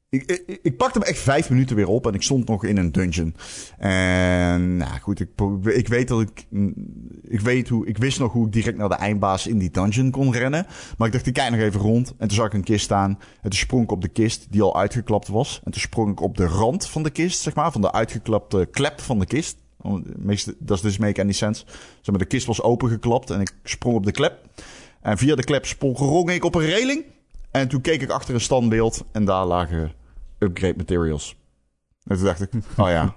ik, 0.09 0.23
ik, 0.31 0.59
ik 0.61 0.77
pakte 0.77 0.99
hem 0.99 1.07
echt 1.07 1.19
vijf 1.19 1.49
minuten 1.49 1.75
weer 1.75 1.87
op 1.87 2.07
en 2.07 2.13
ik 2.13 2.21
stond 2.21 2.47
nog 2.47 2.63
in 2.63 2.77
een 2.77 2.91
dungeon. 2.91 3.35
En 3.77 4.77
nou 4.77 4.99
goed, 4.99 5.19
ik, 5.19 5.29
ik 5.63 5.87
weet 5.87 6.07
dat 6.07 6.21
ik. 6.21 6.45
mm, 6.49 6.73
Ik, 7.21 7.39
weet 7.39 7.69
hoe, 7.69 7.87
ik 7.87 7.97
wist 7.97 8.19
nog 8.19 8.31
hoe 8.33 8.45
ik 8.45 8.51
direct 8.53 8.77
naar 8.77 8.89
de 8.89 8.95
eindbaas 8.95 9.47
in 9.47 9.57
die 9.57 9.71
dungeon 9.71 10.11
kon 10.11 10.31
rennen. 10.33 10.65
Maar 10.97 11.07
ik 11.07 11.13
dacht, 11.13 11.25
ik 11.27 11.33
kijk 11.33 11.51
nog 11.51 11.59
even 11.59 11.79
rond. 11.81 12.09
En 12.17 12.27
toen 12.27 12.37
zag 12.37 12.45
ik 12.45 12.53
een 12.53 12.63
kist 12.63 12.83
staan. 12.85 13.09
En 13.41 13.49
toen 13.49 13.59
sprong 13.59 13.83
ik 13.83 13.91
op 13.91 14.01
de 14.01 14.07
kist 14.07 14.47
die 14.49 14.61
al 14.61 14.77
uitgeklapt 14.77 15.27
was. 15.27 15.61
En 15.63 15.71
toen 15.71 15.81
sprong 15.81 16.11
ik 16.11 16.21
op 16.21 16.37
de 16.37 16.45
rand 16.45 16.87
van 16.87 17.03
de 17.03 17.09
kist, 17.09 17.41
zeg 17.41 17.55
maar. 17.55 17.71
Van 17.71 17.81
de 17.81 17.91
uitgeklapte 17.91 18.67
klep 18.71 19.01
van 19.01 19.19
de 19.19 19.25
kist. 19.25 19.57
Dat 20.59 20.77
is 20.77 20.81
dus 20.81 20.97
make 20.97 21.21
any 21.21 21.31
sense. 21.31 21.63
Zeg 21.65 22.05
maar, 22.09 22.17
de 22.17 22.25
kist 22.25 22.45
was 22.45 22.61
opengeklapt 22.61 23.29
en 23.29 23.41
ik 23.41 23.51
sprong 23.63 23.95
op 23.95 24.05
de 24.05 24.11
klep. 24.11 24.49
En 25.01 25.17
via 25.17 25.35
de 25.35 25.43
klep 25.43 25.65
sprong 25.65 26.31
ik 26.31 26.43
op 26.43 26.55
een 26.55 26.65
reling. 26.65 27.03
En 27.55 27.67
toen 27.67 27.81
keek 27.81 28.01
ik 28.01 28.09
achter 28.09 28.33
een 28.33 28.41
standbeeld 28.41 29.05
en 29.11 29.25
daar 29.25 29.45
lagen 29.45 29.91
upgrade 30.39 30.73
materials. 30.77 31.35
En 32.03 32.15
toen 32.15 32.25
dacht 32.25 32.41
ik, 32.41 32.49
oh 32.77 32.89
ja, 32.89 33.15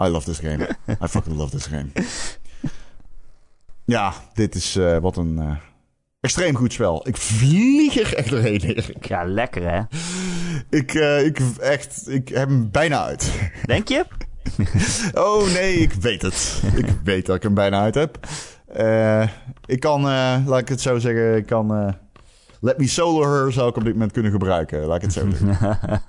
I 0.00 0.08
love 0.08 0.24
this 0.24 0.38
game. 0.38 0.68
I 0.88 1.06
fucking 1.06 1.36
love 1.36 1.50
this 1.50 1.66
game. 1.66 1.86
Ja, 3.84 4.12
dit 4.34 4.54
is 4.54 4.76
eh, 4.76 4.98
wat 4.98 5.16
een 5.16 5.38
eh, 5.38 5.56
extreem 6.20 6.56
goed 6.56 6.72
spel. 6.72 7.08
Ik 7.08 7.16
vlieg 7.16 7.96
er 7.96 8.14
echt 8.14 8.30
doorheen, 8.30 8.60
Erik. 8.60 9.06
Ja, 9.06 9.24
lekker 9.24 9.70
hè. 9.70 9.82
Ik, 10.78 10.94
eh, 10.94 11.24
ik, 11.24 11.40
echt, 11.60 12.08
ik 12.08 12.28
heb 12.28 12.48
hem 12.48 12.70
bijna 12.70 13.04
uit. 13.04 13.50
Denk 13.64 13.88
je? 13.88 14.04
Oh 15.14 15.52
nee, 15.52 15.74
ik 15.74 15.92
weet 15.92 16.22
het. 16.22 16.62
Ik 16.74 16.86
weet 17.04 17.26
dat 17.26 17.36
ik 17.36 17.42
hem 17.42 17.54
bijna 17.54 17.80
uit 17.80 17.94
heb. 17.94 18.26
Ik 19.66 19.80
kan, 19.80 20.02
laat 20.46 20.58
ik 20.58 20.68
het 20.68 20.80
zo 20.80 20.98
zeggen, 20.98 21.36
ik 21.36 21.46
kan... 21.46 21.96
Let 22.60 22.78
Me 22.78 22.86
Solo 22.88 23.32
Her 23.32 23.52
zou 23.52 23.68
ik 23.68 23.76
op 23.76 23.84
dit 23.84 23.92
moment 23.92 24.12
kunnen 24.12 24.32
gebruiken, 24.32 24.84
laat 24.84 24.96
ik 24.96 25.02
het 25.02 25.12
zo 25.12 25.30
zeggen. 25.30 25.78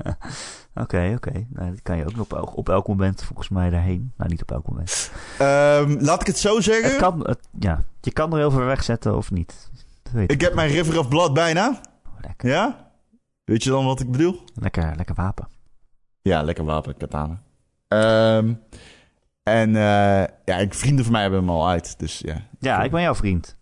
Oké, 0.76 1.12
oké. 1.16 1.46
Nou, 1.50 1.70
dat 1.70 1.82
kan 1.82 1.98
je 1.98 2.06
ook 2.06 2.20
op, 2.20 2.34
elk- 2.34 2.58
op 2.58 2.70
elk 2.70 2.88
moment 2.88 3.24
volgens 3.24 3.50
mij 3.50 3.70
daarheen. 3.70 4.14
Nou, 4.18 4.30
niet 4.30 4.42
op 4.42 4.52
elk 4.52 4.68
moment. 4.70 5.12
Ehm, 5.40 5.98
laat 6.00 6.22
ik 6.22 6.28
het 6.28 6.38
zo 6.38 6.60
zeggen. 6.62 6.90
Het 6.90 7.00
kan, 7.00 7.20
het- 7.28 7.48
ja, 7.60 7.84
je 8.02 8.12
kan 8.12 8.32
er 8.32 8.38
heel 8.38 8.52
veel 8.52 8.64
wegzetten 8.66 9.18
of 9.18 9.32
niet. 9.32 9.70
Dat 10.04 10.14
weet 10.14 10.32
Ik 10.32 10.42
heb 10.42 10.54
mijn 10.54 10.70
River 10.70 11.00
of 11.00 11.08
Blood 11.08 11.34
bijna. 11.34 11.82
Lekker, 12.22 12.50
Ja? 12.50 12.92
Weet 13.44 13.64
je 13.64 13.70
dan 13.70 13.86
wat 13.86 14.00
ik 14.00 14.12
bedoel? 14.12 14.44
lekker, 14.54 14.94
lekker 14.96 15.16
wapen. 15.16 15.48
Ja, 16.22 16.42
lekker 16.42 16.64
wapen, 16.66 16.98
katana. 16.98 17.42
Ehm, 17.88 18.54
en 19.44 19.76
eh, 19.76 20.24
ja, 20.46 20.58
ik, 20.58 20.74
vrienden 20.74 21.04
van 21.04 21.14
mij 21.14 21.22
hebben 21.22 21.40
hem 21.40 21.50
al 21.50 21.68
uit. 21.68 22.00
Dus 22.00 22.20
ja. 22.20 22.36
Ja, 22.60 22.84
ik 22.84 22.92
ben 22.92 23.02
jouw 23.02 23.16
vriend. 23.16 23.56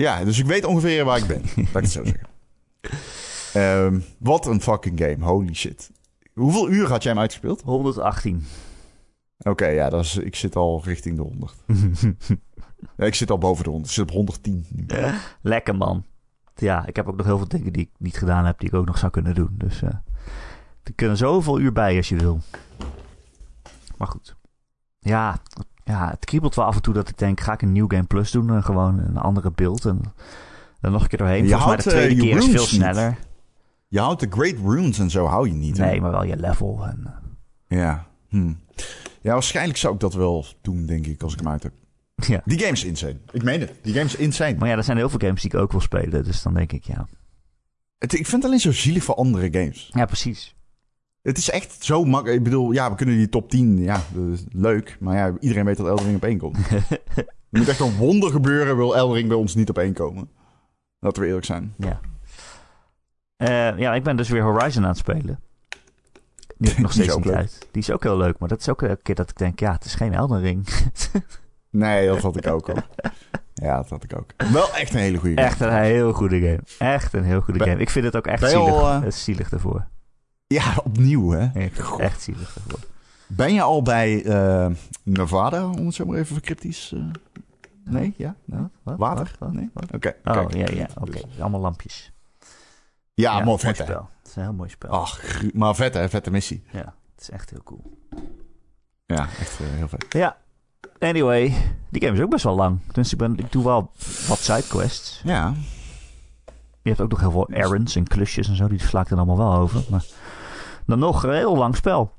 Ja, 0.00 0.24
dus 0.24 0.38
ik 0.38 0.46
weet 0.46 0.64
ongeveer 0.64 1.04
waar 1.04 1.18
ik 1.18 1.26
ben. 1.26 1.42
Laat 1.56 1.56
ik 1.56 1.72
het 1.72 1.90
zo 1.90 2.04
zeggen. 2.04 2.28
Ehm, 3.52 4.00
wat 4.18 4.46
een 4.46 4.60
fucking 4.60 4.98
game. 4.98 5.24
Holy 5.24 5.54
shit. 5.54 5.90
Hoeveel 6.34 6.70
uur 6.70 6.88
had 6.88 7.02
jij 7.02 7.12
hem 7.12 7.20
uitgespeeld? 7.20 7.62
118. 7.62 8.44
Oké, 9.38 9.66
ja, 9.66 9.88
dat 9.88 10.04
is, 10.04 10.16
ik 10.16 10.36
zit 10.36 10.56
al 10.56 10.82
richting 10.84 11.16
de 11.16 11.22
100. 11.22 11.54
Ja, 12.96 13.04
ik 13.04 13.14
zit 13.14 13.30
al 13.30 13.38
boven 13.38 13.64
de 13.64 13.70
100. 13.70 13.88
Ik 13.88 13.96
zit 13.96 14.08
op 14.08 14.10
110 14.10 14.66
nu. 14.68 14.86
lekker 15.52 15.76
man. 15.76 16.04
Ja, 16.54 16.86
ik 16.86 16.96
heb 16.96 17.08
ook 17.08 17.16
nog 17.16 17.26
heel 17.26 17.38
veel 17.38 17.48
dingen 17.48 17.72
die 17.72 17.82
ik 17.82 17.90
niet 17.98 18.16
gedaan 18.16 18.44
heb, 18.44 18.58
die 18.58 18.68
ik 18.68 18.74
ook 18.74 18.86
nog 18.86 18.98
zou 18.98 19.12
kunnen 19.12 19.34
doen. 19.34 19.50
Dus 19.52 19.82
eh 19.82 19.90
er 20.82 20.92
kunnen 20.94 21.16
zoveel 21.16 21.58
uur 21.58 21.72
bij 21.72 21.96
als 21.96 22.08
je 22.08 22.16
wil. 22.16 22.40
Maar 23.96 24.08
goed. 24.08 24.36
Ja, 24.98 25.40
ja, 25.90 26.10
het 26.10 26.24
kriebelt 26.24 26.54
wel 26.54 26.64
af 26.64 26.76
en 26.76 26.82
toe 26.82 26.94
dat 26.94 27.08
ik 27.08 27.18
denk, 27.18 27.40
ga 27.40 27.52
ik 27.52 27.62
een 27.62 27.72
New 27.72 27.90
Game 27.92 28.04
Plus 28.06 28.30
doen? 28.30 28.50
eh, 28.56 28.64
gewoon 28.64 28.98
een 28.98 29.16
andere 29.16 29.50
beeld 29.50 29.84
en 29.84 30.00
dan 30.80 30.92
nog 30.92 31.02
een 31.02 31.08
keer 31.08 31.18
doorheen. 31.18 31.44
Je 31.46 31.50
Volgens 31.50 31.66
mij 31.66 31.76
de 31.76 31.82
houdt, 31.82 31.96
eh, 31.96 32.04
tweede 32.06 32.20
keer 32.22 32.36
is 32.36 32.44
veel 32.44 32.52
niet. 32.60 32.68
sneller. 32.68 33.18
Je 33.88 34.00
houdt 34.00 34.20
de 34.20 34.26
Great 34.30 34.56
Runes 34.64 34.98
en 34.98 35.10
zo 35.10 35.26
hou 35.26 35.48
je 35.48 35.54
niet. 35.54 35.76
hè? 35.78 35.84
Nee, 35.86 36.00
maar 36.00 36.10
wel 36.10 36.22
je 36.24 36.36
level. 36.36 36.86
En, 36.86 37.02
eh, 37.68 37.78
Ja. 37.78 38.06
Hm. 38.28 38.52
Ja, 39.20 39.32
waarschijnlijk 39.32 39.78
zou 39.78 39.94
ik 39.94 40.00
dat 40.00 40.14
wel 40.14 40.44
doen, 40.62 40.86
denk 40.86 41.06
ik, 41.06 41.22
als 41.22 41.32
ik 41.32 41.38
hem 41.38 41.48
uit 41.48 41.62
heb. 41.62 41.72
ja. 42.14 42.40
Die 42.44 42.58
game 42.58 42.72
is 42.72 42.84
insane. 42.84 43.16
Ik 43.32 43.42
meen 43.42 43.60
het. 43.60 43.72
Die 43.82 43.92
game 43.92 44.04
is 44.06 44.16
insane. 44.16 44.54
Maar 44.58 44.68
ja, 44.68 44.76
er 44.76 44.84
zijn 44.84 44.96
heel 44.96 45.08
veel 45.08 45.18
games 45.18 45.42
die 45.42 45.50
ik 45.52 45.58
ook 45.58 45.70
wil 45.70 45.80
spelen. 45.80 46.24
Dus 46.24 46.42
dan 46.42 46.54
denk 46.54 46.72
ik, 46.72 46.84
ja. 46.84 47.06
Het, 47.98 48.12
ik 48.12 48.26
vind 48.26 48.32
het 48.32 48.44
alleen 48.44 48.60
zo 48.60 48.72
zielig 48.72 49.04
voor 49.04 49.14
andere 49.14 49.48
games. 49.52 49.90
Ja, 49.92 50.04
precies. 50.04 50.54
Het 51.22 51.38
is 51.38 51.50
echt 51.50 51.84
zo 51.84 52.04
makkelijk. 52.04 52.38
Ik 52.38 52.44
bedoel, 52.44 52.72
ja, 52.72 52.90
we 52.90 52.96
kunnen 52.96 53.16
die 53.16 53.28
top 53.28 53.50
10. 53.50 53.78
Ja, 53.78 54.00
dat 54.12 54.26
is 54.32 54.44
leuk. 54.52 54.96
Maar 55.00 55.16
ja, 55.16 55.32
iedereen 55.40 55.64
weet 55.64 55.76
dat 55.76 55.86
Elden 55.86 56.04
Ring 56.04 56.16
op 56.16 56.24
één 56.24 56.38
komt. 56.38 56.56
er 57.16 57.24
moet 57.50 57.68
echt 57.68 57.80
een 57.80 57.96
wonder 57.96 58.30
gebeuren, 58.30 58.76
wil 58.76 58.96
Elden 58.96 59.16
Ring 59.16 59.28
bij 59.28 59.36
ons 59.36 59.54
niet 59.54 59.68
op 59.68 59.78
één 59.78 59.92
komen. 59.92 60.30
Laten 60.98 61.22
we 61.22 61.28
eerlijk 61.28 61.46
zijn. 61.46 61.74
Ja. 61.78 62.00
Eh, 63.36 63.78
ja, 63.78 63.94
ik 63.94 64.02
ben 64.02 64.16
dus 64.16 64.28
weer 64.28 64.42
Horizon 64.42 64.82
aan 64.82 64.88
het 64.88 64.98
spelen. 64.98 65.40
Die 66.58 66.70
is 66.70 66.76
nog 66.82 66.90
is 66.90 66.94
steeds 66.96 67.16
niet 67.16 67.24
leuk. 67.24 67.34
uit. 67.34 67.68
Die 67.70 67.82
is 67.82 67.90
ook 67.90 68.02
heel 68.02 68.16
leuk, 68.16 68.38
maar 68.38 68.48
dat 68.48 68.60
is 68.60 68.68
ook 68.68 68.82
elke 68.82 69.02
keer 69.02 69.14
dat 69.14 69.30
ik 69.30 69.36
denk, 69.38 69.60
ja, 69.60 69.72
het 69.72 69.84
is 69.84 69.94
geen 69.94 70.14
Elden 70.14 70.40
Ring. 70.40 70.66
Nee, 71.72 72.06
dat 72.06 72.20
had 72.20 72.36
ik 72.36 72.46
ook 72.46 72.68
al. 72.68 72.76
Ja, 73.54 73.76
dat 73.76 73.88
had 73.88 74.04
ik 74.04 74.16
ook. 74.18 74.30
Wel 74.52 74.72
echt 74.74 74.94
een 74.94 75.00
hele 75.00 75.18
goede 75.18 75.34
game. 75.34 75.46
Echt 75.48 75.60
een 75.60 75.72
heel 75.82 76.12
goede 76.12 76.40
game. 76.40 76.60
Echt 76.78 77.12
een 77.12 77.24
heel 77.24 77.40
goede 77.40 77.58
Ben- 77.58 77.68
game. 77.68 77.80
Ik 77.80 77.90
vind 77.90 78.04
het 78.04 78.16
ook 78.16 78.26
echt 78.26 78.48
zielig. 78.48 78.68
al, 78.68 78.88
eh, 78.88 78.94
Het 78.94 79.04
is 79.14 79.24
zielig 79.24 79.50
ervoor. 79.52 79.86
Ja, 80.54 80.74
opnieuw, 80.84 81.30
hè? 81.30 81.48
Het 81.52 81.98
echt 81.98 82.22
zielig 82.22 82.54
ervoor. 82.54 82.78
Ben 83.26 83.54
je 83.54 83.62
al 83.62 83.82
bij 83.82 84.24
eh, 84.24 84.70
Nevada, 85.02 85.66
om 85.70 85.86
het 85.86 85.94
zo 85.94 86.04
maar 86.04 86.18
even 86.18 86.40
cryptisch... 86.40 86.92
eh, 86.92 87.00
nee? 87.84 88.14
Ja? 88.16 88.34
Nee? 88.44 88.60
Wat? 88.60 88.70
Wat? 88.82 88.96
Water? 88.98 89.36
Wat? 89.38 89.52
Nee? 89.52 89.70
Oké. 89.94 90.14
Oh, 90.24 90.32
kijk. 90.32 90.54
ja, 90.54 90.76
ja. 90.76 90.88
Oké. 91.00 91.20
Allemaal 91.40 91.60
lampjes. 91.60 92.12
Ja, 93.14 93.32
mooi 93.32 93.44
mooi 93.44 93.58
vet, 93.58 93.78
hè? 93.78 93.84
spel. 93.84 94.08
Het 94.18 94.28
is 94.28 94.36
een 94.36 94.42
heel 94.42 94.52
mooi 94.52 94.70
spel. 94.70 94.90
Ach, 94.90 95.20
maar 95.54 95.74
vet, 95.74 95.94
hè? 95.94 96.08
Vette 96.08 96.30
missie. 96.30 96.62
Ja, 96.70 96.94
het 97.14 97.20
is 97.20 97.30
echt 97.30 97.50
heel 97.50 97.62
cool. 97.62 97.98
Ja, 99.06 99.28
echt 99.40 99.60
eh, 99.60 99.66
heel 99.70 99.88
vet. 99.88 100.06
Ja. 100.08 100.36
Anyway, 100.98 101.54
die 101.88 102.02
game 102.02 102.16
is 102.16 102.22
ook 102.22 102.30
best 102.30 102.44
wel 102.44 102.56
lang. 102.56 102.78
Dus 102.92 103.12
ik, 103.12 103.18
ben, 103.18 103.38
ik 103.38 103.52
doe 103.52 103.64
wel 103.64 103.90
wat 104.28 104.38
sidequests. 104.38 105.20
Ja. 105.24 105.54
Je 106.82 106.88
hebt 106.88 107.00
ook 107.00 107.10
nog 107.10 107.20
heel 107.20 107.30
veel 107.30 107.48
errands 107.50 107.96
en 107.96 108.06
klusjes 108.06 108.48
en 108.48 108.56
zo. 108.56 108.68
Die 108.68 108.80
sla 108.80 109.00
ik 109.00 109.08
dan 109.08 109.18
allemaal 109.18 109.36
wel 109.36 109.54
over. 109.54 109.84
Maar 109.90 110.04
dan 110.90 110.98
nog 110.98 111.22
een 111.22 111.32
heel 111.32 111.56
lang 111.56 111.76
spel. 111.76 112.12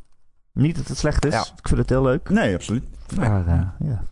Niet 0.54 0.76
dat 0.76 0.88
het 0.88 0.98
slecht 0.98 1.26
is. 1.26 1.34
Ja. 1.34 1.42
Ik 1.42 1.68
vind 1.68 1.80
het 1.80 1.90
heel 1.90 2.04
leuk. 2.04 2.30
Nee, 2.30 2.56
absoluut. 2.56 2.84
Nee. 3.16 3.30
Maar 3.30 3.48
eh, 3.48 3.88
ja. 3.88 4.04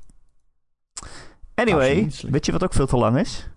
Anyway, 1.56 2.04
Absoluut 2.04 2.32
weet 2.32 2.46
je 2.46 2.52
wat 2.52 2.64
ook 2.64 2.74
veel 2.74 2.88
te 2.88 2.98
lang 2.98 3.18
is? 3.18 3.50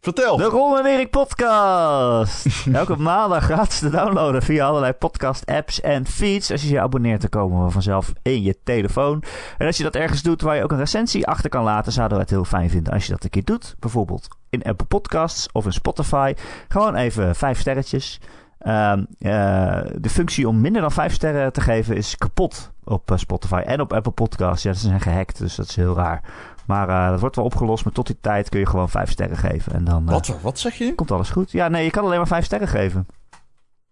Vertel. 0.00 0.36
De 0.36 0.44
Ron 0.44 0.78
en 0.78 0.86
Erik 0.86 1.10
podcast. 1.10 2.46
Elke 2.72 2.96
maandag 2.96 3.44
gratis 3.44 3.78
te 3.78 3.90
downloaden 3.90 4.42
via 4.42 4.66
allerlei 4.66 4.92
podcast 4.92 5.46
apps 5.46 5.80
en 5.80 6.06
feeds. 6.06 6.50
Als 6.50 6.62
je 6.62 6.68
je 6.68 6.80
abonneert, 6.80 7.20
dan 7.20 7.30
komen 7.30 7.64
we 7.64 7.70
vanzelf 7.70 8.12
in 8.22 8.42
je 8.42 8.58
telefoon. 8.64 9.22
En 9.58 9.66
als 9.66 9.76
je 9.76 9.82
dat 9.82 9.94
ergens 9.94 10.22
doet 10.22 10.42
waar 10.42 10.56
je 10.56 10.62
ook 10.62 10.72
een 10.72 10.78
recensie 10.78 11.26
achter 11.26 11.50
kan 11.50 11.64
laten, 11.64 11.92
zouden 11.92 12.16
we 12.16 12.22
het 12.22 12.32
heel 12.32 12.44
fijn 12.44 12.70
vinden 12.70 12.92
als 12.92 13.06
je 13.06 13.12
dat 13.12 13.24
een 13.24 13.30
keer 13.30 13.44
doet. 13.44 13.76
Bijvoorbeeld 13.78 14.28
in 14.50 14.62
Apple 14.62 14.86
Podcasts 14.86 15.48
of 15.52 15.64
in 15.64 15.72
Spotify. 15.72 16.34
Gewoon 16.68 16.94
even 16.94 17.36
vijf 17.36 17.60
sterretjes. 17.60 18.20
Ehm, 18.58 19.04
eh, 19.18 19.80
de 19.98 20.10
functie 20.10 20.48
om 20.48 20.60
minder 20.60 20.80
dan 20.80 20.92
vijf 20.92 21.12
sterren 21.12 21.52
te 21.52 21.60
geven 21.60 21.96
is 21.96 22.16
kapot 22.16 22.70
op 22.84 23.10
eh, 23.10 23.18
Spotify 23.18 23.62
en 23.66 23.80
op 23.80 23.92
Apple 23.92 24.12
Podcasts. 24.12 24.62
Ja, 24.62 24.72
ze 24.72 24.80
zijn 24.80 25.00
gehackt, 25.00 25.38
dus 25.38 25.54
dat 25.54 25.68
is 25.68 25.76
heel 25.76 25.94
raar. 25.94 26.22
Maar 26.66 26.88
eh, 26.88 27.10
dat 27.10 27.20
wordt 27.20 27.36
wel 27.36 27.44
opgelost, 27.44 27.84
maar 27.84 27.92
tot 27.92 28.06
die 28.06 28.18
tijd 28.20 28.48
kun 28.48 28.60
je 28.60 28.66
gewoon 28.66 28.88
vijf 28.88 29.10
sterren 29.10 29.36
geven. 29.36 29.72
En 29.72 29.84
dan 29.84 30.04
Wat, 30.04 30.40
wat 30.40 30.58
zeg 30.58 30.74
je? 30.74 30.94
komt 30.94 31.10
alles 31.10 31.30
goed. 31.30 31.50
Ja, 31.50 31.68
nee, 31.68 31.84
je 31.84 31.90
kan 31.90 32.04
alleen 32.04 32.16
maar 32.18 32.26
vijf 32.26 32.44
sterren 32.44 32.68
geven. 32.68 33.06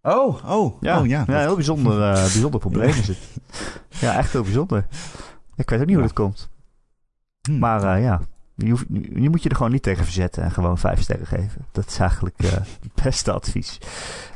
Oh, 0.03 0.45
oh, 0.51 0.83
Ja, 0.83 0.99
oh, 1.01 1.07
ja. 1.07 1.25
ja 1.27 1.39
heel 1.39 1.55
bijzonder, 1.55 1.99
bijzonder 2.33 2.61
probleem 2.61 2.89
is 2.89 3.09
het. 3.09 3.19
Ja, 3.89 4.17
echt 4.17 4.33
heel 4.33 4.43
bijzonder. 4.43 4.87
Ik 5.57 5.71
weet 5.71 5.81
ook 5.81 5.87
niet 5.87 5.95
hoe 5.95 6.05
dat 6.05 6.13
komt. 6.15 6.49
Hm. 7.49 7.59
Maar 7.59 8.01
ja, 8.01 8.21
je, 8.57 8.71
hoeft, 8.71 8.85
je 9.15 9.31
moet 9.31 9.43
je 9.43 9.49
er 9.49 9.57
gewoon 9.57 9.73
niet 9.73 9.83
tegen 9.83 10.05
verzetten 10.05 10.43
en 10.43 10.51
gewoon 10.51 10.79
vijf 10.79 11.01
sterren 11.01 11.27
geven. 11.27 11.67
Dat 11.73 11.87
is 11.87 11.99
eigenlijk 11.99 12.39
eh, 12.39 12.51
het 12.87 13.05
beste 13.05 13.33
advies. 13.33 13.79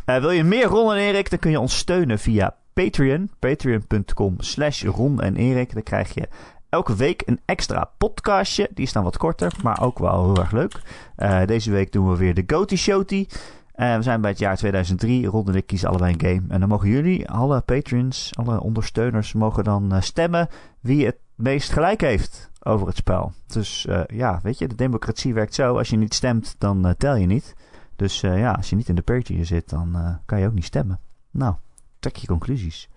Eh, 0.05 0.21
wil 0.21 0.31
je 0.31 0.45
meer 0.45 0.67
Ron 0.67 0.93
en 0.93 0.99
Erik, 0.99 1.31
dan 1.31 1.39
kun 1.39 1.51
je 1.51 1.61
ons 1.61 1.77
steunen 1.77 2.19
via 2.19 2.57
Patreon. 2.73 3.31
Patreon.com 3.39 4.35
slash 4.39 4.85
Ron 4.85 5.21
en 5.21 5.37
Erik. 5.37 5.73
Dan 5.73 5.83
krijg 5.83 6.15
je 6.15 6.29
elke 6.69 6.97
week 6.97 7.23
een 7.27 7.41
extra 7.45 7.91
podcastje. 7.99 8.69
Die 8.75 8.85
is 8.85 8.93
dan 8.93 9.05
wat 9.05 9.17
korter, 9.17 9.53
maar 9.63 9.83
ook 9.83 9.99
wel 9.99 10.25
heel 10.25 10.43
erg 10.43 10.51
leuk. 10.51 10.83
Eh, 11.17 11.47
deze 11.47 11.71
week 11.71 11.93
doen 11.93 12.11
we 12.11 12.17
weer 12.17 12.35
de 12.35 12.45
Goaty 12.47 12.77
Showty. 12.77 13.27
Eh, 13.73 13.97
we 13.97 14.03
zijn 14.03 14.21
bij 14.21 14.31
het 14.31 14.39
jaar 14.39 14.57
2003. 14.57 15.27
Ron 15.27 15.49
en 15.49 15.55
ik 15.55 15.67
kiezen 15.67 15.89
allebei 15.89 16.13
een 16.13 16.21
game. 16.21 16.43
En 16.49 16.61
dan 16.61 16.69
mogen 16.69 16.89
jullie, 16.89 17.31
alle 17.31 17.61
patrons, 17.61 18.31
alle 18.37 18.61
ondersteuners, 18.61 19.33
mogen 19.33 19.65
dan 19.65 20.03
stemmen 20.03 20.49
wie 20.81 21.07
het 21.07 21.17
meest 21.43 21.73
gelijk 21.73 22.01
heeft 22.01 22.51
over 22.63 22.87
het 22.87 22.97
spel. 22.97 23.33
Dus 23.47 23.87
eh, 23.87 24.01
ja, 24.07 24.41
weet 24.43 24.59
je, 24.59 24.69
de 24.69 24.75
democratie 24.75 25.35
werkt 25.35 25.55
zo. 25.55 25.79
Als 25.79 25.89
je 25.89 25.97
niet 25.97 26.15
stemt, 26.15 26.55
dan 26.59 26.87
eh, 26.87 26.93
tel 26.99 27.15
je 27.15 27.27
niet. 27.27 27.55
Dus 27.97 28.23
eh, 28.23 28.39
ja, 28.39 28.53
als 28.53 28.71
je 28.71 28.77
niet 28.77 28.89
in 28.89 28.95
de 28.95 29.03
Patreon 29.03 29.45
zit, 29.45 29.69
dan 29.69 30.19
kan 30.27 30.41
je 30.41 30.47
ook 30.47 30.53
niet 30.53 30.65
stemmen. 30.65 31.01
Nou, 31.31 31.55
trek 31.99 32.17
je 32.17 32.27
conclusies. 32.27 32.89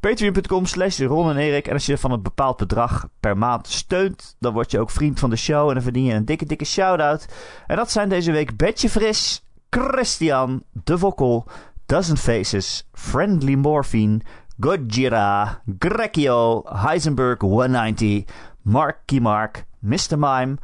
Patreon.com 0.00 0.66
slash 0.66 1.00
Ron 1.00 1.30
en 1.30 1.36
Erik. 1.36 1.66
En 1.66 1.72
als 1.72 1.86
je 1.86 1.98
van 1.98 2.10
een 2.10 2.22
bepaald 2.22 2.56
bedrag 2.56 3.08
per 3.20 3.38
maand 3.38 3.66
steunt, 3.66 4.36
dan 4.38 4.52
word 4.52 4.70
je 4.70 4.78
ook 4.78 4.90
vriend 4.90 5.18
van 5.18 5.30
de 5.30 5.36
show. 5.36 5.68
En 5.68 5.74
dan 5.74 5.82
verdien 5.82 6.04
je 6.04 6.14
een 6.14 6.24
dikke, 6.24 6.46
dikke 6.46 6.64
shout-out. 6.64 7.26
En 7.66 7.76
dat 7.76 7.90
zijn 7.90 8.08
deze 8.08 8.32
week 8.32 8.56
Betje 8.56 8.90
Fris, 8.90 9.44
Christian, 9.70 10.62
De 10.72 10.98
Vokkel, 10.98 11.46
Dozen 11.86 12.16
Faces, 12.16 12.88
Friendly 12.92 13.54
Morphine, 13.54 14.20
Gojira, 14.60 15.60
Grekio, 15.78 16.62
Heisenberg 16.66 17.40
190, 17.42 18.24
Marky 18.62 19.18
Mark, 19.18 19.66
Mr. 19.82 20.16
Mime, 20.16 20.58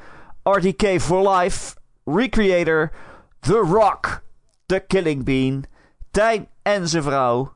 RDK 0.45 1.01
for 1.01 1.23
Life, 1.23 1.77
Recreator, 2.07 2.93
The 3.41 3.59
Rock, 3.59 4.23
The 4.69 4.81
Killing 4.81 5.25
Bean, 5.25 5.65
Tijn 6.11 6.49
en 6.63 6.89
zijn 6.89 7.03
vrouw. 7.03 7.53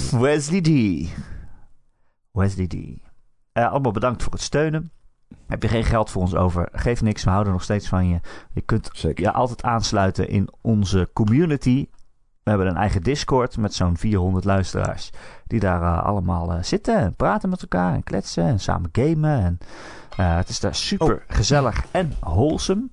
Wesley 0.20 0.60
D. 0.60 0.68
Wesley 2.32 2.66
D. 2.66 2.74
Eh, 3.52 3.70
allemaal 3.70 3.92
bedankt 3.92 4.22
voor 4.22 4.32
het 4.32 4.42
steunen. 4.42 4.90
Heb 5.46 5.62
je 5.62 5.68
geen 5.68 5.84
geld 5.84 6.10
voor 6.10 6.22
ons 6.22 6.34
over? 6.34 6.68
Geef 6.72 7.02
niks, 7.02 7.24
we 7.24 7.30
houden 7.30 7.52
nog 7.52 7.62
steeds 7.62 7.88
van 7.88 8.08
je. 8.08 8.20
Je 8.52 8.60
kunt 8.60 8.90
Zeker. 8.92 9.24
je 9.24 9.32
altijd 9.32 9.62
aansluiten 9.62 10.28
in 10.28 10.48
onze 10.60 11.10
community. 11.12 11.88
We 12.48 12.54
hebben 12.54 12.72
een 12.72 12.80
eigen 12.80 13.02
Discord 13.02 13.56
met 13.56 13.74
zo'n 13.74 13.96
400 13.96 14.44
luisteraars. 14.44 15.10
Die 15.46 15.60
daar 15.60 15.82
eh, 15.82 16.04
allemaal 16.04 16.52
eh, 16.52 16.62
zitten 16.62 16.96
en 16.96 17.14
praten 17.14 17.48
met 17.48 17.62
elkaar 17.62 17.94
en 17.94 18.02
kletsen 18.02 18.44
en 18.44 18.60
samen 18.60 18.88
gamen. 18.92 19.40
En, 19.40 19.58
eh, 20.16 20.36
het 20.36 20.48
is 20.48 20.60
daar 20.60 20.74
super 20.74 21.24
gezellig 21.26 21.84
en 21.90 22.12
wholesome. 22.20 22.88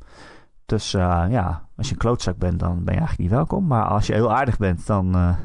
Dus 0.65 0.91
ja, 0.91 1.67
als 1.77 1.87
je 1.87 1.93
een 1.93 1.99
klootzak 1.99 2.37
bent, 2.37 2.59
dan 2.59 2.83
ben 2.83 2.93
je 2.93 2.99
eigenlijk 2.99 3.19
niet 3.19 3.37
welkom. 3.37 3.67
Maar 3.67 3.85
als 3.85 4.07
je 4.07 4.13
heel 4.13 4.33
aardig 4.33 4.57
bent, 4.57 4.87
dan 4.87 5.35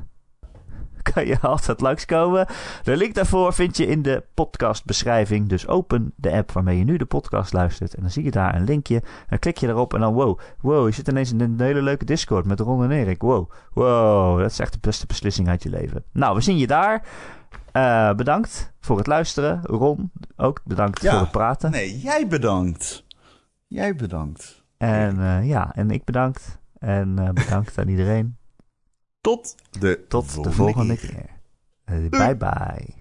kan 1.12 1.26
je 1.26 1.40
altijd 1.40 1.80
langskomen. 1.80 2.46
De 2.82 2.96
link 2.96 3.14
daarvoor 3.14 3.52
vind 3.52 3.76
je 3.76 3.86
in 3.86 4.02
de 4.02 4.22
podcastbeschrijving. 4.34 5.48
Dus 5.48 5.66
open 5.66 6.12
de 6.16 6.30
app 6.32 6.52
waarmee 6.52 6.78
je 6.78 6.84
nu 6.84 6.96
de 6.96 7.04
podcast 7.04 7.52
luistert. 7.52 7.94
En 7.94 8.02
dan 8.02 8.10
zie 8.10 8.24
je 8.24 8.30
daar 8.30 8.54
een 8.54 8.64
linkje. 8.64 9.02
Dan 9.28 9.38
klik 9.38 9.56
je 9.58 9.68
erop 9.68 9.94
en 9.94 10.00
dan 10.00 10.14
wow. 10.14 10.38
Wow, 10.60 10.86
je 10.86 10.92
zit 10.94 11.08
ineens 11.08 11.32
in 11.32 11.40
een 11.40 11.60
hele 11.60 11.82
leuke 11.82 12.04
Discord 12.04 12.44
met 12.46 12.60
Ron 12.60 12.82
en 12.84 12.90
Erik. 12.90 13.22
Wow. 13.22 13.50
Wow, 13.72 14.38
dat 14.40 14.50
is 14.50 14.58
echt 14.58 14.72
de 14.72 14.78
beste 14.80 15.06
beslissing 15.06 15.48
uit 15.48 15.62
je 15.62 15.68
leven. 15.70 16.04
Nou, 16.12 16.34
we 16.34 16.40
zien 16.40 16.58
je 16.58 16.66
daar. 16.66 17.02
Eh, 17.72 18.12
bedankt 18.14 18.72
voor 18.80 18.96
het 18.98 19.06
luisteren. 19.06 19.60
Ron, 19.62 20.12
ook 20.36 20.60
bedankt 20.64 21.02
Ja. 21.02 21.10
voor 21.10 21.20
het 21.20 21.30
praten. 21.30 21.70
Nee, 21.70 21.98
jij 21.98 22.26
bedankt. 22.26 23.04
Jij 23.66 23.94
bedankt. 23.94 24.64
En 24.76 25.20
eh, 25.20 25.48
ja, 25.48 25.72
en 25.74 25.90
ik 25.90 26.04
bedankt. 26.04 26.58
En 26.78 27.18
eh, 27.18 27.28
bedankt 27.30 27.78
aan 27.78 27.88
iedereen. 27.88 28.36
Tot 29.20 29.54
de 29.70 30.04
Tot 30.08 30.42
de 30.44 30.52
volgende 30.52 30.96
keer. 30.96 31.40
Eh, 31.84 32.08
bye 32.08 32.36
bye. 32.36 32.98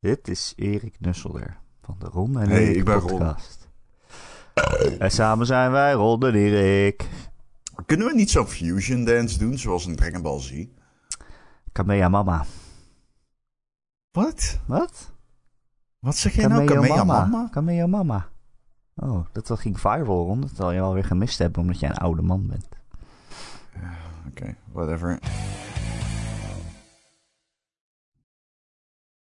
Dit 0.00 0.28
is 0.28 0.52
Erik 0.56 1.00
Nusselder 1.00 1.60
van 1.82 1.96
de 1.98 2.06
Ron 2.06 2.40
en 2.40 2.48
Hey, 2.48 2.62
Erik 2.62 2.76
ik 2.76 2.84
ben 2.84 2.98
Ron. 2.98 3.08
podcast. 3.18 3.68
En 4.98 5.10
samen 5.10 5.46
zijn 5.46 5.70
wij 5.70 5.92
Ron 5.92 6.22
en 6.26 6.34
Erik. 6.34 7.08
Kunnen 7.86 8.06
we 8.06 8.14
niet 8.14 8.30
zo'n 8.30 8.46
fusion 8.46 9.04
dance 9.04 9.38
doen, 9.38 9.58
zoals 9.58 9.86
in 9.86 9.96
Dragon 9.96 10.22
Ball 10.22 10.40
Z? 10.40 10.64
Kamea 11.72 12.08
mama. 12.08 12.44
Wat? 14.10 14.58
Wat? 14.66 15.12
Wat 15.98 16.16
zeg 16.16 16.34
jij 16.34 16.46
nou? 16.46 16.64
Kamea 16.64 17.04
mama? 17.04 17.48
Kamea 17.50 17.86
mama. 17.86 18.28
Oh, 18.94 19.26
dat 19.32 19.60
ging 19.60 19.80
viral 19.80 20.26
rond. 20.26 20.42
Dat 20.42 20.56
zal 20.56 20.72
je 20.72 20.80
alweer 20.80 21.04
gemist 21.04 21.38
hebben 21.38 21.62
omdat 21.62 21.80
jij 21.80 21.88
een 21.88 21.96
oude 21.96 22.22
man 22.22 22.46
bent. 22.46 22.68
Oké, 24.28 24.54
whatever. 24.72 25.18